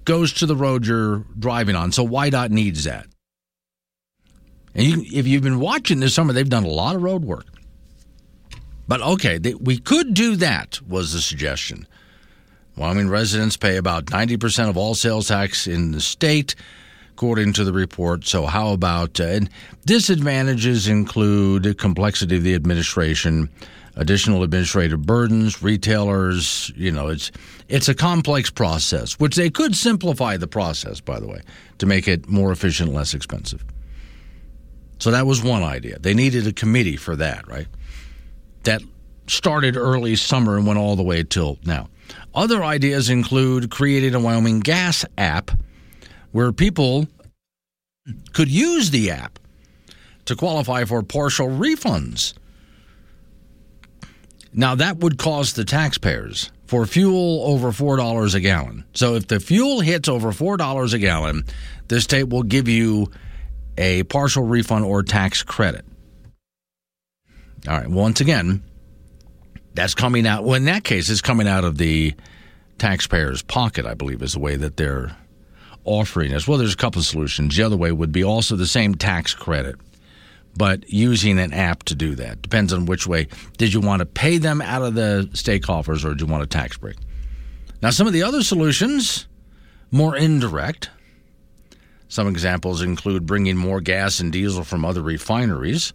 goes 0.03 0.33
to 0.33 0.45
the 0.45 0.57
road 0.57 0.85
you're 0.85 1.23
driving 1.39 1.77
on. 1.77 1.93
So 1.93 2.05
WYDOT 2.05 2.49
needs 2.49 2.83
that. 2.83 3.07
And 4.75 4.85
you, 4.85 5.05
if 5.17 5.25
you've 5.25 5.41
been 5.41 5.61
watching 5.61 6.01
this 6.01 6.13
summer, 6.13 6.33
they've 6.33 6.49
done 6.49 6.65
a 6.65 6.67
lot 6.67 6.97
of 6.97 7.01
road 7.01 7.23
work. 7.23 7.45
But 8.89 9.01
okay, 9.03 9.37
they, 9.37 9.53
we 9.53 9.77
could 9.77 10.13
do 10.13 10.35
that, 10.35 10.81
was 10.85 11.13
the 11.13 11.21
suggestion. 11.21 11.87
Wyoming 12.75 13.07
residents 13.07 13.55
pay 13.55 13.77
about 13.77 14.07
90% 14.07 14.67
of 14.67 14.75
all 14.75 14.95
sales 14.95 15.29
tax 15.29 15.65
in 15.65 15.93
the 15.93 16.01
state, 16.01 16.55
according 17.19 17.51
to 17.51 17.65
the 17.65 17.73
report. 17.73 18.25
So, 18.25 18.45
how 18.45 18.71
about 18.71 19.19
uh, 19.19 19.41
disadvantages 19.85 20.87
include 20.87 21.77
complexity 21.77 22.37
of 22.37 22.43
the 22.43 22.55
administration, 22.55 23.49
additional 23.97 24.41
administrative 24.41 25.01
burdens, 25.01 25.61
retailers. 25.61 26.71
You 26.77 26.93
know, 26.93 27.09
it's 27.09 27.29
it's 27.67 27.89
a 27.89 27.93
complex 27.93 28.49
process, 28.49 29.19
which 29.19 29.35
they 29.35 29.49
could 29.49 29.75
simplify 29.75 30.37
the 30.37 30.47
process, 30.47 31.01
by 31.01 31.19
the 31.19 31.27
way, 31.27 31.41
to 31.79 31.85
make 31.85 32.07
it 32.07 32.29
more 32.29 32.53
efficient, 32.53 32.93
less 32.93 33.13
expensive. 33.13 33.65
So 34.99 35.11
that 35.11 35.25
was 35.27 35.43
one 35.43 35.61
idea. 35.61 35.99
They 35.99 36.13
needed 36.13 36.47
a 36.47 36.53
committee 36.53 36.95
for 36.95 37.17
that, 37.17 37.45
right? 37.49 37.67
That 38.63 38.81
started 39.27 39.75
early 39.75 40.15
summer 40.15 40.55
and 40.55 40.65
went 40.65 40.79
all 40.79 40.95
the 40.95 41.03
way 41.03 41.23
till 41.23 41.57
now. 41.65 41.89
Other 42.33 42.63
ideas 42.63 43.09
include 43.09 43.69
creating 43.69 44.15
a 44.15 44.21
Wyoming 44.21 44.61
gas 44.61 45.03
app 45.17 45.51
where 46.31 46.51
people 46.51 47.07
could 48.33 48.49
use 48.49 48.91
the 48.91 49.11
app 49.11 49.39
to 50.25 50.35
qualify 50.35 50.85
for 50.85 51.01
partial 51.01 51.47
refunds. 51.47 52.33
Now, 54.51 54.75
that 54.75 54.97
would 54.97 55.17
cost 55.17 55.55
the 55.55 55.65
taxpayers 55.65 56.51
for 56.65 56.85
fuel 56.85 57.43
over 57.45 57.71
$4 57.71 58.35
a 58.35 58.39
gallon. 58.39 58.83
So, 58.93 59.15
if 59.15 59.27
the 59.27 59.39
fuel 59.39 59.79
hits 59.79 60.09
over 60.09 60.31
$4 60.31 60.93
a 60.93 60.99
gallon, 60.99 61.43
the 61.87 62.01
state 62.01 62.29
will 62.29 62.43
give 62.43 62.67
you 62.67 63.11
a 63.77 64.03
partial 64.03 64.43
refund 64.43 64.85
or 64.85 65.03
tax 65.03 65.43
credit. 65.43 65.85
All 67.67 67.77
right, 67.77 67.87
once 67.87 68.21
again, 68.21 68.63
that's 69.73 69.93
coming 69.95 70.25
out. 70.25 70.43
Well, 70.43 70.55
in 70.55 70.65
that 70.65 70.83
case, 70.83 71.09
it's 71.09 71.21
coming 71.21 71.47
out 71.47 71.63
of 71.63 71.77
the 71.77 72.13
taxpayer's 72.77 73.41
pocket, 73.41 73.85
I 73.85 73.93
believe, 73.93 74.21
is 74.21 74.33
the 74.33 74.39
way 74.39 74.55
that 74.55 74.77
they're 74.77 75.15
offering 75.85 76.33
us. 76.33 76.47
Well, 76.47 76.57
there's 76.57 76.73
a 76.73 76.77
couple 76.77 76.99
of 76.99 77.05
solutions. 77.05 77.55
The 77.55 77.63
other 77.63 77.77
way 77.77 77.91
would 77.91 78.11
be 78.11 78.23
also 78.23 78.55
the 78.55 78.67
same 78.67 78.95
tax 78.95 79.33
credit, 79.33 79.75
but 80.55 80.89
using 80.89 81.39
an 81.39 81.53
app 81.53 81.83
to 81.83 81.95
do 81.95 82.15
that. 82.15 82.41
Depends 82.41 82.73
on 82.73 82.85
which 82.85 83.07
way. 83.07 83.27
Did 83.57 83.73
you 83.73 83.81
want 83.81 84.01
to 84.01 84.05
pay 84.05 84.37
them 84.37 84.61
out 84.61 84.81
of 84.81 84.93
the 84.93 85.29
state 85.33 85.63
coffers 85.63 86.05
or 86.05 86.13
do 86.13 86.25
you 86.25 86.31
want 86.31 86.43
a 86.43 86.47
tax 86.47 86.77
break? 86.77 86.97
Now, 87.81 87.91
some 87.91 88.07
of 88.07 88.13
the 88.13 88.23
other 88.23 88.43
solutions, 88.43 89.27
more 89.91 90.15
indirect. 90.15 90.89
Some 92.09 92.27
examples 92.27 92.81
include 92.81 93.25
bringing 93.25 93.55
more 93.55 93.81
gas 93.81 94.19
and 94.19 94.31
diesel 94.31 94.63
from 94.63 94.83
other 94.83 95.01
refineries 95.01 95.93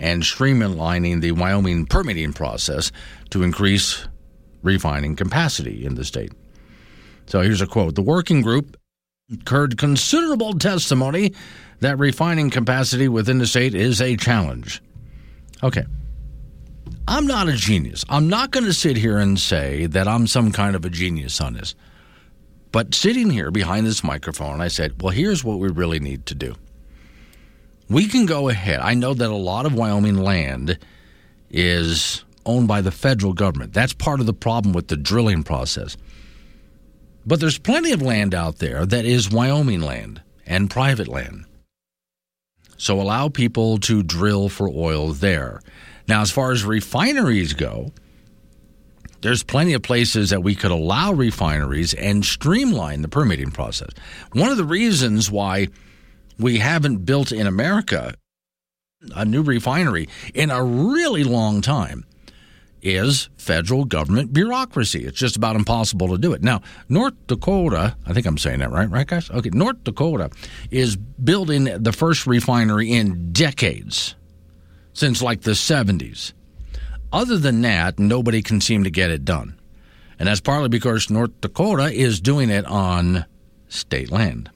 and 0.00 0.22
streamlining 0.22 1.20
the 1.20 1.32
Wyoming 1.32 1.86
permitting 1.86 2.32
process 2.32 2.90
to 3.30 3.42
increase 3.42 4.08
refining 4.62 5.14
capacity 5.16 5.84
in 5.84 5.94
the 5.94 6.04
state. 6.04 6.32
So 7.26 7.40
here's 7.40 7.60
a 7.60 7.66
quote 7.66 7.94
The 7.94 8.02
working 8.02 8.42
group 8.42 8.76
heard 9.48 9.78
considerable 9.78 10.54
testimony 10.54 11.34
that 11.80 11.98
refining 11.98 12.50
capacity 12.50 13.08
within 13.08 13.38
the 13.38 13.46
state 13.46 13.74
is 13.74 14.00
a 14.00 14.16
challenge. 14.16 14.82
Okay. 15.62 15.84
I'm 17.08 17.26
not 17.26 17.48
a 17.48 17.52
genius. 17.54 18.04
I'm 18.08 18.28
not 18.28 18.52
going 18.52 18.66
to 18.66 18.72
sit 18.72 18.96
here 18.96 19.18
and 19.18 19.38
say 19.38 19.86
that 19.86 20.06
I'm 20.06 20.26
some 20.26 20.52
kind 20.52 20.76
of 20.76 20.84
a 20.84 20.90
genius 20.90 21.40
on 21.40 21.54
this. 21.54 21.74
But 22.70 22.94
sitting 22.94 23.28
here 23.28 23.50
behind 23.50 23.86
this 23.86 24.02
microphone, 24.02 24.60
I 24.60 24.68
said, 24.68 25.02
well, 25.02 25.12
here's 25.12 25.44
what 25.44 25.58
we 25.58 25.68
really 25.68 26.00
need 26.00 26.26
to 26.26 26.34
do. 26.34 26.54
We 27.88 28.08
can 28.08 28.24
go 28.24 28.48
ahead. 28.48 28.80
I 28.80 28.94
know 28.94 29.12
that 29.12 29.28
a 29.28 29.34
lot 29.34 29.66
of 29.66 29.74
Wyoming 29.74 30.16
land 30.16 30.78
is 31.50 32.24
owned 32.46 32.68
by 32.68 32.80
the 32.80 32.90
federal 32.90 33.34
government. 33.34 33.74
That's 33.74 33.92
part 33.92 34.20
of 34.20 34.26
the 34.26 34.32
problem 34.32 34.72
with 34.72 34.88
the 34.88 34.96
drilling 34.96 35.42
process. 35.42 35.96
But 37.24 37.40
there's 37.40 37.58
plenty 37.58 37.92
of 37.92 38.02
land 38.02 38.34
out 38.34 38.58
there 38.58 38.84
that 38.86 39.04
is 39.04 39.30
Wyoming 39.30 39.80
land 39.80 40.22
and 40.46 40.70
private 40.70 41.08
land. 41.08 41.44
So 42.76 43.00
allow 43.00 43.28
people 43.28 43.78
to 43.78 44.02
drill 44.02 44.48
for 44.48 44.68
oil 44.68 45.12
there. 45.12 45.60
Now, 46.08 46.22
as 46.22 46.32
far 46.32 46.50
as 46.50 46.64
refineries 46.64 47.52
go, 47.52 47.92
there's 49.20 49.44
plenty 49.44 49.72
of 49.72 49.82
places 49.82 50.30
that 50.30 50.42
we 50.42 50.56
could 50.56 50.72
allow 50.72 51.12
refineries 51.12 51.94
and 51.94 52.24
streamline 52.24 53.02
the 53.02 53.08
permitting 53.08 53.52
process. 53.52 53.90
One 54.32 54.50
of 54.50 54.56
the 54.56 54.64
reasons 54.64 55.30
why 55.30 55.68
we 56.38 56.58
haven't 56.58 57.04
built 57.04 57.30
in 57.30 57.46
America 57.46 58.14
a 59.14 59.24
new 59.24 59.42
refinery 59.42 60.08
in 60.34 60.50
a 60.50 60.62
really 60.62 61.24
long 61.24 61.60
time 61.60 62.04
is 62.82 63.28
federal 63.36 63.84
government 63.84 64.32
bureaucracy. 64.32 65.04
It's 65.04 65.18
just 65.18 65.36
about 65.36 65.56
impossible 65.56 66.08
to 66.08 66.18
do 66.18 66.32
it. 66.32 66.42
Now, 66.42 66.62
North 66.88 67.14
Dakota, 67.28 67.96
I 68.06 68.12
think 68.12 68.26
I'm 68.26 68.38
saying 68.38 68.58
that 68.58 68.70
right, 68.70 68.90
right, 68.90 69.06
guys? 69.06 69.30
Okay, 69.30 69.50
North 69.52 69.84
Dakota 69.84 70.30
is 70.70 70.96
building 70.96 71.64
the 71.64 71.92
first 71.92 72.26
refinery 72.26 72.90
in 72.92 73.32
decades, 73.32 74.16
since 74.92 75.22
like 75.22 75.42
the 75.42 75.52
70s. 75.52 76.32
Other 77.12 77.38
than 77.38 77.62
that, 77.62 77.98
nobody 77.98 78.42
can 78.42 78.60
seem 78.60 78.84
to 78.84 78.90
get 78.90 79.10
it 79.10 79.24
done. 79.24 79.58
And 80.18 80.28
that's 80.28 80.40
partly 80.40 80.68
because 80.68 81.10
North 81.10 81.40
Dakota 81.40 81.92
is 81.92 82.20
doing 82.20 82.50
it 82.50 82.64
on 82.66 83.26
state 83.68 84.10
land. 84.10 84.50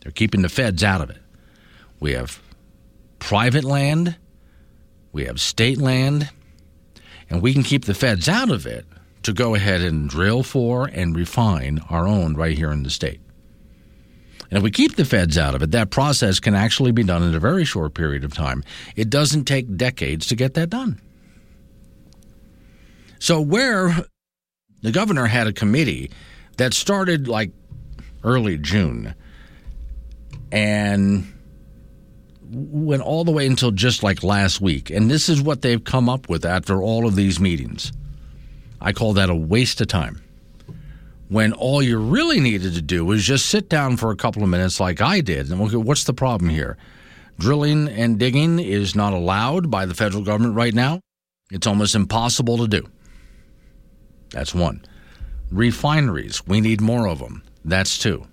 They're 0.00 0.12
keeping 0.12 0.42
the 0.42 0.48
feds 0.48 0.82
out 0.82 1.00
of 1.00 1.10
it. 1.10 1.18
We 2.00 2.12
have 2.12 2.42
private 3.18 3.64
land, 3.64 4.16
we 5.12 5.26
have 5.26 5.40
state 5.40 5.78
land, 5.78 6.30
and 7.32 7.40
we 7.40 7.54
can 7.54 7.62
keep 7.62 7.86
the 7.86 7.94
feds 7.94 8.28
out 8.28 8.50
of 8.50 8.66
it 8.66 8.84
to 9.22 9.32
go 9.32 9.54
ahead 9.54 9.80
and 9.80 10.10
drill 10.10 10.42
for 10.42 10.84
and 10.92 11.16
refine 11.16 11.80
our 11.88 12.06
own 12.06 12.34
right 12.34 12.56
here 12.56 12.70
in 12.70 12.82
the 12.82 12.90
state. 12.90 13.22
And 14.50 14.58
if 14.58 14.62
we 14.62 14.70
keep 14.70 14.96
the 14.96 15.06
feds 15.06 15.38
out 15.38 15.54
of 15.54 15.62
it, 15.62 15.70
that 15.70 15.88
process 15.88 16.40
can 16.40 16.54
actually 16.54 16.92
be 16.92 17.02
done 17.02 17.22
in 17.22 17.34
a 17.34 17.40
very 17.40 17.64
short 17.64 17.94
period 17.94 18.22
of 18.22 18.34
time. 18.34 18.62
It 18.96 19.08
doesn't 19.08 19.46
take 19.46 19.78
decades 19.78 20.26
to 20.26 20.36
get 20.36 20.52
that 20.54 20.68
done. 20.68 21.00
So, 23.18 23.40
where 23.40 23.96
the 24.82 24.92
governor 24.92 25.24
had 25.24 25.46
a 25.46 25.54
committee 25.54 26.10
that 26.58 26.74
started 26.74 27.28
like 27.28 27.50
early 28.22 28.58
June 28.58 29.14
and 30.50 31.32
went 32.52 33.02
all 33.02 33.24
the 33.24 33.32
way 33.32 33.46
until 33.46 33.70
just 33.70 34.02
like 34.02 34.22
last 34.22 34.60
week. 34.60 34.90
And 34.90 35.10
this 35.10 35.28
is 35.28 35.40
what 35.40 35.62
they've 35.62 35.82
come 35.82 36.08
up 36.08 36.28
with 36.28 36.44
after 36.44 36.82
all 36.82 37.06
of 37.06 37.16
these 37.16 37.40
meetings. 37.40 37.92
I 38.80 38.92
call 38.92 39.14
that 39.14 39.30
a 39.30 39.34
waste 39.34 39.80
of 39.80 39.88
time. 39.88 40.22
When 41.28 41.52
all 41.54 41.82
you 41.82 41.98
really 41.98 42.40
needed 42.40 42.74
to 42.74 42.82
do 42.82 43.04
was 43.04 43.24
just 43.24 43.46
sit 43.46 43.68
down 43.68 43.96
for 43.96 44.10
a 44.10 44.16
couple 44.16 44.42
of 44.42 44.50
minutes, 44.50 44.80
like 44.80 45.00
I 45.00 45.20
did, 45.22 45.50
and 45.50 45.60
okay, 45.62 45.76
what's 45.76 46.04
the 46.04 46.12
problem 46.12 46.50
here? 46.50 46.76
Drilling 47.38 47.88
and 47.88 48.18
digging 48.18 48.58
is 48.58 48.94
not 48.94 49.14
allowed 49.14 49.70
by 49.70 49.86
the 49.86 49.94
federal 49.94 50.22
government 50.22 50.54
right 50.54 50.74
now. 50.74 51.00
It's 51.50 51.66
almost 51.66 51.94
impossible 51.94 52.58
to 52.58 52.68
do. 52.68 52.86
That's 54.30 54.54
one. 54.54 54.84
Refineries, 55.50 56.46
we 56.46 56.60
need 56.60 56.80
more 56.80 57.08
of 57.08 57.18
them. 57.18 57.42
That's 57.64 57.98
two. 57.98 58.26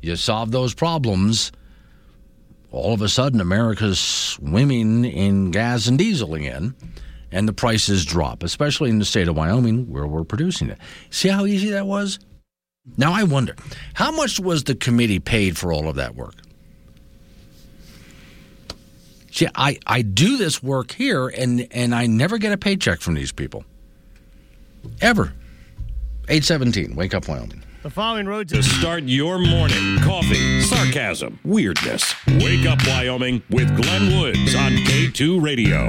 You 0.00 0.16
solve 0.16 0.50
those 0.50 0.74
problems, 0.74 1.52
all 2.70 2.92
of 2.92 3.02
a 3.02 3.08
sudden 3.08 3.40
America's 3.40 3.98
swimming 3.98 5.04
in 5.04 5.50
gas 5.50 5.86
and 5.86 5.98
diesel 5.98 6.34
again, 6.34 6.74
and 7.32 7.48
the 7.48 7.52
prices 7.52 8.04
drop, 8.04 8.42
especially 8.42 8.90
in 8.90 8.98
the 8.98 9.04
state 9.04 9.28
of 9.28 9.36
Wyoming 9.36 9.90
where 9.90 10.06
we're 10.06 10.24
producing 10.24 10.70
it. 10.70 10.78
See 11.10 11.28
how 11.28 11.46
easy 11.46 11.70
that 11.70 11.86
was? 11.86 12.18
Now 12.96 13.12
I 13.12 13.24
wonder, 13.24 13.54
how 13.94 14.10
much 14.10 14.40
was 14.40 14.64
the 14.64 14.74
committee 14.74 15.20
paid 15.20 15.58
for 15.58 15.72
all 15.72 15.88
of 15.88 15.96
that 15.96 16.14
work? 16.14 16.34
See, 19.30 19.46
I, 19.54 19.78
I 19.86 20.02
do 20.02 20.38
this 20.38 20.62
work 20.62 20.92
here 20.92 21.28
and, 21.28 21.68
and 21.70 21.94
I 21.94 22.06
never 22.06 22.38
get 22.38 22.52
a 22.52 22.56
paycheck 22.56 23.00
from 23.00 23.14
these 23.14 23.30
people. 23.30 23.64
Ever. 25.00 25.32
817, 26.28 26.94
Wake 26.96 27.14
Up 27.14 27.28
Wyoming. 27.28 27.62
The 27.88 27.94
following 27.94 28.26
roads 28.26 28.52
to 28.52 28.62
start 28.62 29.04
your 29.04 29.38
morning 29.38 29.96
coffee, 30.00 30.60
sarcasm, 30.60 31.38
weirdness. 31.42 32.14
Wake 32.26 32.66
Up 32.66 32.78
Wyoming 32.86 33.42
with 33.48 33.74
Glenn 33.80 34.20
Woods 34.20 34.54
on 34.54 34.72
K2 34.72 35.42
Radio. 35.42 35.86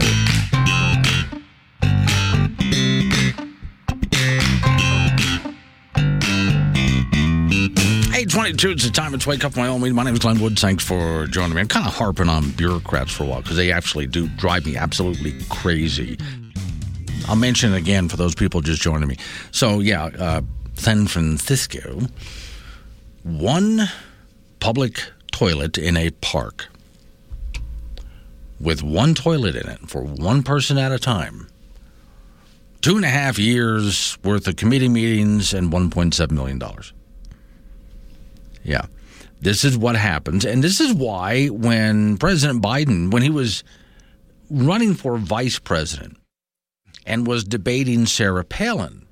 822, 8.15 8.69
it's 8.71 8.85
the 8.85 8.91
time. 8.93 9.13
It's 9.13 9.27
Wake 9.27 9.43
Up 9.43 9.57
Wyoming. 9.57 9.93
My 9.93 10.03
name 10.03 10.13
is 10.13 10.21
Glenn 10.21 10.39
Woods. 10.39 10.61
Thanks 10.61 10.85
for 10.85 11.27
joining 11.27 11.55
me. 11.55 11.59
I'm 11.59 11.67
kind 11.67 11.85
of 11.85 11.93
harping 11.93 12.29
on 12.29 12.51
bureaucrats 12.51 13.11
for 13.11 13.25
a 13.25 13.27
while 13.27 13.41
because 13.41 13.57
they 13.57 13.73
actually 13.73 14.07
do 14.07 14.29
drive 14.37 14.65
me 14.65 14.77
absolutely 14.77 15.33
crazy. 15.49 16.17
I'll 17.27 17.35
mention 17.35 17.73
it 17.73 17.77
again 17.77 18.07
for 18.07 18.15
those 18.15 18.35
people 18.35 18.61
just 18.61 18.81
joining 18.81 19.09
me. 19.09 19.17
So, 19.51 19.81
yeah, 19.81 20.05
uh, 20.05 20.41
San 20.79 21.07
Francisco, 21.07 22.03
one 23.23 23.89
public 24.61 25.11
toilet 25.29 25.77
in 25.77 25.97
a 25.97 26.09
park 26.09 26.67
with 28.61 28.81
one 28.81 29.13
toilet 29.13 29.57
in 29.57 29.67
it 29.67 29.89
for 29.89 30.01
one 30.01 30.41
person 30.41 30.77
at 30.77 30.93
a 30.93 30.97
time. 30.97 31.49
Two 32.79 32.95
and 32.95 33.03
a 33.03 33.09
half 33.09 33.37
years 33.37 34.17
worth 34.23 34.47
of 34.47 34.55
committee 34.55 34.87
meetings 34.87 35.53
and 35.53 35.69
$1.7 35.69 36.31
million. 36.31 36.61
Yeah. 38.63 38.85
This 39.41 39.65
is 39.65 39.77
what 39.77 39.97
happens. 39.97 40.45
And 40.45 40.63
this 40.63 40.79
is 40.79 40.93
why 40.93 41.47
when 41.47 42.17
President 42.17 42.63
Biden, 42.63 43.11
when 43.11 43.21
he 43.21 43.29
was 43.29 43.65
running 44.49 44.93
for 44.93 45.17
vice 45.17 45.59
president 45.59 46.17
and 47.05 47.27
was 47.27 47.43
debating 47.43 48.05
Sarah 48.05 48.45
Palin, 48.45 49.05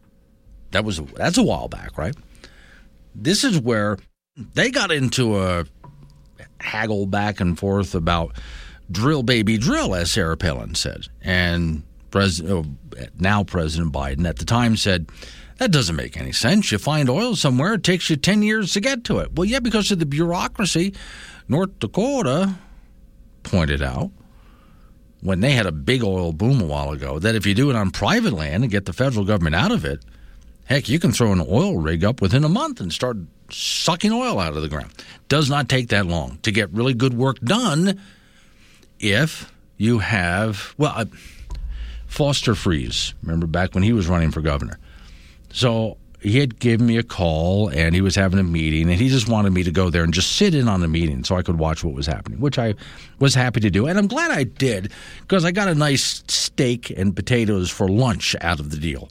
that 0.71 0.83
was 0.83 0.99
that's 1.15 1.37
a 1.37 1.43
while 1.43 1.67
back, 1.67 1.97
right? 1.97 2.15
This 3.15 3.43
is 3.43 3.59
where 3.59 3.97
they 4.53 4.69
got 4.69 4.91
into 4.91 5.39
a 5.39 5.65
haggle 6.59 7.05
back 7.05 7.39
and 7.39 7.57
forth 7.57 7.95
about 7.95 8.37
drill 8.91 9.23
baby 9.23 9.57
drill, 9.57 9.95
as 9.95 10.11
Sarah 10.11 10.37
Palin 10.37 10.75
said. 10.75 11.07
And 11.21 11.83
President, 12.11 12.53
oh, 12.53 12.97
now 13.19 13.43
President 13.43 13.93
Biden 13.93 14.27
at 14.27 14.37
the 14.37 14.45
time 14.45 14.75
said, 14.77 15.09
that 15.57 15.71
doesn't 15.71 15.95
make 15.95 16.17
any 16.17 16.31
sense. 16.31 16.71
You 16.71 16.77
find 16.77 17.09
oil 17.09 17.35
somewhere, 17.35 17.73
it 17.73 17.83
takes 17.83 18.09
you 18.09 18.15
10 18.15 18.43
years 18.43 18.73
to 18.73 18.79
get 18.79 19.03
to 19.05 19.19
it. 19.19 19.33
Well, 19.33 19.45
yeah, 19.45 19.59
because 19.59 19.91
of 19.91 19.99
the 19.99 20.05
bureaucracy. 20.05 20.93
North 21.47 21.79
Dakota 21.79 22.55
pointed 23.43 23.81
out 23.81 24.11
when 25.21 25.39
they 25.39 25.53
had 25.53 25.65
a 25.65 25.71
big 25.71 26.03
oil 26.03 26.31
boom 26.31 26.61
a 26.61 26.65
while 26.65 26.91
ago 26.91 27.19
that 27.19 27.35
if 27.35 27.45
you 27.45 27.55
do 27.55 27.69
it 27.69 27.75
on 27.75 27.89
private 27.89 28.33
land 28.33 28.63
and 28.63 28.71
get 28.71 28.85
the 28.85 28.93
federal 28.93 29.25
government 29.25 29.55
out 29.55 29.71
of 29.71 29.83
it, 29.83 30.03
heck, 30.67 30.87
you 30.89 30.99
can 30.99 31.11
throw 31.11 31.31
an 31.31 31.45
oil 31.47 31.77
rig 31.77 32.03
up 32.03 32.21
within 32.21 32.43
a 32.43 32.49
month 32.49 32.79
and 32.79 32.93
start 32.93 33.17
sucking 33.49 34.11
oil 34.11 34.39
out 34.39 34.55
of 34.55 34.61
the 34.61 34.69
ground. 34.69 34.91
Does 35.29 35.49
not 35.49 35.69
take 35.69 35.89
that 35.89 36.05
long 36.05 36.39
to 36.43 36.51
get 36.51 36.71
really 36.71 36.93
good 36.93 37.13
work 37.13 37.39
done 37.39 37.99
if 38.99 39.51
you 39.77 39.99
have, 39.99 40.73
well, 40.77 41.05
Foster 42.07 42.53
Friess. 42.53 43.13
remember 43.21 43.47
back 43.47 43.73
when 43.73 43.83
he 43.83 43.93
was 43.93 44.07
running 44.07 44.31
for 44.31 44.41
governor 44.41 44.79
so 45.51 45.97
he 46.19 46.39
had 46.39 46.59
given 46.59 46.85
me 46.85 46.97
a 46.97 47.03
call 47.03 47.69
and 47.69 47.93
he 47.93 48.01
was 48.01 48.15
having 48.15 48.39
a 48.39 48.43
meeting 48.43 48.89
and 48.89 48.99
he 48.99 49.07
just 49.07 49.29
wanted 49.29 49.51
me 49.51 49.63
to 49.63 49.71
go 49.71 49.89
there 49.89 50.03
and 50.03 50.13
just 50.13 50.35
sit 50.35 50.55
in 50.55 50.67
on 50.67 50.81
the 50.81 50.87
meeting 50.87 51.23
so 51.23 51.35
I 51.35 51.41
could 51.41 51.59
watch 51.59 51.83
what 51.83 51.93
was 51.93 52.07
happening, 52.07 52.39
which 52.39 52.57
I 52.57 52.73
was 53.19 53.35
happy 53.35 53.59
to 53.61 53.69
do. 53.69 53.87
And 53.87 53.97
I'm 53.97 54.07
glad 54.07 54.31
I 54.31 54.43
did 54.43 54.91
because 55.21 55.45
I 55.45 55.51
got 55.51 55.67
a 55.67 55.75
nice 55.75 56.23
steak 56.27 56.89
and 56.89 57.15
potatoes 57.15 57.69
for 57.69 57.87
lunch 57.87 58.35
out 58.41 58.59
of 58.59 58.71
the 58.71 58.77
deal. 58.77 59.09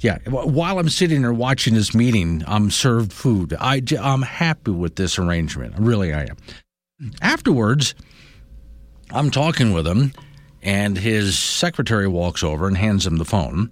Yeah, 0.00 0.18
while 0.28 0.78
I'm 0.78 0.90
sitting 0.90 1.22
there 1.22 1.32
watching 1.32 1.74
this 1.74 1.94
meeting, 1.94 2.44
I'm 2.46 2.70
served 2.70 3.12
food. 3.12 3.54
I, 3.58 3.80
I'm 3.98 4.22
happy 4.22 4.70
with 4.70 4.96
this 4.96 5.18
arrangement. 5.18 5.74
Really, 5.78 6.12
I 6.12 6.24
am. 6.24 6.36
Afterwards, 7.22 7.94
I'm 9.10 9.30
talking 9.30 9.72
with 9.72 9.86
him, 9.86 10.12
and 10.62 10.98
his 10.98 11.38
secretary 11.38 12.08
walks 12.08 12.42
over 12.42 12.68
and 12.68 12.76
hands 12.76 13.06
him 13.06 13.16
the 13.16 13.24
phone. 13.24 13.70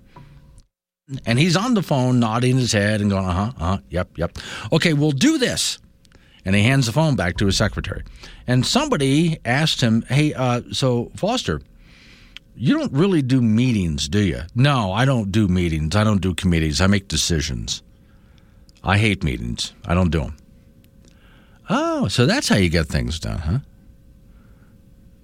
And 1.26 1.38
he's 1.38 1.56
on 1.56 1.74
the 1.74 1.82
phone, 1.82 2.20
nodding 2.20 2.56
his 2.56 2.72
head 2.72 3.02
and 3.02 3.10
going, 3.10 3.26
uh 3.26 3.32
huh, 3.32 3.52
uh 3.58 3.64
huh, 3.64 3.78
yep, 3.90 4.08
yep. 4.16 4.38
Okay, 4.72 4.94
we'll 4.94 5.10
do 5.10 5.36
this. 5.36 5.78
And 6.46 6.54
he 6.54 6.62
hands 6.62 6.86
the 6.86 6.92
phone 6.92 7.16
back 7.16 7.36
to 7.38 7.46
his 7.46 7.56
secretary. 7.58 8.02
And 8.46 8.64
somebody 8.64 9.38
asked 9.44 9.82
him, 9.82 10.02
hey, 10.02 10.32
uh, 10.32 10.62
so 10.72 11.10
Foster, 11.16 11.60
you 12.56 12.78
don't 12.78 12.92
really 12.92 13.22
do 13.22 13.42
meetings, 13.42 14.08
do 14.08 14.20
you? 14.20 14.42
No, 14.54 14.92
I 14.92 15.04
don't 15.04 15.32
do 15.32 15.48
meetings. 15.48 15.96
I 15.96 16.04
don't 16.04 16.20
do 16.20 16.34
committees. 16.34 16.80
I 16.80 16.86
make 16.86 17.08
decisions. 17.08 17.82
I 18.82 18.98
hate 18.98 19.24
meetings. 19.24 19.72
I 19.84 19.94
don't 19.94 20.10
do 20.10 20.20
them. 20.20 20.36
Oh, 21.68 22.08
so 22.08 22.26
that's 22.26 22.48
how 22.48 22.56
you 22.56 22.68
get 22.68 22.86
things 22.86 23.18
done, 23.18 23.38
huh? 23.38 23.58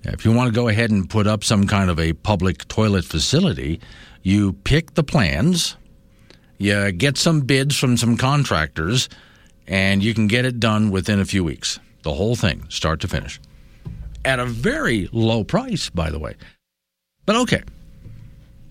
If 0.02 0.24
you 0.24 0.32
want 0.32 0.48
to 0.48 0.54
go 0.54 0.68
ahead 0.68 0.90
and 0.90 1.08
put 1.08 1.26
up 1.26 1.44
some 1.44 1.66
kind 1.66 1.90
of 1.90 2.00
a 2.00 2.14
public 2.14 2.66
toilet 2.68 3.04
facility, 3.04 3.80
you 4.22 4.54
pick 4.54 4.94
the 4.94 5.04
plans, 5.04 5.76
you 6.56 6.90
get 6.92 7.18
some 7.18 7.42
bids 7.42 7.76
from 7.76 7.98
some 7.98 8.16
contractors, 8.16 9.10
and 9.66 10.02
you 10.02 10.14
can 10.14 10.26
get 10.26 10.46
it 10.46 10.58
done 10.58 10.90
within 10.90 11.20
a 11.20 11.26
few 11.26 11.44
weeks. 11.44 11.78
The 12.02 12.14
whole 12.14 12.34
thing, 12.34 12.64
start 12.70 13.00
to 13.00 13.08
finish. 13.08 13.38
At 14.24 14.40
a 14.40 14.46
very 14.46 15.08
low 15.12 15.44
price, 15.44 15.90
by 15.90 16.10
the 16.10 16.18
way. 16.18 16.34
But 17.30 17.42
okay, 17.42 17.62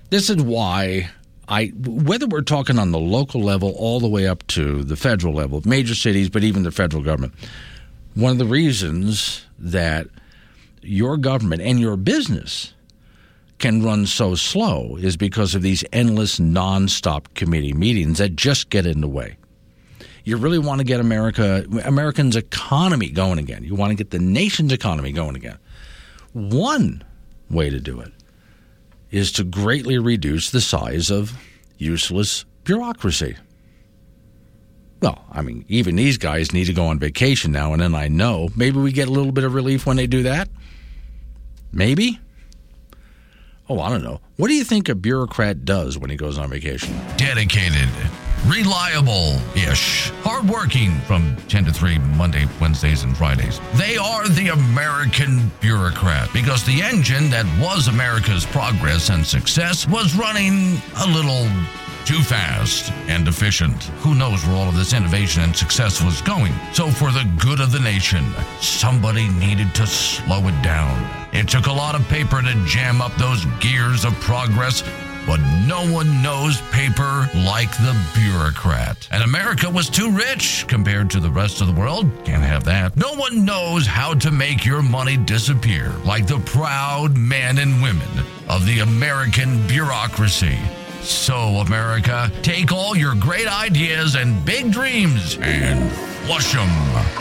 this 0.09 0.29
is 0.29 0.35
why 0.43 1.09
I, 1.47 1.67
whether 1.67 2.27
we're 2.27 2.41
talking 2.41 2.77
on 2.77 2.91
the 2.91 2.99
local 2.99 3.41
level 3.41 3.73
all 3.77 4.01
the 4.01 4.09
way 4.09 4.27
up 4.27 4.45
to 4.47 4.83
the 4.83 4.97
federal 4.97 5.33
level, 5.33 5.61
major 5.63 5.95
cities, 5.95 6.27
but 6.27 6.43
even 6.43 6.63
the 6.63 6.71
federal 6.71 7.01
government, 7.01 7.35
one 8.15 8.33
of 8.33 8.37
the 8.37 8.43
reasons 8.43 9.45
that 9.59 10.07
your 10.81 11.15
government 11.15 11.61
and 11.61 11.79
your 11.79 11.95
business 11.95 12.73
can 13.59 13.81
run 13.81 14.05
so 14.05 14.35
slow 14.35 14.97
is 14.97 15.15
because 15.15 15.55
of 15.55 15.61
these 15.61 15.85
endless, 15.93 16.37
nonstop 16.37 17.33
committee 17.35 17.71
meetings 17.71 18.17
that 18.17 18.35
just 18.35 18.69
get 18.69 18.85
in 18.85 18.99
the 18.99 19.07
way. 19.07 19.37
You 20.25 20.35
really 20.35 20.59
want 20.59 20.79
to 20.79 20.83
get 20.83 20.99
America, 20.99 21.65
Americans' 21.85 22.35
economy 22.35 23.09
going 23.09 23.39
again. 23.39 23.63
You 23.63 23.75
want 23.75 23.91
to 23.91 23.95
get 23.95 24.11
the 24.11 24.19
nation's 24.19 24.73
economy 24.73 25.13
going 25.13 25.37
again. 25.37 25.59
One 26.33 27.05
way 27.49 27.69
to 27.69 27.79
do 27.79 28.01
it 28.01 28.11
is 29.11 29.31
to 29.33 29.43
greatly 29.43 29.97
reduce 29.97 30.51
the 30.51 30.61
size 30.61 31.09
of 31.09 31.33
useless 31.77 32.45
bureaucracy. 32.63 33.35
Well, 35.01 35.23
I 35.31 35.41
mean, 35.41 35.65
even 35.69 35.95
these 35.95 36.17
guys 36.17 36.51
need 36.51 36.65
to 36.65 36.73
go 36.73 36.87
on 36.87 36.99
vacation 36.99 37.51
now 37.51 37.73
and 37.73 37.81
then. 37.81 37.95
I 37.95 38.09
know. 38.09 38.49
Maybe 38.55 38.79
we 38.79 38.91
get 38.91 39.07
a 39.07 39.11
little 39.11 39.31
bit 39.31 39.45
of 39.45 39.53
relief 39.53 39.85
when 39.85 39.97
they 39.97 40.07
do 40.07 40.23
that. 40.23 40.49
Maybe. 41.71 42.19
Oh, 43.69 43.79
I 43.79 43.89
don't 43.89 44.03
know. 44.03 44.19
What 44.35 44.47
do 44.47 44.55
you 44.55 44.63
think 44.63 44.89
a 44.89 44.95
bureaucrat 44.95 45.63
does 45.63 45.97
when 45.97 46.09
he 46.09 46.17
goes 46.17 46.37
on 46.37 46.49
vacation? 46.49 46.99
Dedicated, 47.17 47.87
reliable 48.45 49.37
ish, 49.55 50.09
hardworking 50.21 50.99
from 51.01 51.35
10 51.47 51.65
to 51.65 51.71
3, 51.71 51.97
Monday, 51.99 52.47
Wednesdays, 52.59 53.03
and 53.03 53.15
Fridays. 53.15 53.59
They 53.75 53.97
are 53.97 54.27
the 54.27 54.49
American 54.49 55.51
bureaucrat 55.59 56.29
because 56.33 56.65
the 56.65 56.81
engine 56.81 57.29
that 57.29 57.45
was 57.59 57.87
America's 57.87 58.45
progress 58.45 59.09
and 59.09 59.25
success 59.25 59.87
was 59.87 60.15
running 60.15 60.81
a 60.97 61.07
little 61.07 61.47
too 62.05 62.23
fast 62.23 62.91
and 63.07 63.27
efficient. 63.27 63.83
Who 64.01 64.15
knows 64.15 64.43
where 64.43 64.55
all 64.55 64.67
of 64.67 64.75
this 64.75 64.93
innovation 64.93 65.43
and 65.43 65.55
success 65.55 66.01
was 66.01 66.23
going? 66.23 66.53
So, 66.73 66.89
for 66.89 67.11
the 67.11 67.29
good 67.39 67.59
of 67.59 67.71
the 67.71 67.79
nation, 67.79 68.25
somebody 68.61 69.27
needed 69.29 69.75
to 69.75 69.85
slow 69.85 70.47
it 70.47 70.59
down. 70.63 70.97
It 71.33 71.47
took 71.47 71.67
a 71.67 71.71
lot 71.71 71.93
of 71.93 72.07
paper 72.07 72.41
to 72.41 72.65
jam 72.65 72.99
up 72.99 73.15
those 73.17 73.45
gears 73.59 74.05
of 74.05 74.13
progress, 74.21 74.81
but 75.29 75.39
no 75.67 75.87
one 75.93 76.23
knows 76.23 76.59
paper 76.71 77.29
like 77.35 77.69
the 77.77 77.95
bureaucrat. 78.15 79.07
And 79.11 79.21
America 79.21 79.69
was 79.69 79.87
too 79.87 80.09
rich 80.09 80.65
compared 80.67 81.11
to 81.11 81.19
the 81.19 81.29
rest 81.29 81.61
of 81.61 81.67
the 81.67 81.73
world. 81.73 82.09
Can't 82.25 82.41
have 82.41 82.63
that. 82.63 82.97
No 82.97 83.13
one 83.13 83.45
knows 83.45 83.85
how 83.85 84.15
to 84.15 84.31
make 84.31 84.65
your 84.65 84.81
money 84.81 85.17
disappear 85.17 85.89
like 86.03 86.25
the 86.25 86.39
proud 86.39 87.15
men 87.15 87.59
and 87.59 87.79
women 87.79 88.09
of 88.49 88.65
the 88.65 88.79
American 88.79 89.67
bureaucracy. 89.67 90.57
So, 91.01 91.57
America, 91.57 92.31
take 92.41 92.71
all 92.71 92.95
your 92.95 93.15
great 93.15 93.47
ideas 93.47 94.15
and 94.15 94.43
big 94.45 94.71
dreams 94.71 95.37
and 95.41 95.91
flush 96.25 96.53
them. 96.53 96.69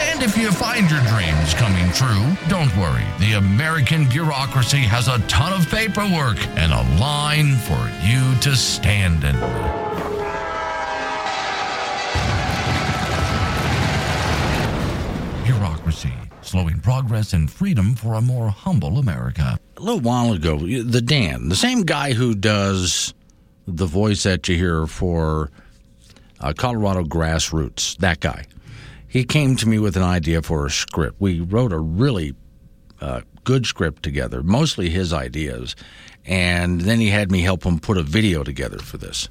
And 0.00 0.22
if 0.22 0.36
you 0.36 0.52
find 0.52 0.90
your 0.90 1.00
dreams 1.06 1.54
coming 1.54 1.90
true, 1.92 2.36
don't 2.48 2.74
worry. 2.76 3.04
The 3.20 3.34
American 3.34 4.06
bureaucracy 4.08 4.78
has 4.78 5.08
a 5.08 5.18
ton 5.28 5.58
of 5.58 5.68
paperwork 5.70 6.38
and 6.58 6.72
a 6.72 7.00
line 7.00 7.56
for 7.56 7.90
you 8.04 8.38
to 8.40 8.54
stand 8.56 9.24
in. 9.24 9.36
Bureaucracy, 15.44 16.12
slowing 16.42 16.80
progress 16.80 17.32
and 17.32 17.50
freedom 17.50 17.94
for 17.94 18.14
a 18.14 18.20
more 18.20 18.50
humble 18.50 18.98
America. 18.98 19.58
A 19.76 19.80
little 19.80 20.00
while 20.00 20.32
ago, 20.32 20.58
the 20.58 21.00
Dan, 21.00 21.48
the 21.48 21.56
same 21.56 21.84
guy 21.84 22.12
who 22.12 22.34
does 22.34 23.14
the 23.76 23.86
voice 23.86 24.22
that 24.22 24.48
you 24.48 24.56
hear 24.56 24.86
for 24.86 25.50
uh, 26.40 26.52
Colorado 26.56 27.04
Grassroots, 27.04 27.96
that 27.98 28.20
guy, 28.20 28.46
he 29.06 29.24
came 29.24 29.56
to 29.56 29.68
me 29.68 29.78
with 29.78 29.96
an 29.96 30.02
idea 30.02 30.42
for 30.42 30.66
a 30.66 30.70
script. 30.70 31.16
We 31.20 31.40
wrote 31.40 31.72
a 31.72 31.78
really 31.78 32.34
uh, 33.00 33.22
good 33.44 33.66
script 33.66 34.02
together, 34.02 34.42
mostly 34.42 34.88
his 34.88 35.12
ideas, 35.12 35.76
and 36.24 36.80
then 36.80 36.98
he 36.98 37.08
had 37.08 37.30
me 37.30 37.40
help 37.40 37.64
him 37.64 37.78
put 37.78 37.98
a 37.98 38.02
video 38.02 38.42
together 38.42 38.78
for 38.78 38.96
this. 38.96 39.28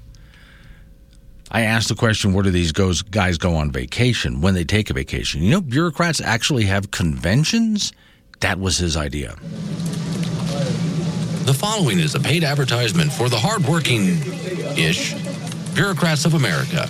I 1.50 1.62
asked 1.62 1.88
the 1.88 1.96
question 1.96 2.34
where 2.34 2.44
do 2.44 2.52
these 2.52 2.72
goes, 2.72 3.02
guys 3.02 3.38
go 3.38 3.56
on 3.56 3.72
vacation 3.72 4.42
when 4.42 4.54
they 4.54 4.66
take 4.66 4.90
a 4.90 4.94
vacation? 4.94 5.42
You 5.42 5.52
know, 5.52 5.62
bureaucrats 5.62 6.20
actually 6.22 6.66
have 6.66 6.92
conventions? 6.92 7.94
That 8.42 8.60
was 8.60 8.78
his 8.78 8.98
idea. 8.98 9.36
The 11.48 11.54
following 11.54 12.00
is 12.00 12.14
a 12.14 12.20
paid 12.20 12.44
advertisement 12.44 13.10
for 13.10 13.30
the 13.30 13.38
hardworking 13.38 14.20
ish 14.78 15.14
bureaucrats 15.74 16.26
of 16.26 16.34
America. 16.34 16.90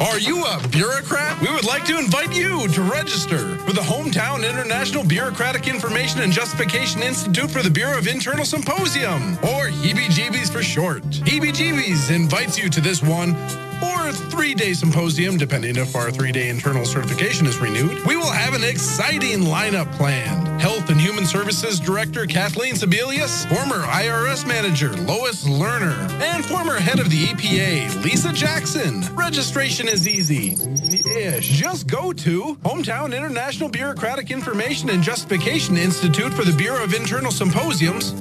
Are 0.00 0.18
you 0.18 0.44
a 0.44 0.60
bureaucrat? 0.72 1.40
We 1.40 1.48
would 1.54 1.64
like 1.64 1.84
to 1.84 1.96
invite 1.96 2.34
you 2.34 2.66
to 2.66 2.82
register 2.82 3.56
for 3.58 3.72
the 3.72 3.80
Hometown 3.80 4.38
International 4.38 5.04
Bureaucratic 5.04 5.68
Information 5.68 6.22
and 6.22 6.32
Justification 6.32 7.00
Institute 7.00 7.48
for 7.48 7.62
the 7.62 7.70
Bureau 7.70 7.96
of 7.96 8.08
Internal 8.08 8.44
Symposium, 8.44 9.34
or 9.34 9.70
HEBGBs 9.70 10.50
for 10.50 10.64
short. 10.64 11.04
HEBGBs 11.04 12.10
invites 12.10 12.58
you 12.58 12.68
to 12.70 12.80
this 12.80 13.04
one 13.04 13.34
or 13.82 14.12
three 14.12 14.54
day 14.54 14.72
symposium, 14.72 15.36
depending 15.36 15.76
if 15.76 15.94
our 15.96 16.10
three 16.10 16.32
day 16.32 16.48
internal 16.48 16.84
certification 16.84 17.46
is 17.46 17.58
renewed. 17.58 18.04
We 18.06 18.16
will 18.16 18.30
have 18.30 18.54
an 18.54 18.64
exciting 18.64 19.40
lineup 19.40 19.90
planned. 19.92 20.60
Health 20.60 20.90
and 20.90 21.00
Human 21.00 21.26
Services 21.26 21.80
Director 21.80 22.26
Kathleen 22.26 22.74
Sebelius, 22.74 23.46
former 23.48 23.84
IRS 23.84 24.46
Manager 24.46 24.92
Lois 24.92 25.44
Lerner, 25.44 25.96
and 26.20 26.44
former 26.44 26.78
head 26.78 27.00
of 27.00 27.10
the 27.10 27.24
EPA 27.24 28.02
Lisa 28.04 28.32
Jackson. 28.32 29.02
Registration 29.14 29.88
is 29.88 30.08
easy. 30.08 30.56
Ish. 31.16 31.48
Just 31.48 31.86
go 31.86 32.12
to 32.12 32.56
Hometown 32.64 33.16
International 33.16 33.68
Bureaucratic 33.68 34.30
Information 34.30 34.90
and 34.90 35.02
Justification 35.02 35.76
Institute 35.76 36.32
for 36.32 36.44
the 36.44 36.56
Bureau 36.56 36.84
of 36.84 36.94
Internal 36.94 37.32
Symposiums 37.32 38.14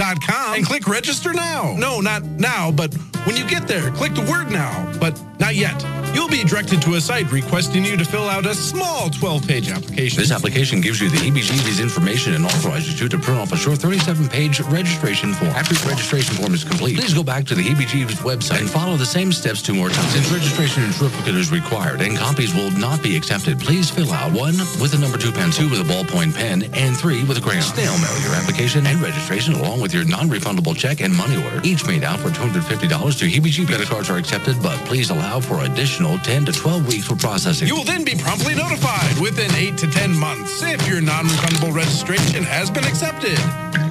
and 0.00 0.64
click 0.64 0.86
register 0.86 1.32
now. 1.32 1.74
No, 1.76 2.00
not 2.00 2.24
now, 2.24 2.70
but 2.70 2.94
when 3.24 3.36
you 3.36 3.46
get 3.48 3.66
there, 3.66 3.90
click 3.92 4.14
the 4.14 4.22
word 4.22 4.50
now, 4.50 4.92
but 5.00 5.20
not 5.40 5.56
yet. 5.56 5.97
You'll 6.14 6.28
be 6.28 6.44
directed 6.44 6.82
to 6.82 6.94
a 6.94 7.00
site 7.00 7.30
requesting 7.30 7.84
you 7.84 7.96
to 7.96 8.04
fill 8.04 8.28
out 8.28 8.46
a 8.46 8.54
small 8.54 9.10
12 9.10 9.46
page 9.46 9.70
application. 9.70 10.20
This 10.20 10.32
application 10.32 10.80
gives 10.80 11.00
you 11.00 11.10
the 11.10 11.18
EBGB's 11.18 11.80
information 11.80 12.34
and 12.34 12.44
authorizes 12.44 13.00
you 13.00 13.08
to 13.08 13.18
print 13.18 13.40
off 13.40 13.52
a 13.52 13.56
short 13.56 13.78
37 13.78 14.28
page 14.28 14.60
registration 14.60 15.34
form. 15.34 15.50
After 15.52 15.74
your 15.74 15.88
registration 15.88 16.34
form 16.36 16.54
is 16.54 16.64
complete, 16.64 16.96
please 16.96 17.14
go 17.14 17.22
back 17.22 17.44
to 17.46 17.54
the 17.54 17.62
EBGB's 17.62 18.20
website 18.20 18.60
and 18.60 18.70
follow 18.70 18.96
the 18.96 19.06
same 19.06 19.32
steps 19.32 19.62
two 19.62 19.74
more 19.74 19.90
times. 19.90 20.12
Since 20.12 20.30
registration 20.32 20.84
in 20.84 20.92
triplicate 20.92 21.34
is 21.34 21.52
required 21.52 22.00
and 22.00 22.16
copies 22.16 22.54
will 22.54 22.70
not 22.72 23.02
be 23.02 23.16
accepted, 23.16 23.60
please 23.60 23.90
fill 23.90 24.12
out 24.12 24.32
one 24.32 24.56
with 24.80 24.94
a 24.94 24.98
number 24.98 25.18
two 25.18 25.32
pen, 25.32 25.50
two 25.50 25.68
with 25.68 25.80
a 25.80 25.84
ballpoint 25.84 26.34
pen, 26.34 26.64
and 26.74 26.96
three 26.96 27.24
with 27.24 27.38
a 27.38 27.40
crayon. 27.40 27.62
Snail 27.62 27.96
mail 27.98 28.20
your 28.22 28.34
application 28.34 28.86
and 28.86 29.00
registration 29.00 29.54
along 29.54 29.80
with 29.80 29.92
your 29.92 30.04
non 30.04 30.28
refundable 30.28 30.76
check 30.76 31.00
and 31.00 31.14
money 31.14 31.36
order, 31.44 31.60
each 31.64 31.86
made 31.86 32.04
out 32.04 32.18
for 32.20 32.30
$250 32.30 33.18
to 33.18 33.24
EBGB. 33.26 33.66
Credit 33.66 33.86
cards 33.86 34.10
are 34.10 34.16
accepted, 34.16 34.56
but 34.62 34.78
please 34.86 35.10
allow 35.10 35.40
for 35.40 35.64
additional 35.64 35.97
10 35.98 36.44
to 36.44 36.52
12 36.52 36.86
weeks 36.86 37.06
for 37.08 37.16
processing. 37.16 37.66
You 37.66 37.74
will 37.74 37.84
then 37.84 38.04
be 38.04 38.14
promptly 38.14 38.54
notified 38.54 39.18
within 39.18 39.50
8 39.50 39.76
to 39.78 39.90
10 39.90 40.16
months 40.16 40.62
if 40.62 40.86
your 40.86 41.00
non 41.00 41.24
refundable 41.24 41.74
registration 41.74 42.44
has 42.44 42.70
been 42.70 42.84
accepted. 42.84 43.36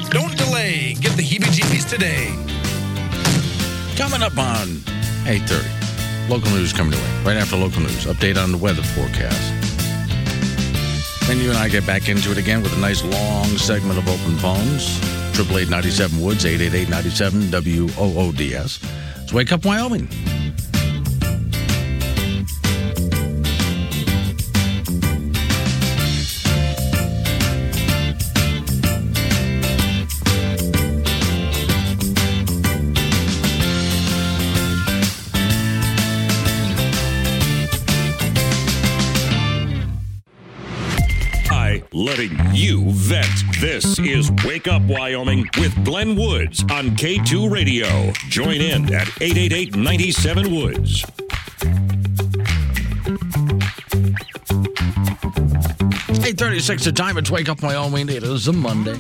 Don't 0.10 0.36
delay. 0.38 0.96
Get 1.02 1.18
the 1.18 1.22
heebie 1.22 1.52
jeebies 1.52 1.88
today. 1.88 2.28
Coming 3.98 4.22
up 4.22 4.38
on 4.38 4.68
8.30, 5.28 6.30
local 6.30 6.50
news 6.52 6.72
coming 6.72 6.94
away. 6.94 7.24
Right 7.26 7.36
after 7.36 7.58
local 7.58 7.82
news, 7.82 8.06
update 8.06 8.42
on 8.42 8.54
the 8.54 8.58
weather 8.58 8.84
forecast. 8.84 9.54
Then 11.28 11.40
you 11.40 11.50
and 11.50 11.58
I 11.58 11.68
get 11.68 11.86
back 11.86 12.08
into 12.08 12.32
it 12.32 12.38
again 12.38 12.64
with 12.64 12.72
a 12.72 12.80
nice 12.80 13.04
long 13.04 13.48
segment 13.58 14.00
of 14.00 14.08
open 14.08 14.38
phones. 14.38 14.98
888 15.38 16.24
Woods, 16.24 16.46
888 16.46 16.90
97 16.90 17.52
WOODS. 17.52 18.80
It's 19.24 19.34
Wake 19.34 19.52
Up 19.52 19.66
Wyoming. 19.66 20.08
Letting 41.98 42.38
you 42.54 42.92
vent. 42.92 43.26
This 43.60 43.98
is 43.98 44.32
Wake 44.46 44.68
Up 44.68 44.84
Wyoming 44.84 45.50
with 45.58 45.74
Glenn 45.84 46.16
Woods 46.16 46.62
on 46.64 46.92
K2 46.92 47.50
Radio. 47.50 48.12
Join 48.30 48.62
in 48.62 48.94
at 48.94 49.08
888 49.20 49.76
97 49.76 50.56
Woods. 50.56 51.04
Eight 56.24 56.38
thirty-six. 56.38 56.84
The 56.86 56.92
time. 56.92 57.18
It's 57.18 57.32
Wake 57.32 57.50
Up 57.50 57.64
Wyoming. 57.64 58.10
It 58.10 58.22
is 58.22 58.48
a 58.48 58.54
Monday. 58.54 58.98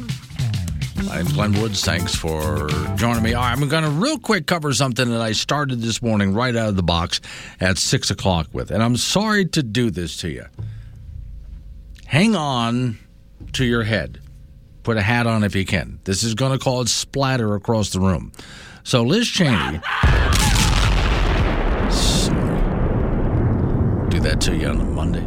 Name's 0.96 1.34
Glenn 1.34 1.54
Woods. 1.62 1.84
Thanks 1.84 2.16
for 2.16 2.68
joining 2.96 3.22
me. 3.22 3.34
All 3.34 3.44
right, 3.44 3.52
I'm 3.52 3.68
going 3.68 3.84
to 3.84 3.90
real 3.90 4.18
quick 4.18 4.48
cover 4.48 4.74
something 4.74 5.10
that 5.10 5.22
I 5.22 5.34
started 5.34 5.82
this 5.82 6.02
morning 6.02 6.34
right 6.34 6.56
out 6.56 6.70
of 6.70 6.76
the 6.76 6.84
box 6.84 7.22
at 7.60 7.78
six 7.78 8.10
o'clock 8.10 8.48
with, 8.54 8.72
and 8.72 8.82
I'm 8.82 8.98
sorry 8.98 9.46
to 9.50 9.62
do 9.62 9.92
this 9.92 10.18
to 10.18 10.30
you 10.30 10.46
hang 12.08 12.36
on 12.36 12.98
to 13.54 13.66
your 13.66 13.84
head. 13.84 14.20
Put 14.84 14.98
a 14.98 15.02
hat 15.02 15.28
on 15.28 15.44
if 15.44 15.56
you 15.56 15.66
can. 15.66 16.00
This 16.06 16.24
is 16.24 16.34
going 16.34 16.58
to 16.58 16.64
cause 16.64 16.92
splatter 16.92 17.54
across 17.54 17.92
the 17.92 18.00
room. 18.00 18.32
So, 18.84 19.04
Liz 19.04 19.28
Cheney. 19.28 19.82
Sorry. 21.92 22.60
Do 24.10 24.20
that 24.22 24.38
to 24.42 24.56
you 24.56 24.68
on 24.68 24.80
a 24.80 24.86
Monday. 24.86 25.26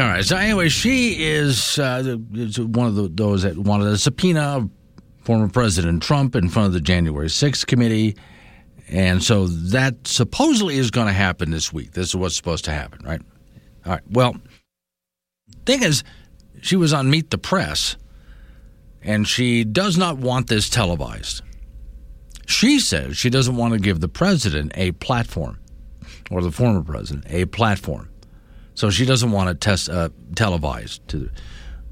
All 0.00 0.08
right. 0.08 0.24
So, 0.24 0.36
anyway, 0.36 0.68
she 0.68 1.24
is 1.24 1.78
uh, 1.78 2.16
one 2.58 2.88
of 2.88 2.96
the, 2.96 3.08
those 3.08 3.44
that 3.44 3.56
wanted 3.56 3.86
a 3.86 3.96
subpoena 3.96 4.40
of 4.40 4.70
former 5.22 5.48
President 5.48 6.02
Trump 6.02 6.34
in 6.34 6.48
front 6.48 6.66
of 6.66 6.72
the 6.72 6.80
January 6.80 7.28
6th 7.28 7.66
committee. 7.66 8.16
And 8.88 9.22
so 9.22 9.46
that 9.46 10.06
supposedly 10.06 10.78
is 10.78 10.90
going 10.90 11.06
to 11.06 11.12
happen 11.12 11.50
this 11.50 11.72
week. 11.72 11.92
This 11.92 12.08
is 12.08 12.16
what's 12.16 12.36
supposed 12.36 12.64
to 12.66 12.72
happen, 12.72 13.04
right? 13.04 13.20
All 13.84 13.92
right. 13.92 14.02
Well, 14.10 14.36
Thing 15.66 15.82
is, 15.82 16.04
she 16.62 16.76
was 16.76 16.92
on 16.92 17.10
Meet 17.10 17.30
the 17.30 17.38
Press, 17.38 17.96
and 19.02 19.26
she 19.26 19.64
does 19.64 19.98
not 19.98 20.16
want 20.16 20.46
this 20.46 20.70
televised. 20.70 21.42
She 22.46 22.78
says 22.78 23.16
she 23.16 23.28
doesn't 23.28 23.56
want 23.56 23.74
to 23.74 23.80
give 23.80 24.00
the 24.00 24.08
president 24.08 24.72
a 24.76 24.92
platform, 24.92 25.58
or 26.30 26.40
the 26.40 26.52
former 26.52 26.82
president 26.82 27.26
a 27.28 27.46
platform. 27.46 28.08
So 28.74 28.90
she 28.90 29.04
doesn't 29.04 29.32
want 29.32 29.50
it 29.50 29.60
test 29.60 29.88
uh, 29.88 30.10
televised. 30.36 31.06
To, 31.08 31.30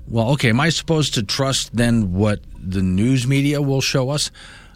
well, 0.06 0.30
okay, 0.32 0.50
am 0.50 0.60
I 0.60 0.68
supposed 0.68 1.14
to 1.14 1.24
trust 1.24 1.74
then 1.74 2.12
what 2.12 2.40
the 2.56 2.82
news 2.82 3.26
media 3.26 3.60
will 3.60 3.80
show 3.80 4.10
us 4.10 4.30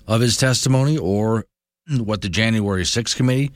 of 0.09 0.20
his 0.20 0.37
testimony, 0.37 0.99
or 0.99 1.45
what 1.99 2.23
the 2.23 2.29
January 2.29 2.83
6th 2.83 3.15
committee 3.15 3.53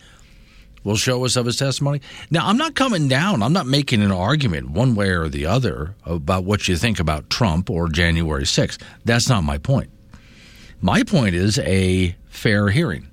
will 0.84 0.96
show 0.96 1.24
us 1.24 1.36
of 1.36 1.46
his 1.46 1.56
testimony. 1.56 2.00
Now, 2.30 2.46
I'm 2.46 2.56
not 2.56 2.74
coming 2.74 3.08
down. 3.08 3.42
I'm 3.42 3.52
not 3.52 3.66
making 3.66 4.02
an 4.02 4.12
argument 4.12 4.70
one 4.70 4.94
way 4.94 5.10
or 5.10 5.28
the 5.28 5.46
other 5.46 5.94
about 6.04 6.44
what 6.44 6.68
you 6.68 6.76
think 6.76 6.98
about 6.98 7.30
Trump 7.30 7.70
or 7.70 7.88
January 7.88 8.44
6th. 8.44 8.82
That's 9.04 9.28
not 9.28 9.44
my 9.44 9.58
point. 9.58 9.90
My 10.80 11.02
point 11.02 11.34
is 11.34 11.58
a 11.60 12.16
fair 12.28 12.70
hearing. 12.70 13.08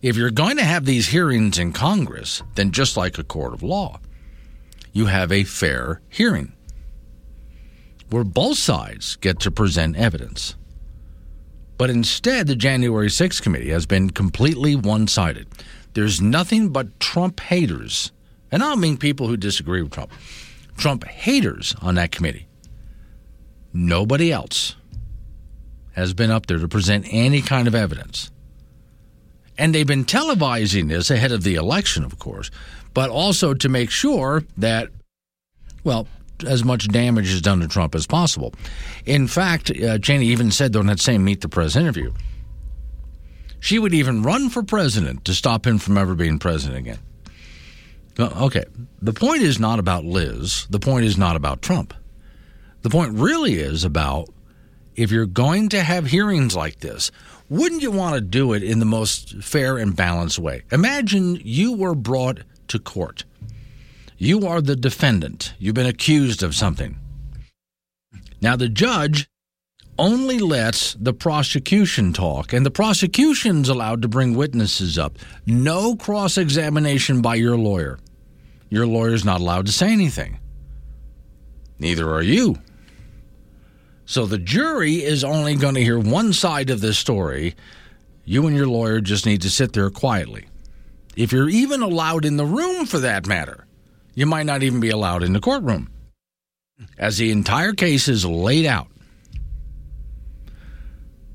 If 0.00 0.16
you're 0.16 0.30
going 0.30 0.56
to 0.56 0.64
have 0.64 0.84
these 0.84 1.08
hearings 1.08 1.58
in 1.58 1.72
Congress, 1.72 2.42
then 2.54 2.72
just 2.72 2.96
like 2.96 3.18
a 3.18 3.24
court 3.24 3.54
of 3.54 3.62
law, 3.62 4.00
you 4.92 5.06
have 5.06 5.30
a 5.30 5.44
fair 5.44 6.00
hearing 6.08 6.52
where 8.10 8.24
both 8.24 8.58
sides 8.58 9.16
get 9.16 9.40
to 9.40 9.50
present 9.50 9.96
evidence. 9.96 10.54
But 11.78 11.88
instead, 11.90 12.46
the 12.46 12.54
January 12.54 13.08
6th 13.08 13.42
committee 13.42 13.70
has 13.70 13.86
been 13.86 14.10
completely 14.10 14.76
one 14.76 15.08
sided. 15.08 15.48
There's 15.94 16.20
nothing 16.20 16.70
but 16.70 16.98
Trump 17.00 17.40
haters, 17.40 18.12
and 18.50 18.62
I 18.62 18.70
don't 18.70 18.80
mean 18.80 18.96
people 18.96 19.26
who 19.26 19.36
disagree 19.36 19.82
with 19.82 19.92
Trump, 19.92 20.10
Trump 20.76 21.04
haters 21.04 21.74
on 21.82 21.96
that 21.96 22.12
committee. 22.12 22.46
Nobody 23.72 24.32
else 24.32 24.76
has 25.92 26.14
been 26.14 26.30
up 26.30 26.46
there 26.46 26.58
to 26.58 26.68
present 26.68 27.06
any 27.10 27.42
kind 27.42 27.68
of 27.68 27.74
evidence. 27.74 28.30
And 29.58 29.74
they've 29.74 29.86
been 29.86 30.04
televising 30.04 30.88
this 30.88 31.10
ahead 31.10 31.32
of 31.32 31.42
the 31.42 31.56
election, 31.56 32.04
of 32.04 32.18
course, 32.18 32.50
but 32.94 33.10
also 33.10 33.54
to 33.54 33.68
make 33.68 33.90
sure 33.90 34.44
that, 34.56 34.88
well, 35.84 36.08
as 36.46 36.64
much 36.64 36.88
damage 36.88 37.30
is 37.30 37.42
done 37.42 37.60
to 37.60 37.68
Trump 37.68 37.94
as 37.94 38.06
possible. 38.06 38.52
In 39.04 39.28
fact, 39.28 39.70
uh, 39.70 39.98
Cheney 39.98 40.26
even 40.26 40.50
said 40.50 40.72
during 40.72 40.88
that 40.88 41.00
same 41.00 41.24
Meet 41.24 41.42
the 41.42 41.48
Press 41.48 41.76
interview, 41.76 42.12
she 43.62 43.78
would 43.78 43.94
even 43.94 44.22
run 44.22 44.50
for 44.50 44.62
president 44.62 45.24
to 45.24 45.32
stop 45.32 45.66
him 45.66 45.78
from 45.78 45.96
ever 45.96 46.14
being 46.14 46.38
president 46.38 46.78
again. 46.78 46.98
Okay, 48.18 48.64
the 49.00 49.14
point 49.14 49.40
is 49.40 49.58
not 49.58 49.78
about 49.78 50.04
Liz. 50.04 50.66
The 50.68 50.78
point 50.78 51.06
is 51.06 51.16
not 51.16 51.36
about 51.36 51.62
Trump. 51.62 51.94
The 52.82 52.90
point 52.90 53.14
really 53.14 53.54
is 53.54 53.84
about 53.84 54.28
if 54.94 55.10
you're 55.10 55.24
going 55.24 55.70
to 55.70 55.82
have 55.82 56.06
hearings 56.06 56.54
like 56.54 56.80
this, 56.80 57.10
wouldn't 57.48 57.80
you 57.80 57.90
want 57.90 58.16
to 58.16 58.20
do 58.20 58.52
it 58.52 58.62
in 58.62 58.80
the 58.80 58.84
most 58.84 59.42
fair 59.42 59.78
and 59.78 59.96
balanced 59.96 60.38
way? 60.38 60.64
Imagine 60.70 61.40
you 61.42 61.72
were 61.72 61.94
brought 61.94 62.40
to 62.68 62.78
court 62.78 63.24
you 64.22 64.46
are 64.46 64.60
the 64.60 64.76
defendant. 64.76 65.52
You've 65.58 65.74
been 65.74 65.84
accused 65.84 66.44
of 66.44 66.54
something. 66.54 66.96
Now, 68.40 68.54
the 68.54 68.68
judge 68.68 69.28
only 69.98 70.38
lets 70.38 70.94
the 70.94 71.12
prosecution 71.12 72.12
talk, 72.12 72.52
and 72.52 72.64
the 72.64 72.70
prosecution's 72.70 73.68
allowed 73.68 74.02
to 74.02 74.08
bring 74.08 74.34
witnesses 74.34 74.98
up. 74.98 75.18
No 75.46 75.96
cross 75.96 76.38
examination 76.38 77.22
by 77.22 77.36
your 77.36 77.56
lawyer. 77.56 77.98
Your 78.68 78.86
lawyer's 78.86 79.24
not 79.24 79.40
allowed 79.40 79.66
to 79.66 79.72
say 79.72 79.92
anything. 79.92 80.38
Neither 81.78 82.10
are 82.10 82.22
you. 82.22 82.56
So 84.06 84.26
the 84.26 84.38
jury 84.38 85.02
is 85.02 85.24
only 85.24 85.54
going 85.56 85.74
to 85.74 85.84
hear 85.84 85.98
one 85.98 86.32
side 86.32 86.70
of 86.70 86.80
this 86.80 86.98
story. 86.98 87.54
You 88.24 88.46
and 88.46 88.56
your 88.56 88.66
lawyer 88.66 89.00
just 89.00 89.26
need 89.26 89.42
to 89.42 89.50
sit 89.50 89.72
there 89.72 89.90
quietly. 89.90 90.46
If 91.16 91.32
you're 91.32 91.48
even 91.48 91.82
allowed 91.82 92.24
in 92.24 92.36
the 92.36 92.46
room 92.46 92.86
for 92.86 92.98
that 93.00 93.26
matter 93.26 93.66
you 94.14 94.26
might 94.26 94.46
not 94.46 94.62
even 94.62 94.80
be 94.80 94.90
allowed 94.90 95.22
in 95.22 95.32
the 95.32 95.40
courtroom 95.40 95.90
as 96.98 97.18
the 97.18 97.30
entire 97.30 97.72
case 97.72 98.08
is 98.08 98.26
laid 98.26 98.66
out. 98.66 98.88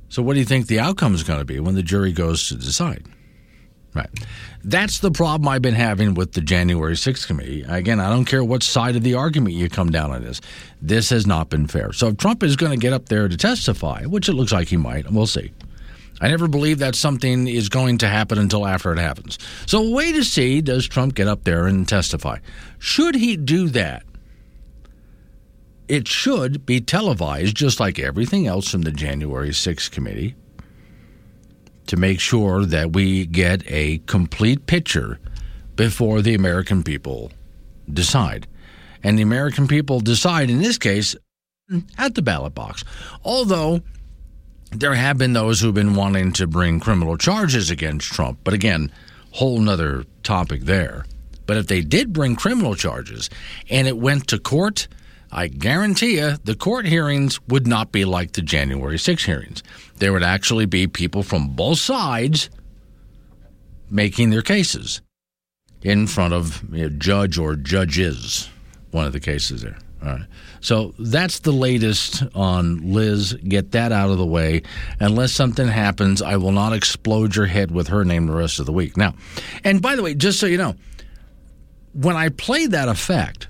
So, 0.10 0.22
what 0.22 0.34
do 0.34 0.40
you 0.40 0.46
think 0.46 0.68
the 0.68 0.80
outcome 0.80 1.14
is 1.14 1.24
going 1.24 1.40
to 1.40 1.46
be 1.46 1.60
when 1.60 1.76
the 1.76 1.84
jury 1.84 2.12
goes 2.12 2.48
to 2.50 2.56
decide? 2.56 3.06
Right. 3.94 4.10
That's 4.64 5.00
the 5.00 5.12
problem 5.12 5.48
I've 5.48 5.62
been 5.62 5.74
having 5.74 6.14
with 6.14 6.34
the 6.34 6.42
January 6.42 6.94
6th 6.94 7.26
committee. 7.26 7.64
Again, 7.68 8.00
I 8.00 8.10
don't 8.10 8.26
care 8.26 8.44
what 8.44 8.62
side 8.62 8.96
of 8.96 9.02
the 9.02 9.16
argument 9.16 9.56
you 9.56 9.70
come 9.70 9.90
down 9.90 10.12
on 10.12 10.24
this. 10.24 10.40
This 10.82 11.10
has 11.10 11.26
not 11.26 11.50
been 11.50 11.68
fair. 11.68 11.94
So, 11.94 12.10
if 12.10 12.18
Trump 12.18 12.44
is 12.44 12.56
going 12.56 12.72
to 12.72 12.78
get 12.78 12.94
up 12.94 13.08
there 13.10 13.28
to 13.28 13.38
testify, 13.38 14.06
which 14.06 14.30
it 14.30 14.34
looks 14.34 14.52
like 14.52 14.68
he 14.68 14.78
might, 14.78 15.10
we'll 15.12 15.28
see. 15.28 15.52
I 16.20 16.30
never 16.30 16.48
believe 16.48 16.80
that 16.80 16.96
something 16.96 17.48
is 17.48 17.70
going 17.70 18.00
to 18.00 18.08
happen 18.08 18.40
until 18.40 18.66
after 18.66 18.92
it 18.92 18.98
happens. 18.98 19.38
So, 19.66 19.92
wait 19.92 20.14
to 20.14 20.24
see 20.24 20.62
does 20.62 20.88
Trump 20.88 21.16
get 21.16 21.28
up 21.28 21.44
there 21.44 21.68
and 21.68 21.88
testify? 21.88 22.40
Should 22.80 23.16
he 23.16 23.38
do 23.38 23.70
that, 23.70 24.04
it 25.88 26.08
should 26.08 26.66
be 26.66 26.82
televised 26.82 27.56
just 27.56 27.80
like 27.80 28.00
everything 28.00 28.48
else 28.48 28.70
from 28.70 28.82
the 28.82 28.92
January 28.92 29.50
6th 29.50 29.92
committee 29.92 30.36
to 31.88 31.96
make 31.96 32.20
sure 32.20 32.66
that 32.66 32.94
we 32.94 33.26
get 33.26 33.64
a 33.68 34.00
complete 34.00 34.66
picture 34.66 35.20
before 35.76 36.22
the 36.22 36.34
American 36.34 36.84
people 36.84 37.32
decide. 37.92 38.48
And 39.04 39.18
the 39.18 39.24
American 39.24 39.68
people 39.68 40.02
decide, 40.02 40.50
in 40.50 40.62
this 40.62 40.78
case, 40.78 41.16
at 41.98 42.16
the 42.16 42.22
ballot 42.22 42.54
box. 42.54 42.84
Although 43.24 43.82
there 44.72 44.96
have 44.96 45.18
been 45.18 45.34
those 45.34 45.62
who've 45.62 45.74
been 45.74 45.96
wanting 45.96 46.34
to 46.34 46.48
bring 46.48 46.80
criminal 46.80 47.18
charges 47.18 47.70
against 47.70 48.12
Trump. 48.12 48.40
But 48.44 48.54
again, 48.54 48.92
whole 49.32 49.60
nother 49.60 50.04
topic 50.24 50.64
there. 50.64 51.06
But 51.46 51.58
if 51.58 51.68
they 51.68 51.82
did 51.82 52.12
bring 52.12 52.36
criminal 52.36 52.76
charges 52.76 53.30
and 53.70 53.88
it 53.88 53.98
went 53.98 54.28
to 54.28 54.40
court, 54.40 54.88
I 55.32 55.48
guarantee 55.48 56.18
you 56.18 56.38
the 56.44 56.56
court 56.56 56.86
hearings 56.86 57.40
would 57.48 57.68
not 57.68 57.92
be 57.92 58.06
like 58.06 58.34
the 58.34 58.42
January 58.42 58.98
6 58.98 59.24
hearings. 59.24 59.64
There 59.98 60.14
would 60.14 60.24
actually 60.24 60.66
be 60.66 60.88
people 60.88 61.24
from 61.24 61.50
both 61.50 61.80
sides 61.80 62.50
making 63.90 64.30
their 64.30 64.42
cases 64.42 65.02
in 65.82 66.08
front 66.08 66.34
of 66.34 66.64
a 66.74 66.90
judge 66.90 67.38
or 67.38 67.56
judges, 67.56 68.50
one 68.92 69.06
of 69.06 69.14
the 69.14 69.20
cases 69.20 69.62
there. 69.62 69.78
All 70.04 70.10
right. 70.10 70.22
So 70.62 70.94
that's 71.00 71.40
the 71.40 71.52
latest 71.52 72.24
on 72.36 72.94
Liz. 72.94 73.34
Get 73.34 73.72
that 73.72 73.92
out 73.92 74.10
of 74.10 74.18
the 74.18 74.26
way. 74.26 74.62
Unless 75.00 75.32
something 75.32 75.68
happens, 75.68 76.22
I 76.22 76.38
will 76.38 76.52
not 76.52 76.74
explode 76.74 77.36
your 77.36 77.46
head 77.46 77.72
with 77.72 77.88
her 77.88 78.06
name 78.06 78.28
the 78.28 78.34
rest 78.34 78.60
of 78.60 78.66
the 78.66 78.74
week. 78.74 78.98
Now, 78.98 79.14
and 79.64 79.82
by 79.82 79.96
the 79.96 80.04
way, 80.04 80.14
just 80.14 80.40
so 80.40 80.46
you 80.46 80.58
know, 80.58 80.76
when 81.94 82.16
I 82.16 82.30
play 82.30 82.68
that 82.68 82.90
effect, 82.90 83.48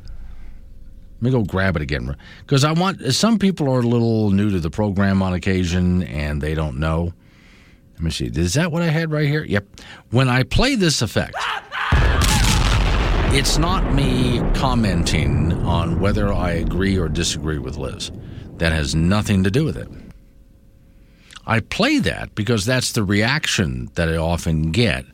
let 1.18 1.22
me 1.24 1.32
go 1.32 1.44
grab 1.44 1.76
it 1.76 1.82
again 1.82 2.16
because 2.42 2.64
I 2.64 2.74
want 2.74 3.02
some 3.14 3.40
people 3.40 3.74
are 3.74 3.80
a 3.80 3.84
little 3.84 4.30
new 4.30 4.52
to 4.52 4.60
the 4.60 4.70
program 4.70 5.24
on 5.24 5.34
occasion 5.34 6.04
and 6.04 6.40
they 6.42 6.54
don't 6.54 6.78
know. 6.78 7.12
Let 7.94 8.02
me 8.02 8.12
see. 8.12 8.28
Is 8.28 8.54
that 8.54 8.72
what 8.72 8.84
I 8.84 8.90
had 8.90 9.12
right 9.12 9.28
here? 9.28 9.44
Yep. 9.44 9.66
When 10.12 10.30
I 10.30 10.44
play 10.44 10.76
this 10.76 11.02
effect. 11.02 11.36
It's 13.30 13.58
not 13.58 13.94
me 13.94 14.40
commenting 14.54 15.52
on 15.66 16.00
whether 16.00 16.32
I 16.32 16.52
agree 16.52 16.98
or 16.98 17.10
disagree 17.10 17.58
with 17.58 17.78
Liz. 17.78 18.12
That 18.58 18.72
has 18.72 18.94
nothing 18.94 19.44
to 19.44 19.52
do 19.52 19.66
with 19.66 19.76
it. 19.76 19.90
I 21.46 21.60
play 21.60 21.98
that 22.00 22.36
because 22.36 22.66
that's 22.66 22.92
the 22.92 23.04
reaction 23.04 23.90
that 23.96 24.08
I 24.08 24.18
often 24.18 24.72
get 24.72 25.06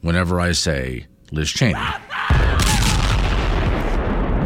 whenever 0.00 0.40
I 0.40 0.52
say 0.52 1.06
Liz 1.30 1.50
Cheney. 1.50 1.78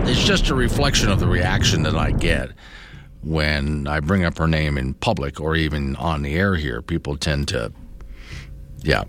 It's 0.08 0.22
just 0.22 0.50
a 0.50 0.54
reflection 0.54 1.10
of 1.10 1.18
the 1.18 1.26
reaction 1.26 1.82
that 1.82 1.96
I 1.96 2.12
get 2.12 2.50
when 3.22 3.88
I 3.88 3.98
bring 3.98 4.24
up 4.24 4.38
her 4.38 4.46
name 4.46 4.78
in 4.78 4.94
public 4.94 5.40
or 5.40 5.56
even 5.56 5.96
on 5.96 6.22
the 6.22 6.36
air 6.36 6.54
here. 6.54 6.80
People 6.80 7.16
tend 7.16 7.48
to, 7.48 7.72
yeah, 8.82 9.02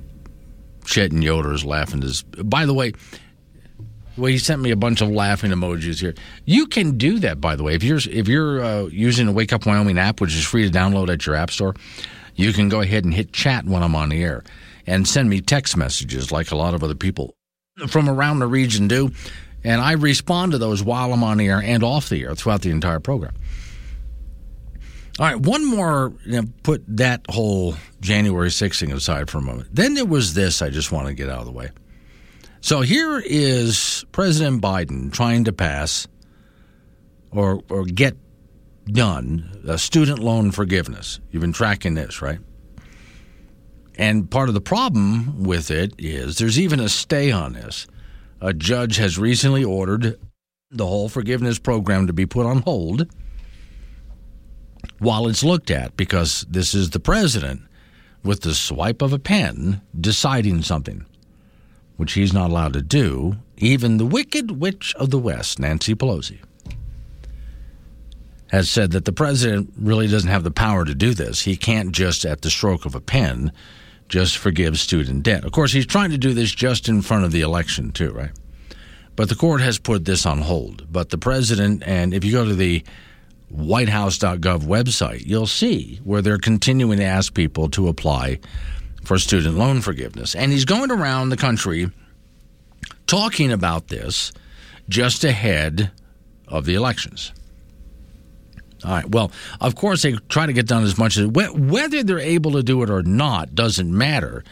Chet 0.86 1.11
and 1.11 1.24
Yoder's 1.24 1.64
laughing. 1.64 2.02
Is, 2.02 2.24
by 2.24 2.65
the 2.65 2.74
way, 2.74 2.94
well, 4.18 4.26
he 4.26 4.40
sent 4.40 4.60
me 4.60 4.72
a 4.72 4.76
bunch 4.76 5.02
of 5.02 5.10
laughing 5.10 5.52
emojis 5.52 6.02
here. 6.02 6.15
You 6.45 6.65
can 6.65 6.98
do 6.98 7.19
that, 7.19 7.40
by 7.40 7.56
the 7.56 7.64
way. 7.64 7.76
If 7.76 7.84
you're 7.84 7.99
if 8.10 8.28
you're 8.28 8.64
uh, 8.64 8.84
using 8.86 9.28
the 9.28 9.32
Wake 9.32 9.53
Up 9.53 9.68
Wyoming 9.68 9.99
app, 9.99 10.19
which 10.19 10.34
is 10.34 10.44
free 10.44 10.68
to 10.68 10.76
download 10.76 11.14
at 11.14 11.28
your 11.28 11.36
app 11.36 11.52
store, 11.52 11.76
you 12.36 12.53
can 12.53 12.69
go 12.69 12.82
ahead 12.82 13.06
and 13.06 13.14
hit 13.14 13.32
chat 13.34 13.65
when 13.65 13.84
I'm 13.84 13.95
on 13.95 14.10
the 14.10 14.24
air 14.24 14.44
and 14.88 15.07
send 15.07 15.30
me 15.30 15.41
text 15.41 15.78
messages 15.78 16.32
like 16.32 16.49
a 16.49 16.56
lot 16.56 16.74
of 16.74 16.84
other 16.84 16.95
people 16.95 17.36
from 17.88 18.10
around 18.10 18.40
the 18.40 18.48
region 18.48 18.88
do. 18.88 19.11
And 19.63 19.81
I 19.81 19.93
respond 19.93 20.53
to 20.53 20.57
those 20.57 20.84
while 20.84 21.11
I'm 21.13 21.23
on 21.23 21.38
the 21.38 21.47
air 21.47 21.61
and 21.61 21.84
off 21.84 22.09
the 22.09 22.23
air 22.23 22.35
throughout 22.35 22.61
the 22.61 22.69
entire 22.69 22.99
program. 22.99 23.34
All 25.19 25.25
right, 25.25 25.39
one 25.39 25.65
more, 25.65 26.13
you 26.25 26.41
know, 26.41 26.47
put 26.61 26.84
that 26.97 27.21
whole 27.27 27.75
January 28.01 28.49
6th 28.49 28.79
thing 28.79 28.91
aside 28.91 29.31
for 29.31 29.39
a 29.39 29.41
moment. 29.41 29.69
Then 29.73 29.95
there 29.95 30.05
was 30.05 30.35
this 30.35 30.61
I 30.61 30.69
just 30.69 30.91
want 30.91 31.07
to 31.07 31.13
get 31.13 31.29
out 31.29 31.39
of 31.39 31.45
the 31.45 31.51
way. 31.51 31.69
So 32.61 32.81
here 32.81 33.19
is 33.25 34.05
President 34.11 34.61
Biden 34.61 35.11
trying 35.11 35.45
to 35.45 35.53
pass 35.53 36.07
or, 37.31 37.61
or 37.69 37.85
get 37.85 38.15
done 38.85 39.63
a 39.67 39.77
student 39.77 40.19
loan 40.19 40.51
forgiveness. 40.51 41.19
You've 41.31 41.41
been 41.41 41.53
tracking 41.53 41.95
this, 41.95 42.21
right? 42.21 42.39
And 43.97 44.29
part 44.29 44.49
of 44.49 44.53
the 44.53 44.61
problem 44.61 45.43
with 45.43 45.71
it 45.71 45.95
is 45.97 46.38
there's 46.38 46.59
even 46.59 46.79
a 46.79 46.89
stay 46.89 47.31
on 47.31 47.53
this. 47.53 47.88
A 48.41 48.53
judge 48.53 48.97
has 48.97 49.18
recently 49.18 49.64
ordered 49.64 50.19
the 50.69 50.85
whole 50.85 51.09
forgiveness 51.09 51.59
program 51.59 52.07
to 52.07 52.14
be 52.14 52.26
put 52.26 52.45
on 52.45 52.61
hold 52.61 53.07
while 54.99 55.27
it's 55.27 55.43
looked 55.43 55.72
at 55.72 55.97
because 55.97 56.45
this 56.49 56.73
is 56.73 56.91
the 56.91 56.99
president 56.99 57.61
with 58.23 58.41
the 58.41 58.53
swipe 58.53 59.01
of 59.01 59.14
a 59.14 59.19
pen 59.19 59.81
deciding 59.99 60.61
something 60.61 61.05
which 61.95 62.14
he's 62.14 62.34
not 62.34 62.51
allowed 62.51 62.73
to 62.73 62.81
do, 62.81 63.38
even 63.57 63.97
the 63.97 64.05
wicked 64.05 64.51
witch 64.51 64.93
of 64.95 65.09
the 65.09 65.18
West, 65.18 65.57
Nancy 65.57 65.95
Pelosi, 65.95 66.38
has 68.51 68.69
said 68.69 68.91
that 68.91 69.05
the 69.05 69.11
president 69.11 69.73
really 69.76 70.07
doesn't 70.07 70.30
have 70.30 70.43
the 70.43 70.51
power 70.51 70.85
to 70.85 70.93
do 70.93 71.14
this. 71.15 71.41
He 71.41 71.57
can't 71.57 71.91
just, 71.91 72.23
at 72.23 72.41
the 72.41 72.51
stroke 72.51 72.85
of 72.85 72.93
a 72.93 73.01
pen, 73.01 73.51
just 74.09 74.38
forgive 74.38 74.79
student 74.79 75.23
debt. 75.23 75.43
Of 75.43 75.51
course, 75.51 75.71
he's 75.71 75.85
trying 75.85 76.11
to 76.11 76.17
do 76.17 76.34
this 76.34 76.51
just 76.51 76.88
in 76.88 77.01
front 77.01 77.25
of 77.25 77.31
the 77.31 77.41
election, 77.41 77.91
too, 77.91 78.11
right? 78.11 78.31
But 79.15 79.29
the 79.29 79.35
court 79.35 79.61
has 79.61 79.79
put 79.79 80.05
this 80.05 80.25
on 80.25 80.39
hold. 80.39 80.91
But 80.91 81.09
the 81.09 81.17
president, 81.17 81.84
and 81.85 82.13
if 82.13 82.23
you 82.23 82.31
go 82.31 82.45
to 82.45 82.55
the 82.55 82.84
whitehouse.gov 83.49 84.61
website, 84.63 85.25
you'll 85.25 85.47
see 85.47 85.99
where 86.03 86.21
they're 86.21 86.38
continuing 86.38 86.99
to 86.99 87.05
ask 87.05 87.34
people 87.34 87.69
to 87.69 87.88
apply 87.88 88.39
for 89.03 89.17
student 89.17 89.55
loan 89.55 89.81
forgiveness. 89.81 90.35
And 90.35 90.51
he's 90.51 90.65
going 90.65 90.91
around 90.91 91.29
the 91.29 91.38
country 91.38 91.89
talking 93.07 93.51
about 93.51 93.88
this 93.88 94.31
just 94.89 95.23
ahead 95.23 95.91
of 96.47 96.65
the 96.65 96.75
elections. 96.75 97.31
All 98.84 98.91
right. 98.91 99.10
Well, 99.10 99.32
of 99.60 99.76
course, 99.76 100.04
they 100.04 100.14
try 100.30 100.45
to 100.45 100.54
get 100.54 100.68
done 100.68 100.84
as 100.84 100.98
much 100.98 101.18
as 101.18 101.28
whether 101.28 102.04
they're 102.04 102.20
able 102.20 102.52
to 102.54 102.64
do 102.64 102.84
it 102.84 102.90
or 102.90 103.04
not 103.04 103.56
doesn't 103.56 103.95
matter. 103.95 104.44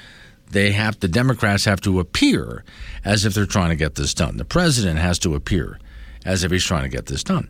They 0.50 0.72
have 0.72 1.00
the 1.00 1.08
Democrats 1.08 1.66
have 1.66 1.82
to 1.82 2.00
appear 2.00 2.64
as 3.04 3.26
if 3.26 3.34
they're 3.34 3.46
trying 3.46 3.70
to 3.70 3.76
get 3.76 3.96
this 3.96 4.14
done. 4.14 4.38
The 4.38 4.46
president 4.46 5.00
has 5.00 5.20
to 5.20 5.36
appear 5.36 5.80
as 6.24 6.44
if 6.44 6.52
he's 6.52 6.64
trying 6.64 6.84
to 6.84 6.90
get 6.90 7.06
this 7.08 7.24
done. 7.24 7.50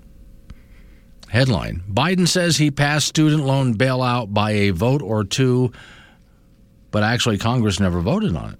Headline 1.30 1.84
Biden 1.92 2.28
says 2.28 2.58
he 2.58 2.72
passed 2.72 3.08
student 3.08 3.46
loan 3.46 3.76
bailout 3.76 4.34
by 4.34 4.52
a 4.52 4.70
vote 4.70 5.02
or 5.02 5.24
two, 5.24 5.72
but 6.92 7.04
actually 7.04 7.38
Congress 7.38 7.80
never 7.80 8.00
voted 8.00 8.36
on 8.36 8.54
it. 8.54 8.60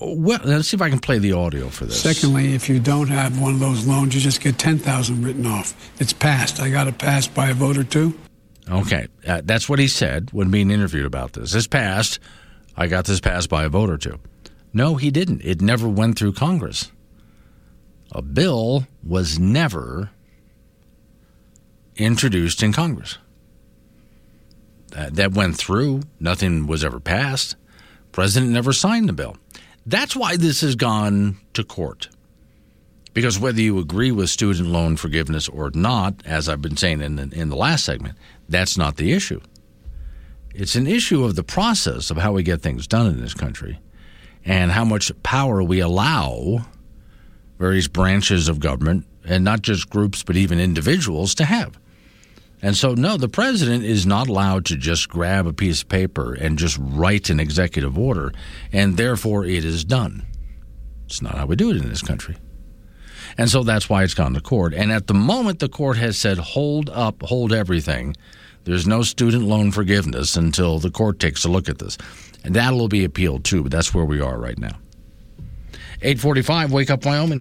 Well, 0.00 0.40
let's 0.44 0.68
see 0.68 0.76
if 0.76 0.82
I 0.82 0.88
can 0.88 0.98
play 0.98 1.18
the 1.18 1.32
audio 1.32 1.68
for 1.68 1.84
this. 1.84 2.00
Secondly, 2.00 2.54
if 2.54 2.70
you 2.70 2.80
don't 2.80 3.08
have 3.08 3.38
one 3.38 3.52
of 3.54 3.60
those 3.60 3.86
loans, 3.86 4.14
you 4.14 4.20
just 4.20 4.40
get 4.40 4.58
10000 4.58 5.22
written 5.22 5.44
off. 5.44 5.74
It's 6.00 6.14
passed. 6.14 6.58
I 6.58 6.70
got 6.70 6.86
it 6.86 6.96
passed 6.98 7.34
by 7.34 7.50
a 7.50 7.54
vote 7.54 7.76
or 7.76 7.84
two. 7.84 8.18
Okay. 8.70 9.08
Uh, 9.26 9.42
that's 9.44 9.68
what 9.68 9.78
he 9.78 9.88
said 9.88 10.32
when 10.32 10.50
being 10.50 10.70
interviewed 10.70 11.04
about 11.04 11.34
this. 11.34 11.52
This 11.52 11.66
passed. 11.66 12.18
I 12.76 12.86
got 12.86 13.04
this 13.04 13.20
passed 13.20 13.50
by 13.50 13.64
a 13.64 13.68
vote 13.68 13.90
or 13.90 13.98
two. 13.98 14.18
No, 14.72 14.94
he 14.94 15.10
didn't. 15.10 15.42
It 15.44 15.60
never 15.60 15.88
went 15.88 16.18
through 16.18 16.32
Congress. 16.32 16.90
A 18.12 18.22
bill 18.22 18.86
was 19.04 19.38
never 19.38 20.10
introduced 21.96 22.62
in 22.62 22.72
Congress. 22.72 23.18
That, 24.92 25.14
that 25.16 25.32
went 25.32 25.56
through. 25.56 26.02
Nothing 26.18 26.66
was 26.66 26.84
ever 26.84 27.00
passed. 27.00 27.56
President 28.12 28.50
never 28.50 28.72
signed 28.72 29.08
the 29.08 29.12
bill. 29.12 29.36
That's 29.86 30.14
why 30.14 30.36
this 30.36 30.60
has 30.60 30.74
gone 30.76 31.38
to 31.54 31.64
court. 31.64 32.08
Because 33.12 33.38
whether 33.38 33.60
you 33.60 33.78
agree 33.78 34.12
with 34.12 34.30
student 34.30 34.68
loan 34.68 34.96
forgiveness 34.96 35.48
or 35.48 35.70
not, 35.74 36.22
as 36.24 36.48
I've 36.48 36.62
been 36.62 36.76
saying 36.76 37.00
in 37.00 37.16
the, 37.16 37.22
in 37.32 37.48
the 37.48 37.56
last 37.56 37.84
segment, 37.84 38.16
that's 38.48 38.76
not 38.76 38.96
the 38.96 39.12
issue. 39.12 39.40
It's 40.54 40.76
an 40.76 40.86
issue 40.86 41.24
of 41.24 41.34
the 41.34 41.42
process 41.42 42.10
of 42.10 42.18
how 42.18 42.32
we 42.32 42.42
get 42.42 42.60
things 42.60 42.86
done 42.86 43.06
in 43.06 43.20
this 43.20 43.34
country 43.34 43.80
and 44.44 44.70
how 44.70 44.84
much 44.84 45.10
power 45.22 45.62
we 45.62 45.80
allow 45.80 46.66
various 47.58 47.88
branches 47.88 48.48
of 48.48 48.58
government, 48.58 49.06
and 49.24 49.44
not 49.44 49.60
just 49.60 49.90
groups, 49.90 50.22
but 50.22 50.34
even 50.34 50.58
individuals, 50.58 51.34
to 51.34 51.44
have. 51.44 51.78
And 52.62 52.76
so, 52.76 52.94
no, 52.94 53.16
the 53.16 53.28
president 53.28 53.84
is 53.84 54.04
not 54.04 54.28
allowed 54.28 54.66
to 54.66 54.76
just 54.76 55.08
grab 55.08 55.46
a 55.46 55.52
piece 55.52 55.82
of 55.82 55.88
paper 55.88 56.34
and 56.34 56.58
just 56.58 56.78
write 56.80 57.30
an 57.30 57.40
executive 57.40 57.98
order, 57.98 58.32
and 58.72 58.96
therefore 58.96 59.44
it 59.44 59.64
is 59.64 59.84
done. 59.84 60.26
It's 61.06 61.22
not 61.22 61.36
how 61.36 61.46
we 61.46 61.56
do 61.56 61.70
it 61.70 61.78
in 61.78 61.88
this 61.88 62.02
country. 62.02 62.36
And 63.38 63.48
so 63.48 63.62
that's 63.62 63.88
why 63.88 64.02
it's 64.02 64.14
gone 64.14 64.34
to 64.34 64.40
court. 64.40 64.74
And 64.74 64.92
at 64.92 65.06
the 65.06 65.14
moment, 65.14 65.60
the 65.60 65.68
court 65.68 65.96
has 65.96 66.18
said, 66.18 66.38
hold 66.38 66.90
up, 66.90 67.22
hold 67.22 67.52
everything. 67.52 68.14
There's 68.64 68.86
no 68.86 69.02
student 69.02 69.44
loan 69.44 69.72
forgiveness 69.72 70.36
until 70.36 70.78
the 70.78 70.90
court 70.90 71.18
takes 71.18 71.44
a 71.44 71.48
look 71.48 71.68
at 71.68 71.78
this. 71.78 71.96
And 72.44 72.54
that'll 72.54 72.88
be 72.88 73.04
appealed 73.04 73.44
too, 73.44 73.62
but 73.62 73.72
that's 73.72 73.94
where 73.94 74.04
we 74.04 74.20
are 74.20 74.38
right 74.38 74.58
now. 74.58 74.76
845, 76.02 76.72
Wake 76.72 76.90
Up 76.90 77.04
Wyoming. 77.04 77.40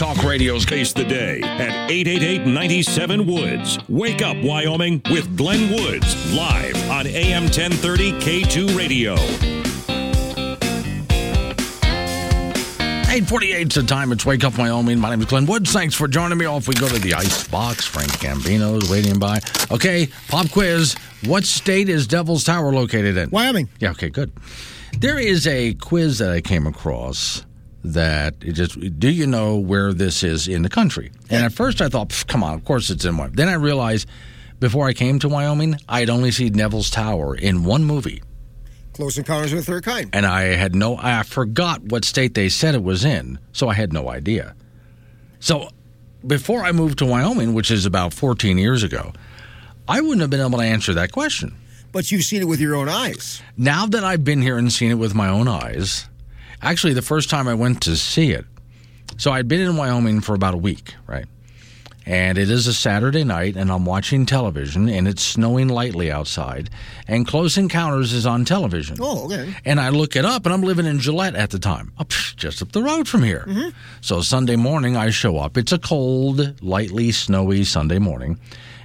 Talk 0.00 0.22
Radio's 0.24 0.64
Face 0.64 0.94
the 0.94 1.04
Day 1.04 1.42
at 1.42 1.90
888 1.90 2.46
97 2.46 3.26
Woods. 3.26 3.78
Wake 3.90 4.22
up, 4.22 4.34
Wyoming, 4.42 5.02
with 5.10 5.36
Glenn 5.36 5.70
Woods, 5.70 6.34
live 6.34 6.74
on 6.90 7.06
AM 7.06 7.42
1030 7.42 8.12
K2 8.12 8.74
Radio. 8.78 9.12
848 13.12 13.66
is 13.66 13.74
the 13.74 13.82
time. 13.82 14.10
It's 14.12 14.24
Wake 14.24 14.42
Up 14.42 14.56
Wyoming. 14.56 14.98
My 14.98 15.10
name 15.10 15.20
is 15.20 15.26
Glenn 15.26 15.44
Woods. 15.44 15.70
Thanks 15.70 15.94
for 15.94 16.08
joining 16.08 16.38
me. 16.38 16.46
Off 16.46 16.66
we 16.66 16.72
go 16.72 16.88
to 16.88 16.98
the 16.98 17.12
ice 17.12 17.46
box. 17.48 17.84
Frank 17.84 18.10
Gambino's 18.12 18.88
waiting 18.88 19.18
by. 19.18 19.40
Okay, 19.70 20.08
pop 20.28 20.50
quiz. 20.50 20.94
What 21.26 21.44
state 21.44 21.90
is 21.90 22.06
Devil's 22.06 22.44
Tower 22.44 22.72
located 22.72 23.18
in? 23.18 23.28
Wyoming. 23.28 23.68
Yeah, 23.80 23.90
okay, 23.90 24.08
good. 24.08 24.32
There 24.98 25.18
is 25.18 25.46
a 25.46 25.74
quiz 25.74 26.16
that 26.20 26.30
I 26.30 26.40
came 26.40 26.66
across 26.66 27.44
that 27.82 28.34
it 28.42 28.52
just 28.52 28.78
do 28.98 29.08
you 29.08 29.26
know 29.26 29.56
where 29.56 29.92
this 29.92 30.22
is 30.22 30.48
in 30.48 30.62
the 30.62 30.68
country? 30.68 31.10
And 31.30 31.44
at 31.44 31.52
first 31.52 31.80
I 31.80 31.88
thought, 31.88 32.24
come 32.28 32.42
on, 32.42 32.54
of 32.54 32.64
course 32.64 32.90
it's 32.90 33.04
in 33.04 33.16
Wyoming. 33.16 33.36
Then 33.36 33.48
I 33.48 33.54
realized 33.54 34.08
before 34.58 34.86
I 34.86 34.92
came 34.92 35.18
to 35.20 35.28
Wyoming, 35.28 35.76
I'd 35.88 36.10
only 36.10 36.30
seen 36.30 36.52
Devil's 36.52 36.90
Tower 36.90 37.34
in 37.34 37.64
one 37.64 37.84
movie. 37.84 38.22
Close 38.92 39.16
Encounters 39.16 39.52
of 39.52 39.58
the 39.58 39.64
Third 39.64 39.84
Kind. 39.84 40.10
And 40.12 40.26
I 40.26 40.42
had 40.42 40.74
no, 40.74 40.98
I 40.98 41.22
forgot 41.22 41.82
what 41.84 42.04
state 42.04 42.34
they 42.34 42.50
said 42.50 42.74
it 42.74 42.82
was 42.82 43.04
in, 43.04 43.38
so 43.52 43.68
I 43.68 43.74
had 43.74 43.92
no 43.92 44.10
idea. 44.10 44.54
So 45.38 45.70
before 46.26 46.64
I 46.64 46.72
moved 46.72 46.98
to 46.98 47.06
Wyoming, 47.06 47.54
which 47.54 47.70
is 47.70 47.86
about 47.86 48.12
14 48.12 48.58
years 48.58 48.82
ago, 48.82 49.12
I 49.88 50.02
wouldn't 50.02 50.20
have 50.20 50.30
been 50.30 50.40
able 50.40 50.58
to 50.58 50.64
answer 50.64 50.92
that 50.94 51.12
question. 51.12 51.56
But 51.92 52.12
you've 52.12 52.24
seen 52.24 52.42
it 52.42 52.44
with 52.48 52.60
your 52.60 52.76
own 52.76 52.88
eyes. 52.88 53.42
Now 53.56 53.86
that 53.86 54.04
I've 54.04 54.22
been 54.22 54.42
here 54.42 54.58
and 54.58 54.72
seen 54.72 54.90
it 54.90 54.96
with 54.96 55.14
my 55.14 55.28
own 55.28 55.48
eyes, 55.48 56.06
actually 56.62 56.94
the 56.94 57.02
first 57.02 57.30
time 57.30 57.48
I 57.48 57.54
went 57.54 57.82
to 57.82 57.96
see 57.96 58.30
it. 58.30 58.44
So 59.16 59.32
I'd 59.32 59.48
been 59.48 59.60
in 59.60 59.76
Wyoming 59.76 60.20
for 60.20 60.34
about 60.34 60.54
a 60.54 60.58
week, 60.58 60.94
right? 61.06 61.26
And 62.06 62.38
it 62.38 62.50
is 62.50 62.66
a 62.66 62.72
Saturday 62.72 63.24
night, 63.24 63.56
and 63.56 63.70
I'm 63.70 63.84
watching 63.84 64.24
television, 64.24 64.88
and 64.88 65.06
it's 65.06 65.22
snowing 65.22 65.68
lightly 65.68 66.10
outside, 66.10 66.70
and 67.06 67.26
Close 67.26 67.58
Encounters 67.58 68.12
is 68.14 68.24
on 68.24 68.44
television. 68.46 68.96
Oh, 69.00 69.26
okay. 69.26 69.54
And 69.66 69.78
I 69.78 69.90
look 69.90 70.16
it 70.16 70.24
up, 70.24 70.46
and 70.46 70.54
I'm 70.54 70.62
living 70.62 70.86
in 70.86 70.98
Gillette 70.98 71.34
at 71.34 71.50
the 71.50 71.58
time, 71.58 71.92
up, 71.98 72.08
just 72.08 72.62
up 72.62 72.72
the 72.72 72.82
road 72.82 73.06
from 73.06 73.22
here. 73.22 73.44
Mm-hmm. 73.46 73.68
So 74.00 74.22
Sunday 74.22 74.56
morning, 74.56 74.96
I 74.96 75.10
show 75.10 75.36
up. 75.36 75.58
It's 75.58 75.72
a 75.72 75.78
cold, 75.78 76.62
lightly 76.62 77.12
snowy 77.12 77.64
Sunday 77.64 77.98
morning, 77.98 78.40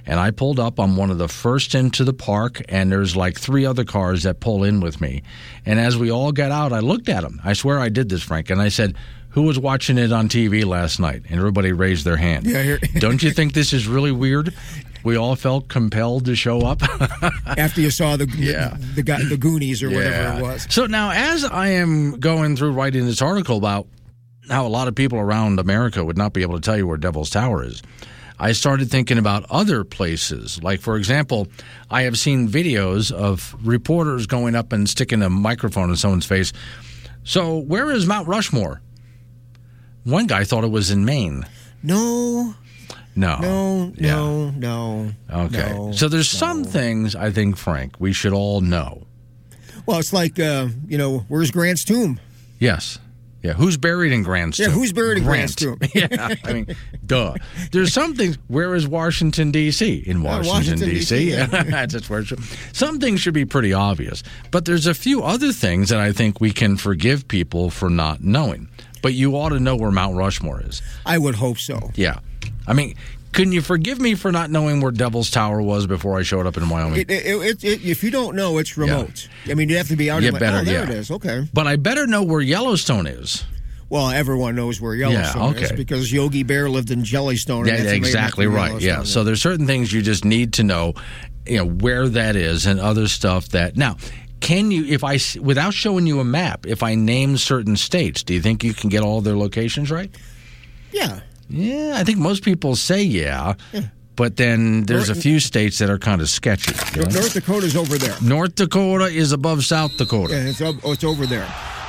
and 0.06 0.20
I 0.20 0.30
pulled 0.30 0.60
up. 0.60 0.78
I'm 0.78 0.96
one 0.96 1.10
of 1.10 1.18
the 1.18 1.28
first 1.28 1.74
into 1.74 2.04
the 2.04 2.12
park, 2.12 2.62
and 2.68 2.90
there's 2.90 3.16
like 3.16 3.38
three 3.38 3.66
other 3.66 3.84
cars 3.84 4.22
that 4.22 4.40
pull 4.40 4.64
in 4.64 4.80
with 4.80 5.00
me. 5.00 5.22
And 5.64 5.80
as 5.80 5.96
we 5.96 6.10
all 6.10 6.32
got 6.32 6.52
out, 6.52 6.72
I 6.72 6.80
looked 6.80 7.08
at 7.08 7.22
them. 7.22 7.40
I 7.44 7.52
swear 7.52 7.78
I 7.78 7.88
did 7.88 8.08
this, 8.08 8.22
Frank, 8.22 8.50
and 8.50 8.60
I 8.60 8.68
said, 8.68 8.96
who 9.36 9.42
was 9.42 9.58
watching 9.58 9.98
it 9.98 10.12
on 10.12 10.30
TV 10.30 10.64
last 10.64 10.98
night? 10.98 11.22
And 11.28 11.38
everybody 11.38 11.70
raised 11.70 12.06
their 12.06 12.16
hand. 12.16 12.46
Yeah. 12.46 12.78
Don't 12.98 13.22
you 13.22 13.30
think 13.30 13.52
this 13.52 13.74
is 13.74 13.86
really 13.86 14.12
weird? 14.12 14.54
We 15.04 15.16
all 15.16 15.36
felt 15.36 15.68
compelled 15.68 16.24
to 16.24 16.34
show 16.34 16.60
up 16.60 16.82
after 17.46 17.82
you 17.82 17.90
saw 17.90 18.16
the 18.16 18.26
yeah. 18.34 18.76
the, 18.94 19.02
the, 19.02 19.26
the 19.28 19.36
Goonies 19.36 19.82
or 19.82 19.90
yeah. 19.90 19.96
whatever 19.96 20.38
it 20.38 20.42
was. 20.42 20.66
So 20.70 20.86
now, 20.86 21.10
as 21.10 21.44
I 21.44 21.68
am 21.68 22.18
going 22.18 22.56
through 22.56 22.72
writing 22.72 23.04
this 23.04 23.20
article 23.20 23.58
about 23.58 23.86
how 24.48 24.66
a 24.66 24.68
lot 24.68 24.88
of 24.88 24.94
people 24.94 25.18
around 25.18 25.60
America 25.60 26.02
would 26.02 26.16
not 26.16 26.32
be 26.32 26.40
able 26.40 26.54
to 26.54 26.60
tell 26.60 26.76
you 26.76 26.86
where 26.86 26.96
Devil's 26.96 27.28
Tower 27.28 27.62
is, 27.62 27.82
I 28.38 28.52
started 28.52 28.90
thinking 28.90 29.18
about 29.18 29.46
other 29.50 29.82
places. 29.84 30.62
Like, 30.62 30.80
for 30.80 30.96
example, 30.96 31.48
I 31.90 32.02
have 32.02 32.18
seen 32.18 32.48
videos 32.48 33.10
of 33.10 33.56
reporters 33.62 34.26
going 34.26 34.54
up 34.54 34.72
and 34.72 34.88
sticking 34.88 35.22
a 35.22 35.30
microphone 35.30 35.90
in 35.90 35.96
someone's 35.96 36.26
face. 36.26 36.52
So, 37.24 37.56
where 37.58 37.90
is 37.90 38.06
Mount 38.06 38.28
Rushmore? 38.28 38.82
One 40.04 40.26
guy 40.26 40.44
thought 40.44 40.64
it 40.64 40.70
was 40.70 40.90
in 40.90 41.04
Maine. 41.04 41.46
No. 41.82 42.54
No. 43.16 43.38
No, 43.40 43.92
Yeah. 43.96 44.14
no, 44.14 44.50
no. 44.50 45.10
Okay. 45.32 45.72
no, 45.72 45.92
so 45.92 46.08
there's 46.08 46.32
no. 46.34 46.38
some 46.38 46.64
things 46.64 47.16
I 47.16 47.30
think, 47.30 47.56
Frank, 47.56 47.94
we 47.98 48.12
should 48.12 48.32
all 48.34 48.60
know. 48.60 49.06
Well, 49.86 49.98
it's 49.98 50.12
like, 50.12 50.38
uh, 50.38 50.68
you 50.86 50.98
know, 50.98 51.24
where's 51.28 51.50
Grant's 51.50 51.84
tomb? 51.84 52.20
Yes. 52.58 52.98
Yeah. 53.46 53.52
Who's 53.54 53.76
buried 53.76 54.12
in 54.12 54.22
Grant's 54.22 54.58
Yeah, 54.58 54.68
who's 54.68 54.92
buried 54.92 55.18
in 55.18 55.24
Grant's 55.24 55.54
Grant. 55.54 55.80
tomb? 55.80 55.90
yeah. 55.94 56.34
I 56.44 56.52
mean, 56.52 56.76
duh. 57.04 57.34
There's 57.72 57.92
some 57.92 58.14
things. 58.14 58.38
Where 58.48 58.74
is 58.74 58.88
Washington 58.88 59.50
D.C. 59.52 60.02
In 60.06 60.22
Yeah, 60.22 60.38
Washington, 60.38 60.52
Washington, 60.54 60.88
D.C. 60.88 61.30
Yeah. 61.30 61.46
That's 61.46 61.92
just 61.92 62.10
where. 62.10 62.20
It. 62.20 62.32
Some 62.72 62.98
things 62.98 63.20
should 63.20 63.34
be 63.34 63.44
pretty 63.44 63.72
obvious, 63.72 64.22
but 64.50 64.64
there's 64.64 64.86
a 64.86 64.94
few 64.94 65.22
other 65.22 65.52
things 65.52 65.88
that 65.90 66.00
I 66.00 66.12
think 66.12 66.40
we 66.40 66.50
can 66.52 66.76
forgive 66.76 67.28
people 67.28 67.70
for 67.70 67.88
not 67.88 68.22
knowing. 68.22 68.68
But 69.02 69.14
you 69.14 69.36
ought 69.36 69.50
to 69.50 69.60
know 69.60 69.76
where 69.76 69.92
Mount 69.92 70.16
Rushmore 70.16 70.60
is. 70.62 70.82
I 71.04 71.18
would 71.18 71.36
hope 71.36 71.58
so. 71.58 71.90
Yeah. 71.94 72.18
I 72.66 72.72
mean, 72.72 72.96
can 73.36 73.52
you 73.52 73.60
forgive 73.60 74.00
me 74.00 74.14
for 74.14 74.32
not 74.32 74.50
knowing 74.50 74.80
where 74.80 74.90
Devil's 74.90 75.30
Tower 75.30 75.60
was 75.60 75.86
before 75.86 76.18
I 76.18 76.22
showed 76.22 76.46
up 76.46 76.56
in 76.56 76.68
Wyoming? 76.68 77.00
It, 77.00 77.10
it, 77.10 77.64
it, 77.64 77.84
if 77.84 78.02
you 78.02 78.10
don't 78.10 78.34
know, 78.34 78.58
it's 78.58 78.76
remote. 78.76 79.28
I 79.48 79.54
mean, 79.54 79.68
you 79.68 79.76
have 79.76 79.88
to 79.88 79.96
be 79.96 80.10
out. 80.10 80.22
You 80.22 80.32
like, 80.32 80.40
better, 80.40 80.58
oh, 80.58 80.64
there 80.64 80.84
yeah. 80.84 80.90
it 80.90 80.96
is. 80.96 81.10
Okay. 81.10 81.46
But 81.52 81.66
I 81.66 81.76
better 81.76 82.06
know 82.06 82.22
where 82.22 82.40
Yellowstone 82.40 83.06
is. 83.06 83.44
Well, 83.88 84.10
everyone 84.10 84.56
knows 84.56 84.80
where 84.80 84.94
Yellowstone 84.94 85.54
Yeah, 85.54 85.60
is 85.60 85.72
because 85.72 86.12
Yogi 86.12 86.42
Bear 86.42 86.68
lived 86.68 86.90
in 86.90 87.02
Jellystone. 87.02 87.66
Yeah, 87.66 87.76
that's 87.76 87.92
exactly 87.92 88.46
right. 88.46 88.80
Yeah. 88.80 89.04
So 89.04 89.22
there's 89.22 89.40
certain 89.40 89.66
things 89.66 89.92
you 89.92 90.02
just 90.02 90.24
need 90.24 90.54
to 90.54 90.64
know, 90.64 90.94
you 91.46 91.58
know, 91.58 91.66
where 91.66 92.08
that 92.08 92.34
is 92.34 92.66
and 92.66 92.80
other 92.80 93.06
stuff 93.06 93.50
that 93.50 93.76
now. 93.76 93.96
Can 94.40 94.70
you, 94.70 94.84
if 94.84 95.02
I, 95.02 95.18
without 95.40 95.72
showing 95.72 96.06
you 96.06 96.20
a 96.20 96.24
map, 96.24 96.66
if 96.66 96.82
I 96.82 96.94
name 96.94 97.38
certain 97.38 97.74
states, 97.74 98.22
do 98.22 98.34
you 98.34 98.40
think 98.42 98.62
you 98.62 98.74
can 98.74 98.90
get 98.90 99.02
all 99.02 99.20
their 99.20 99.36
locations 99.36 99.90
right? 99.90 100.14
Yeah. 100.92 101.20
Yeah, 101.48 101.94
I 101.96 102.04
think 102.04 102.18
most 102.18 102.42
people 102.42 102.76
say 102.76 103.02
yeah, 103.02 103.54
but 104.16 104.36
then 104.36 104.84
there's 104.84 105.08
a 105.08 105.14
few 105.14 105.40
states 105.40 105.78
that 105.78 105.90
are 105.90 105.98
kind 105.98 106.20
of 106.20 106.28
sketchy. 106.28 106.74
you 106.98 107.04
know? 107.04 107.10
North 107.10 107.34
Dakota's 107.34 107.76
over 107.76 107.98
there. 107.98 108.16
North 108.22 108.54
Dakota 108.54 109.06
is 109.06 109.32
above 109.32 109.64
South 109.64 109.96
Dakota. 109.96 110.34
Yeah, 110.34 110.48
it's, 110.48 110.60
up, 110.60 110.76
oh, 110.84 110.92
it's 110.92 111.04
over 111.04 111.26
there. 111.26 111.46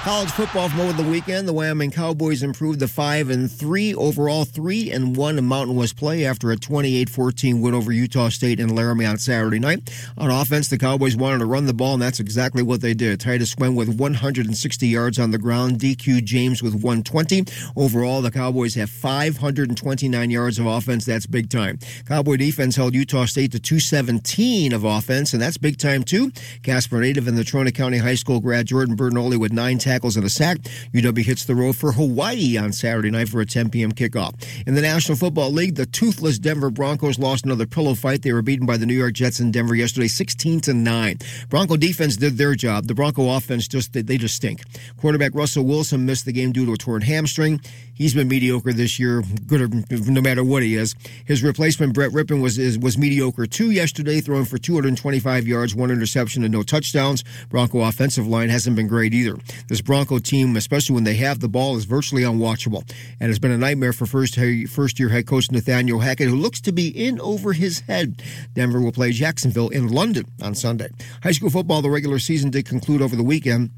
College 0.08 0.32
football 0.32 0.70
from 0.70 0.80
over 0.80 1.04
the 1.04 1.10
weekend. 1.10 1.50
The 1.50 1.54
Wyoming 1.54 1.92
Cowboys 1.92 2.42
improved 2.42 2.80
to 2.80 2.88
five 2.88 3.30
and 3.30 3.52
three 3.52 3.94
overall, 3.94 4.46
three 4.46 4.90
and 4.90 5.18
one 5.18 5.38
in 5.38 5.44
Mountain 5.44 5.76
West 5.76 5.98
play 5.98 6.26
after 6.26 6.50
a 6.50 6.56
28-14 6.56 7.62
win 7.62 7.74
over 7.74 7.92
Utah 7.92 8.30
State 8.30 8.62
in 8.62 8.74
Laramie 8.74 9.06
on 9.06 9.18
Saturday 9.18 9.60
night. 9.60 9.92
On 10.18 10.32
offense, 10.32 10.70
the 10.70 10.78
Cowboys 10.78 11.18
wanted 11.18 11.40
to 11.40 11.46
run 11.46 11.66
the 11.66 11.74
ball, 11.74 11.96
and 11.96 12.02
that's 12.02 12.22
exactly 12.22 12.64
what 12.64 12.80
they 12.80 12.94
did. 12.94 13.20
Titus 13.20 13.52
Swen 13.52 13.76
with 13.76 13.90
160 13.90 14.88
yards 14.88 15.20
on 15.20 15.32
the 15.32 15.38
ground, 15.38 15.78
DQ 15.80 16.24
James 16.24 16.64
with 16.64 16.76
120. 16.76 17.44
Overall, 17.76 18.22
the 18.22 18.32
Cowboys 18.32 18.76
have 18.76 18.90
529 18.90 20.30
yards 20.30 20.58
of 20.58 20.68
offense. 20.68 21.04
That's 21.04 21.26
big 21.26 21.50
time. 21.50 21.80
Cowboy 22.06 22.38
defense 22.38 22.78
held 22.78 22.96
Utah 22.96 23.26
State 23.26 23.52
to 23.52 23.60
217 23.60 24.72
of 24.72 24.86
offense, 24.86 25.34
and 25.34 25.42
that's 25.42 25.58
big 25.58 25.78
time 25.78 26.04
too. 26.04 26.32
Casper 26.64 27.02
native 27.02 27.28
and 27.28 27.38
Natrona 27.38 27.76
County 27.76 27.98
High 27.98 28.16
School 28.16 28.40
grad 28.40 28.68
Jordan 28.68 28.96
Bertagnole 28.96 29.38
with 29.38 29.52
nine 29.52 29.78
tackles 29.78 29.97
and 30.04 30.26
a 30.26 30.30
sack. 30.30 30.58
UW 30.94 31.24
hits 31.24 31.46
the 31.46 31.56
road 31.56 31.76
for 31.76 31.92
Hawaii 31.92 32.58
on 32.58 32.72
Saturday 32.72 33.10
night 33.10 33.30
for 33.30 33.42
a 33.42 33.46
10 33.46 33.70
p.m. 33.70 33.92
kickoff. 33.92 34.34
In 34.66 34.76
the 34.76 34.82
National 34.82 35.18
Football 35.18 35.52
League, 35.52 35.76
the 35.76 35.86
toothless 35.86 36.40
Denver 36.40 36.70
Broncos 36.70 37.20
lost 37.20 37.46
another 37.46 37.66
pillow 37.66 37.96
fight. 37.96 38.22
They 38.22 38.34
were 38.34 38.42
beaten 38.42 38.66
by 38.66 38.78
the 38.78 38.86
New 38.86 38.94
York 38.94 39.14
Jets 39.14 39.40
in 39.40 39.52
Denver 39.52 39.76
yesterday, 39.76 40.08
16 40.08 40.62
to 40.62 40.74
9. 40.74 41.18
Bronco 41.50 41.78
defense 41.78 42.16
did 42.16 42.38
their 42.38 42.56
job. 42.56 42.86
The 42.86 42.96
Bronco 42.96 43.36
offense 43.36 43.68
just 43.68 43.94
they, 43.94 44.18
just 44.18 44.36
stink. 44.36 44.64
Quarterback 44.98 45.34
Russell 45.34 45.66
Wilson 45.66 46.06
missed 46.06 46.26
the 46.26 46.32
game 46.32 46.52
due 46.52 46.66
to 46.66 46.74
a 46.74 46.78
torn 46.78 47.02
hamstring. 47.02 47.60
He's 47.94 48.14
been 48.14 48.28
mediocre 48.28 48.74
this 48.74 49.00
year, 49.00 49.24
good 49.48 50.08
no 50.08 50.22
matter 50.22 50.44
what 50.44 50.62
he 50.62 50.76
is. 50.76 50.94
His 51.26 51.42
replacement 51.42 51.94
Brett 51.94 52.12
Rypien 52.12 52.42
was 52.42 52.60
is, 52.60 52.78
was 52.78 52.98
mediocre 52.98 53.48
too 53.48 53.72
yesterday, 53.72 54.22
throwing 54.22 54.46
for 54.46 54.60
225 54.60 55.48
yards, 55.48 55.74
one 55.74 55.90
interception, 55.90 56.44
and 56.44 56.54
no 56.54 56.62
touchdowns. 56.62 57.24
Bronco 57.50 57.82
offensive 57.82 58.28
line 58.28 58.50
hasn't 58.50 58.76
been 58.76 58.88
great 58.88 59.14
either. 59.14 59.38
This 59.78 59.84
Bronco 59.84 60.18
team, 60.18 60.56
especially 60.56 60.96
when 60.96 61.04
they 61.04 61.18
have 61.18 61.40
the 61.40 61.48
ball, 61.48 61.78
is 61.78 61.86
virtually 61.86 62.24
unwatchable, 62.24 62.92
and 63.20 63.30
it's 63.30 63.38
been 63.38 63.52
a 63.52 63.60
nightmare 63.60 63.94
for 63.94 64.08
first 64.08 64.36
first 64.72 65.00
year 65.00 65.10
head 65.10 65.28
coach 65.28 65.52
Nathaniel 65.52 66.00
Hackett, 66.00 66.30
who 66.30 66.36
looks 66.36 66.60
to 66.62 66.72
be 66.72 66.88
in 66.88 67.22
over 67.22 67.54
his 67.54 67.82
head. 67.82 68.24
Denver 68.56 68.82
will 68.82 68.92
play 68.92 69.12
Jacksonville 69.12 69.70
in 69.70 69.90
London 69.90 70.26
on 70.42 70.56
Sunday. 70.56 70.90
High 71.22 71.34
school 71.34 71.52
football, 71.52 71.84
the 71.84 71.92
regular 71.92 72.18
season 72.18 72.50
did 72.50 72.66
conclude 72.66 73.04
over 73.04 73.16
the 73.16 73.22
weekend. 73.22 73.70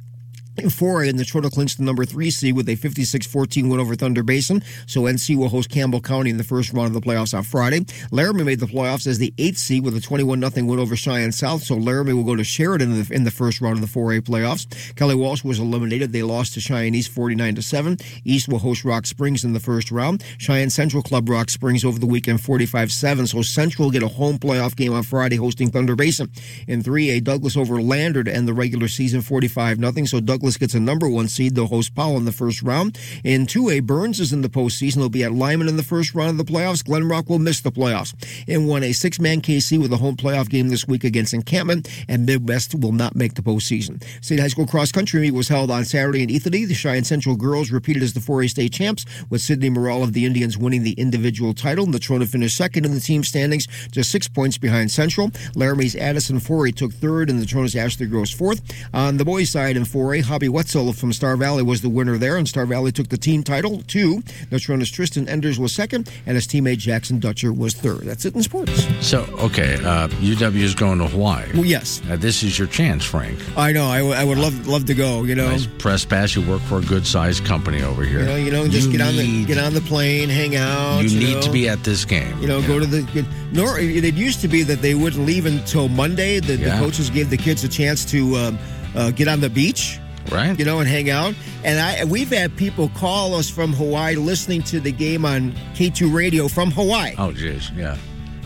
In 0.60 0.70
4A, 0.70 1.10
and 1.10 1.18
Natrona 1.18 1.50
clinched 1.50 1.78
the 1.78 1.86
number 1.86 2.04
three 2.04 2.30
seed 2.30 2.54
with 2.54 2.68
a 2.68 2.76
56-14 2.76 3.70
win 3.70 3.80
over 3.80 3.96
Thunder 3.96 4.24
Basin. 4.24 4.62
So 4.88 5.04
NC 5.04 5.38
will 5.38 5.48
host 5.48 5.70
Campbell 5.70 6.02
County 6.02 6.30
in 6.32 6.38
the 6.38 6.44
first 6.44 6.74
round 6.74 6.88
of 6.88 6.94
the 6.94 7.02
playoffs 7.02 7.34
on 7.34 7.44
Friday. 7.44 7.86
Laramie 8.12 8.44
made 8.44 8.60
the 8.60 8.66
playoffs 8.66 9.08
as 9.08 9.20
the 9.20 9.34
eighth 9.38 9.58
seed 9.58 9.86
with 9.86 9.96
a 9.96 10.02
21-0 10.02 10.68
win 10.68 10.80
over 10.80 10.98
Cheyenne 10.98 11.32
South. 11.32 11.64
So 11.64 11.76
Laramie 11.76 12.12
will 12.12 12.26
go 12.26 12.36
to 12.36 12.44
Sheridan 12.44 12.92
in 12.92 13.04
the, 13.04 13.14
in 13.14 13.24
the 13.24 13.32
first 13.32 13.62
round 13.62 13.82
of 13.82 13.82
the 13.82 14.00
4A 14.00 14.20
playoffs. 14.20 14.96
Kelly 14.96 15.16
Walsh 15.16 15.46
was 15.46 15.60
eliminated. 15.60 16.12
They 16.12 16.24
lost 16.24 16.56
to 16.56 16.60
Cheyenne 16.60 16.94
East 16.94 17.12
49 17.12 17.56
to 17.56 17.62
7. 17.62 17.98
East 18.26 18.50
will 18.50 18.60
host 18.60 18.84
Rock 18.84 19.06
Springs 19.06 19.46
in 19.46 19.54
the 19.54 19.62
first 19.62 19.92
round. 19.92 20.26
Cheyenne 20.40 20.70
Central 20.70 21.02
Club 21.02 21.30
Rock 21.30 21.50
Springs 21.50 21.86
over 21.86 22.00
the 22.00 22.06
weekend 22.06 22.40
45-7. 22.40 23.30
So 23.30 23.42
Central 23.44 23.86
will 23.86 23.92
get 23.92 24.04
a 24.04 24.10
home 24.10 24.38
playoff 24.38 24.76
game 24.76 24.92
on 24.92 25.04
Friday 25.04 25.38
hosting 25.38 25.72
Thunder 25.72 25.96
Basin. 25.96 26.30
In 26.68 26.84
3A, 26.84 27.24
Douglas 27.24 27.56
over 27.56 27.82
Lander 27.82 28.28
end 28.28 28.48
the 28.48 28.54
regular 28.54 28.90
season 28.90 29.22
45-0. 29.22 30.08
So 30.08 30.20
Douglas 30.20 30.49
gets 30.58 30.74
a 30.74 30.80
number 30.80 31.10
one 31.10 31.28
seed. 31.28 31.56
They'll 31.56 31.68
host 31.68 31.96
Powell 31.96 32.18
in 32.18 32.26
the 32.26 32.32
first 32.32 32.62
round. 32.62 32.98
In 33.24 33.46
2A, 33.46 33.84
Burns 33.84 34.20
is 34.20 34.34
in 34.34 34.42
the 34.42 34.50
postseason. 34.50 34.96
They'll 34.96 35.10
be 35.10 35.24
at 35.24 35.34
Lyman 35.34 35.68
in 35.68 35.78
the 35.78 35.84
first 35.84 36.16
round 36.16 36.40
of 36.40 36.46
the 36.46 36.52
playoffs. 36.52 36.84
Glen 36.84 37.08
Rock 37.08 37.30
will 37.30 37.40
miss 37.40 37.62
the 37.62 37.72
playoffs. 37.72 38.14
In 38.48 38.66
1A, 38.68 38.94
six-man 38.96 39.42
Kaycee 39.42 39.82
with 39.82 39.94
a 39.94 39.98
home 39.98 40.16
playoff 40.16 40.50
game 40.50 40.70
this 40.70 40.88
week 40.88 41.04
against 41.04 41.34
Encampment, 41.34 41.88
and 42.08 42.26
Midwest 42.26 42.76
will 42.76 42.92
not 42.92 43.16
make 43.16 43.36
the 43.36 43.42
postseason. 43.42 44.04
State 44.24 44.40
High 44.40 44.48
School 44.48 44.68
cross 44.68 44.92
country 44.92 45.22
meet 45.22 45.32
was 45.32 45.48
held 45.48 45.72
on 45.72 45.86
Saturday 45.86 46.24
in 46.24 46.30
Ethete. 46.30 46.68
The 46.68 46.74
Cheyenne 46.74 47.04
Central 47.04 47.36
girls 47.36 47.72
repeated 47.72 48.04
as 48.04 48.14
the 48.14 48.20
4A 48.20 48.50
state 48.50 48.74
champs, 48.74 49.06
with 49.30 49.42
Sydney 49.42 49.70
Morrell 49.70 50.04
of 50.04 50.14
the 50.14 50.26
Indians 50.26 50.58
winning 50.58 50.84
the 50.84 50.94
individual 50.94 51.54
title. 51.54 51.86
And 51.86 51.94
Natrona 51.94 52.28
finished 52.28 52.58
second 52.58 52.86
in 52.86 52.94
the 52.94 53.00
team 53.00 53.24
standings, 53.24 53.68
just 53.92 54.12
six 54.12 54.28
points 54.28 54.58
behind 54.58 54.92
Central. 54.92 55.32
Laramie's 55.56 55.96
Addison 55.96 56.40
4A 56.40 56.76
took 56.76 56.94
third, 56.94 57.30
and 57.30 57.42
Natrona's 57.42 57.76
Ashley 57.76 58.08
Gross 58.08 58.32
fourth. 58.32 58.62
On 58.94 59.18
the 59.18 59.26
boys' 59.26 59.50
side 59.50 59.78
in 59.78 59.84
4A, 59.84 60.24
Hobby 60.30 60.48
Wetzel 60.48 60.94
from 60.94 61.12
Star 61.12 61.36
Valley 61.36 61.64
was 61.64 61.82
the 61.82 61.90
winner 61.90 62.18
there, 62.18 62.38
and 62.38 62.48
Star 62.48 62.66
Valley 62.66 62.92
took 62.92 63.10
the 63.10 63.18
team 63.18 63.44
title. 63.44 63.82
Two, 63.88 64.22
Natrona's 64.52 64.90
Tristan 64.90 65.28
Enders 65.28 65.60
was 65.60 65.74
second, 65.74 66.10
and 66.26 66.36
his 66.36 66.48
teammate 66.48 66.78
Jackson 66.78 67.20
Dutcher 67.20 67.52
was 67.52 67.74
third. 67.74 68.02
That's 68.02 68.26
it 68.26 68.36
in 68.36 68.44
sports. 68.44 68.88
So, 69.06 69.24
okay, 69.40 69.74
uh, 69.84 70.08
UW 70.08 70.56
is 70.62 70.76
going 70.76 71.00
to 71.00 71.08
Hawaii. 71.08 71.50
Well, 71.54 71.66
yes. 71.66 72.02
Uh, 72.10 72.16
this 72.16 72.44
is 72.44 72.58
your 72.58 72.68
chance, 72.68 73.04
Frank. 73.04 73.38
I 73.58 73.72
know. 73.72 73.86
I, 73.88 73.98
w- 73.98 74.16
I 74.16 74.24
would 74.24 74.38
love 74.38 74.68
love 74.68 74.86
to 74.86 74.94
go. 74.94 75.24
You 75.24 75.36
know, 75.36 75.50
Nice 75.50 75.68
press 75.80 76.06
pass. 76.06 76.36
You 76.36 76.48
work 76.48 76.62
for 76.62 76.78
a 76.78 76.82
good 76.84 77.06
sized 77.06 77.44
company 77.46 77.82
over 77.82 78.04
here. 78.04 78.20
you 78.20 78.26
know, 78.26 78.36
you 78.36 78.52
know, 78.52 78.68
just 78.68 78.88
You 78.92 78.98
get 78.98 79.02
on 79.08 79.16
the 79.18 79.46
get 79.46 79.58
on 79.58 79.74
the 79.74 79.82
plane, 79.82 80.30
hang 80.30 80.56
out. 80.56 81.00
You 81.04 81.20
need 81.20 81.36
know. 81.36 81.42
to 81.42 81.52
be 81.52 81.68
at 81.68 81.84
this 81.84 82.06
game. 82.06 82.40
You 82.40 82.48
know, 82.48 82.62
go 82.62 82.78
to 82.80 82.86
the. 82.86 83.02
Get, 83.14 83.26
nor 83.52 83.80
it 83.80 84.14
used 84.14 84.42
to 84.42 84.48
be 84.48 84.62
that 84.64 84.82
they 84.84 84.94
wouldn't 84.94 85.26
leave 85.26 85.48
until 85.48 85.88
Monday. 85.90 86.40
The, 86.40 86.56
Yeah. 86.56 86.78
the 86.78 86.86
coaches 86.86 87.10
gave 87.10 87.30
the 87.32 87.38
kids 87.38 87.64
a 87.64 87.68
chance 87.68 88.06
to 88.12 88.36
um, 88.36 88.60
uh, 88.96 89.10
get 89.12 89.28
on 89.28 89.40
the 89.40 89.50
beach, 89.50 90.00
right? 90.32 90.58
You 90.58 90.66
know, 90.66 90.80
and 90.80 90.88
hang 90.90 91.10
out. 91.10 91.34
And 91.64 91.80
I 91.80 92.06
we've 92.06 92.30
had 92.30 92.56
people 92.58 92.90
call 92.96 93.36
us 93.36 93.50
from 93.50 93.74
Hawaii 93.74 94.16
listening 94.16 94.64
to 94.64 94.80
the 94.80 94.92
game 94.92 95.26
on 95.26 95.54
K 95.76 95.90
two 95.90 96.10
radio 96.10 96.48
from 96.48 96.72
Hawaii. 96.72 97.16
Oh, 97.18 97.32
jeez, 97.32 97.76
yeah. 97.76 97.98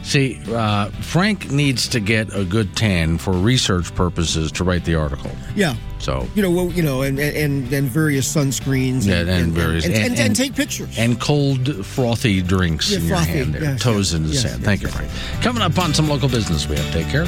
See, 0.04 0.42
uh, 0.50 0.90
Frank 0.90 1.50
needs 1.50 1.88
to 1.88 2.02
get 2.02 2.28
a 2.36 2.44
good 2.44 2.76
tan 2.76 3.18
for 3.18 3.32
research 3.32 3.96
purposes 3.96 4.52
to 4.52 4.66
write 4.66 4.84
the 4.84 4.96
article. 4.96 5.32
Yeah. 5.56 5.76
So, 6.00 6.28
You 6.36 6.42
know, 6.42 6.52
well, 6.52 6.70
you 6.74 6.84
know, 6.84 7.04
and 7.04 7.18
and 7.18 7.72
and 7.72 7.88
various 7.88 8.28
sunscreens. 8.36 9.06
yeah, 9.06 9.22
and, 9.22 9.54
various 9.54 9.86
and, 9.86 9.94
and, 9.96 10.20
and 10.20 10.36
take 10.36 10.56
pictures. 10.56 10.94
and 11.00 11.22
cold 11.22 11.86
frothy 11.86 12.42
drinks 12.42 12.92
Yeah, 12.92 12.98
in 12.98 13.06
your 13.06 13.18
hand 13.18 13.54
there, 13.54 13.62
yes, 13.64 13.82
toes 13.82 14.12
yes, 14.12 14.14
in 14.14 14.24
the 14.28 14.34
yes, 14.34 14.42
sand. 14.42 14.64
Thank 14.66 14.82
you, 14.82 14.90
Frank. 14.90 15.10
Coming 15.42 15.62
up 15.64 15.80
on 15.80 15.94
some 15.94 16.10
local 16.10 16.28
business, 16.28 16.68
we 16.68 16.76
have 16.76 16.92
take 16.92 17.08
care. 17.08 17.26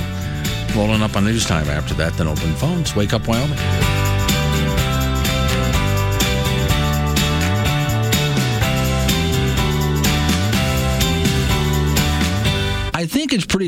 Rolling 0.76 1.02
up 1.02 1.16
on 1.16 1.24
news 1.24 1.46
time 1.46 1.70
after 1.70 1.94
that, 1.94 2.12
then 2.18 2.28
open 2.28 2.54
phones. 2.56 2.94
Wake 2.94 3.14
up, 3.14 3.26
Wyoming. 3.26 3.58
I 13.06 13.08
think 13.08 13.34
it's 13.34 13.46
pretty. 13.46 13.68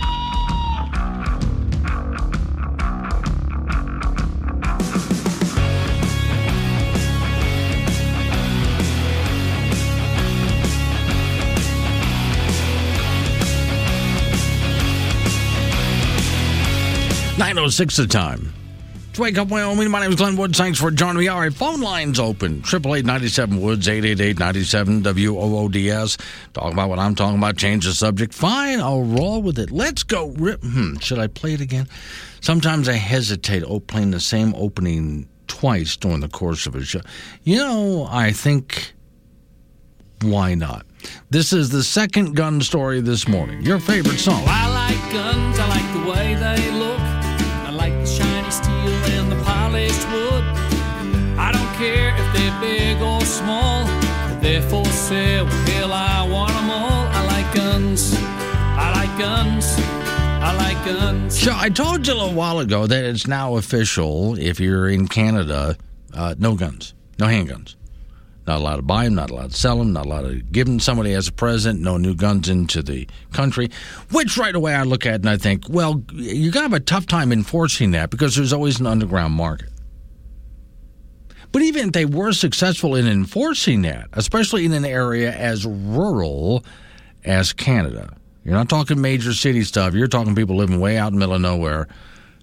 Nine 17.38 17.60
oh 17.60 17.68
six 17.68 17.98
the 17.98 18.08
time. 18.08 18.52
Wake 19.20 19.38
Up 19.38 19.48
Wyoming. 19.48 19.90
My 19.90 20.00
name 20.00 20.12
is 20.12 20.16
Glenn 20.16 20.38
Woods. 20.38 20.58
Thanks 20.58 20.80
for 20.80 20.92
joining 20.92 21.18
me. 21.18 21.28
All 21.28 21.40
right, 21.40 21.54
phone 21.54 21.82
lines 21.82 22.20
open. 22.20 22.62
Triple 22.62 22.96
eight 22.96 23.06
ninety 23.06 23.28
seven 23.28 23.62
Woods 23.62 23.88
eight 23.88 24.06
eight 24.06 24.20
eight 24.20 24.38
ninety 24.38 24.64
seven 24.64 25.02
W 25.02 25.38
O 25.38 25.58
O 25.58 25.70
D 25.70 25.90
S. 25.90 26.18
Talk 26.54 26.74
about 26.74 26.90
what 26.90 27.00
I'm 27.00 27.16
talking 27.16 27.38
about. 27.38 27.58
Change 27.58 27.86
the 27.86 27.94
subject. 27.94 28.34
Fine, 28.34 28.80
I'll 28.80 29.04
roll 29.04 29.42
with 29.42 29.60
it. 29.60 29.72
Let's 29.72 30.04
go. 30.04 30.30
Hmm. 30.32 30.98
Should 30.98 31.20
I 31.20 31.28
play 31.28 31.54
it 31.54 31.62
again? 31.62 31.88
Sometimes 32.42 32.88
I 32.88 32.94
hesitate 32.94 33.64
oh, 33.66 33.80
playing 33.80 34.12
the 34.12 34.20
same 34.20 34.54
opening 34.56 35.28
twice 35.48 35.98
during 35.98 36.20
the 36.20 36.30
course 36.30 36.68
of 36.68 36.76
a 36.76 36.84
show. 36.84 37.02
You 37.44 37.58
know, 37.58 38.08
I 38.10 38.32
think 38.32 38.94
why 40.22 40.56
not? 40.56 40.86
This 41.30 41.54
is 41.54 41.70
the 41.70 41.84
second 41.84 42.36
gun 42.36 42.62
story 42.62 43.02
this 43.02 43.28
morning. 43.28 43.62
Your 43.62 43.80
favorite 43.80 44.20
song. 44.20 44.44
I 44.46 44.70
like 44.70 45.14
guns, 45.14 45.60
I 45.60 45.68
like 45.68 46.06
the 46.06 46.12
way 46.12 46.36
they 46.36 46.72
look. 46.72 46.87
Polished 49.78 50.08
wood. 50.12 50.44
I 51.38 51.52
don't 51.52 51.74
care 51.76 52.16
if 52.16 52.34
they're 52.34 52.62
big 52.62 53.02
or 53.02 53.22
small. 53.22 53.86
They're 54.42 54.62
for 54.62 54.86
sale, 54.86 55.48
I 55.92 56.28
want 56.30 56.52
them 56.54 56.70
all. 56.70 57.06
I 57.08 57.26
like 57.28 57.54
guns, 57.54 58.14
I 58.16 58.92
like 58.94 59.20
guns, 59.20 59.76
I 59.78 60.56
like 60.58 60.86
guns. 60.86 61.40
So 61.40 61.52
I 61.56 61.70
told 61.70 62.08
you 62.08 62.14
a 62.14 62.16
little 62.16 62.34
while 62.34 62.60
ago 62.60 62.88
that 62.88 63.06
it's 63.06 63.28
now 63.28 63.56
official. 63.58 64.38
If 64.38 64.60
you're 64.60 64.90
in 64.90 65.08
Canada, 65.08 65.78
uh, 66.14 66.36
no 66.38 66.56
guns, 66.56 66.94
no 67.20 67.26
handguns, 67.28 67.76
Not 68.48 68.62
allowed 68.62 68.78
to 68.78 68.82
buy 68.82 69.04
them, 69.04 69.16
not 69.16 69.30
allowed 69.30 69.52
to 69.52 69.58
sell 69.58 69.78
them, 69.78 69.92
not 69.92 70.06
allowed 70.06 70.30
to 70.30 70.36
give 70.36 70.68
them 70.68 70.80
somebody 70.80 71.14
as 71.14 71.28
a 71.28 71.34
present, 71.34 71.82
no 71.82 71.98
new 71.98 72.16
guns 72.16 72.48
into 72.48 72.82
the 72.82 73.06
country. 73.34 73.70
Which 74.12 74.38
right 74.38 74.56
away 74.56 74.74
I 74.74 74.84
look 74.84 75.06
at 75.06 75.16
and 75.16 75.30
I 75.30 75.36
think, 75.36 75.66
well, 75.68 76.02
you're 76.14 76.54
going 76.54 76.64
to 76.64 76.70
have 76.70 76.74
a 76.74 76.80
tough 76.80 77.06
time 77.08 77.34
enforcing 77.34 77.92
that 77.92 78.10
because 78.10 78.36
there's 78.36 78.54
always 78.54 78.80
an 78.80 78.88
underground 78.88 79.34
market. 79.34 79.70
But 81.52 81.62
even 81.62 81.88
if 81.88 81.92
they 81.92 82.06
were 82.06 82.32
successful 82.32 82.96
in 82.96 83.06
enforcing 83.08 83.82
that, 83.82 84.08
especially 84.14 84.66
in 84.66 84.72
an 84.72 84.86
area 84.86 85.34
as 85.34 85.66
rural 85.66 86.64
as 87.26 87.52
Canada, 87.52 88.16
you're 88.46 88.56
not 88.56 88.70
talking 88.70 89.02
major 89.02 89.34
city 89.34 89.64
stuff. 89.64 89.94
You're 89.94 90.08
talking 90.08 90.36
people 90.36 90.56
living 90.56 90.80
way 90.80 90.98
out 90.98 91.08
in 91.08 91.16
the 91.16 91.20
middle 91.20 91.36
of 91.36 91.42
nowhere. 91.42 91.90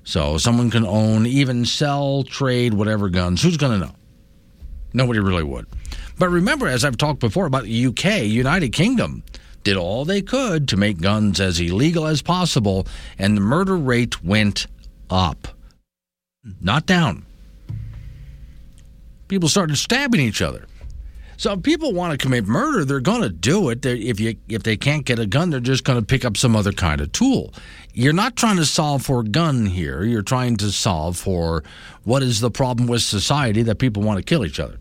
So 0.04 0.36
someone 0.36 0.70
can 0.70 0.84
own, 0.84 1.24
even 1.24 1.64
sell, 1.64 2.24
trade, 2.24 2.74
whatever 2.74 3.08
guns. 3.08 3.42
Who's 3.42 3.56
going 3.56 3.80
to 3.80 3.86
know? 3.86 3.94
Nobody 4.92 5.18
really 5.18 5.42
would. 5.42 5.66
But 6.18 6.28
remember, 6.28 6.68
as 6.68 6.84
I've 6.84 6.96
talked 6.96 7.20
before 7.20 7.46
about 7.46 7.64
the 7.64 7.86
UK, 7.86 8.22
United 8.22 8.72
Kingdom 8.72 9.22
did 9.64 9.76
all 9.76 10.04
they 10.04 10.22
could 10.22 10.68
to 10.68 10.76
make 10.76 11.00
guns 11.00 11.40
as 11.40 11.58
illegal 11.58 12.06
as 12.06 12.22
possible, 12.22 12.86
and 13.18 13.36
the 13.36 13.40
murder 13.40 13.76
rate 13.76 14.22
went 14.22 14.66
up, 15.10 15.48
not 16.60 16.86
down. 16.86 17.24
People 19.26 19.48
started 19.48 19.76
stabbing 19.76 20.20
each 20.20 20.42
other. 20.42 20.66
So 21.36 21.52
if 21.52 21.62
people 21.62 21.92
want 21.92 22.12
to 22.12 22.18
commit 22.18 22.46
murder, 22.46 22.84
they're 22.84 23.00
going 23.00 23.22
to 23.22 23.28
do 23.28 23.68
it. 23.70 23.82
They're, 23.82 23.96
if 23.96 24.20
you 24.20 24.36
if 24.48 24.62
they 24.62 24.76
can't 24.76 25.04
get 25.04 25.18
a 25.18 25.26
gun, 25.26 25.50
they're 25.50 25.60
just 25.60 25.82
going 25.82 25.98
to 25.98 26.06
pick 26.06 26.24
up 26.24 26.36
some 26.36 26.54
other 26.54 26.70
kind 26.70 27.00
of 27.00 27.10
tool. 27.10 27.52
You're 27.92 28.12
not 28.12 28.36
trying 28.36 28.56
to 28.56 28.64
solve 28.64 29.04
for 29.04 29.20
a 29.20 29.24
gun 29.24 29.66
here. 29.66 30.04
You're 30.04 30.22
trying 30.22 30.56
to 30.58 30.70
solve 30.70 31.16
for 31.16 31.64
what 32.04 32.22
is 32.22 32.40
the 32.40 32.50
problem 32.50 32.88
with 32.88 33.02
society 33.02 33.62
that 33.62 33.76
people 33.76 34.02
want 34.02 34.18
to 34.18 34.22
kill 34.22 34.44
each 34.44 34.60
other. 34.60 34.78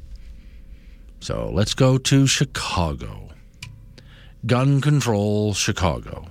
So 1.24 1.50
let's 1.54 1.74
go 1.74 1.98
to 1.98 2.28
Chicago. 2.28 3.30
Gun 4.46 4.82
control 4.82 5.54
Chicago. 5.54 6.26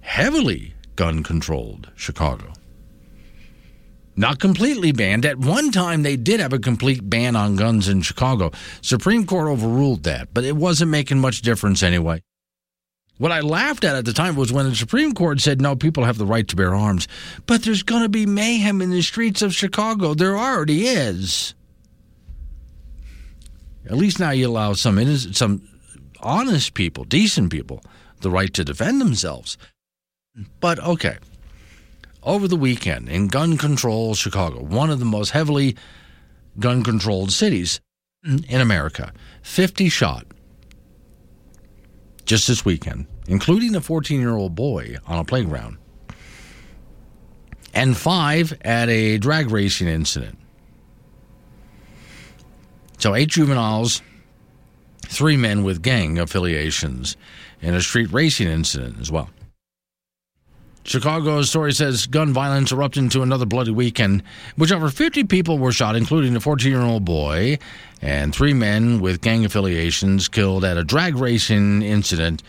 Heavily 0.00 0.74
gun 0.96 1.22
controlled 1.22 1.92
Chicago. 1.94 2.52
Not 4.16 4.40
completely 4.40 4.90
banned. 4.90 5.24
At 5.24 5.38
one 5.38 5.70
time, 5.70 6.02
they 6.02 6.16
did 6.16 6.40
have 6.40 6.52
a 6.52 6.58
complete 6.58 7.08
ban 7.08 7.36
on 7.36 7.54
guns 7.54 7.86
in 7.86 8.02
Chicago. 8.02 8.50
Supreme 8.82 9.26
Court 9.26 9.46
overruled 9.46 10.02
that, 10.02 10.34
but 10.34 10.42
it 10.42 10.56
wasn't 10.56 10.90
making 10.90 11.20
much 11.20 11.42
difference 11.42 11.80
anyway. 11.80 12.20
What 13.18 13.30
I 13.30 13.42
laughed 13.42 13.84
at 13.84 13.94
at 13.94 14.06
the 14.06 14.12
time 14.12 14.34
was 14.34 14.52
when 14.52 14.68
the 14.68 14.74
Supreme 14.74 15.14
Court 15.14 15.40
said, 15.40 15.60
no, 15.60 15.76
people 15.76 16.02
have 16.02 16.18
the 16.18 16.26
right 16.26 16.48
to 16.48 16.56
bear 16.56 16.74
arms. 16.74 17.06
But 17.46 17.62
there's 17.62 17.84
going 17.84 18.02
to 18.02 18.08
be 18.08 18.26
mayhem 18.26 18.82
in 18.82 18.90
the 18.90 19.02
streets 19.02 19.40
of 19.40 19.54
Chicago. 19.54 20.14
There 20.14 20.36
already 20.36 20.88
is. 20.88 21.54
At 23.90 23.96
least 23.96 24.20
now 24.20 24.30
you 24.30 24.48
allow 24.48 24.72
some 24.74 25.04
some 25.32 25.68
honest 26.20 26.74
people, 26.74 27.02
decent 27.02 27.50
people, 27.50 27.82
the 28.20 28.30
right 28.30 28.54
to 28.54 28.62
defend 28.62 29.00
themselves. 29.00 29.58
But 30.60 30.78
okay. 30.78 31.18
Over 32.22 32.46
the 32.46 32.56
weekend 32.56 33.08
in 33.08 33.26
gun 33.26 33.58
control 33.58 34.14
Chicago, 34.14 34.62
one 34.62 34.90
of 34.90 35.00
the 35.00 35.04
most 35.04 35.30
heavily 35.30 35.76
gun 36.58 36.84
controlled 36.84 37.32
cities 37.32 37.80
in 38.24 38.60
America, 38.60 39.12
50 39.42 39.88
shot 39.88 40.26
just 42.26 42.46
this 42.46 42.64
weekend, 42.64 43.06
including 43.26 43.74
a 43.74 43.80
14 43.80 44.20
year 44.20 44.36
old 44.36 44.54
boy 44.54 44.98
on 45.06 45.18
a 45.18 45.24
playground, 45.24 45.78
and 47.74 47.96
five 47.96 48.56
at 48.60 48.88
a 48.88 49.18
drag 49.18 49.50
racing 49.50 49.88
incident. 49.88 50.39
So, 53.00 53.14
eight 53.14 53.30
juveniles, 53.30 54.02
three 55.06 55.38
men 55.38 55.64
with 55.64 55.80
gang 55.80 56.18
affiliations, 56.18 57.16
in 57.62 57.74
a 57.74 57.80
street 57.80 58.12
racing 58.12 58.48
incident 58.48 59.00
as 59.00 59.10
well. 59.10 59.30
Chicago's 60.84 61.48
story 61.48 61.72
says 61.72 62.06
gun 62.06 62.34
violence 62.34 62.72
erupted 62.72 63.02
into 63.02 63.22
another 63.22 63.46
bloody 63.46 63.70
weekend, 63.70 64.22
which 64.56 64.70
over 64.70 64.90
50 64.90 65.24
people 65.24 65.58
were 65.58 65.72
shot, 65.72 65.96
including 65.96 66.36
a 66.36 66.40
14 66.40 66.70
year 66.70 66.82
old 66.82 67.06
boy 67.06 67.58
and 68.02 68.34
three 68.34 68.52
men 68.52 69.00
with 69.00 69.22
gang 69.22 69.46
affiliations 69.46 70.28
killed 70.28 70.62
at 70.62 70.76
a 70.76 70.84
drag 70.84 71.16
racing 71.16 71.80
incident 71.80 72.42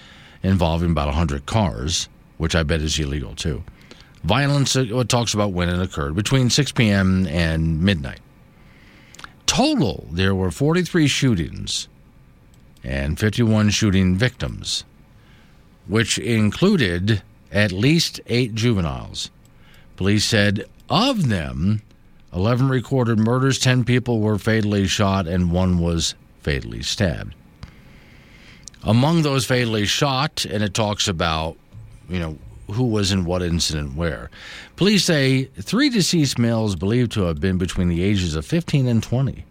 involving 0.43 0.91
about 0.91 1.07
100 1.07 1.45
cars, 1.45 2.09
which 2.39 2.55
I 2.55 2.63
bet 2.63 2.81
is 2.81 2.99
illegal 2.99 3.35
too. 3.35 3.63
Violence 4.25 4.75
uh, 4.75 5.03
talks 5.07 5.33
about 5.33 5.53
when 5.53 5.69
it 5.69 5.81
occurred 5.81 6.13
between 6.13 6.49
6 6.49 6.73
p.m. 6.73 7.25
and 7.27 7.81
midnight. 7.81 8.19
Total, 9.51 10.07
there 10.09 10.33
were 10.33 10.49
43 10.49 11.07
shootings 11.07 11.89
and 12.85 13.19
51 13.19 13.71
shooting 13.71 14.15
victims, 14.15 14.85
which 15.87 16.17
included 16.17 17.21
at 17.51 17.73
least 17.73 18.21
eight 18.27 18.55
juveniles. 18.55 19.29
Police 19.97 20.23
said 20.23 20.63
of 20.89 21.27
them, 21.27 21.81
11 22.33 22.69
recorded 22.69 23.19
murders, 23.19 23.59
10 23.59 23.83
people 23.83 24.21
were 24.21 24.37
fatally 24.37 24.87
shot, 24.87 25.27
and 25.27 25.51
one 25.51 25.79
was 25.79 26.15
fatally 26.39 26.81
stabbed. 26.81 27.35
Among 28.83 29.21
those 29.21 29.45
fatally 29.45 29.85
shot, 29.85 30.45
and 30.45 30.63
it 30.63 30.73
talks 30.73 31.09
about, 31.09 31.57
you 32.07 32.21
know, 32.21 32.37
who 32.71 32.85
was 32.85 33.11
in 33.11 33.25
what 33.25 33.41
incident 33.41 33.95
where. 33.95 34.29
Police 34.75 35.05
say 35.05 35.45
three 35.45 35.89
deceased 35.89 36.39
males 36.39 36.75
believed 36.75 37.11
to 37.13 37.23
have 37.23 37.39
been 37.39 37.57
between 37.57 37.89
the 37.89 38.03
ages 38.03 38.35
of 38.35 38.45
15 38.45 38.87
and 38.87 39.03
20. 39.03 39.45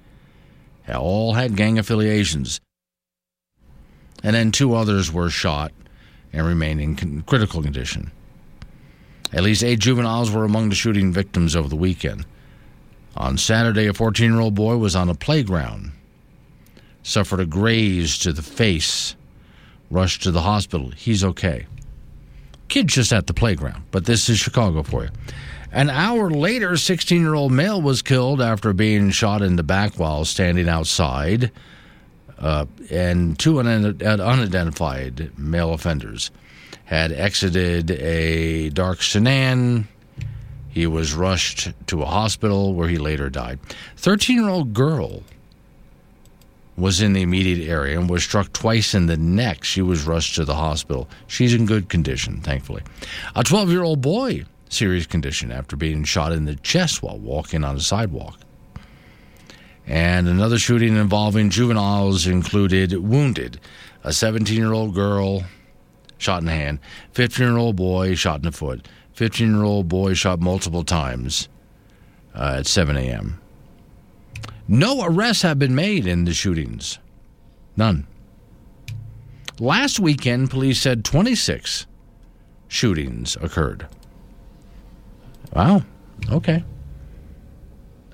All 0.94 1.34
had 1.34 1.56
gang 1.56 1.78
affiliations. 1.78 2.60
And 4.22 4.34
then 4.34 4.50
two 4.52 4.74
others 4.74 5.12
were 5.12 5.30
shot 5.30 5.72
and 6.32 6.46
remain 6.46 6.80
in 6.80 7.22
critical 7.22 7.62
condition. 7.62 8.10
At 9.32 9.44
least 9.44 9.62
eight 9.62 9.78
juveniles 9.78 10.30
were 10.30 10.44
among 10.44 10.68
the 10.68 10.74
shooting 10.74 11.12
victims 11.12 11.54
over 11.54 11.68
the 11.68 11.76
weekend. 11.76 12.26
On 13.16 13.38
Saturday, 13.38 13.86
a 13.86 13.94
14 13.94 14.30
year 14.30 14.40
old 14.40 14.54
boy 14.54 14.76
was 14.76 14.96
on 14.96 15.08
a 15.08 15.14
playground, 15.14 15.92
suffered 17.02 17.40
a 17.40 17.46
graze 17.46 18.18
to 18.18 18.32
the 18.32 18.42
face, 18.42 19.14
rushed 19.90 20.22
to 20.22 20.30
the 20.30 20.42
hospital. 20.42 20.90
He's 20.90 21.24
okay. 21.24 21.66
Kid's 22.70 22.94
just 22.94 23.12
at 23.12 23.26
the 23.26 23.34
playground, 23.34 23.82
but 23.90 24.06
this 24.06 24.28
is 24.28 24.38
Chicago 24.38 24.82
for 24.82 25.04
you. 25.04 25.10
An 25.72 25.90
hour 25.90 26.30
later, 26.30 26.76
16 26.76 27.20
year 27.20 27.34
old 27.34 27.52
male 27.52 27.82
was 27.82 28.00
killed 28.00 28.40
after 28.40 28.72
being 28.72 29.10
shot 29.10 29.42
in 29.42 29.56
the 29.56 29.62
back 29.62 29.98
while 29.98 30.24
standing 30.24 30.68
outside 30.68 31.52
uh, 32.40 32.66
and 32.90 33.38
two 33.38 33.60
unidentified 33.60 35.30
male 35.38 35.74
offenders 35.74 36.30
had 36.84 37.12
exited 37.12 37.90
a 37.90 38.70
dark 38.70 39.02
sedan. 39.02 39.86
He 40.68 40.86
was 40.86 41.12
rushed 41.12 41.72
to 41.88 42.02
a 42.02 42.06
hospital 42.06 42.74
where 42.74 42.88
he 42.88 42.98
later 42.98 43.28
died. 43.28 43.58
13 43.96 44.36
year 44.36 44.48
old 44.48 44.72
girl 44.72 45.22
was 46.80 47.00
in 47.00 47.12
the 47.12 47.22
immediate 47.22 47.68
area 47.68 47.98
and 47.98 48.08
was 48.08 48.24
struck 48.24 48.52
twice 48.52 48.94
in 48.94 49.06
the 49.06 49.16
neck. 49.16 49.64
She 49.64 49.82
was 49.82 50.04
rushed 50.04 50.34
to 50.36 50.44
the 50.44 50.54
hospital. 50.54 51.08
She's 51.26 51.54
in 51.54 51.66
good 51.66 51.88
condition, 51.88 52.40
thankfully. 52.40 52.82
A 53.36 53.44
12 53.44 53.70
year 53.70 53.82
old 53.82 54.00
boy, 54.00 54.44
serious 54.68 55.06
condition 55.06 55.52
after 55.52 55.76
being 55.76 56.04
shot 56.04 56.32
in 56.32 56.44
the 56.44 56.56
chest 56.56 57.02
while 57.02 57.18
walking 57.18 57.64
on 57.64 57.76
a 57.76 57.80
sidewalk. 57.80 58.38
And 59.86 60.28
another 60.28 60.58
shooting 60.58 60.96
involving 60.96 61.50
juveniles 61.50 62.26
included 62.26 62.92
wounded 62.94 63.60
a 64.04 64.12
17 64.12 64.56
year 64.56 64.72
old 64.72 64.94
girl 64.94 65.44
shot 66.18 66.40
in 66.40 66.46
the 66.46 66.52
hand, 66.52 66.78
15 67.12 67.46
year 67.46 67.56
old 67.56 67.76
boy 67.76 68.14
shot 68.14 68.36
in 68.36 68.42
the 68.42 68.52
foot, 68.52 68.86
15 69.14 69.54
year 69.54 69.64
old 69.64 69.88
boy 69.88 70.14
shot 70.14 70.40
multiple 70.40 70.84
times 70.84 71.48
uh, 72.34 72.56
at 72.58 72.66
7 72.66 72.96
a.m. 72.96 73.40
No 74.72 75.02
arrests 75.02 75.42
have 75.42 75.58
been 75.58 75.74
made 75.74 76.06
in 76.06 76.26
the 76.26 76.32
shootings. 76.32 77.00
None. 77.76 78.06
Last 79.58 79.98
weekend, 79.98 80.48
police 80.48 80.80
said 80.80 81.04
26 81.04 81.88
shootings 82.68 83.36
occurred. 83.40 83.88
Wow. 85.52 85.82
Okay. 86.30 86.62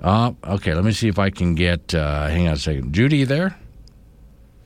Uh, 0.01 0.31
okay, 0.43 0.73
let 0.73 0.83
me 0.83 0.93
see 0.93 1.07
if 1.07 1.19
I 1.19 1.29
can 1.29 1.53
get. 1.53 1.93
Uh, 1.93 2.25
hang 2.27 2.47
on 2.47 2.55
a 2.55 2.57
second. 2.57 2.91
Judy, 2.91 3.17
you 3.17 3.25
there? 3.27 3.55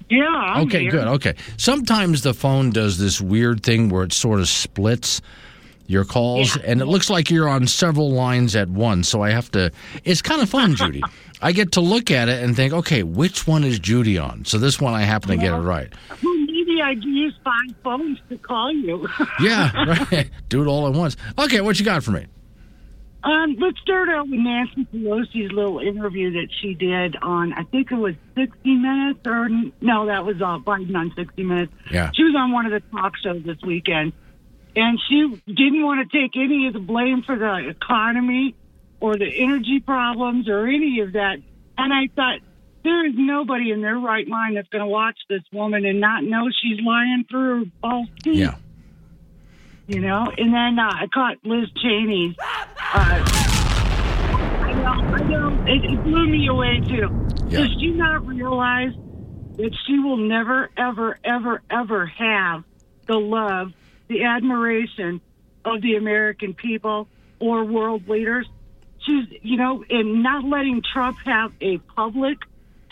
Yeah. 0.10 0.24
I'm 0.28 0.68
okay, 0.68 0.84
here. 0.84 0.92
good. 0.92 1.08
Okay. 1.10 1.36
Sometimes 1.58 2.22
the 2.22 2.34
phone 2.34 2.70
does 2.70 3.00
this 3.00 3.20
weird 3.20 3.64
thing 3.64 3.90
where 3.90 4.04
it 4.04 4.14
sort 4.14 4.40
of 4.40 4.48
splits 4.48 5.22
your 5.92 6.06
calls, 6.06 6.56
Yeah. 6.56 6.64
and 6.66 6.82
it 6.82 6.86
looks 6.86 7.10
like 7.10 7.30
you're 7.30 7.48
on 7.50 7.68
several 7.68 8.12
lines 8.12 8.56
at 8.56 8.70
once. 8.70 9.08
So 9.10 9.22
I 9.22 9.30
have 9.32 9.52
to. 9.52 9.72
It's 10.04 10.22
kind 10.22 10.42
of 10.42 10.50
fun, 10.50 10.76
Judy. 10.76 11.02
I 11.42 11.52
get 11.52 11.74
to 11.74 11.82
look 11.82 12.10
at 12.12 12.30
it 12.30 12.44
and 12.44 12.56
think, 12.56 12.72
okay, 12.74 13.04
which 13.04 13.46
one 13.48 13.64
is 13.64 13.78
Judy 13.80 14.18
on? 14.18 14.46
So 14.46 14.58
this 14.58 14.80
one 14.80 14.94
I 14.94 15.02
happen 15.02 15.30
to 15.30 15.38
get 15.38 15.54
it 15.54 15.58
right. 15.58 15.92
Well, 16.24 16.38
maybe 16.38 16.82
I 16.84 16.92
use 16.92 17.34
five 17.44 17.76
phones 17.84 18.20
to 18.30 18.38
call 18.38 18.72
you. 18.72 19.08
Yeah, 19.42 19.72
right. 20.12 20.30
Do 20.50 20.62
it 20.64 20.68
all 20.68 20.88
at 20.88 20.94
once. 20.94 21.18
Okay, 21.38 21.62
what 21.62 21.78
you 21.80 21.86
got 21.86 22.04
for 22.04 22.12
me? 22.12 22.26
Um, 23.24 23.56
let's 23.60 23.80
start 23.82 24.10
out 24.10 24.28
with 24.30 24.40
Nancy 24.40 24.86
Pelosi's 24.92 25.52
little 25.52 25.78
interview 25.80 26.32
that 26.34 26.48
she 26.60 26.74
did 26.74 27.16
on, 27.22 27.54
I 27.54 27.64
think 27.66 27.92
it 27.92 27.96
was 27.96 28.16
60 28.36 28.58
Minutes, 28.76 29.20
or 29.28 29.48
no, 29.80 30.08
that 30.08 30.26
was 30.26 30.38
uh, 30.42 30.58
Biden 30.58 30.96
on 30.96 31.12
60 31.16 31.44
Minutes. 31.44 31.72
Yeah. 31.92 32.10
She 32.16 32.24
was 32.24 32.34
on 32.36 32.52
one 32.52 32.66
of 32.66 32.72
the 32.72 32.80
talk 32.90 33.14
shows 33.24 33.44
this 33.44 33.58
weekend, 33.66 34.14
and 34.76 35.00
she 35.08 35.42
didn't 35.48 35.84
want 35.84 36.10
to 36.10 36.18
take 36.18 36.32
any 36.36 36.68
of 36.68 36.74
the 36.74 36.80
blame 36.80 37.24
for 37.24 37.38
the 37.38 37.70
economy 37.70 38.56
or 39.00 39.18
the 39.18 39.28
energy 39.28 39.80
problems 39.80 40.48
or 40.48 40.68
any 40.68 41.00
of 41.02 41.14
that. 41.14 41.38
And 41.78 41.94
I 41.94 42.08
thought, 42.16 42.40
there 42.84 43.06
is 43.06 43.14
nobody 43.16 43.72
in 43.72 43.82
their 43.82 43.98
right 43.98 44.28
mind 44.28 44.58
that's 44.58 44.70
going 44.70 44.84
to 44.84 44.88
watch 44.88 45.18
this 45.30 45.44
woman 45.54 45.86
and 45.86 46.00
not 46.00 46.24
know 46.24 46.50
she's 46.50 46.80
lying 46.84 47.26
through 47.30 47.66
her 47.66 47.72
false 47.82 48.08
teeth. 48.24 48.36
Yeah. 48.36 48.56
You 49.88 50.00
know, 50.00 50.26
and 50.38 50.54
then 50.54 50.80
uh, 50.80 50.90
I 50.90 51.08
caught 51.14 51.38
Liz 51.44 51.68
Cheney's. 51.82 52.36
Uh, 52.40 53.24
I 54.54 54.74
know, 54.74 55.16
I 55.16 55.24
know, 55.24 55.64
it, 55.68 55.92
it 55.92 56.04
blew 56.04 56.28
me 56.28 56.48
away 56.48 56.80
too. 56.80 57.10
Does 57.50 57.70
she 57.80 57.92
not 57.92 58.26
realize 58.26 58.94
that 59.58 59.76
she 59.86 60.00
will 60.00 60.18
never, 60.18 60.70
ever, 60.78 61.20
ever, 61.24 61.62
ever 61.70 62.06
have 62.06 62.64
the 63.06 63.18
love, 63.18 63.74
the 64.12 64.24
admiration 64.26 65.22
of 65.66 65.82
the 65.82 65.96
American 65.96 66.54
people 66.54 67.08
or 67.40 67.64
world 67.66 68.08
leaders? 68.08 68.48
She's, 69.06 69.26
you 69.42 69.58
know, 69.58 69.84
in 69.90 70.22
not 70.22 70.44
letting 70.44 70.82
Trump 70.94 71.18
have 71.26 71.52
a 71.62 71.78
public 71.96 72.38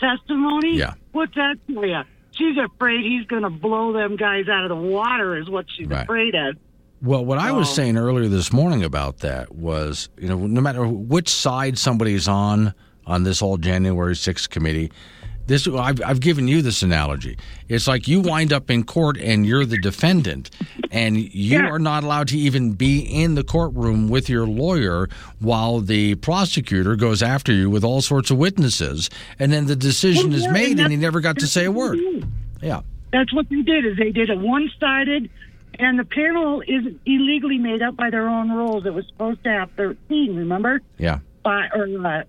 testimony. 0.00 0.76
Yeah. 0.76 0.94
What's 1.12 1.34
that 1.34 1.56
for 1.72 1.86
you? 1.86 2.00
She's 2.32 2.56
afraid 2.58 3.04
he's 3.04 3.26
going 3.26 3.42
to 3.42 3.50
blow 3.50 3.92
them 3.92 4.16
guys 4.16 4.48
out 4.48 4.64
of 4.64 4.70
the 4.70 4.76
water, 4.88 5.36
is 5.36 5.48
what 5.48 5.66
she's 5.76 5.86
Right. 5.86 6.02
afraid 6.02 6.34
of. 6.34 6.56
Well, 7.02 7.24
what 7.24 7.38
I 7.38 7.52
was 7.52 7.68
So- 7.68 7.74
saying 7.76 7.96
earlier 7.96 8.28
this 8.28 8.52
morning 8.52 8.82
about 8.84 9.18
that 9.18 9.54
was, 9.54 10.08
you 10.18 10.28
know, 10.28 10.46
no 10.46 10.60
matter 10.60 10.86
which 10.86 11.28
side 11.28 11.78
somebody's 11.78 12.28
on 12.28 12.74
on 13.06 13.22
this 13.24 13.40
whole 13.40 13.56
January 13.56 14.14
6th 14.14 14.48
committee, 14.50 14.90
this 15.50 15.66
I've, 15.66 16.00
I've 16.02 16.20
given 16.20 16.46
you 16.48 16.62
this 16.62 16.82
analogy. 16.82 17.36
It's 17.68 17.88
like 17.88 18.06
you 18.06 18.20
wind 18.20 18.52
up 18.52 18.70
in 18.70 18.84
court 18.84 19.18
and 19.18 19.44
you're 19.44 19.66
the 19.66 19.78
defendant, 19.78 20.48
and 20.90 21.16
you 21.18 21.58
are 21.58 21.78
not 21.78 22.04
allowed 22.04 22.28
to 22.28 22.38
even 22.38 22.72
be 22.72 23.00
in 23.00 23.34
the 23.34 23.42
courtroom 23.44 24.08
with 24.08 24.28
your 24.28 24.46
lawyer 24.46 25.08
while 25.40 25.80
the 25.80 26.14
prosecutor 26.16 26.94
goes 26.94 27.22
after 27.22 27.52
you 27.52 27.68
with 27.68 27.82
all 27.84 28.00
sorts 28.00 28.30
of 28.30 28.38
witnesses, 28.38 29.10
and 29.38 29.52
then 29.52 29.66
the 29.66 29.76
decision 29.76 30.30
Well, 30.30 30.38
is 30.38 30.48
made, 30.48 30.70
and 30.70 30.80
and 30.80 30.90
he 30.92 30.96
never 30.96 31.20
got 31.20 31.36
to 31.38 31.46
say 31.46 31.64
a 31.64 31.72
word. 31.72 31.98
Yeah. 32.62 32.82
That's 33.12 33.34
what 33.34 33.48
they 33.48 33.62
did. 33.62 33.84
Is 33.84 33.96
they 33.96 34.12
did 34.12 34.30
a 34.30 34.36
one-sided, 34.36 35.30
and 35.80 35.98
the 35.98 36.04
panel 36.04 36.60
is 36.60 36.94
illegally 37.04 37.58
made 37.58 37.82
up 37.82 37.96
by 37.96 38.10
their 38.10 38.28
own 38.28 38.50
rules. 38.50 38.86
It 38.86 38.94
was 38.94 39.04
supposed 39.08 39.42
to 39.42 39.50
have 39.50 39.70
thirteen. 39.72 40.36
Remember? 40.36 40.80
Yeah. 40.96 41.18
Five 41.42 41.70
or 41.74 41.88
uh, 42.06 42.22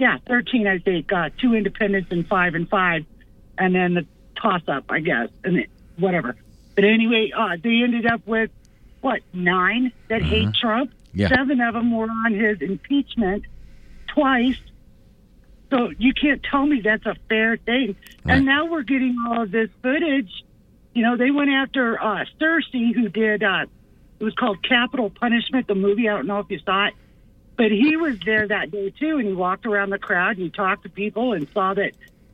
yeah, 0.00 0.18
thirteen. 0.26 0.66
I 0.66 0.78
think 0.78 1.12
uh, 1.12 1.30
two 1.38 1.54
independents 1.54 2.10
and 2.10 2.26
five 2.26 2.54
and 2.54 2.68
five, 2.68 3.04
and 3.56 3.74
then 3.74 3.94
the 3.94 4.06
toss-up, 4.40 4.86
I 4.88 5.00
guess, 5.00 5.28
and 5.44 5.58
it, 5.58 5.70
whatever. 5.96 6.34
But 6.74 6.84
anyway, 6.84 7.30
uh, 7.36 7.56
they 7.62 7.82
ended 7.84 8.06
up 8.06 8.26
with 8.26 8.50
what 9.02 9.20
nine 9.32 9.92
that 10.08 10.22
hate 10.22 10.54
Trump. 10.54 10.92
Yeah. 11.12 11.28
Seven 11.28 11.60
of 11.60 11.74
them 11.74 11.94
were 11.94 12.08
on 12.08 12.32
his 12.32 12.62
impeachment 12.62 13.44
twice. 14.08 14.56
So 15.70 15.90
you 15.98 16.14
can't 16.14 16.42
tell 16.42 16.64
me 16.64 16.80
that's 16.80 17.04
a 17.06 17.16
fair 17.28 17.56
thing. 17.56 17.96
And 18.24 18.46
now 18.46 18.66
we're 18.66 18.82
getting 18.82 19.16
all 19.26 19.42
of 19.42 19.50
this 19.50 19.70
footage. 19.82 20.30
You 20.94 21.02
know, 21.02 21.16
they 21.16 21.30
went 21.30 21.50
after 21.50 22.00
uh, 22.00 22.24
Searcy, 22.40 22.94
who 22.94 23.08
did, 23.08 23.42
uh, 23.42 23.66
it 24.18 24.24
was 24.24 24.34
called 24.34 24.62
Capitol 24.62 25.10
Punishment, 25.10 25.66
the 25.66 25.74
movie. 25.74 26.08
I 26.08 26.16
don't 26.16 26.26
know 26.26 26.40
if 26.40 26.50
you 26.50 26.58
saw 26.60 26.86
it. 26.86 26.94
But 27.60 27.72
he 27.72 27.94
was 27.94 28.18
there 28.24 28.48
that 28.48 28.70
day, 28.70 28.88
too, 28.88 29.18
and 29.18 29.28
he 29.28 29.34
walked 29.34 29.66
around 29.66 29.90
the 29.90 29.98
crowd 29.98 30.38
and 30.38 30.44
he 30.44 30.48
talked 30.48 30.84
to 30.84 30.88
people 30.88 31.34
and 31.34 31.46
saw 31.52 31.74
that, 31.74 31.92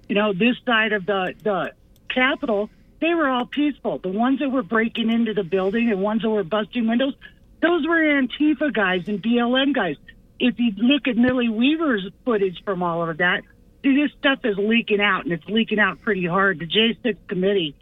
you 0.08 0.14
know, 0.14 0.32
this 0.32 0.54
side 0.64 0.92
of 0.92 1.04
the, 1.04 1.34
the 1.42 1.72
Capitol, 2.08 2.70
they 3.00 3.12
were 3.12 3.28
all 3.28 3.44
peaceful. 3.44 3.98
The 3.98 4.08
ones 4.08 4.38
that 4.38 4.52
were 4.52 4.62
breaking 4.62 5.10
into 5.10 5.34
the 5.34 5.42
building 5.42 5.90
and 5.90 6.00
ones 6.00 6.22
that 6.22 6.30
were 6.30 6.44
busting 6.44 6.86
windows, 6.86 7.14
those 7.60 7.84
were 7.88 7.96
Antifa 7.96 8.72
guys 8.72 9.08
and 9.08 9.20
BLM 9.20 9.74
guys. 9.74 9.96
If 10.38 10.60
you 10.60 10.70
look 10.76 11.08
at 11.08 11.16
Millie 11.16 11.48
Weaver's 11.48 12.08
footage 12.24 12.62
from 12.64 12.84
all 12.84 13.02
of 13.10 13.16
that, 13.16 13.42
see, 13.82 14.00
this 14.00 14.12
stuff 14.20 14.44
is 14.44 14.56
leaking 14.56 15.00
out, 15.00 15.24
and 15.24 15.32
it's 15.32 15.46
leaking 15.46 15.80
out 15.80 16.02
pretty 16.02 16.26
hard. 16.26 16.60
The 16.60 16.68
J6 16.68 17.16
committee 17.26 17.74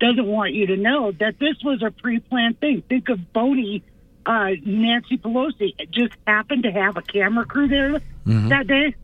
doesn't 0.00 0.26
want 0.26 0.52
you 0.52 0.66
to 0.66 0.76
know 0.76 1.12
that 1.12 1.38
this 1.38 1.56
was 1.64 1.82
a 1.82 1.92
pre-planned 1.92 2.60
thing. 2.60 2.82
Think 2.86 3.08
of 3.08 3.32
Boney, 3.32 3.84
uh, 4.26 4.50
Nancy 4.64 5.18
Pelosi. 5.18 5.74
Just 5.90 6.14
happened 6.26 6.62
to 6.64 6.70
have 6.70 6.96
a 6.96 7.02
camera 7.02 7.44
crew 7.44 7.68
there 7.68 8.00
Mhm. 8.26 8.48
that 8.50 8.66
day. 8.66 8.94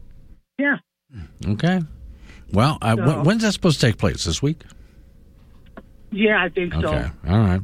Yeah. 0.59 0.77
Okay. 1.47 1.81
Well, 2.53 2.79
uh, 2.83 2.97
So- 2.97 3.07
when, 3.07 3.25
when's 3.25 3.43
that 3.43 3.53
supposed 3.53 3.81
to 3.81 3.87
take 3.87 3.99
place? 3.99 4.25
This 4.25 4.43
week? 4.43 4.63
Yeah, 6.13 6.43
I 6.43 6.49
think 6.49 6.73
so. 6.73 6.81
Okay. 6.81 7.11
All 7.29 7.39
right. 7.41 7.61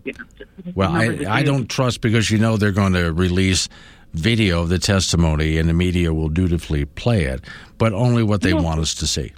Well, 0.74 0.90
I, 0.92 1.24
I 1.28 1.42
don't 1.42 1.68
trust 1.68 2.00
because 2.00 2.30
you 2.30 2.38
know 2.38 2.56
they're 2.56 2.72
going 2.72 2.92
to 2.94 3.12
release 3.12 3.68
video 4.12 4.62
of 4.62 4.68
the 4.68 4.78
testimony 4.78 5.56
and 5.58 5.68
the 5.68 5.72
media 5.72 6.12
will 6.12 6.28
dutifully 6.28 6.84
play 6.84 7.24
it, 7.24 7.44
but 7.78 7.92
only 7.92 8.22
what 8.22 8.42
they 8.42 8.52
want 8.52 8.80
us 8.80 8.94
to 8.96 9.06
see. 9.06 9.32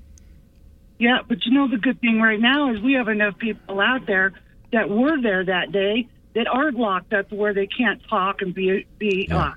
Yeah, 0.99 1.19
but 1.29 1.45
you 1.45 1.53
know 1.53 1.69
the 1.69 1.77
good 1.77 2.01
thing 2.01 2.21
right 2.21 2.41
now 2.41 2.73
is 2.73 2.81
we 2.81 2.95
have 2.95 3.09
enough 3.09 3.39
people 3.39 3.79
out 3.81 4.07
there 4.07 4.33
that 4.73 4.89
were 4.89 5.21
there 5.21 5.45
that 5.45 5.71
day 5.71 6.09
that 6.35 6.47
aren't 6.47 6.79
locked 6.79 7.13
up 7.13 7.33
where 7.33 7.55
they 7.55 7.67
can't 7.67 8.01
talk 8.09 8.43
and 8.43 8.55
be 8.55 8.87
be 8.99 9.29
uh, 9.31 9.53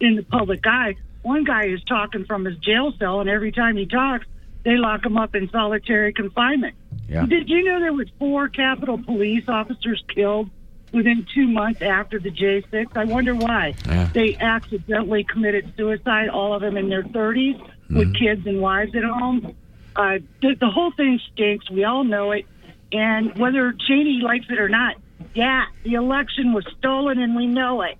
in 0.00 0.16
the 0.16 0.22
public 0.22 0.66
eye. 0.66 0.96
One 1.22 1.44
guy 1.44 1.66
is 1.66 1.82
talking 1.84 2.24
from 2.24 2.44
his 2.44 2.56
jail 2.58 2.92
cell, 2.98 3.20
and 3.20 3.30
every 3.30 3.52
time 3.52 3.76
he 3.76 3.86
talks, 3.86 4.26
they 4.64 4.76
lock 4.76 5.04
him 5.04 5.16
up 5.16 5.34
in 5.34 5.48
solitary 5.50 6.12
confinement. 6.12 6.74
Yeah. 7.08 7.26
Did 7.26 7.48
you 7.48 7.64
know 7.64 7.80
there 7.80 7.92
was 7.92 8.08
four 8.18 8.48
Capitol 8.48 8.98
Police 8.98 9.44
officers 9.48 10.02
killed 10.14 10.50
within 10.92 11.26
two 11.34 11.46
months 11.46 11.82
after 11.82 12.18
the 12.18 12.30
J6? 12.30 12.96
I 12.96 13.04
wonder 13.04 13.34
why. 13.34 13.74
Yeah. 13.86 14.08
They 14.12 14.36
accidentally 14.36 15.24
committed 15.24 15.72
suicide, 15.76 16.28
all 16.28 16.54
of 16.54 16.62
them 16.62 16.76
in 16.76 16.88
their 16.88 17.02
30s, 17.02 17.60
with 17.90 18.14
kids 18.14 18.46
and 18.46 18.60
wives 18.60 18.94
at 18.96 19.04
home. 19.04 19.54
Uh, 19.94 20.18
the, 20.40 20.54
the 20.58 20.70
whole 20.70 20.90
thing 20.92 21.20
stinks. 21.32 21.70
We 21.70 21.84
all 21.84 22.04
know 22.04 22.32
it. 22.32 22.46
And 22.92 23.38
whether 23.38 23.72
Cheney 23.72 24.20
likes 24.22 24.46
it 24.50 24.58
or 24.58 24.68
not, 24.68 24.96
yeah, 25.34 25.64
the 25.84 25.94
election 25.94 26.52
was 26.52 26.64
stolen, 26.78 27.18
and 27.18 27.34
we 27.36 27.46
know 27.46 27.82
it. 27.82 27.96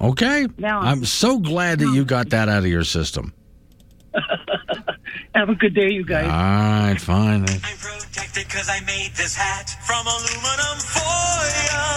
Okay. 0.00 0.46
Now- 0.58 0.80
I'm 0.80 1.04
so 1.04 1.38
glad 1.38 1.80
that 1.80 1.92
you 1.94 2.04
got 2.04 2.30
that 2.30 2.48
out 2.48 2.60
of 2.60 2.66
your 2.66 2.84
system. 2.84 3.32
Have 5.34 5.48
a 5.48 5.54
good 5.54 5.74
day, 5.74 5.90
you 5.90 6.04
guys. 6.04 6.24
All 6.24 6.30
right, 6.30 7.00
fine. 7.00 7.44
protected 7.46 8.48
cause 8.48 8.68
I 8.68 8.80
made 8.80 9.12
this 9.14 9.34
hat 9.36 9.70
from 9.86 10.06
aluminum 10.06 10.78
foil. 10.80 11.88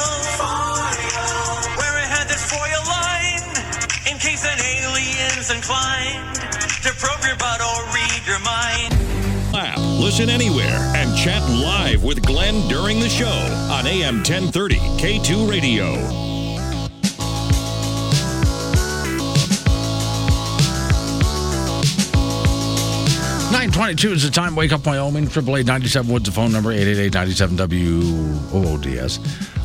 Where 1.77 1.97
it 1.97 2.09
had 2.09 2.27
this 2.27 2.43
foil 2.51 2.83
line 2.87 4.11
in 4.11 4.19
case 4.19 4.45
an 4.45 4.59
alien's 4.59 5.49
inclined 5.49 6.35
to 6.83 6.91
probe 6.99 7.23
your 7.25 7.37
butt 7.37 7.61
or 7.61 7.85
read 7.93 8.21
your 8.27 8.39
mind. 8.39 9.00
Listen 10.01 10.29
anywhere, 10.29 10.79
and 10.95 11.15
chat 11.15 11.47
live 11.47 12.03
with 12.03 12.25
Glenn 12.25 12.67
during 12.67 12.99
the 12.99 13.07
show 13.07 13.27
on 13.71 13.85
AM 13.85 14.15
1030 14.15 14.75
K2 14.97 15.47
Radio. 15.47 15.93
Nine 23.51 23.69
twenty-two 23.69 24.11
is 24.13 24.23
the 24.23 24.31
time. 24.31 24.55
Wake 24.55 24.71
up, 24.73 24.87
Wyoming. 24.87 25.27
Triple 25.27 25.55
eight 25.57 25.67
ninety-seven 25.67 26.11
Woods. 26.11 26.25
The 26.25 26.31
phone 26.31 26.51
number 26.51 26.71
eight 26.71 26.87
eight 26.87 26.97
eight 26.97 27.13
ninety-seven 27.13 27.55
W 27.57 27.99
O 28.53 28.73
O 28.73 28.77
D 28.77 28.97
S. 28.97 29.19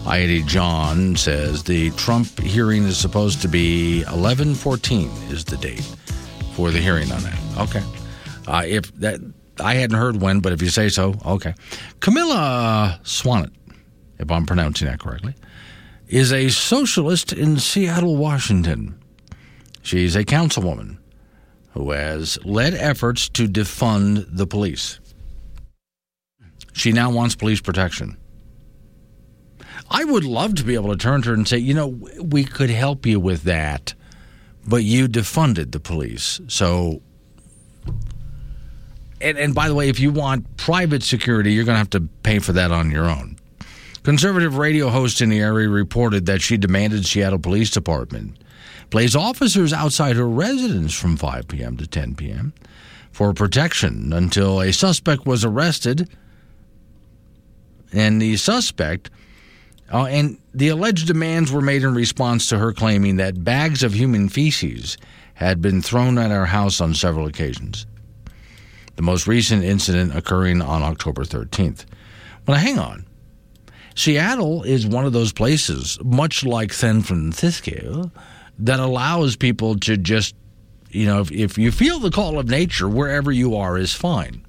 Eighty 0.06 0.42
John 0.42 1.16
says 1.16 1.64
the 1.64 1.90
Trump 1.92 2.40
hearing 2.40 2.82
is 2.84 2.98
supposed 2.98 3.40
to 3.40 3.48
be 3.48 4.02
eleven 4.02 4.54
fourteen 4.54 5.08
is 5.30 5.46
the 5.46 5.56
date 5.56 5.80
for 6.54 6.70
the 6.70 6.78
hearing 6.78 7.10
on 7.10 7.22
that. 7.22 7.38
Okay. 7.58 7.82
Uh, 8.46 8.62
if 8.66 8.94
that 8.96 9.20
I 9.60 9.74
hadn't 9.74 9.98
heard 9.98 10.20
when, 10.20 10.40
but 10.40 10.52
if 10.52 10.62
you 10.62 10.68
say 10.68 10.88
so, 10.88 11.14
okay. 11.24 11.54
Camilla 12.00 13.00
Swanet, 13.02 13.52
if 14.18 14.30
I'm 14.30 14.46
pronouncing 14.46 14.88
that 14.88 15.00
correctly, 15.00 15.34
is 16.08 16.32
a 16.32 16.48
socialist 16.48 17.32
in 17.32 17.58
Seattle, 17.58 18.16
Washington. 18.16 18.98
She's 19.82 20.16
a 20.16 20.24
councilwoman 20.24 20.98
who 21.70 21.90
has 21.90 22.38
led 22.44 22.74
efforts 22.74 23.28
to 23.30 23.46
defund 23.46 24.26
the 24.30 24.46
police. 24.46 24.98
She 26.72 26.92
now 26.92 27.10
wants 27.10 27.34
police 27.34 27.60
protection. 27.60 28.16
I 29.90 30.04
would 30.04 30.24
love 30.24 30.54
to 30.56 30.64
be 30.64 30.74
able 30.74 30.90
to 30.90 30.96
turn 30.96 31.22
to 31.22 31.28
her 31.28 31.34
and 31.34 31.46
say, 31.46 31.58
you 31.58 31.74
know, 31.74 31.98
we 32.20 32.44
could 32.44 32.70
help 32.70 33.06
you 33.06 33.20
with 33.20 33.42
that, 33.44 33.94
but 34.66 34.84
you 34.84 35.08
defunded 35.08 35.72
the 35.72 35.80
police. 35.80 36.40
So, 36.48 37.02
and, 39.20 39.38
and 39.38 39.54
by 39.54 39.68
the 39.68 39.74
way, 39.74 39.88
if 39.88 39.98
you 39.98 40.10
want 40.10 40.56
private 40.56 41.02
security, 41.02 41.52
you're 41.52 41.64
going 41.64 41.74
to 41.74 41.78
have 41.78 41.90
to 41.90 42.08
pay 42.22 42.38
for 42.38 42.52
that 42.52 42.70
on 42.70 42.90
your 42.90 43.08
own. 43.08 43.36
Conservative 44.02 44.56
radio 44.56 44.88
host 44.88 45.20
in 45.20 45.30
the 45.30 45.40
area 45.40 45.68
reported 45.68 46.26
that 46.26 46.40
she 46.40 46.56
demanded 46.56 47.04
Seattle 47.04 47.38
Police 47.38 47.70
Department 47.70 48.38
place 48.90 49.16
officers 49.16 49.72
outside 49.72 50.16
her 50.16 50.28
residence 50.28 50.94
from 50.94 51.16
5 51.16 51.48
p.m. 51.48 51.76
to 51.76 51.86
10 51.86 52.14
p.m. 52.14 52.52
for 53.10 53.32
protection 53.32 54.12
until 54.12 54.60
a 54.60 54.72
suspect 54.72 55.26
was 55.26 55.44
arrested. 55.44 56.08
And 57.92 58.22
the 58.22 58.36
suspect, 58.36 59.10
uh, 59.92 60.04
and 60.04 60.38
the 60.54 60.68
alleged 60.68 61.06
demands 61.06 61.50
were 61.50 61.60
made 61.60 61.82
in 61.82 61.94
response 61.94 62.48
to 62.50 62.58
her 62.58 62.72
claiming 62.72 63.16
that 63.16 63.42
bags 63.42 63.82
of 63.82 63.94
human 63.94 64.28
feces 64.28 64.96
had 65.34 65.60
been 65.60 65.82
thrown 65.82 66.16
at 66.18 66.30
her 66.30 66.46
house 66.46 66.80
on 66.80 66.94
several 66.94 67.26
occasions. 67.26 67.86
The 68.96 69.02
most 69.02 69.26
recent 69.26 69.62
incident 69.62 70.16
occurring 70.16 70.62
on 70.62 70.82
October 70.82 71.24
13th. 71.24 71.84
But 72.44 72.58
hang 72.58 72.78
on. 72.78 73.06
Seattle 73.94 74.62
is 74.62 74.86
one 74.86 75.06
of 75.06 75.12
those 75.12 75.32
places, 75.32 75.98
much 76.04 76.44
like 76.44 76.72
San 76.72 77.02
Francisco, 77.02 78.10
that 78.58 78.78
allows 78.78 79.36
people 79.36 79.78
to 79.80 79.96
just, 79.96 80.34
you 80.90 81.06
know, 81.06 81.20
if, 81.20 81.32
if 81.32 81.58
you 81.58 81.72
feel 81.72 81.98
the 81.98 82.10
call 82.10 82.38
of 82.38 82.48
nature, 82.48 82.88
wherever 82.88 83.32
you 83.32 83.56
are 83.56 83.78
is 83.78 83.94
fine. 83.94 84.44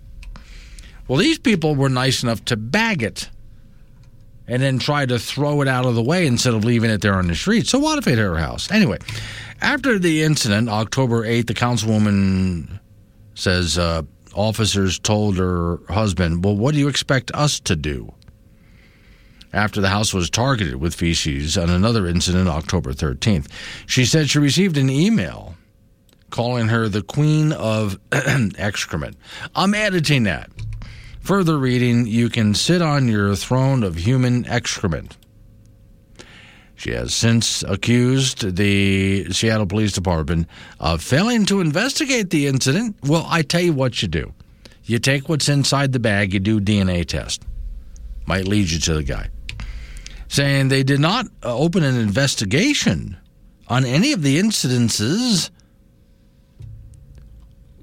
Well, 1.07 1.19
these 1.19 1.39
people 1.39 1.75
were 1.75 1.89
nice 1.89 2.23
enough 2.23 2.43
to 2.45 2.57
bag 2.57 3.01
it 3.01 3.29
and 4.47 4.61
then 4.61 4.79
try 4.79 5.05
to 5.05 5.19
throw 5.19 5.61
it 5.61 5.67
out 5.67 5.85
of 5.85 5.95
the 5.95 6.03
way 6.03 6.25
instead 6.25 6.53
of 6.53 6.63
leaving 6.63 6.89
it 6.89 7.01
there 7.01 7.15
on 7.15 7.27
the 7.27 7.35
street. 7.35 7.67
So 7.67 7.79
what 7.79 7.97
if 7.97 8.07
it 8.07 8.11
hit 8.11 8.19
her 8.19 8.37
house? 8.37 8.71
Anyway, 8.71 8.97
after 9.61 9.97
the 9.97 10.23
incident, 10.23 10.69
October 10.69 11.23
8th, 11.23 11.47
the 11.47 11.53
councilwoman 11.53 12.79
says 13.33 13.77
uh, 13.77 14.03
officers 14.37 14.99
told 14.99 15.37
her 15.37 15.79
husband, 15.89 16.45
Well, 16.45 16.55
what 16.55 16.73
do 16.73 16.79
you 16.79 16.87
expect 16.87 17.31
us 17.33 17.59
to 17.61 17.75
do? 17.75 18.13
After 19.51 19.81
the 19.81 19.89
house 19.89 20.13
was 20.13 20.29
targeted 20.29 20.75
with 20.75 20.93
feces 20.93 21.57
on 21.57 21.69
another 21.69 22.05
incident, 22.05 22.47
October 22.47 22.93
13th, 22.93 23.47
she 23.85 24.05
said 24.05 24.29
she 24.29 24.39
received 24.39 24.77
an 24.77 24.89
email 24.89 25.55
calling 26.29 26.67
her 26.67 26.87
the 26.87 27.01
queen 27.01 27.53
of 27.53 27.97
excrement. 28.11 29.17
I'm 29.55 29.73
editing 29.73 30.23
that. 30.23 30.51
Further 31.21 31.57
reading, 31.57 32.07
you 32.07 32.29
can 32.29 32.53
sit 32.53 32.81
on 32.81 33.07
your 33.07 33.35
throne 33.35 33.83
of 33.83 33.95
human 33.95 34.45
excrement. 34.45 35.17
She 36.77 36.91
has 36.91 37.15
since 37.15 37.63
accused 37.63 38.55
the 38.55 39.33
Seattle 39.33 39.65
Police 39.65 39.93
Department 39.93 40.47
of 40.79 41.01
failing 41.01 41.43
to 41.47 41.59
investigate 41.59 42.29
the 42.29 42.45
incident. 42.45 42.95
Well, 43.01 43.25
I 43.27 43.41
tell 43.41 43.61
you 43.61 43.73
what 43.73 44.03
you 44.03 44.07
do. 44.07 44.31
You 44.83 44.99
take 44.99 45.27
what's 45.27 45.49
inside 45.49 45.91
the 45.91 45.99
bag, 45.99 46.35
you 46.35 46.39
do 46.39 46.61
DNA 46.61 47.03
test. 47.03 47.41
Might 48.27 48.47
lead 48.47 48.69
you 48.69 48.79
to 48.79 48.93
the 48.93 49.03
guy. 49.03 49.29
Saying 50.27 50.67
they 50.67 50.83
did 50.83 50.99
not 50.99 51.25
uh, 51.43 51.57
open 51.57 51.83
an 51.83 51.95
investigation 51.95 53.17
on 53.67 53.83
any 53.83 54.13
of 54.13 54.21
the 54.21 54.39
incidences 54.39 55.49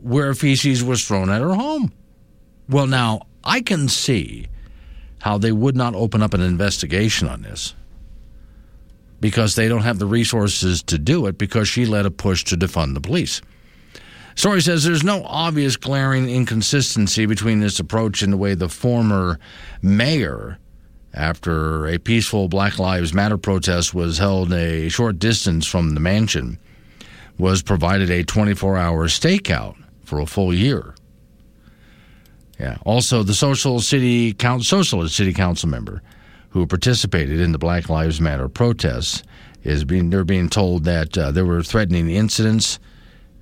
where 0.03 0.35
feces 0.35 0.85
was 0.85 1.05
thrown 1.05 1.31
at 1.31 1.41
her 1.41 1.55
home. 1.55 1.93
Well, 2.69 2.87
now, 2.87 3.23
I 3.43 3.61
can 3.61 3.89
see 3.89 4.47
how 5.21 5.37
they 5.39 5.53
would 5.53 5.77
not 5.77 5.97
open 5.97 6.23
up 6.23 6.33
an 6.33 6.43
investigation 6.43 7.27
on 7.27 7.43
this 7.43 7.75
because 9.25 9.55
they 9.55 9.69
don't 9.69 9.85
have 9.85 9.99
the 9.99 10.05
resources 10.05 10.83
to 10.83 10.99
do 10.99 11.25
it 11.25 11.39
because 11.39 11.67
she 11.67 11.87
led 11.87 12.05
a 12.05 12.11
push 12.11 12.45
to 12.45 12.59
defund 12.59 12.93
the 12.93 13.01
police. 13.01 13.41
Story 14.35 14.61
says 14.61 14.85
there's 14.85 15.03
no 15.03 15.25
obvious 15.25 15.79
glaring 15.79 16.29
inconsistency 16.29 17.25
between 17.25 17.61
this 17.61 17.81
approach 17.81 18.21
and 18.21 18.35
the 18.35 18.37
way 18.37 18.53
the 18.53 18.69
former 18.69 19.39
mayor, 19.81 20.59
after 21.15 21.87
a 21.87 21.97
peaceful 21.97 22.49
Black 22.49 22.79
Lives 22.79 23.15
Matter 23.15 23.39
protest 23.39 23.95
was 23.95 24.19
held 24.19 24.53
a 24.53 24.91
short 24.91 25.19
distance 25.19 25.67
from 25.67 25.95
the 25.95 26.01
mansion, 26.01 26.59
was 27.39 27.63
provided 27.63 28.11
a 28.11 28.25
24 28.25 28.77
hour 28.77 29.09
stakeout 29.09 29.75
for 30.05 30.21
a 30.21 30.27
full 30.27 30.53
year. 30.53 30.95
Yeah. 32.59 32.77
Also, 32.85 33.23
the 33.23 33.33
social 33.33 33.81
city 33.81 34.35
council, 34.35 34.81
socialist 34.81 35.17
city 35.17 35.33
council 35.33 35.71
member 35.71 36.03
who 36.55 36.69
participated 36.69 37.41
in 37.41 37.51
the 37.51 37.59
Black 37.59 37.89
Lives 37.89 38.21
Matter 38.21 38.49
protests 38.49 39.25
is 39.65 39.85
being 39.85 40.11
they're 40.11 40.25
being 40.25 40.49
told 40.49 40.85
that 40.85 41.19
uh, 41.19 41.33
there 41.33 41.45
were 41.45 41.65
threatening 41.65 42.09
incidents 42.09 42.79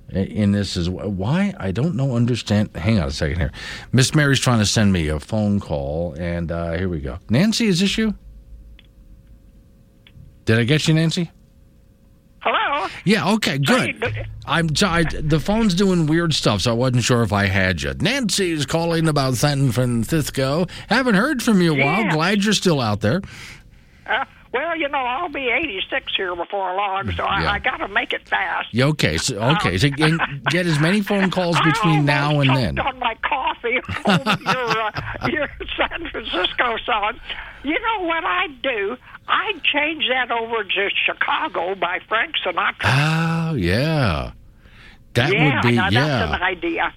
in 0.09 0.51
this 0.51 0.89
well. 0.89 1.09
Why 1.09 1.53
I 1.59 1.71
don't 1.71 1.95
know. 1.95 2.15
Understand? 2.15 2.75
Hang 2.75 2.99
on 2.99 3.09
a 3.09 3.11
second 3.11 3.37
here. 3.37 3.51
Miss 3.91 4.15
Mary's 4.15 4.39
trying 4.39 4.57
to 4.59 4.65
send 4.65 4.91
me 4.91 5.09
a 5.09 5.19
phone 5.19 5.59
call, 5.59 6.15
and 6.17 6.51
uh, 6.51 6.71
here 6.73 6.89
we 6.89 7.01
go. 7.01 7.19
Nancy, 7.29 7.67
is 7.67 7.79
this 7.79 7.99
you? 7.99 8.15
Did 10.45 10.57
I 10.57 10.63
get 10.63 10.87
you, 10.87 10.95
Nancy? 10.95 11.29
Hello. 12.43 12.87
Yeah. 13.05 13.31
Okay. 13.35 13.57
Good. 13.57 14.03
I'm 14.45 14.67
I, 14.83 15.03
the 15.03 15.39
phone's 15.39 15.73
doing 15.75 16.07
weird 16.07 16.33
stuff, 16.33 16.61
so 16.61 16.71
I 16.71 16.73
wasn't 16.73 17.03
sure 17.03 17.23
if 17.23 17.31
I 17.31 17.45
had 17.45 17.81
you. 17.81 17.93
Nancy's 17.93 18.65
calling 18.65 19.07
about 19.07 19.35
San 19.35 19.71
Francisco. 19.71 20.65
Haven't 20.89 21.15
heard 21.15 21.41
from 21.41 21.61
you 21.61 21.73
a 21.73 21.85
while. 21.85 22.11
Glad 22.11 22.43
you're 22.43 22.53
still 22.53 22.81
out 22.81 22.99
there. 22.99 23.21
Uh, 24.05 24.25
well, 24.53 24.75
you 24.77 24.89
know, 24.89 24.97
I'll 24.99 25.29
be 25.29 25.47
86 25.49 26.13
here 26.17 26.35
before 26.35 26.75
long, 26.75 27.05
so 27.15 27.23
Yeah. 27.23 27.49
I, 27.49 27.53
I 27.53 27.59
got 27.59 27.77
to 27.77 27.87
make 27.87 28.11
it 28.11 28.27
fast. 28.27 28.67
Yeah, 28.71 28.85
okay. 28.87 29.17
So, 29.17 29.37
okay. 29.39 29.77
So 29.77 29.87
get 29.89 30.65
as 30.67 30.79
many 30.79 30.99
phone 31.01 31.31
calls 31.31 31.57
between 31.63 32.03
now 32.05 32.41
and 32.41 32.49
then. 32.55 32.77
on 32.79 32.99
my 32.99 33.15
coffee. 33.23 33.79
Your, 34.05 34.81
uh, 34.81 34.91
your 35.31 35.49
San 35.77 36.09
Francisco 36.11 36.77
song. 36.85 37.19
You 37.63 37.79
know 37.79 38.03
what 38.05 38.25
I'd 38.25 38.61
do? 38.61 38.97
I'd 39.27 39.61
change 39.63 40.03
that 40.09 40.31
over 40.31 40.63
to 40.63 40.89
Chicago 41.05 41.75
by 41.75 41.99
Frank 42.07 42.35
Sinatra. 42.45 42.83
Oh 43.51 43.55
yeah, 43.55 44.31
that 45.13 45.31
yeah, 45.33 45.55
would 45.55 45.61
be 45.63 45.73
yeah. 45.75 45.89
that's 45.89 46.33
an 46.35 46.41
idea. 46.43 46.93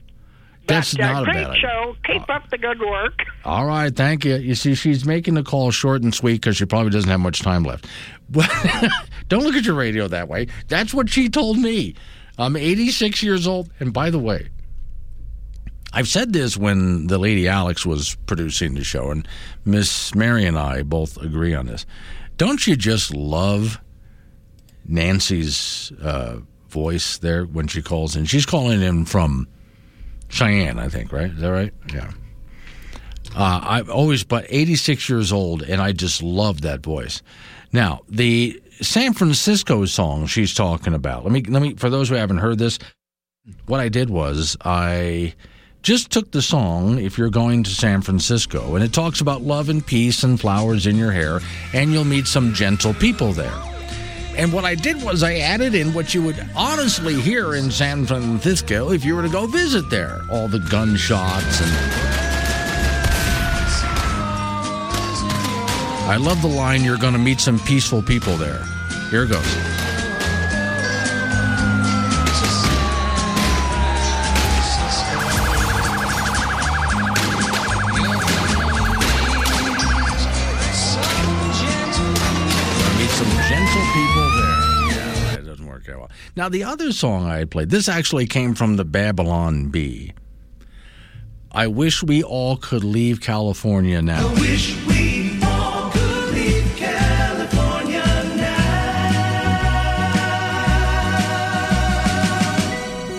That's 0.67 0.95
But, 0.95 1.01
uh, 1.03 1.13
not 1.13 1.23
a 1.23 1.25
great 1.27 1.35
bad 1.35 1.51
idea. 1.51 1.61
show. 1.61 1.97
Keep 2.05 2.29
up 2.29 2.51
the 2.51 2.59
good 2.59 2.81
work. 2.81 3.21
All 3.45 3.67
right, 3.67 3.95
thank 3.95 4.25
you. 4.25 4.35
You 4.37 4.57
see, 4.57 4.75
she's 4.75 5.05
making 5.05 5.35
the 5.35 5.45
call 5.45 5.71
short 5.71 6.03
and 6.03 6.13
sweet 6.13 6.41
because 6.41 6.57
she 6.57 6.65
probably 6.65 6.91
doesn't 6.91 7.09
have 7.09 7.21
much 7.21 7.41
time 7.41 7.63
left. 7.63 7.87
Don't 9.29 9.45
look 9.45 9.55
at 9.55 9.65
your 9.65 9.77
radio 9.77 10.09
that 10.09 10.29
way. 10.29 10.49
That's 10.67 10.93
what 10.93 11.09
she 11.09 11.29
told 11.29 11.59
me. 11.59 11.95
I'm 12.39 12.57
86 12.57 13.23
years 13.23 13.47
old, 13.47 13.71
and 13.79 13.93
by 13.93 14.11
the 14.11 14.19
way, 14.19 14.49
I've 15.93 16.09
said 16.09 16.33
this 16.33 16.57
when 16.57 17.07
the 17.07 17.17
lady 17.19 17.49
Alex 17.49 17.87
was 17.87 18.17
producing 18.27 18.75
the 18.75 18.85
show, 18.85 19.11
and 19.11 19.27
Miss 19.65 20.15
Mary 20.15 20.45
and 20.45 20.59
I 20.59 20.83
both 20.83 21.17
agree 21.17 21.55
on 21.55 21.67
this. 21.67 21.87
Don't 22.37 22.67
you 22.67 22.77
just 22.77 23.15
love 23.15 23.81
Nancy's 24.85 25.93
uh, 26.03 26.39
voice 26.69 27.19
there 27.19 27.45
when 27.45 27.67
she 27.67 27.83
calls 27.83 28.17
in? 28.17 28.27
She's 28.27 28.47
calling 28.47 28.83
in 28.83 29.05
from 29.07 29.49
Cheyenne, 30.29 30.79
I 30.79 30.89
think, 30.89 31.13
right? 31.13 31.31
Is 31.31 31.41
that 31.41 31.51
right? 31.51 31.73
Yeah. 31.93 32.11
Uh, 33.35 33.61
I've 33.63 33.91
always, 33.91 34.25
but 34.25 34.47
86 34.49 35.09
years 35.09 35.33
old, 35.33 35.63
and 35.63 35.81
I 35.81 35.93
just 35.93 36.23
love 36.23 36.63
that 36.63 36.83
voice. 36.83 37.23
Now, 37.73 38.01
the 38.09 38.61
San 38.81 39.15
Francisco 39.15 39.85
song 39.87 40.27
she's 40.27 40.55
talking 40.55 40.95
about. 40.95 41.25
Let 41.25 41.33
me, 41.33 41.43
let 41.43 41.63
me, 41.63 41.75
for 41.75 41.91
those 41.91 42.09
who 42.09 42.15
haven't 42.15 42.39
heard 42.39 42.59
this, 42.59 42.79
what 43.67 43.81
I 43.81 43.89
did 43.89 44.11
was 44.11 44.57
I 44.65 45.35
just 45.87 46.11
took 46.11 46.33
the 46.33 46.43
song, 46.43 46.99
If 46.99 47.17
You're 47.17 47.31
Going 47.31 47.63
to 47.63 47.71
San 47.71 48.03
Francisco, 48.03 48.75
and 48.75 48.83
it 48.83 48.93
talks 48.93 49.21
about 49.21 49.43
love 49.43 49.69
and 49.69 49.87
peace 49.87 50.25
and 50.25 50.41
flowers 50.41 50.89
in 50.89 50.97
your 50.97 51.13
hair, 51.13 51.39
and 51.73 51.93
you'll 51.93 52.03
meet 52.03 52.27
some 52.27 52.53
gentle 52.53 52.93
people 52.93 53.33
there. 53.33 53.55
And 54.37 54.53
what 54.53 54.65
I 54.65 54.75
did 54.75 55.01
was 55.05 55.23
I 55.23 55.37
added 55.37 55.77
in 55.77 55.95
what 55.95 56.13
you 56.13 56.25
would 56.25 56.45
honestly 56.57 57.21
hear 57.21 57.55
in 57.55 57.71
San 57.71 58.05
Francisco 58.05 58.91
if 58.91 59.05
you 59.05 59.15
were 59.15 59.23
to 59.23 59.29
go 59.29 59.47
visit 59.47 59.89
there 59.89 60.23
all 60.29 60.49
the 60.49 60.59
gunshots 60.59 61.61
and. 61.61 61.71
I 66.11 66.17
love 66.17 66.43
the 66.43 66.49
line, 66.49 66.83
you're 66.83 66.99
going 66.99 67.13
to 67.13 67.19
meet 67.21 67.41
some 67.41 67.61
peaceful 67.61 68.03
people 68.03 68.37
there. 68.37 68.65
Here 69.11 69.25
goes. 69.25 69.76
People 83.97 84.31
there. 84.31 84.61
Yeah, 84.91 85.37
that 85.37 85.47
doesn't 85.47 85.67
work 85.67 85.89
out 85.89 85.99
well. 85.99 86.11
Now, 86.37 86.49
the 86.49 86.65
other 86.65 86.93
song 86.93 87.25
I 87.25 87.39
had 87.39 87.51
played, 87.51 87.71
this 87.71 87.89
actually 87.89 88.27
came 88.27 88.55
from 88.55 88.77
the 88.77 88.85
Babylon 88.85 89.69
Bee. 89.69 90.13
I 91.51 91.67
wish 91.69 92.03
we 92.03 92.23
all 92.23 92.59
could 92.59 92.85
leave 92.85 93.23
California 93.23 94.03
now. 94.03 94.29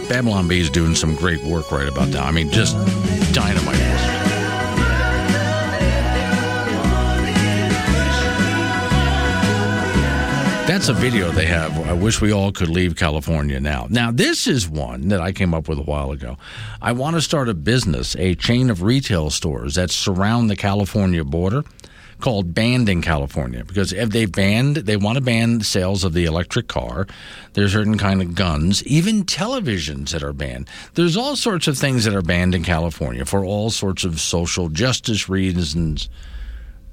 Babylon 0.08 0.48
Bee 0.48 0.60
is 0.60 0.70
doing 0.70 0.96
some 0.96 1.16
great 1.16 1.44
work 1.44 1.72
right 1.72 1.88
about 1.88 2.10
now. 2.10 2.26
I 2.26 2.32
mean, 2.32 2.50
just 2.52 2.76
dynamite. 3.34 3.87
That's 10.78 10.90
a 10.90 10.94
video 10.94 11.32
they 11.32 11.48
have. 11.48 11.76
I 11.88 11.94
wish 11.94 12.22
we 12.22 12.32
all 12.32 12.52
could 12.52 12.70
leave 12.70 12.96
California 12.96 13.60
now. 13.60 13.88
Now, 13.90 14.12
this 14.12 14.46
is 14.46 14.70
one 14.70 15.08
that 15.08 15.20
I 15.20 15.32
came 15.32 15.56
up 15.56 15.68
with 15.68 15.80
a 15.80 15.82
while 15.82 16.12
ago. 16.12 16.38
I 16.80 16.92
want 16.92 17.16
to 17.16 17.22
start 17.24 17.50
a 17.50 17.56
business, 17.56 18.16
a 18.18 18.36
chain 18.36 18.70
of 18.70 18.84
retail 18.84 19.32
stores 19.32 19.74
that 19.74 19.90
surround 19.90 20.52
the 20.52 20.56
California 20.56 21.24
border 21.24 21.64
called 22.20 22.54
Banned 22.54 22.90
in 22.90 23.02
California 23.02 23.66
because 23.66 23.92
if 23.92 24.12
they 24.12 24.28
banned, 24.28 24.76
they 24.76 24.98
want 24.98 25.18
to 25.18 25.24
ban 25.24 25.62
sales 25.62 26.04
of 26.04 26.14
the 26.14 26.26
electric 26.26 26.68
car. 26.68 27.08
There's 27.54 27.74
certain 27.74 27.98
kind 27.98 28.22
of 28.22 28.36
guns, 28.36 28.86
even 28.86 29.26
televisions 29.26 30.12
that 30.12 30.22
are 30.22 30.32
banned. 30.32 30.70
There's 30.94 31.18
all 31.18 31.36
sorts 31.36 31.68
of 31.68 31.76
things 31.76 32.04
that 32.04 32.14
are 32.14 32.22
banned 32.22 32.54
in 32.54 32.64
California 32.64 33.26
for 33.26 33.44
all 33.44 33.72
sorts 33.72 34.04
of 34.04 34.20
social 34.20 34.70
justice 34.70 35.28
reasons 35.28 36.08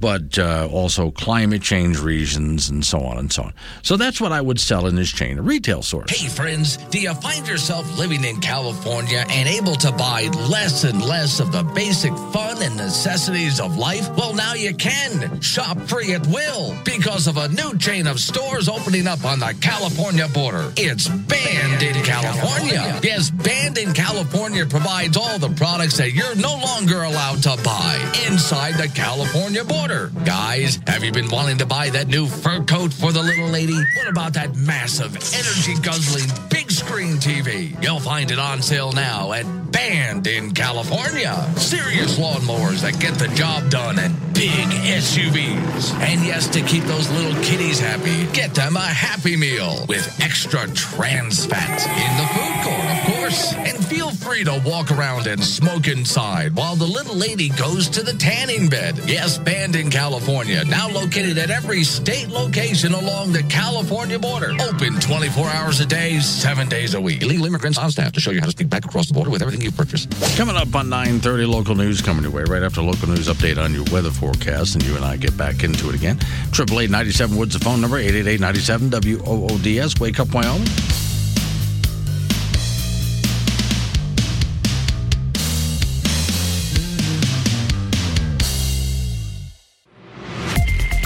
but 0.01 0.39
uh, 0.39 0.69
also 0.71 1.11
climate 1.11 1.63
change 1.63 1.99
reasons 2.01 2.69
and 2.69 2.85
so 2.85 3.01
on 3.01 3.19
and 3.19 3.33
so 3.33 3.45
on. 3.45 3.55
So 3.83 3.97
that's 3.97 4.21
what 4.21 4.33
I 4.33 4.41
would 4.41 4.61
sell 4.61 4.87
in 4.87 4.97
this 4.97 5.11
chain 5.11 5.39
of 5.39 5.47
retail 5.47 5.83
stores. 5.83 6.11
Hey, 6.11 6.29
friends, 6.29 6.77
do 6.77 7.01
you 7.01 7.15
find 7.15 7.47
yourself 7.47 7.99
living 7.99 8.25
in 8.25 8.41
California 8.41 9.25
and 9.29 9.49
able 9.49 9.75
to 9.77 9.93
buy 9.93 10.29
less 10.49 10.85
and 10.85 11.03
less 11.03 11.41
of 11.41 11.53
the 11.53 11.63
basic 11.75 12.13
fun 12.33 12.63
and 12.63 12.77
necessities 12.77 13.61
of 13.61 13.77
life? 13.77 14.09
Well, 14.17 14.35
now 14.35 14.55
you 14.55 14.75
can. 14.75 15.41
Shop 15.41 15.79
free 15.83 16.13
at 16.15 16.27
will 16.27 16.77
because 16.85 17.27
of 17.27 17.37
a 17.37 17.49
new 17.49 17.77
chain 17.79 18.07
of 18.07 18.19
stores 18.19 18.69
opening 18.69 19.07
up 19.07 19.25
on 19.25 19.39
the 19.39 19.55
California 19.61 20.29
border. 20.29 20.73
It's 20.77 21.09
Banned 21.09 21.83
in 21.83 21.95
California. 22.05 23.01
Yes, 23.03 23.31
Banned 23.31 23.79
in 23.79 23.93
California 23.93 24.67
provides 24.67 25.17
all 25.17 25.39
the 25.39 25.51
products 25.51 25.97
that 25.99 26.13
you're 26.13 26.35
no 26.37 26.57
longer 26.57 27.03
allowed 27.03 27.43
to 27.45 27.57
buy 27.63 28.13
inside 28.27 28.75
the 28.75 28.89
California 28.89 29.65
border. 29.65 29.84
Guys, 29.85 30.79
have 30.87 31.05
you 31.05 31.13
been 31.13 31.29
wanting 31.29 31.59
to 31.59 31.67
buy 31.67 31.91
that 31.91 32.09
new 32.09 32.27
fur 32.27 32.65
coat 32.65 32.91
for 32.91 33.13
the 33.13 33.23
little 33.23 33.49
lady? 33.49 33.77
What 33.97 34.09
about 34.09 34.33
that 34.33 34.57
massive, 34.57 35.15
energy 35.35 35.75
guzzling, 35.83 36.31
big 36.49 36.71
screen 36.71 37.17
TV? 37.17 37.81
You'll 37.83 38.01
find 38.01 38.31
it 38.31 38.39
on 38.39 38.63
sale 38.63 38.93
now 38.93 39.33
at 39.33 39.45
Banned 39.71 40.27
in 40.27 40.53
California. 40.53 41.35
Serious 41.57 42.19
lawnmowers 42.19 42.81
that 42.81 42.99
get 42.99 43.15
the 43.19 43.29
job 43.35 43.69
done 43.69 43.99
and 43.99 44.15
big 44.33 44.51
SUVs. 44.51 45.93
And 46.01 46.25
yes, 46.25 46.49
to 46.49 46.63
keep 46.63 46.85
those 46.85 47.11
little 47.11 47.35
kitties 47.43 47.79
happy, 47.79 48.27
get 48.33 48.55
them 48.55 48.77
a 48.77 48.81
Happy 48.81 49.37
Meal 49.37 49.85
with 49.87 50.19
extra 50.23 50.67
trans 50.69 51.45
fat 51.45 51.83
in 51.85 52.17
the 52.17 52.27
food 52.33 52.55
court, 52.65 52.87
of 52.87 53.15
course. 53.17 53.53
And 53.55 53.85
feel 53.87 54.11
free 54.11 54.45
to 54.45 54.63
walk 54.65 54.91
around 54.91 55.27
and 55.27 55.43
smoke 55.43 55.89
inside 55.89 56.55
while 56.55 56.77
the 56.77 56.87
little 56.87 57.17
lady 57.17 57.51
goes 57.51 57.89
to 57.91 58.03
the 58.03 58.15
tanning 58.15 58.69
bed. 58.69 58.99
Yes, 59.07 59.39
Banned 59.39 59.74
in 59.75 59.91
California, 59.91 60.65
now 60.65 60.89
located 60.89 61.37
at 61.39 61.51
every 61.51 61.83
state 61.83 62.29
location 62.29 62.93
along 62.93 63.33
the 63.33 63.43
California 63.45 64.19
border. 64.19 64.53
Open 64.61 64.99
24 65.01 65.49
hours 65.49 65.81
a 65.81 65.87
day, 65.87 66.21
seven 66.21 66.69
days 66.69 66.95
a 66.95 67.01
week. 67.01 67.23
Illegal 67.23 67.47
immigrants 67.47 67.79
on 67.79 67.91
staff 67.91 68.13
to 68.13 68.21
show 68.21 68.31
you 68.31 68.41
how 68.41 68.47
to 68.47 68.53
sneak 68.53 68.69
back 68.69 68.85
across 68.85 69.09
the 69.09 69.15
border 69.15 69.31
with 69.31 69.43
everything 69.43 69.63
you 69.63 69.73
purchase. 69.73 70.07
Coming 70.37 70.57
up 70.57 70.75
on 70.75 70.89
9:30, 70.89 71.47
local 71.47 71.75
news 71.75 72.01
coming 72.01 72.23
your 72.23 72.33
way 72.33 72.45
right 72.45 72.63
after 72.63 72.83
local 72.83 73.09
news 73.09 73.29
update 73.29 73.59
on 73.63 73.75
your 73.75 73.85
weather 73.93 74.11
forecast, 74.11 74.75
and 74.75 74.85
you 74.85 74.97
and 74.97 75.05
I 75.05 75.17
get 75.17 75.37
back 75.37 75.65
into 75.65 75.89
it 75.89 75.95
again. 75.95 76.19
Triple 76.53 76.81
eight 76.81 76.91
ninety 76.91 77.13
seven 77.13 77.37
Woods, 77.37 77.55
the 77.55 77.65
phone 77.65 77.81
number 77.81 77.99
eight 77.99 78.15
eight 78.15 78.27
eight 78.27 78.41
ninety 78.41 78.61
seven 78.61 78.91
W 78.91 79.23
O 79.27 79.49
O 79.51 79.59
D 79.59 79.81
S. 79.81 79.99
Wake 79.99 80.21
up, 80.21 80.33
Wyoming. 80.33 80.69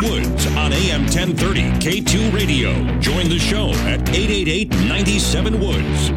Woods 0.02 0.46
on 0.56 0.72
AM 0.72 1.02
1030 1.02 1.62
K2 1.80 2.32
Radio. 2.32 2.72
Join 3.00 3.28
the 3.28 3.38
show 3.38 3.70
at 3.88 4.08
888 4.08 4.70
97 4.70 5.60
Woods. 5.60 6.10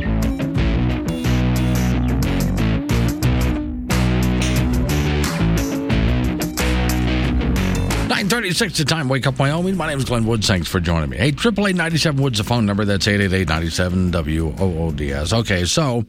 Nine 8.07 8.29
thirty-six 8.29 8.77
the 8.77 8.85
time. 8.85 9.09
Wake 9.09 9.25
up, 9.25 9.39
Wyoming. 9.39 9.75
My 9.75 9.87
name 9.87 9.97
is 9.97 10.05
Glenn 10.05 10.25
Woods. 10.25 10.45
Thanks 10.45 10.67
for 10.67 10.79
joining 10.79 11.09
me. 11.09 11.17
Hey, 11.17 11.31
triple 11.31 11.67
eight 11.67 11.75
ninety 11.75 11.97
seven 11.97 12.21
Woods, 12.21 12.37
the 12.37 12.43
phone 12.43 12.65
number. 12.65 12.85
That's 12.85 13.07
eight 13.07 13.21
eight 13.21 13.33
eight 13.33 13.47
ninety 13.47 13.69
seven 13.69 14.11
W 14.11 14.53
O 14.59 14.77
O 14.77 14.91
D 14.91 15.11
S. 15.11 15.33
Okay, 15.33 15.65
so 15.65 16.05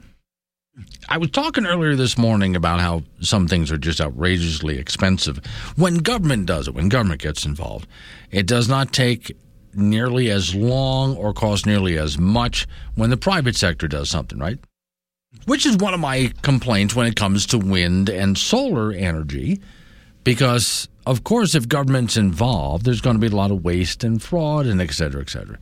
I 1.08 1.18
was 1.18 1.30
talking 1.30 1.66
earlier 1.66 1.94
this 1.94 2.16
morning 2.16 2.56
about 2.56 2.80
how 2.80 3.02
some 3.20 3.46
things 3.46 3.70
are 3.70 3.76
just 3.76 4.00
outrageously 4.00 4.78
expensive. 4.78 5.44
When 5.76 5.98
government 5.98 6.46
does 6.46 6.68
it, 6.68 6.74
when 6.74 6.88
government 6.88 7.20
gets 7.20 7.44
involved, 7.44 7.86
it 8.30 8.46
does 8.46 8.68
not 8.68 8.92
take 8.92 9.36
nearly 9.74 10.30
as 10.30 10.54
long 10.54 11.16
or 11.16 11.34
cost 11.34 11.66
nearly 11.66 11.98
as 11.98 12.18
much 12.18 12.66
when 12.94 13.10
the 13.10 13.16
private 13.16 13.56
sector 13.56 13.88
does 13.88 14.08
something, 14.08 14.38
right? 14.38 14.58
Which 15.44 15.66
is 15.66 15.76
one 15.76 15.92
of 15.92 16.00
my 16.00 16.32
complaints 16.42 16.94
when 16.94 17.06
it 17.06 17.16
comes 17.16 17.46
to 17.46 17.58
wind 17.58 18.08
and 18.08 18.38
solar 18.38 18.92
energy, 18.92 19.60
because 20.24 20.88
of 21.04 21.24
course, 21.24 21.54
if 21.54 21.68
government's 21.68 22.16
involved, 22.16 22.84
there's 22.84 23.00
going 23.00 23.16
to 23.16 23.20
be 23.20 23.32
a 23.32 23.36
lot 23.36 23.50
of 23.50 23.64
waste 23.64 24.04
and 24.04 24.22
fraud 24.22 24.66
and 24.66 24.80
et 24.80 24.92
cetera, 24.92 25.20
et 25.20 25.30
cetera. 25.30 25.58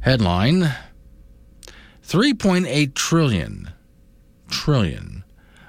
Headline 0.00 0.72
3.8 2.02 2.94
trillion 2.94 3.70
trillion 4.50 5.24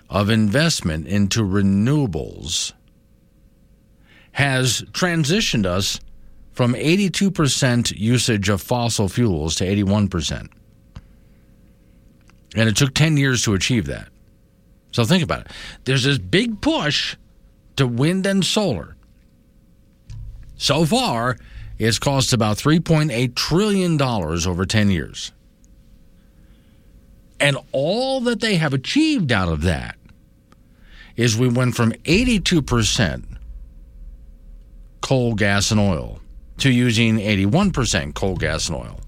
of 0.09 0.29
investment 0.29 1.07
into 1.07 1.41
renewables 1.41 2.73
has 4.33 4.81
transitioned 4.91 5.65
us 5.65 5.99
from 6.51 6.73
82% 6.73 7.97
usage 7.97 8.49
of 8.49 8.61
fossil 8.61 9.07
fuels 9.07 9.55
to 9.55 9.65
81%. 9.65 10.49
And 12.55 12.69
it 12.69 12.75
took 12.75 12.93
10 12.93 13.17
years 13.17 13.43
to 13.43 13.53
achieve 13.53 13.85
that. 13.87 14.09
So 14.91 15.05
think 15.05 15.23
about 15.23 15.41
it. 15.41 15.47
There's 15.85 16.03
this 16.03 16.17
big 16.17 16.61
push 16.61 17.15
to 17.77 17.87
wind 17.87 18.25
and 18.25 18.43
solar. 18.43 18.97
So 20.57 20.85
far, 20.85 21.37
it's 21.79 21.97
cost 21.97 22.33
about 22.33 22.57
$3.8 22.57 23.35
trillion 23.35 24.01
over 24.01 24.65
10 24.65 24.91
years. 24.91 25.31
And 27.41 27.57
all 27.71 28.21
that 28.21 28.39
they 28.39 28.55
have 28.57 28.71
achieved 28.71 29.31
out 29.31 29.49
of 29.49 29.63
that 29.63 29.97
is 31.15 31.35
we 31.35 31.49
went 31.49 31.75
from 31.75 31.91
82% 31.91 33.23
coal, 35.01 35.33
gas, 35.33 35.71
and 35.71 35.79
oil 35.79 36.19
to 36.59 36.69
using 36.69 37.17
81% 37.17 38.13
coal, 38.13 38.35
gas, 38.35 38.69
and 38.69 38.77
oil. 38.77 38.99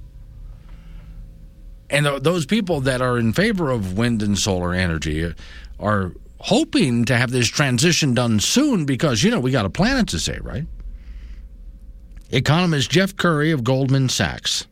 And 1.92 2.08
those 2.24 2.48
people 2.48 2.82
that 2.82 3.02
are 3.02 3.20
in 3.20 3.34
favor 3.34 3.70
of 3.70 4.00
wind 4.00 4.24
and 4.24 4.38
solar 4.38 4.74
energy 4.74 5.32
are 5.80 6.12
hoping 6.40 7.06
to 7.06 7.16
have 7.16 7.30
this 7.30 7.48
transition 7.48 8.16
done 8.16 8.40
soon 8.40 8.86
because, 8.86 9.22
you 9.22 9.30
know, 9.30 9.40
we 9.40 9.52
got 9.52 9.66
a 9.66 9.70
planet 9.70 10.08
to 10.08 10.20
save, 10.20 10.44
right? 10.44 10.66
Economist 12.32 12.90
Jeff 12.90 13.16
Currie 13.16 13.52
of 13.52 13.64
Goldman 13.64 14.10
Sachs. 14.10 14.66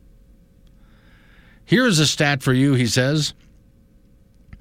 Here's 1.64 2.00
a 2.00 2.08
stat 2.08 2.42
for 2.42 2.54
you, 2.54 2.74
he 2.74 2.88
says. 2.88 3.36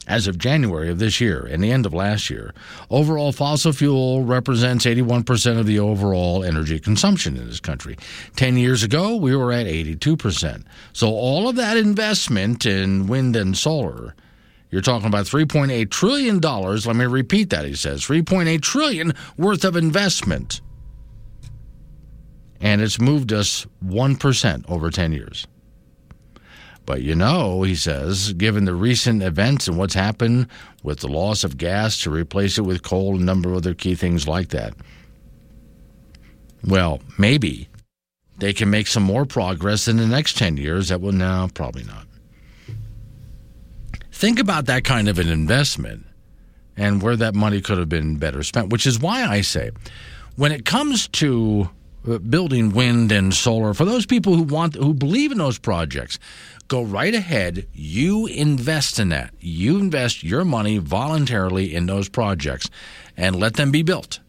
As 0.06 0.26
of 0.26 0.38
January 0.38 0.88
of 0.88 0.98
this 0.98 1.20
year 1.20 1.46
and 1.48 1.62
the 1.62 1.70
end 1.70 1.86
of 1.86 1.94
last 1.94 2.30
year, 2.30 2.52
overall 2.90 3.32
fossil 3.32 3.72
fuel 3.72 4.24
represents 4.24 4.86
81% 4.86 5.58
of 5.58 5.66
the 5.66 5.78
overall 5.78 6.42
energy 6.42 6.80
consumption 6.80 7.36
in 7.36 7.46
this 7.46 7.60
country. 7.60 7.96
10 8.36 8.56
years 8.56 8.82
ago, 8.82 9.14
we 9.16 9.36
were 9.36 9.52
at 9.52 9.66
82%. 9.66 10.64
So 10.92 11.08
all 11.08 11.48
of 11.48 11.56
that 11.56 11.76
investment 11.76 12.66
in 12.66 13.06
wind 13.06 13.36
and 13.36 13.56
solar, 13.56 14.14
you're 14.70 14.82
talking 14.82 15.06
about 15.06 15.26
$3.8 15.26 15.90
trillion. 15.90 16.40
Let 16.40 16.96
me 16.96 17.04
repeat 17.04 17.50
that, 17.50 17.64
he 17.64 17.74
says. 17.74 18.02
3.8 18.02 18.60
trillion 18.62 19.12
worth 19.36 19.64
of 19.64 19.76
investment. 19.76 20.60
And 22.60 22.80
it's 22.80 23.00
moved 23.00 23.32
us 23.32 23.66
1% 23.84 24.70
over 24.70 24.90
10 24.90 25.12
years. 25.12 25.46
But 26.90 27.02
you 27.02 27.14
know, 27.14 27.62
he 27.62 27.76
says, 27.76 28.32
given 28.32 28.64
the 28.64 28.74
recent 28.74 29.22
events 29.22 29.68
and 29.68 29.78
what's 29.78 29.94
happened 29.94 30.48
with 30.82 30.98
the 30.98 31.06
loss 31.06 31.44
of 31.44 31.56
gas 31.56 32.00
to 32.02 32.10
replace 32.10 32.58
it 32.58 32.62
with 32.62 32.82
coal 32.82 33.12
and 33.12 33.20
a 33.20 33.24
number 33.24 33.50
of 33.50 33.58
other 33.58 33.74
key 33.74 33.94
things 33.94 34.26
like 34.26 34.48
that, 34.48 34.74
well, 36.66 36.98
maybe 37.16 37.68
they 38.38 38.52
can 38.52 38.70
make 38.70 38.88
some 38.88 39.04
more 39.04 39.24
progress 39.24 39.86
in 39.86 39.98
the 39.98 40.06
next 40.08 40.36
10 40.36 40.56
years. 40.56 40.88
That 40.88 41.00
will 41.00 41.12
now, 41.12 41.46
probably 41.54 41.84
not. 41.84 42.08
Think 44.10 44.40
about 44.40 44.66
that 44.66 44.82
kind 44.82 45.08
of 45.08 45.20
an 45.20 45.28
investment 45.28 46.04
and 46.76 47.00
where 47.00 47.14
that 47.14 47.36
money 47.36 47.60
could 47.60 47.78
have 47.78 47.88
been 47.88 48.16
better 48.16 48.42
spent, 48.42 48.70
which 48.70 48.84
is 48.84 48.98
why 48.98 49.24
I 49.24 49.42
say 49.42 49.70
when 50.34 50.50
it 50.50 50.64
comes 50.64 51.06
to 51.06 51.70
uh, 52.08 52.18
building 52.18 52.70
wind 52.70 53.12
and 53.12 53.32
solar, 53.32 53.74
for 53.74 53.84
those 53.84 54.06
people 54.06 54.34
who 54.34 54.42
want, 54.42 54.74
who 54.74 54.94
believe 54.94 55.30
in 55.30 55.38
those 55.38 55.58
projects, 55.58 56.18
go 56.70 56.82
right 56.82 57.14
ahead. 57.14 57.66
You 57.74 58.26
invest 58.26 58.98
in 58.98 59.10
that. 59.10 59.34
You 59.40 59.78
invest 59.78 60.22
your 60.22 60.44
money 60.44 60.78
voluntarily 60.78 61.74
in 61.74 61.86
those 61.86 62.08
projects 62.08 62.70
and 63.16 63.36
let 63.36 63.54
them 63.54 63.72
be 63.72 63.82
built. 63.82 64.20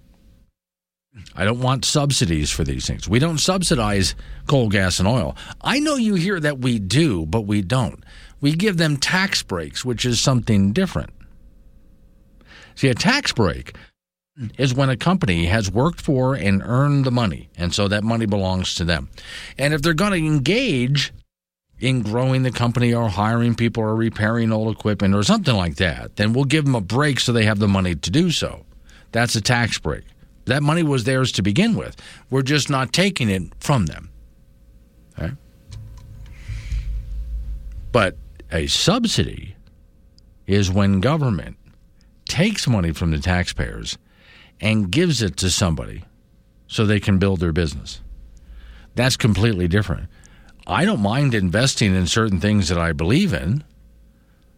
I 1.35 1.45
don't 1.45 1.59
want 1.59 1.85
subsidies 1.85 2.49
for 2.49 2.63
these 2.63 2.87
things. 2.87 3.07
We 3.07 3.19
don't 3.19 3.37
subsidize 3.37 4.15
coal, 4.47 4.69
gas, 4.69 4.97
and 4.97 5.07
oil. 5.07 5.35
I 5.61 5.79
know 5.79 5.95
you 5.95 6.15
hear 6.15 6.39
that 6.39 6.59
we 6.59 6.79
do, 6.79 7.25
but 7.27 7.41
we 7.41 7.61
don't. 7.61 8.03
We 8.39 8.53
give 8.53 8.77
them 8.77 8.97
tax 8.97 9.43
breaks, 9.43 9.85
which 9.85 10.03
is 10.03 10.19
something 10.19 10.73
different. 10.73 11.11
See, 12.73 12.87
a 12.87 12.95
tax 12.95 13.33
break 13.33 13.75
is 14.57 14.73
when 14.73 14.89
a 14.89 14.97
company 14.97 15.45
has 15.45 15.69
worked 15.69 16.01
for 16.01 16.33
and 16.33 16.63
earned 16.65 17.05
the 17.05 17.11
money, 17.11 17.49
and 17.55 17.75
so 17.75 17.87
that 17.89 18.03
money 18.03 18.25
belongs 18.25 18.73
to 18.75 18.85
them. 18.85 19.09
And 19.59 19.73
if 19.73 19.81
they're 19.81 19.93
going 19.93 20.13
to 20.13 20.27
engage 20.27 21.13
in 21.81 22.03
growing 22.03 22.43
the 22.43 22.51
company 22.51 22.93
or 22.93 23.09
hiring 23.09 23.55
people 23.55 23.83
or 23.83 23.95
repairing 23.95 24.51
old 24.51 24.73
equipment 24.73 25.15
or 25.15 25.23
something 25.23 25.55
like 25.55 25.75
that, 25.75 26.15
then 26.15 26.31
we'll 26.31 26.45
give 26.45 26.63
them 26.63 26.75
a 26.75 26.81
break 26.81 27.19
so 27.19 27.33
they 27.33 27.43
have 27.43 27.59
the 27.59 27.67
money 27.67 27.95
to 27.95 28.11
do 28.11 28.29
so. 28.29 28.63
That's 29.11 29.35
a 29.35 29.41
tax 29.41 29.79
break. 29.79 30.03
That 30.45 30.63
money 30.63 30.83
was 30.83 31.03
theirs 31.03 31.31
to 31.33 31.41
begin 31.41 31.75
with. 31.75 31.95
We're 32.29 32.43
just 32.43 32.69
not 32.69 32.93
taking 32.93 33.29
it 33.29 33.43
from 33.59 33.87
them. 33.87 34.09
Okay? 35.17 35.33
But 37.91 38.15
a 38.51 38.67
subsidy 38.67 39.55
is 40.45 40.71
when 40.71 40.99
government 40.99 41.57
takes 42.25 42.67
money 42.67 42.91
from 42.91 43.11
the 43.11 43.19
taxpayers 43.19 43.97
and 44.59 44.91
gives 44.91 45.21
it 45.21 45.35
to 45.37 45.49
somebody 45.49 46.03
so 46.67 46.85
they 46.85 46.99
can 46.99 47.17
build 47.17 47.39
their 47.39 47.51
business. 47.51 48.01
That's 48.93 49.17
completely 49.17 49.67
different. 49.67 50.09
I 50.71 50.85
don't 50.85 51.01
mind 51.01 51.33
investing 51.33 51.93
in 51.93 52.07
certain 52.07 52.39
things 52.39 52.69
that 52.69 52.77
I 52.77 52.93
believe 52.93 53.33
in, 53.33 53.63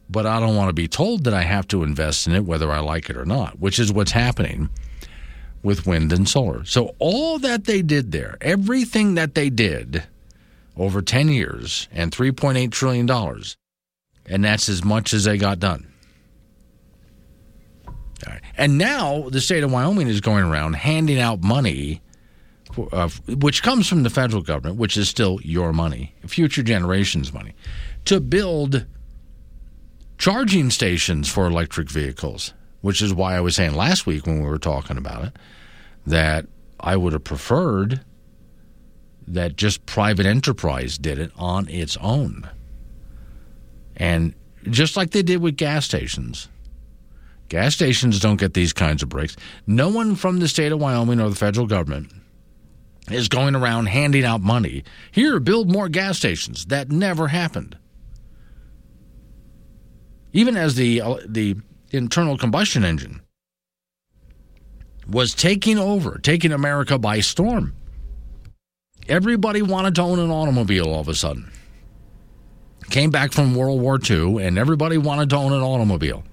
but 0.09 0.25
I 0.25 0.39
don't 0.39 0.55
want 0.55 0.69
to 0.69 0.73
be 0.73 0.87
told 0.87 1.23
that 1.23 1.33
I 1.33 1.41
have 1.41 1.67
to 1.69 1.83
invest 1.83 2.27
in 2.27 2.35
it 2.35 2.45
whether 2.45 2.71
I 2.71 2.79
like 2.79 3.09
it 3.09 3.17
or 3.17 3.25
not, 3.25 3.59
which 3.59 3.79
is 3.79 3.91
what's 3.91 4.11
happening 4.11 4.69
with 5.63 5.87
wind 5.87 6.13
and 6.13 6.29
solar. 6.29 6.65
So, 6.65 6.95
all 6.99 7.39
that 7.39 7.65
they 7.65 7.81
did 7.81 8.11
there, 8.11 8.37
everything 8.41 9.15
that 9.15 9.33
they 9.33 9.49
did 9.49 10.03
over 10.77 11.01
10 11.01 11.29
years 11.29 11.87
and 11.91 12.11
$3.8 12.11 12.71
trillion, 12.71 13.09
and 14.27 14.43
that's 14.43 14.69
as 14.69 14.83
much 14.83 15.13
as 15.13 15.23
they 15.23 15.37
got 15.37 15.59
done. 15.59 15.87
And 18.55 18.77
now 18.77 19.29
the 19.29 19.41
state 19.41 19.63
of 19.63 19.71
Wyoming 19.71 20.07
is 20.07 20.21
going 20.21 20.43
around 20.43 20.73
handing 20.73 21.19
out 21.19 21.41
money, 21.41 22.01
uh, 22.91 23.09
which 23.27 23.63
comes 23.63 23.87
from 23.87 24.03
the 24.03 24.09
federal 24.09 24.41
government, 24.41 24.77
which 24.77 24.97
is 24.97 25.09
still 25.09 25.39
your 25.43 25.73
money, 25.73 26.13
future 26.25 26.63
generations' 26.63 27.33
money, 27.33 27.53
to 28.05 28.19
build 28.19 28.85
charging 30.17 30.69
stations 30.69 31.29
for 31.29 31.45
electric 31.47 31.89
vehicles, 31.89 32.53
which 32.81 33.01
is 33.01 33.13
why 33.13 33.35
I 33.35 33.41
was 33.41 33.55
saying 33.55 33.75
last 33.75 34.05
week 34.05 34.25
when 34.25 34.41
we 34.41 34.47
were 34.47 34.57
talking 34.57 34.97
about 34.97 35.25
it 35.25 35.37
that 36.05 36.45
I 36.79 36.97
would 36.97 37.13
have 37.13 37.23
preferred 37.23 38.01
that 39.27 39.55
just 39.55 39.85
private 39.85 40.25
enterprise 40.25 40.97
did 40.97 41.17
it 41.17 41.31
on 41.35 41.67
its 41.69 41.97
own. 41.97 42.49
And 43.95 44.33
just 44.63 44.97
like 44.97 45.11
they 45.11 45.21
did 45.21 45.41
with 45.41 45.55
gas 45.55 45.85
stations, 45.85 46.49
gas 47.49 47.73
stations 47.73 48.19
don't 48.19 48.39
get 48.39 48.53
these 48.53 48.73
kinds 48.73 49.03
of 49.03 49.09
breaks. 49.09 49.35
No 49.67 49.89
one 49.89 50.15
from 50.15 50.39
the 50.39 50.47
state 50.47 50.71
of 50.71 50.79
Wyoming 50.79 51.21
or 51.21 51.29
the 51.29 51.35
federal 51.35 51.67
government 51.67 52.11
is 53.09 53.27
going 53.27 53.55
around 53.55 53.87
handing 53.87 54.23
out 54.23 54.41
money. 54.41 54.83
Here, 55.11 55.39
build 55.39 55.71
more 55.71 55.89
gas 55.89 56.17
stations. 56.17 56.65
That 56.65 56.91
never 56.91 57.27
happened. 57.27 57.77
Even 60.31 60.57
as 60.57 60.75
the 60.75 61.01
uh, 61.01 61.17
the 61.27 61.57
internal 61.91 62.37
combustion 62.37 62.83
engine 62.83 63.21
was 65.07 65.33
taking 65.33 65.77
over, 65.77 66.17
taking 66.17 66.51
America 66.51 66.97
by 66.97 67.19
storm. 67.19 67.75
Everybody 69.07 69.61
wanted 69.61 69.95
to 69.95 70.01
own 70.01 70.19
an 70.19 70.31
automobile 70.31 70.87
all 70.87 71.01
of 71.01 71.09
a 71.09 71.13
sudden. 71.13 71.51
Came 72.89 73.09
back 73.09 73.33
from 73.33 73.55
World 73.55 73.81
War 73.81 73.99
II, 73.99 74.43
and 74.43 74.57
everybody 74.57 74.97
wanted 74.97 75.29
to 75.31 75.35
own 75.35 75.51
an 75.51 75.61
automobile. 75.61 76.23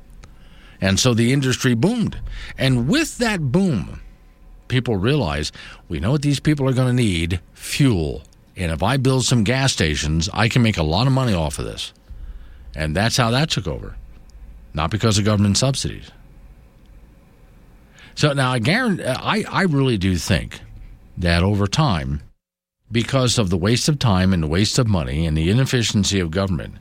And 0.81 0.99
so 0.99 1.15
the 1.15 1.33
industry 1.33 1.75
boomed. 1.75 2.21
And 2.57 2.89
with 2.89 3.19
that 3.19 3.53
boom, 3.53 4.01
people 4.71 4.97
realize 4.97 5.53
we 5.89 6.01
know 6.01 6.13
what 6.13 6.23
these 6.23 6.41
people 6.41 6.67
are 6.67 6.73
going 6.73 6.89
to 6.89 7.03
need 7.03 7.41
fuel. 7.53 8.23
And 8.57 8.73
if 8.73 8.83
I 8.83 8.97
build 8.97 9.25
some 9.25 9.45
gas 9.45 9.73
stations, 9.73 10.31
I 10.33 10.49
can 10.49 10.63
make 10.63 10.79
a 10.79 10.83
lot 10.83 11.07
of 11.07 11.13
money 11.13 11.35
off 11.35 11.59
of 11.59 11.67
this. 11.67 11.93
And 12.75 12.97
that's 12.97 13.19
how 13.19 13.31
that 13.31 13.51
took 13.51 13.67
over, 13.67 13.97
not 14.73 14.91
because 14.91 15.19
of 15.19 15.25
government 15.25 15.59
subsidies. 15.59 16.11
So 18.15 18.33
now 18.33 18.53
I 18.53 18.59
guarantee, 18.59 19.05
I, 19.05 19.45
I 19.49 19.63
really 19.63 19.99
do 19.99 20.17
think 20.17 20.61
that 21.19 21.43
over 21.43 21.67
time, 21.67 22.23
because 22.93 23.39
of 23.39 23.51
the 23.51 23.57
waste 23.57 23.89
of 23.89 23.99
time 23.99 24.33
and 24.33 24.43
the 24.43 24.49
waste 24.49 24.79
of 24.79 24.89
money 24.89 25.27
and 25.27 25.37
the 25.37 25.51
inefficiency 25.51 26.21
of 26.21 26.31
government, 26.31 26.75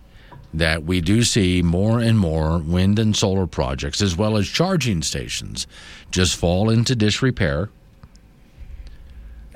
that 0.54 0.84
we 0.84 1.02
do 1.02 1.24
see 1.24 1.62
more 1.62 2.00
and 2.00 2.18
more 2.18 2.58
wind 2.58 2.98
and 2.98 3.16
solar 3.16 3.46
projects 3.46 4.02
as 4.02 4.18
well 4.18 4.36
as 4.36 4.48
charging 4.48 5.02
stations 5.02 5.68
just 6.12 6.36
fall 6.36 6.70
into 6.70 6.96
disrepair. 6.96 7.70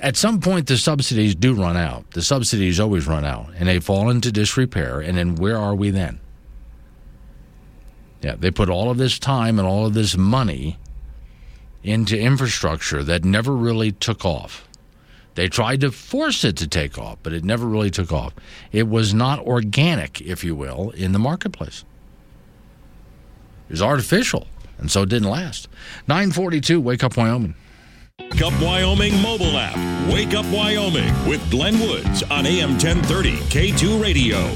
At 0.04 0.18
some 0.18 0.38
point, 0.38 0.66
the 0.66 0.76
subsidies 0.76 1.34
do 1.34 1.54
run 1.54 1.78
out. 1.78 2.10
The 2.10 2.20
subsidies 2.20 2.78
always 2.78 3.06
run 3.06 3.24
out, 3.24 3.52
and 3.56 3.66
they 3.66 3.80
fall 3.80 4.10
into 4.10 4.30
disrepair. 4.30 5.00
And 5.00 5.16
then 5.16 5.34
where 5.34 5.56
are 5.56 5.74
we 5.74 5.88
then? 5.88 6.20
Yeah, 8.20 8.34
they 8.38 8.50
put 8.50 8.68
all 8.68 8.90
of 8.90 8.98
this 8.98 9.18
time 9.18 9.58
and 9.58 9.66
all 9.66 9.86
of 9.86 9.94
this 9.94 10.14
money 10.14 10.76
into 11.82 12.18
infrastructure 12.18 13.02
that 13.02 13.24
never 13.24 13.56
really 13.56 13.92
took 13.92 14.26
off. 14.26 14.68
They 15.36 15.48
tried 15.48 15.80
to 15.80 15.90
force 15.90 16.44
it 16.44 16.58
to 16.58 16.68
take 16.68 16.98
off, 16.98 17.16
but 17.22 17.32
it 17.32 17.42
never 17.42 17.64
really 17.64 17.90
took 17.90 18.12
off. 18.12 18.34
It 18.72 18.86
was 18.86 19.14
not 19.14 19.38
organic, 19.38 20.20
if 20.20 20.44
you 20.44 20.54
will, 20.54 20.90
in 20.90 21.12
the 21.12 21.18
marketplace. 21.18 21.82
It 23.70 23.72
was 23.72 23.82
artificial, 23.82 24.48
and 24.76 24.90
so 24.90 25.04
it 25.04 25.08
didn't 25.08 25.30
last. 25.30 25.66
942, 26.08 26.78
Wake 26.78 27.02
Up 27.02 27.16
Wyoming. 27.16 27.54
Wake 28.20 28.42
Up 28.42 28.52
Wyoming 28.62 29.20
mobile 29.20 29.58
app. 29.58 29.76
Wake 30.12 30.34
Up 30.34 30.46
Wyoming 30.46 31.12
with 31.28 31.50
Glenn 31.50 31.78
Woods 31.80 32.22
on 32.24 32.46
AM 32.46 32.70
1030 32.70 33.36
K2 33.48 34.00
Radio. 34.00 34.50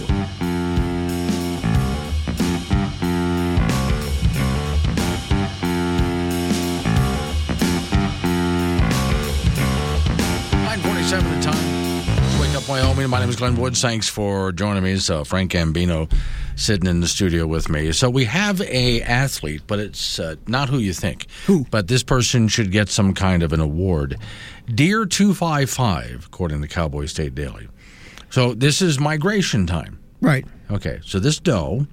Seven 11.09 11.41
the 11.41 11.43
time. 11.43 12.39
Wake 12.39 12.55
up, 12.55 12.69
Wyoming. 12.69 13.09
My 13.09 13.19
name 13.21 13.31
is 13.31 13.37
Glenn 13.37 13.57
Woods. 13.57 13.81
Thanks 13.81 14.11
for 14.11 14.53
joining 14.53 14.83
me. 14.83 14.99
So 14.99 15.21
uh, 15.21 15.25
Frank 15.25 15.53
Gambino 15.53 16.13
sitting 16.59 16.89
in 16.89 17.01
the 17.01 17.09
studio 17.09 17.47
with 17.47 17.69
me. 17.69 17.93
So 17.93 18.11
we 18.11 18.25
have 18.25 18.61
a 18.61 19.01
athlete, 19.03 19.63
but 19.67 19.79
it's 19.79 20.19
uh, 20.19 20.37
not 20.47 20.69
who 20.69 20.79
you 20.79 20.93
think. 20.93 21.27
Who? 21.47 21.67
But 21.71 21.89
this 21.89 22.03
person 22.03 22.49
should 22.49 22.73
get 22.73 22.89
some 22.89 23.15
kind 23.15 23.43
of 23.43 23.53
an 23.53 23.61
award. 23.61 24.19
Deer 24.67 25.07
two 25.07 25.35
five 25.35 25.71
five, 25.71 26.27
according 26.27 26.61
to 26.63 26.69
Cowboy 26.69 27.07
State 27.07 27.35
Daily. 27.35 27.69
So 28.31 28.55
this 28.55 28.83
is 28.83 29.01
migration 29.01 29.67
time. 29.67 29.99
Right. 30.21 30.45
Okay. 30.71 31.01
So 31.05 31.19
this 31.19 31.39
doe 31.39 31.87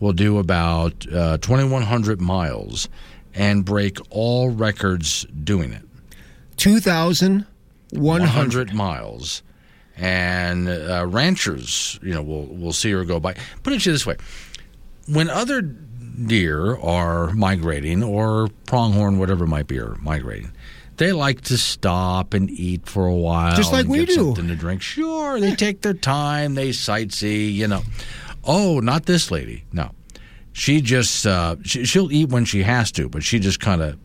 will 0.00 0.12
do 0.12 0.38
about 0.38 1.06
uh, 1.12 1.38
2,100 1.38 2.20
miles 2.20 2.88
and 3.34 3.64
break 3.64 3.98
all 4.10 4.50
records 4.50 5.26
doing 5.44 5.72
it. 5.72 5.82
2,100 6.56 8.74
miles. 8.74 9.42
And 10.00 10.68
uh, 10.68 11.06
ranchers, 11.08 11.98
you 12.02 12.14
know, 12.14 12.22
will 12.22 12.46
will 12.46 12.72
see 12.72 12.92
her 12.92 13.04
go 13.04 13.18
by. 13.18 13.34
Put 13.64 13.72
it 13.72 13.80
to 13.80 13.90
you 13.90 13.92
this 13.92 14.06
way: 14.06 14.16
when 15.08 15.28
other 15.28 15.60
deer 15.60 16.76
are 16.76 17.32
migrating, 17.32 18.04
or 18.04 18.48
pronghorn, 18.66 19.18
whatever 19.18 19.44
it 19.44 19.48
might 19.48 19.66
be, 19.66 19.80
are 19.80 19.96
migrating, 19.96 20.52
they 20.98 21.10
like 21.12 21.40
to 21.42 21.58
stop 21.58 22.32
and 22.32 22.48
eat 22.48 22.86
for 22.86 23.06
a 23.06 23.14
while, 23.14 23.56
just 23.56 23.72
like 23.72 23.82
and 23.86 23.90
we 23.90 24.04
do. 24.06 24.14
Something 24.14 24.46
to 24.48 24.54
drink. 24.54 24.82
Sure, 24.82 25.40
they 25.40 25.56
take 25.56 25.80
their 25.80 25.94
time, 25.94 26.54
they 26.54 26.70
sightsee. 26.70 27.52
You 27.52 27.66
know, 27.66 27.82
oh, 28.44 28.78
not 28.78 29.06
this 29.06 29.32
lady. 29.32 29.64
No, 29.72 29.90
she 30.52 30.80
just 30.80 31.26
uh, 31.26 31.56
she, 31.64 31.84
she'll 31.84 32.12
eat 32.12 32.28
when 32.28 32.44
she 32.44 32.62
has 32.62 32.92
to, 32.92 33.08
but 33.08 33.24
she 33.24 33.40
just 33.40 33.58
kind 33.58 33.82
of 33.82 33.98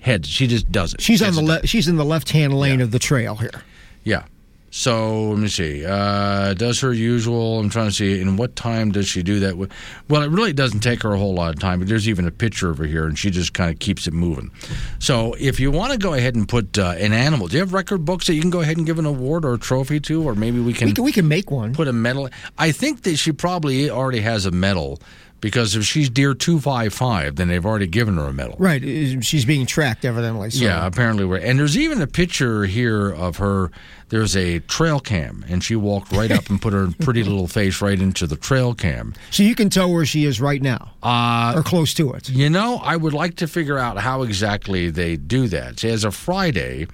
heads. 0.00 0.26
She 0.28 0.46
just 0.46 0.72
does 0.72 0.94
it. 0.94 1.02
She's 1.02 1.20
on 1.20 1.34
the 1.34 1.42
le- 1.42 1.66
she's 1.66 1.86
in 1.86 1.96
the 1.96 2.04
left 2.04 2.30
hand 2.30 2.58
lane 2.58 2.80
of 2.80 2.92
the 2.92 2.98
trail 2.98 3.34
here. 3.34 3.62
Yeah. 4.04 4.24
So 4.70 5.30
let 5.30 5.38
me 5.38 5.48
see. 5.48 5.86
Uh, 5.86 6.52
does 6.54 6.80
her 6.80 6.92
usual? 6.92 7.58
I'm 7.58 7.70
trying 7.70 7.88
to 7.88 7.94
see. 7.94 8.20
In 8.20 8.36
what 8.36 8.56
time 8.56 8.92
does 8.92 9.08
she 9.08 9.22
do 9.22 9.40
that? 9.40 9.56
Well, 9.56 10.22
it 10.22 10.30
really 10.30 10.52
doesn't 10.52 10.80
take 10.80 11.02
her 11.02 11.12
a 11.12 11.18
whole 11.18 11.34
lot 11.34 11.54
of 11.54 11.60
time. 11.60 11.78
But 11.78 11.88
there's 11.88 12.08
even 12.08 12.26
a 12.26 12.30
picture 12.30 12.68
over 12.68 12.84
here, 12.84 13.06
and 13.06 13.18
she 13.18 13.30
just 13.30 13.54
kind 13.54 13.70
of 13.72 13.78
keeps 13.78 14.06
it 14.06 14.12
moving. 14.12 14.50
So 14.98 15.34
if 15.38 15.60
you 15.60 15.70
want 15.70 15.92
to 15.92 15.98
go 15.98 16.14
ahead 16.14 16.34
and 16.34 16.48
put 16.48 16.78
uh, 16.78 16.94
an 16.98 17.12
animal, 17.12 17.48
do 17.48 17.54
you 17.54 17.60
have 17.60 17.72
record 17.72 18.04
books 18.04 18.26
that 18.26 18.34
you 18.34 18.40
can 18.40 18.50
go 18.50 18.60
ahead 18.60 18.76
and 18.76 18.84
give 18.84 18.98
an 18.98 19.06
award 19.06 19.44
or 19.44 19.54
a 19.54 19.58
trophy 19.58 20.00
to, 20.00 20.22
or 20.22 20.34
maybe 20.34 20.60
we 20.60 20.72
can 20.72 20.88
we 20.88 20.92
can, 20.94 21.04
we 21.04 21.12
can 21.12 21.28
make 21.28 21.50
one. 21.50 21.72
Put 21.72 21.88
a 21.88 21.92
medal. 21.92 22.28
I 22.58 22.72
think 22.72 23.02
that 23.02 23.16
she 23.16 23.32
probably 23.32 23.88
already 23.88 24.20
has 24.20 24.46
a 24.46 24.50
medal 24.50 25.00
Because 25.46 25.76
if 25.76 25.84
she's 25.84 26.10
Deer 26.10 26.34
255, 26.34 27.36
then 27.36 27.46
they've 27.46 27.64
already 27.64 27.86
given 27.86 28.16
her 28.16 28.24
a 28.24 28.32
medal. 28.32 28.56
Right. 28.58 28.82
uh, 28.82 29.20
She's 29.20 29.44
being 29.44 29.64
tracked, 29.64 30.04
evidently. 30.04 30.50
So. 30.50 30.64
Yeah, 30.64 30.84
apparently. 30.84 31.24
We're, 31.24 31.36
and 31.36 31.56
there's 31.56 31.78
even 31.78 32.02
a 32.02 32.08
picture 32.08 32.64
here 32.64 33.10
of 33.12 33.36
her. 33.36 33.70
There's 34.08 34.36
a 34.36 34.58
trail 34.58 34.98
cam, 34.98 35.44
and 35.48 35.62
she 35.62 35.76
walked 35.76 36.10
right 36.10 36.32
up 36.32 36.50
and 36.50 36.60
put 36.60 36.72
her 36.72 36.88
pretty 37.00 37.22
little 37.22 37.46
face 37.46 37.80
right 37.80 37.96
into 37.96 38.26
the 38.26 38.34
trail 38.34 38.74
cam. 38.74 39.14
So 39.30 39.44
you 39.44 39.54
can 39.54 39.70
tell 39.70 39.88
where 39.92 40.04
she 40.04 40.24
is 40.24 40.40
right 40.40 40.60
now, 40.60 40.94
uh, 41.00 41.52
or 41.54 41.62
close 41.62 41.94
to 41.94 42.12
it. 42.14 42.28
You 42.28 42.50
know, 42.50 42.78
I 42.82 42.96
would 42.96 43.14
like 43.14 43.36
to 43.36 43.46
figure 43.46 43.78
out 43.78 43.98
how 43.98 44.22
exactly 44.22 44.90
they 44.90 45.14
do 45.14 45.46
that. 45.46 45.78
See, 45.78 45.90
as 45.90 46.02
of 46.02 46.16
Friday, 46.16 46.88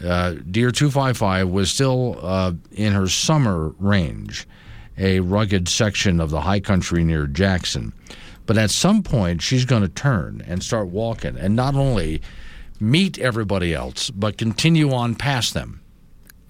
uh, 0.00 0.34
Deer 0.48 0.70
255 0.70 1.48
was 1.48 1.72
still 1.72 2.20
uh, 2.22 2.52
in 2.70 2.92
her 2.92 3.08
summer 3.08 3.70
range, 3.80 4.46
a 4.98 5.20
rugged 5.20 5.68
section 5.68 6.20
of 6.20 6.30
the 6.30 6.42
high 6.42 6.60
country 6.60 7.04
near 7.04 7.26
Jackson. 7.26 7.92
But 8.46 8.58
at 8.58 8.70
some 8.70 9.02
point, 9.02 9.40
she's 9.42 9.64
going 9.64 9.82
to 9.82 9.88
turn 9.88 10.42
and 10.46 10.62
start 10.62 10.88
walking, 10.88 11.36
and 11.36 11.56
not 11.56 11.74
only 11.74 12.20
meet 12.80 13.18
everybody 13.18 13.72
else, 13.72 14.10
but 14.10 14.36
continue 14.36 14.92
on 14.92 15.14
past 15.14 15.54
them. 15.54 15.80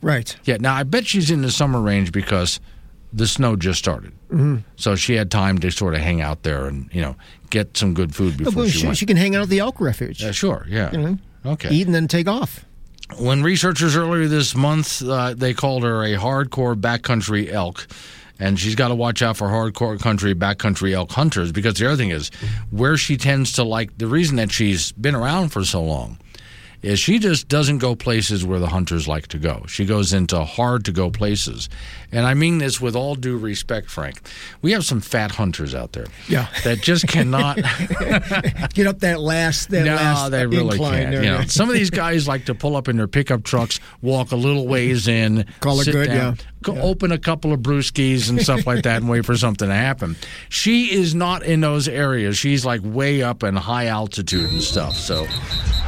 Right. 0.02 0.36
Yeah. 0.44 0.56
Now, 0.60 0.74
I 0.74 0.82
bet 0.82 1.06
she's 1.06 1.30
in 1.30 1.42
the 1.42 1.50
summer 1.50 1.80
range 1.80 2.12
because 2.12 2.60
the 3.12 3.26
snow 3.28 3.54
just 3.56 3.78
started. 3.78 4.12
Mhm. 4.32 4.64
So 4.76 4.96
she 4.96 5.14
had 5.14 5.30
time 5.30 5.58
to 5.58 5.70
sort 5.70 5.94
of 5.94 6.00
hang 6.00 6.20
out 6.20 6.42
there 6.42 6.66
and, 6.66 6.90
you 6.92 7.00
know, 7.00 7.14
get 7.50 7.76
some 7.76 7.94
good 7.94 8.14
food 8.14 8.40
No, 8.40 8.46
before 8.46 8.64
but 8.64 8.70
she, 8.72 8.78
she, 8.80 8.86
went. 8.86 8.98
she 8.98 9.06
can 9.06 9.16
hang 9.16 9.36
out 9.36 9.42
at 9.42 9.48
the 9.48 9.60
elk 9.60 9.80
refuge. 9.80 10.20
Yeah, 10.22 10.32
sure. 10.32 10.66
Yeah. 10.68 10.90
You 10.92 10.98
know, 10.98 11.18
Okay. 11.46 11.70
Eat 11.72 11.86
and 11.86 11.94
then 11.94 12.08
take 12.08 12.26
off. 12.26 12.64
When 13.18 13.42
researchers 13.42 13.94
earlier 13.96 14.26
this 14.26 14.56
month 14.56 15.00
uh, 15.02 15.34
they 15.34 15.54
called 15.54 15.84
her 15.84 16.02
a 16.02 16.16
hardcore 16.16 16.74
backcountry 16.74 17.52
elk, 17.52 17.86
and 18.38 18.58
she's 18.58 18.74
got 18.74 18.88
to 18.88 18.94
watch 18.94 19.22
out 19.22 19.36
for 19.36 19.48
hardcore 19.48 19.98
country 20.00 20.34
backcountry 20.34 20.92
elk 20.92 21.10
hunters 21.12 21.52
because 21.52 21.74
the 21.74 21.86
other 21.86 21.96
thing 21.96 22.10
is 22.10 22.30
where 22.70 22.96
she 22.96 23.16
tends 23.16 23.52
to 23.52 23.64
like 23.64 23.96
the 23.98 24.06
reason 24.06 24.36
that 24.36 24.50
she's 24.50 24.92
been 24.92 25.14
around 25.14 25.50
for 25.50 25.64
so 25.64 25.82
long 25.82 26.18
is 26.84 27.00
she 27.00 27.18
just 27.18 27.48
doesn't 27.48 27.78
go 27.78 27.96
places 27.96 28.44
where 28.44 28.58
the 28.58 28.66
hunters 28.66 29.08
like 29.08 29.26
to 29.28 29.38
go. 29.38 29.64
She 29.66 29.86
goes 29.86 30.12
into 30.12 30.44
hard 30.44 30.84
to 30.84 30.92
go 30.92 31.10
places. 31.10 31.70
And 32.14 32.26
I 32.26 32.34
mean 32.34 32.58
this 32.58 32.80
with 32.80 32.94
all 32.96 33.14
due 33.16 33.36
respect, 33.36 33.90
Frank. 33.90 34.20
We 34.62 34.72
have 34.72 34.84
some 34.84 35.00
fat 35.00 35.32
hunters 35.32 35.74
out 35.74 35.92
there 35.92 36.06
Yeah. 36.28 36.46
that 36.64 36.80
just 36.80 37.08
cannot 37.08 37.56
Get 38.74 38.86
up 38.86 39.00
that 39.00 39.20
last 39.20 39.70
that 39.70 39.84
no, 39.84 39.94
last 39.96 40.30
they 40.30 40.46
really 40.46 40.72
incline 40.76 41.02
can't. 41.02 41.10
there. 41.12 41.24
You 41.24 41.30
know, 41.30 41.42
some 41.42 41.68
of 41.68 41.74
these 41.74 41.90
guys 41.90 42.26
like 42.28 42.46
to 42.46 42.54
pull 42.54 42.76
up 42.76 42.88
in 42.88 42.96
their 42.96 43.08
pickup 43.08 43.42
trucks, 43.44 43.80
walk 44.02 44.32
a 44.32 44.36
little 44.36 44.66
ways 44.66 45.08
in, 45.08 45.44
Call 45.60 45.80
it 45.80 45.84
sit 45.84 45.92
good, 45.92 46.06
down, 46.08 46.36
yeah. 46.38 46.44
go 46.62 46.76
open 46.80 47.12
a 47.12 47.18
couple 47.18 47.52
of 47.52 47.60
brewskis 47.60 48.28
and 48.30 48.40
stuff 48.40 48.66
like 48.66 48.84
that, 48.84 48.98
and 49.02 49.08
wait 49.08 49.24
for 49.26 49.36
something 49.36 49.68
to 49.68 49.74
happen. 49.74 50.16
She 50.48 50.92
is 50.92 51.14
not 51.14 51.42
in 51.42 51.60
those 51.60 51.88
areas. 51.88 52.36
She's 52.38 52.64
like 52.64 52.80
way 52.84 53.22
up 53.22 53.42
in 53.42 53.56
high 53.56 53.86
altitude 53.86 54.50
and 54.50 54.62
stuff. 54.62 54.94
So, 54.94 55.26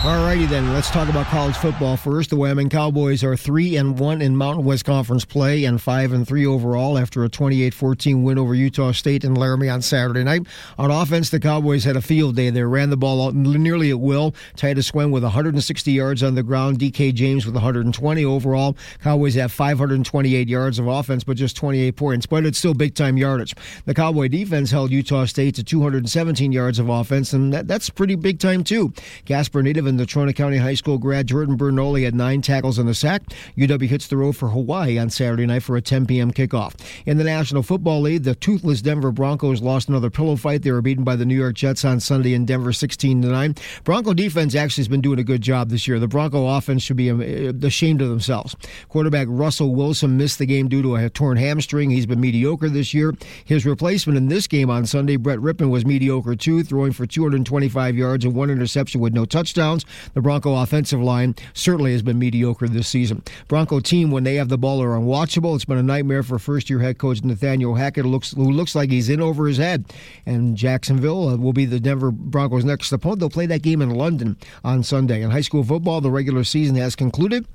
All 0.05 0.25
righty 0.25 0.47
then, 0.47 0.73
let's 0.73 0.91
talk 0.91 1.09
about 1.09 1.27
college 1.27 1.57
football 1.57 1.97
first. 1.97 2.31
The 2.31 2.37
Wyoming 2.37 2.69
Cowboys 2.69 3.25
are 3.25 3.37
three 3.37 3.77
and 3.77 3.99
one 3.99 4.21
in 4.23 4.37
Mountain 4.37 4.65
West 4.65 4.85
Conference 4.85 5.25
play 5.25 5.65
and 5.65 5.81
five 5.81 6.13
and 6.17 6.27
three 6.27 6.45
overall 6.45 6.99
after 6.99 7.25
a 7.25 7.29
28-14 7.29 8.25
win 8.25 8.39
over 8.39 8.55
Utah 8.55 8.91
State 8.91 9.23
in 9.23 9.35
Laramie 9.35 9.69
on 9.69 9.83
Saturday 9.83 10.25
night. 10.25 10.43
On 10.79 10.91
offense, 10.91 11.31
the 11.31 11.39
Cowboys 11.39 11.85
had 11.85 11.97
a 11.97 12.03
field 12.03 12.35
day. 12.35 12.51
They 12.51 12.65
ran 12.65 12.91
the 12.91 12.97
ball 12.97 13.25
out 13.25 13.35
nearly 13.35 13.91
at 13.91 14.01
will. 14.01 14.35
Titus 14.57 14.89
Swen 14.89 15.13
with 15.13 15.23
160 15.23 15.93
yards 15.93 16.23
on 16.23 16.35
the 16.35 16.43
ground. 16.43 16.79
D.Q. 16.79 17.13
James 17.13 17.47
with 17.47 17.55
120 17.55 18.25
overall. 18.25 18.77
Cowboys 19.03 19.35
have 19.35 19.53
528 19.53 20.49
yards 20.49 20.79
of 20.79 20.89
offense, 20.89 21.23
but 21.23 21.37
just 21.37 21.57
28 21.57 21.93
points. 21.95 22.27
But 22.27 22.45
it's 22.45 22.59
still 22.59 22.75
big 22.75 22.95
time 22.95 23.17
yardage. 23.17 23.55
The 23.85 23.95
Cowboy 23.95 24.29
defense 24.29 24.71
held 24.71 24.91
Utah 24.91 25.27
State 25.27 25.55
to 25.57 25.63
217 25.63 26.51
yards 26.51 26.79
of 26.79 26.89
offense, 26.89 27.33
and 27.33 27.53
that, 27.53 27.69
that's 27.69 27.91
pretty 27.91 28.17
big 28.17 28.41
time 28.41 28.65
too. 28.65 28.93
Casper 29.27 29.63
native 29.63 29.87
and 29.87 30.01
Natrona 30.01 30.35
County 30.35 30.57
High 30.57 30.75
School 30.75 30.99
grad 30.99 31.27
Jordan 31.27 31.59
Bertagnole 31.59 32.05
had 32.05 32.15
nine 32.15 32.43
tackles 32.43 32.79
and 32.79 32.89
a 32.89 32.95
sack. 32.95 33.23
UW 33.57 33.87
hits 33.87 34.09
the 34.09 34.17
road 34.17 34.37
for 34.37 34.49
Hawaii 34.49 34.99
on 34.99 35.11
Saturday 35.11 35.47
night 35.47 35.63
for 35.63 35.77
a 35.77 35.83
10 35.83 36.06
p.m. 36.07 36.33
kickoff. 36.33 36.75
In 37.05 37.19
the 37.19 37.25
National 37.25 37.63
Football 37.63 38.03
League, 38.03 38.25
the 38.25 38.35
toothless 38.35 38.83
Denver 38.83 39.13
Broncos 39.13 39.61
lost 39.61 39.89
another 39.89 40.11
pillow 40.11 40.37
fight. 40.37 40.63
They 40.63 40.73
were 40.73 40.83
beaten 40.83 41.05
by 41.05 41.17
the 41.17 41.25
New 41.25 41.37
York 41.37 41.55
Jets 41.55 41.85
on 41.85 42.01
Sunday 42.01 42.35
in 42.35 42.45
Denver 42.45 42.73
16 42.73 43.23
to 43.23 43.29
9. 43.29 43.55
Bronco 43.85 44.15
defense 44.15 44.55
actually 44.55 44.83
has 44.83 44.89
been 44.89 45.01
doing 45.01 45.19
a 45.19 45.25
good 45.25 45.43
job 45.43 45.71
this 45.71 45.87
year. 45.87 45.99
The 45.99 46.09
Bronco 46.09 46.47
offense 46.47 46.83
should 46.83 46.97
be 46.97 47.11
uh, 47.11 47.53
ashamed 47.63 48.01
of 48.03 48.09
themselves. 48.09 48.57
Quarterback 48.89 49.27
Russell 49.31 49.75
Wilson 49.75 50.17
missed 50.17 50.39
the 50.39 50.47
game 50.47 50.69
due 50.69 50.83
to 50.83 50.97
a 50.97 51.11
torn 51.11 51.37
hamstring. 51.37 51.91
He's 51.91 52.07
been 52.07 52.21
mediocre 52.21 52.69
this 52.69 52.95
year. 52.95 53.15
His 53.45 53.67
replacement 53.67 54.17
in 54.17 54.29
this 54.29 54.47
game 54.47 54.71
on 54.71 54.87
Sunday, 54.87 55.17
Brett 55.17 55.39
Rypien, 55.39 55.71
was 55.71 55.85
mediocre 55.85 56.37
too, 56.37 56.63
throwing 56.63 56.93
for 56.93 57.07
225 57.07 57.97
yards 57.97 58.25
and 58.25 58.35
one 58.35 58.51
interception 58.51 59.01
with 59.01 59.13
no 59.13 59.25
touchdowns. 59.25 59.85
The 60.15 60.21
Bronco 60.21 60.55
offensive 60.55 61.01
line 61.01 61.35
certainly 61.55 61.93
has 61.93 62.03
been 62.03 62.19
mediocre 62.19 62.69
this 62.69 62.89
season. 62.89 63.23
Bronco 63.49 63.81
team, 63.81 64.11
when 64.11 64.25
they 64.25 64.37
have 64.37 64.49
the 64.49 64.59
ball, 64.59 64.83
are 64.83 64.99
unwatchable. 64.99 65.55
It's 65.55 65.65
been 65.65 65.79
a 65.79 65.83
nightmare 65.87 66.23
for 66.23 66.39
first-year 66.39 66.81
head 66.81 66.99
coach 66.99 67.23
Nathaniel 67.23 67.75
Hackett, 67.75 68.05
who 68.05 68.11
looks, 68.11 68.33
who 68.33 68.51
looks 68.51 68.75
like 68.75 68.91
he's 68.91 69.09
in 69.09 69.21
over 69.21 69.47
his 69.47 69.57
head. 69.57 69.87
And 70.27 70.57
Jacksonville 70.57 71.29
uh, 71.29 71.37
will 71.37 71.53
be 71.53 71.65
the 71.65 71.81
Denver 71.81 72.11
Broncos' 72.11 72.65
next 72.65 72.93
opponent. 72.93 73.21
They'll 73.21 73.31
play 73.31 73.47
that 73.47 73.63
game 73.63 73.81
in 73.81 73.91
London 73.91 74.37
on 74.65 74.83
Sunday. 74.83 75.23
In 75.23 75.31
high 75.31 75.41
school 75.41 75.65
football, 75.65 76.01
the 76.01 76.11
regular 76.11 76.45
season 76.45 76.77
has 76.77 76.95
concluded. 76.95 77.47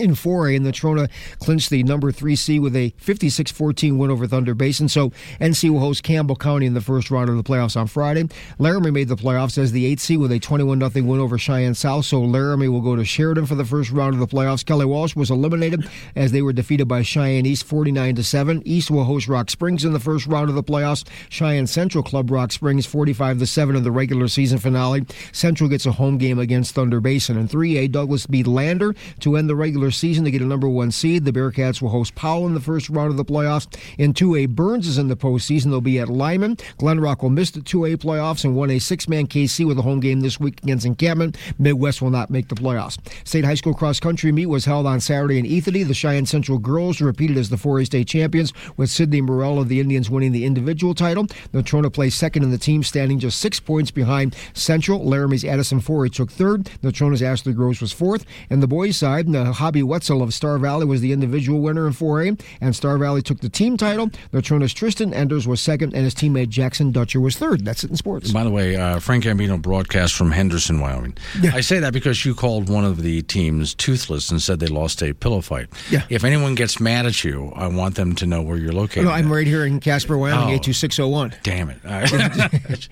In 0.00 0.12
4A, 0.12 0.56
and 0.56 0.66
Natrona 0.66 1.10
clinched 1.40 1.68
the 1.68 1.82
number 1.82 2.10
three 2.10 2.34
seed 2.34 2.62
with 2.62 2.74
a 2.74 2.90
56-14 3.02 3.98
win 3.98 4.10
over 4.10 4.26
Thunder 4.26 4.54
Basin. 4.54 4.88
So 4.88 5.10
NC 5.40 5.70
will 5.70 5.80
host 5.80 6.02
Campbell 6.02 6.36
County 6.36 6.64
in 6.64 6.72
the 6.72 6.80
first 6.80 7.10
round 7.10 7.28
of 7.28 7.36
the 7.36 7.42
playoffs 7.42 7.78
on 7.78 7.86
Friday. 7.86 8.26
Laramie 8.58 8.90
made 8.90 9.08
the 9.08 9.16
playoffs 9.16 9.58
as 9.58 9.72
the 9.72 9.84
eighth 9.84 10.00
seed 10.00 10.18
with 10.18 10.32
a 10.32 10.40
21-0 10.40 11.04
win 11.04 11.20
over 11.20 11.36
Cheyenne 11.36 11.74
South. 11.74 12.06
So 12.06 12.22
Laramie 12.22 12.68
will 12.68 12.80
go 12.80 12.96
to 12.96 13.04
Sheridan 13.04 13.44
for 13.44 13.54
the 13.56 13.64
first 13.64 13.90
round 13.90 14.14
of 14.14 14.20
the 14.20 14.26
playoffs. 14.26 14.64
Kelly 14.64 14.86
Walsh 14.86 15.14
was 15.14 15.30
eliminated 15.30 15.86
as 16.16 16.32
they 16.32 16.40
were 16.40 16.54
defeated 16.54 16.88
by 16.88 17.02
Cheyenne 17.02 17.44
East 17.44 17.64
49 17.64 18.16
7. 18.22 18.62
East 18.64 18.90
will 18.90 19.04
host 19.04 19.28
Rock 19.28 19.50
Springs 19.50 19.84
in 19.84 19.92
the 19.92 20.00
first 20.00 20.26
round 20.26 20.48
of 20.48 20.54
the 20.54 20.64
playoffs. 20.64 21.04
Cheyenne 21.28 21.66
Central 21.66 22.02
Club 22.02 22.30
Rock 22.30 22.52
Springs 22.52 22.86
45 22.86 23.46
7 23.46 23.76
in 23.76 23.82
the 23.82 23.90
regular 23.90 24.28
season 24.28 24.58
finale. 24.58 25.04
Central 25.32 25.68
gets 25.68 25.84
a 25.84 25.92
home 25.92 26.16
game 26.16 26.38
against 26.38 26.74
Thunder 26.74 27.00
Basin. 27.00 27.36
In 27.36 27.48
3A, 27.48 27.90
Douglas 27.92 28.26
beat 28.26 28.46
Lander 28.46 28.94
to 29.20 29.36
end 29.36 29.48
the 29.48 29.56
regular 29.56 29.89
season 29.90 30.24
to 30.24 30.30
get 30.30 30.40
a 30.40 30.46
number 30.46 30.68
one 30.68 30.92
seed. 30.92 31.24
The 31.24 31.32
Bearcats 31.32 31.82
will 31.82 31.88
host 31.88 32.14
Powell 32.14 32.46
in 32.46 32.54
the 32.54 32.60
first 32.60 32.88
round 32.88 33.10
of 33.10 33.16
the 33.16 33.24
playoffs. 33.24 33.66
In 33.98 34.14
2A, 34.14 34.50
Burns 34.50 34.86
is 34.86 34.98
in 34.98 35.08
the 35.08 35.16
postseason. 35.16 35.64
They'll 35.64 35.80
be 35.80 35.98
at 35.98 36.08
Lyman. 36.08 36.56
Glen 36.78 37.00
Rock 37.00 37.22
will 37.22 37.30
miss 37.30 37.50
the 37.50 37.60
2A 37.60 37.96
playoffs 37.96 38.44
and 38.44 38.54
won 38.54 38.70
a 38.70 38.78
six-man 38.78 39.26
Kaycee 39.26 39.66
with 39.66 39.78
a 39.78 39.82
home 39.82 40.00
game 40.00 40.20
this 40.20 40.38
week 40.38 40.62
against 40.62 40.86
Encampment. 40.86 41.36
Midwest 41.58 42.00
will 42.00 42.10
not 42.10 42.30
make 42.30 42.48
the 42.48 42.54
playoffs. 42.54 42.98
State 43.26 43.44
high 43.44 43.54
school 43.54 43.74
cross 43.74 43.98
country 43.98 44.30
meet 44.30 44.46
was 44.46 44.64
held 44.64 44.86
on 44.86 45.00
Saturday 45.00 45.38
in 45.38 45.44
Ethete. 45.44 45.86
The 45.86 45.94
Cheyenne 45.94 46.26
Central 46.26 46.58
girls 46.58 47.00
repeated 47.00 47.36
as 47.36 47.50
the 47.50 47.56
4A 47.56 47.86
state 47.86 48.06
champions, 48.06 48.52
with 48.76 48.90
Sidney 48.90 49.20
Morell 49.20 49.58
of 49.58 49.68
the 49.68 49.80
Indians 49.80 50.08
winning 50.08 50.32
the 50.32 50.44
individual 50.44 50.94
title. 50.94 51.24
Natrona 51.52 51.80
Trona 51.80 51.92
placed 51.92 52.18
second 52.18 52.42
in 52.42 52.50
the 52.50 52.58
team, 52.58 52.82
standing 52.82 53.18
just 53.18 53.40
six 53.40 53.60
points 53.60 53.90
behind 53.90 54.36
Central. 54.54 55.04
Laramie's 55.04 55.44
Addison 55.44 55.80
Forey 55.80 56.10
took 56.10 56.30
third. 56.30 56.64
Natrona's 56.82 57.22
Ashley 57.22 57.52
Gross 57.52 57.80
was 57.80 57.92
fourth. 57.92 58.24
And 58.48 58.62
the 58.62 58.68
boys' 58.68 58.96
side, 58.96 59.30
the 59.30 59.52
Hobby 59.70 59.84
Wetzel 59.84 60.20
of 60.20 60.34
Star 60.34 60.58
Valley 60.58 60.84
was 60.84 61.00
the 61.00 61.12
individual 61.12 61.60
winner 61.60 61.86
in 61.86 61.92
4A, 61.92 62.40
and 62.60 62.74
Star 62.74 62.98
Valley 62.98 63.22
took 63.22 63.38
the 63.38 63.48
team 63.48 63.76
title. 63.76 64.10
Natrona's 64.32 64.74
Tristan 64.74 65.14
Enders 65.14 65.46
was 65.46 65.60
second, 65.60 65.94
and 65.94 66.02
his 66.02 66.12
teammate 66.12 66.48
Jackson 66.48 66.90
Dutcher 66.90 67.20
was 67.20 67.36
third. 67.38 67.64
That's 67.64 67.84
it 67.84 67.90
in 67.90 67.96
sports. 67.96 68.32
by 68.32 68.42
the 68.42 68.50
way, 68.50 68.74
uh, 68.74 68.98
Frank 68.98 69.22
Gambino 69.22 69.62
broadcast 69.62 70.14
from 70.14 70.32
Henderson, 70.32 70.80
Wyoming. 70.80 71.16
I 71.52 71.60
say 71.60 71.78
that 71.78 71.92
because 71.92 72.24
you 72.24 72.34
called 72.34 72.68
one 72.68 72.84
of 72.84 73.02
the 73.02 73.22
teams 73.22 73.72
toothless 73.76 74.32
and 74.32 74.42
said 74.42 74.58
they 74.58 74.66
lost 74.66 75.04
a 75.04 75.12
pillow 75.14 75.40
fight. 75.40 75.68
Yeah. 75.88 76.02
If 76.08 76.24
anyone 76.24 76.56
gets 76.56 76.80
mad 76.80 77.06
at 77.06 77.22
you, 77.22 77.52
I 77.54 77.68
want 77.68 77.94
them 77.94 78.16
to 78.16 78.26
know 78.26 78.42
where 78.42 78.56
you're 78.56 78.72
located. 78.72 79.04
No, 79.04 79.12
I'm 79.12 79.32
right 79.32 79.46
here 79.46 79.64
in 79.64 79.78
Casper, 79.78 80.18
Wyoming, 80.18 80.48
Oh. 80.48 80.58
82601. 80.58 81.36
Damn 81.44 81.70
it. 81.70 81.78
Right. 81.84 82.88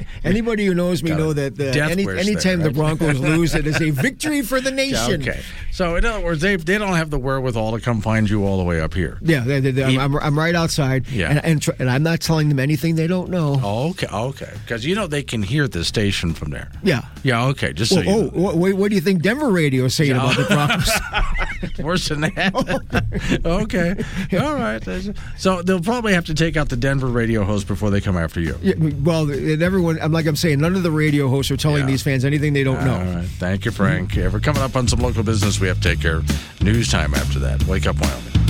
Anybody 0.24 0.64
who 0.66 0.74
knows 0.74 1.02
me 1.02 1.10
Got 1.10 1.18
know 1.18 1.32
that 1.32 1.58
uh, 1.58 1.64
any, 1.90 2.08
anytime 2.08 2.60
there, 2.60 2.68
the? 2.68 2.74
Broncos 2.74 3.18
lose, 3.18 3.56
it 3.56 3.66
is 3.66 3.80
a 3.80 3.90
victory 3.90 4.42
for 4.42 4.60
the 4.60 4.70
nation. 4.80 5.22
Okay. 5.22 5.40
So, 5.72 5.96
in 5.96 6.04
other 6.04 6.19
words, 6.22 6.40
they, 6.40 6.56
they 6.56 6.78
don't 6.78 6.94
have 6.94 7.10
the 7.10 7.18
wherewithal 7.18 7.72
to 7.72 7.80
come 7.80 8.00
find 8.00 8.28
you 8.28 8.44
all 8.44 8.58
the 8.58 8.64
way 8.64 8.80
up 8.80 8.94
here. 8.94 9.18
Yeah, 9.22 9.40
they, 9.40 9.60
they, 9.60 9.84
I'm, 9.84 9.98
I'm, 9.98 10.16
I'm 10.16 10.38
right 10.38 10.54
outside. 10.54 11.08
Yeah. 11.08 11.30
And, 11.30 11.44
and, 11.44 11.62
tr- 11.62 11.72
and 11.78 11.90
I'm 11.90 12.02
not 12.02 12.20
telling 12.20 12.48
them 12.48 12.58
anything 12.58 12.94
they 12.94 13.06
don't 13.06 13.30
know. 13.30 13.60
Oh, 13.62 13.90
okay. 13.90 14.06
Okay. 14.12 14.52
Because, 14.62 14.84
you 14.84 14.94
know, 14.94 15.06
they 15.06 15.22
can 15.22 15.42
hear 15.42 15.68
the 15.68 15.84
station 15.84 16.34
from 16.34 16.50
there. 16.50 16.70
Yeah. 16.82 17.02
Yeah, 17.22 17.46
okay. 17.46 17.72
Just 17.72 17.94
so 17.94 18.00
Well, 18.00 18.08
oh, 18.08 18.22
know. 18.22 18.28
what, 18.28 18.56
what, 18.56 18.72
what 18.74 18.88
do 18.90 18.94
you 18.94 19.00
think 19.00 19.22
Denver 19.22 19.50
radio 19.50 19.84
is 19.84 19.94
saying 19.94 20.12
about 20.12 20.36
the 20.36 20.44
Broncos? 20.44 21.78
Worse 21.84 22.08
than 22.08 22.22
that. 22.22 23.40
okay. 23.44 23.96
All 24.38 24.54
right. 24.54 24.82
So 25.36 25.62
they'll 25.62 25.80
probably 25.80 26.14
have 26.14 26.26
to 26.26 26.34
take 26.34 26.56
out 26.56 26.68
the 26.68 26.76
Denver 26.76 27.06
radio 27.06 27.44
host 27.44 27.66
before 27.66 27.90
they 27.90 28.00
come 28.00 28.16
after 28.16 28.40
you. 28.40 28.56
Yeah, 28.62 28.74
well, 29.02 29.30
and 29.30 29.62
everyone, 29.62 29.98
I'm 30.00 30.12
like 30.12 30.26
I'm 30.26 30.36
saying, 30.36 30.60
none 30.60 30.74
of 30.74 30.82
the 30.82 30.90
radio 30.90 31.28
hosts 31.28 31.50
are 31.50 31.56
telling 31.56 31.86
these 31.86 32.02
fans 32.02 32.24
anything 32.24 32.52
they 32.52 32.64
don't 32.64 32.84
know. 32.84 32.94
All 32.94 33.14
right. 33.14 33.24
Thank 33.24 33.64
you, 33.64 33.70
Frank. 33.70 34.14
We're 34.16 34.40
coming 34.40 34.62
up 34.62 34.76
on 34.76 34.88
some 34.88 35.00
local 35.00 35.22
business 35.22 35.60
we 35.60 35.68
have 35.68 35.80
to 35.80 35.88
take 35.88 36.00
care 36.00 36.09
of. 36.16 36.62
News 36.62 36.90
time 36.90 37.14
after 37.14 37.38
that. 37.38 37.64
Wake 37.66 37.86
up, 37.86 38.00
Wyoming. 38.00 38.49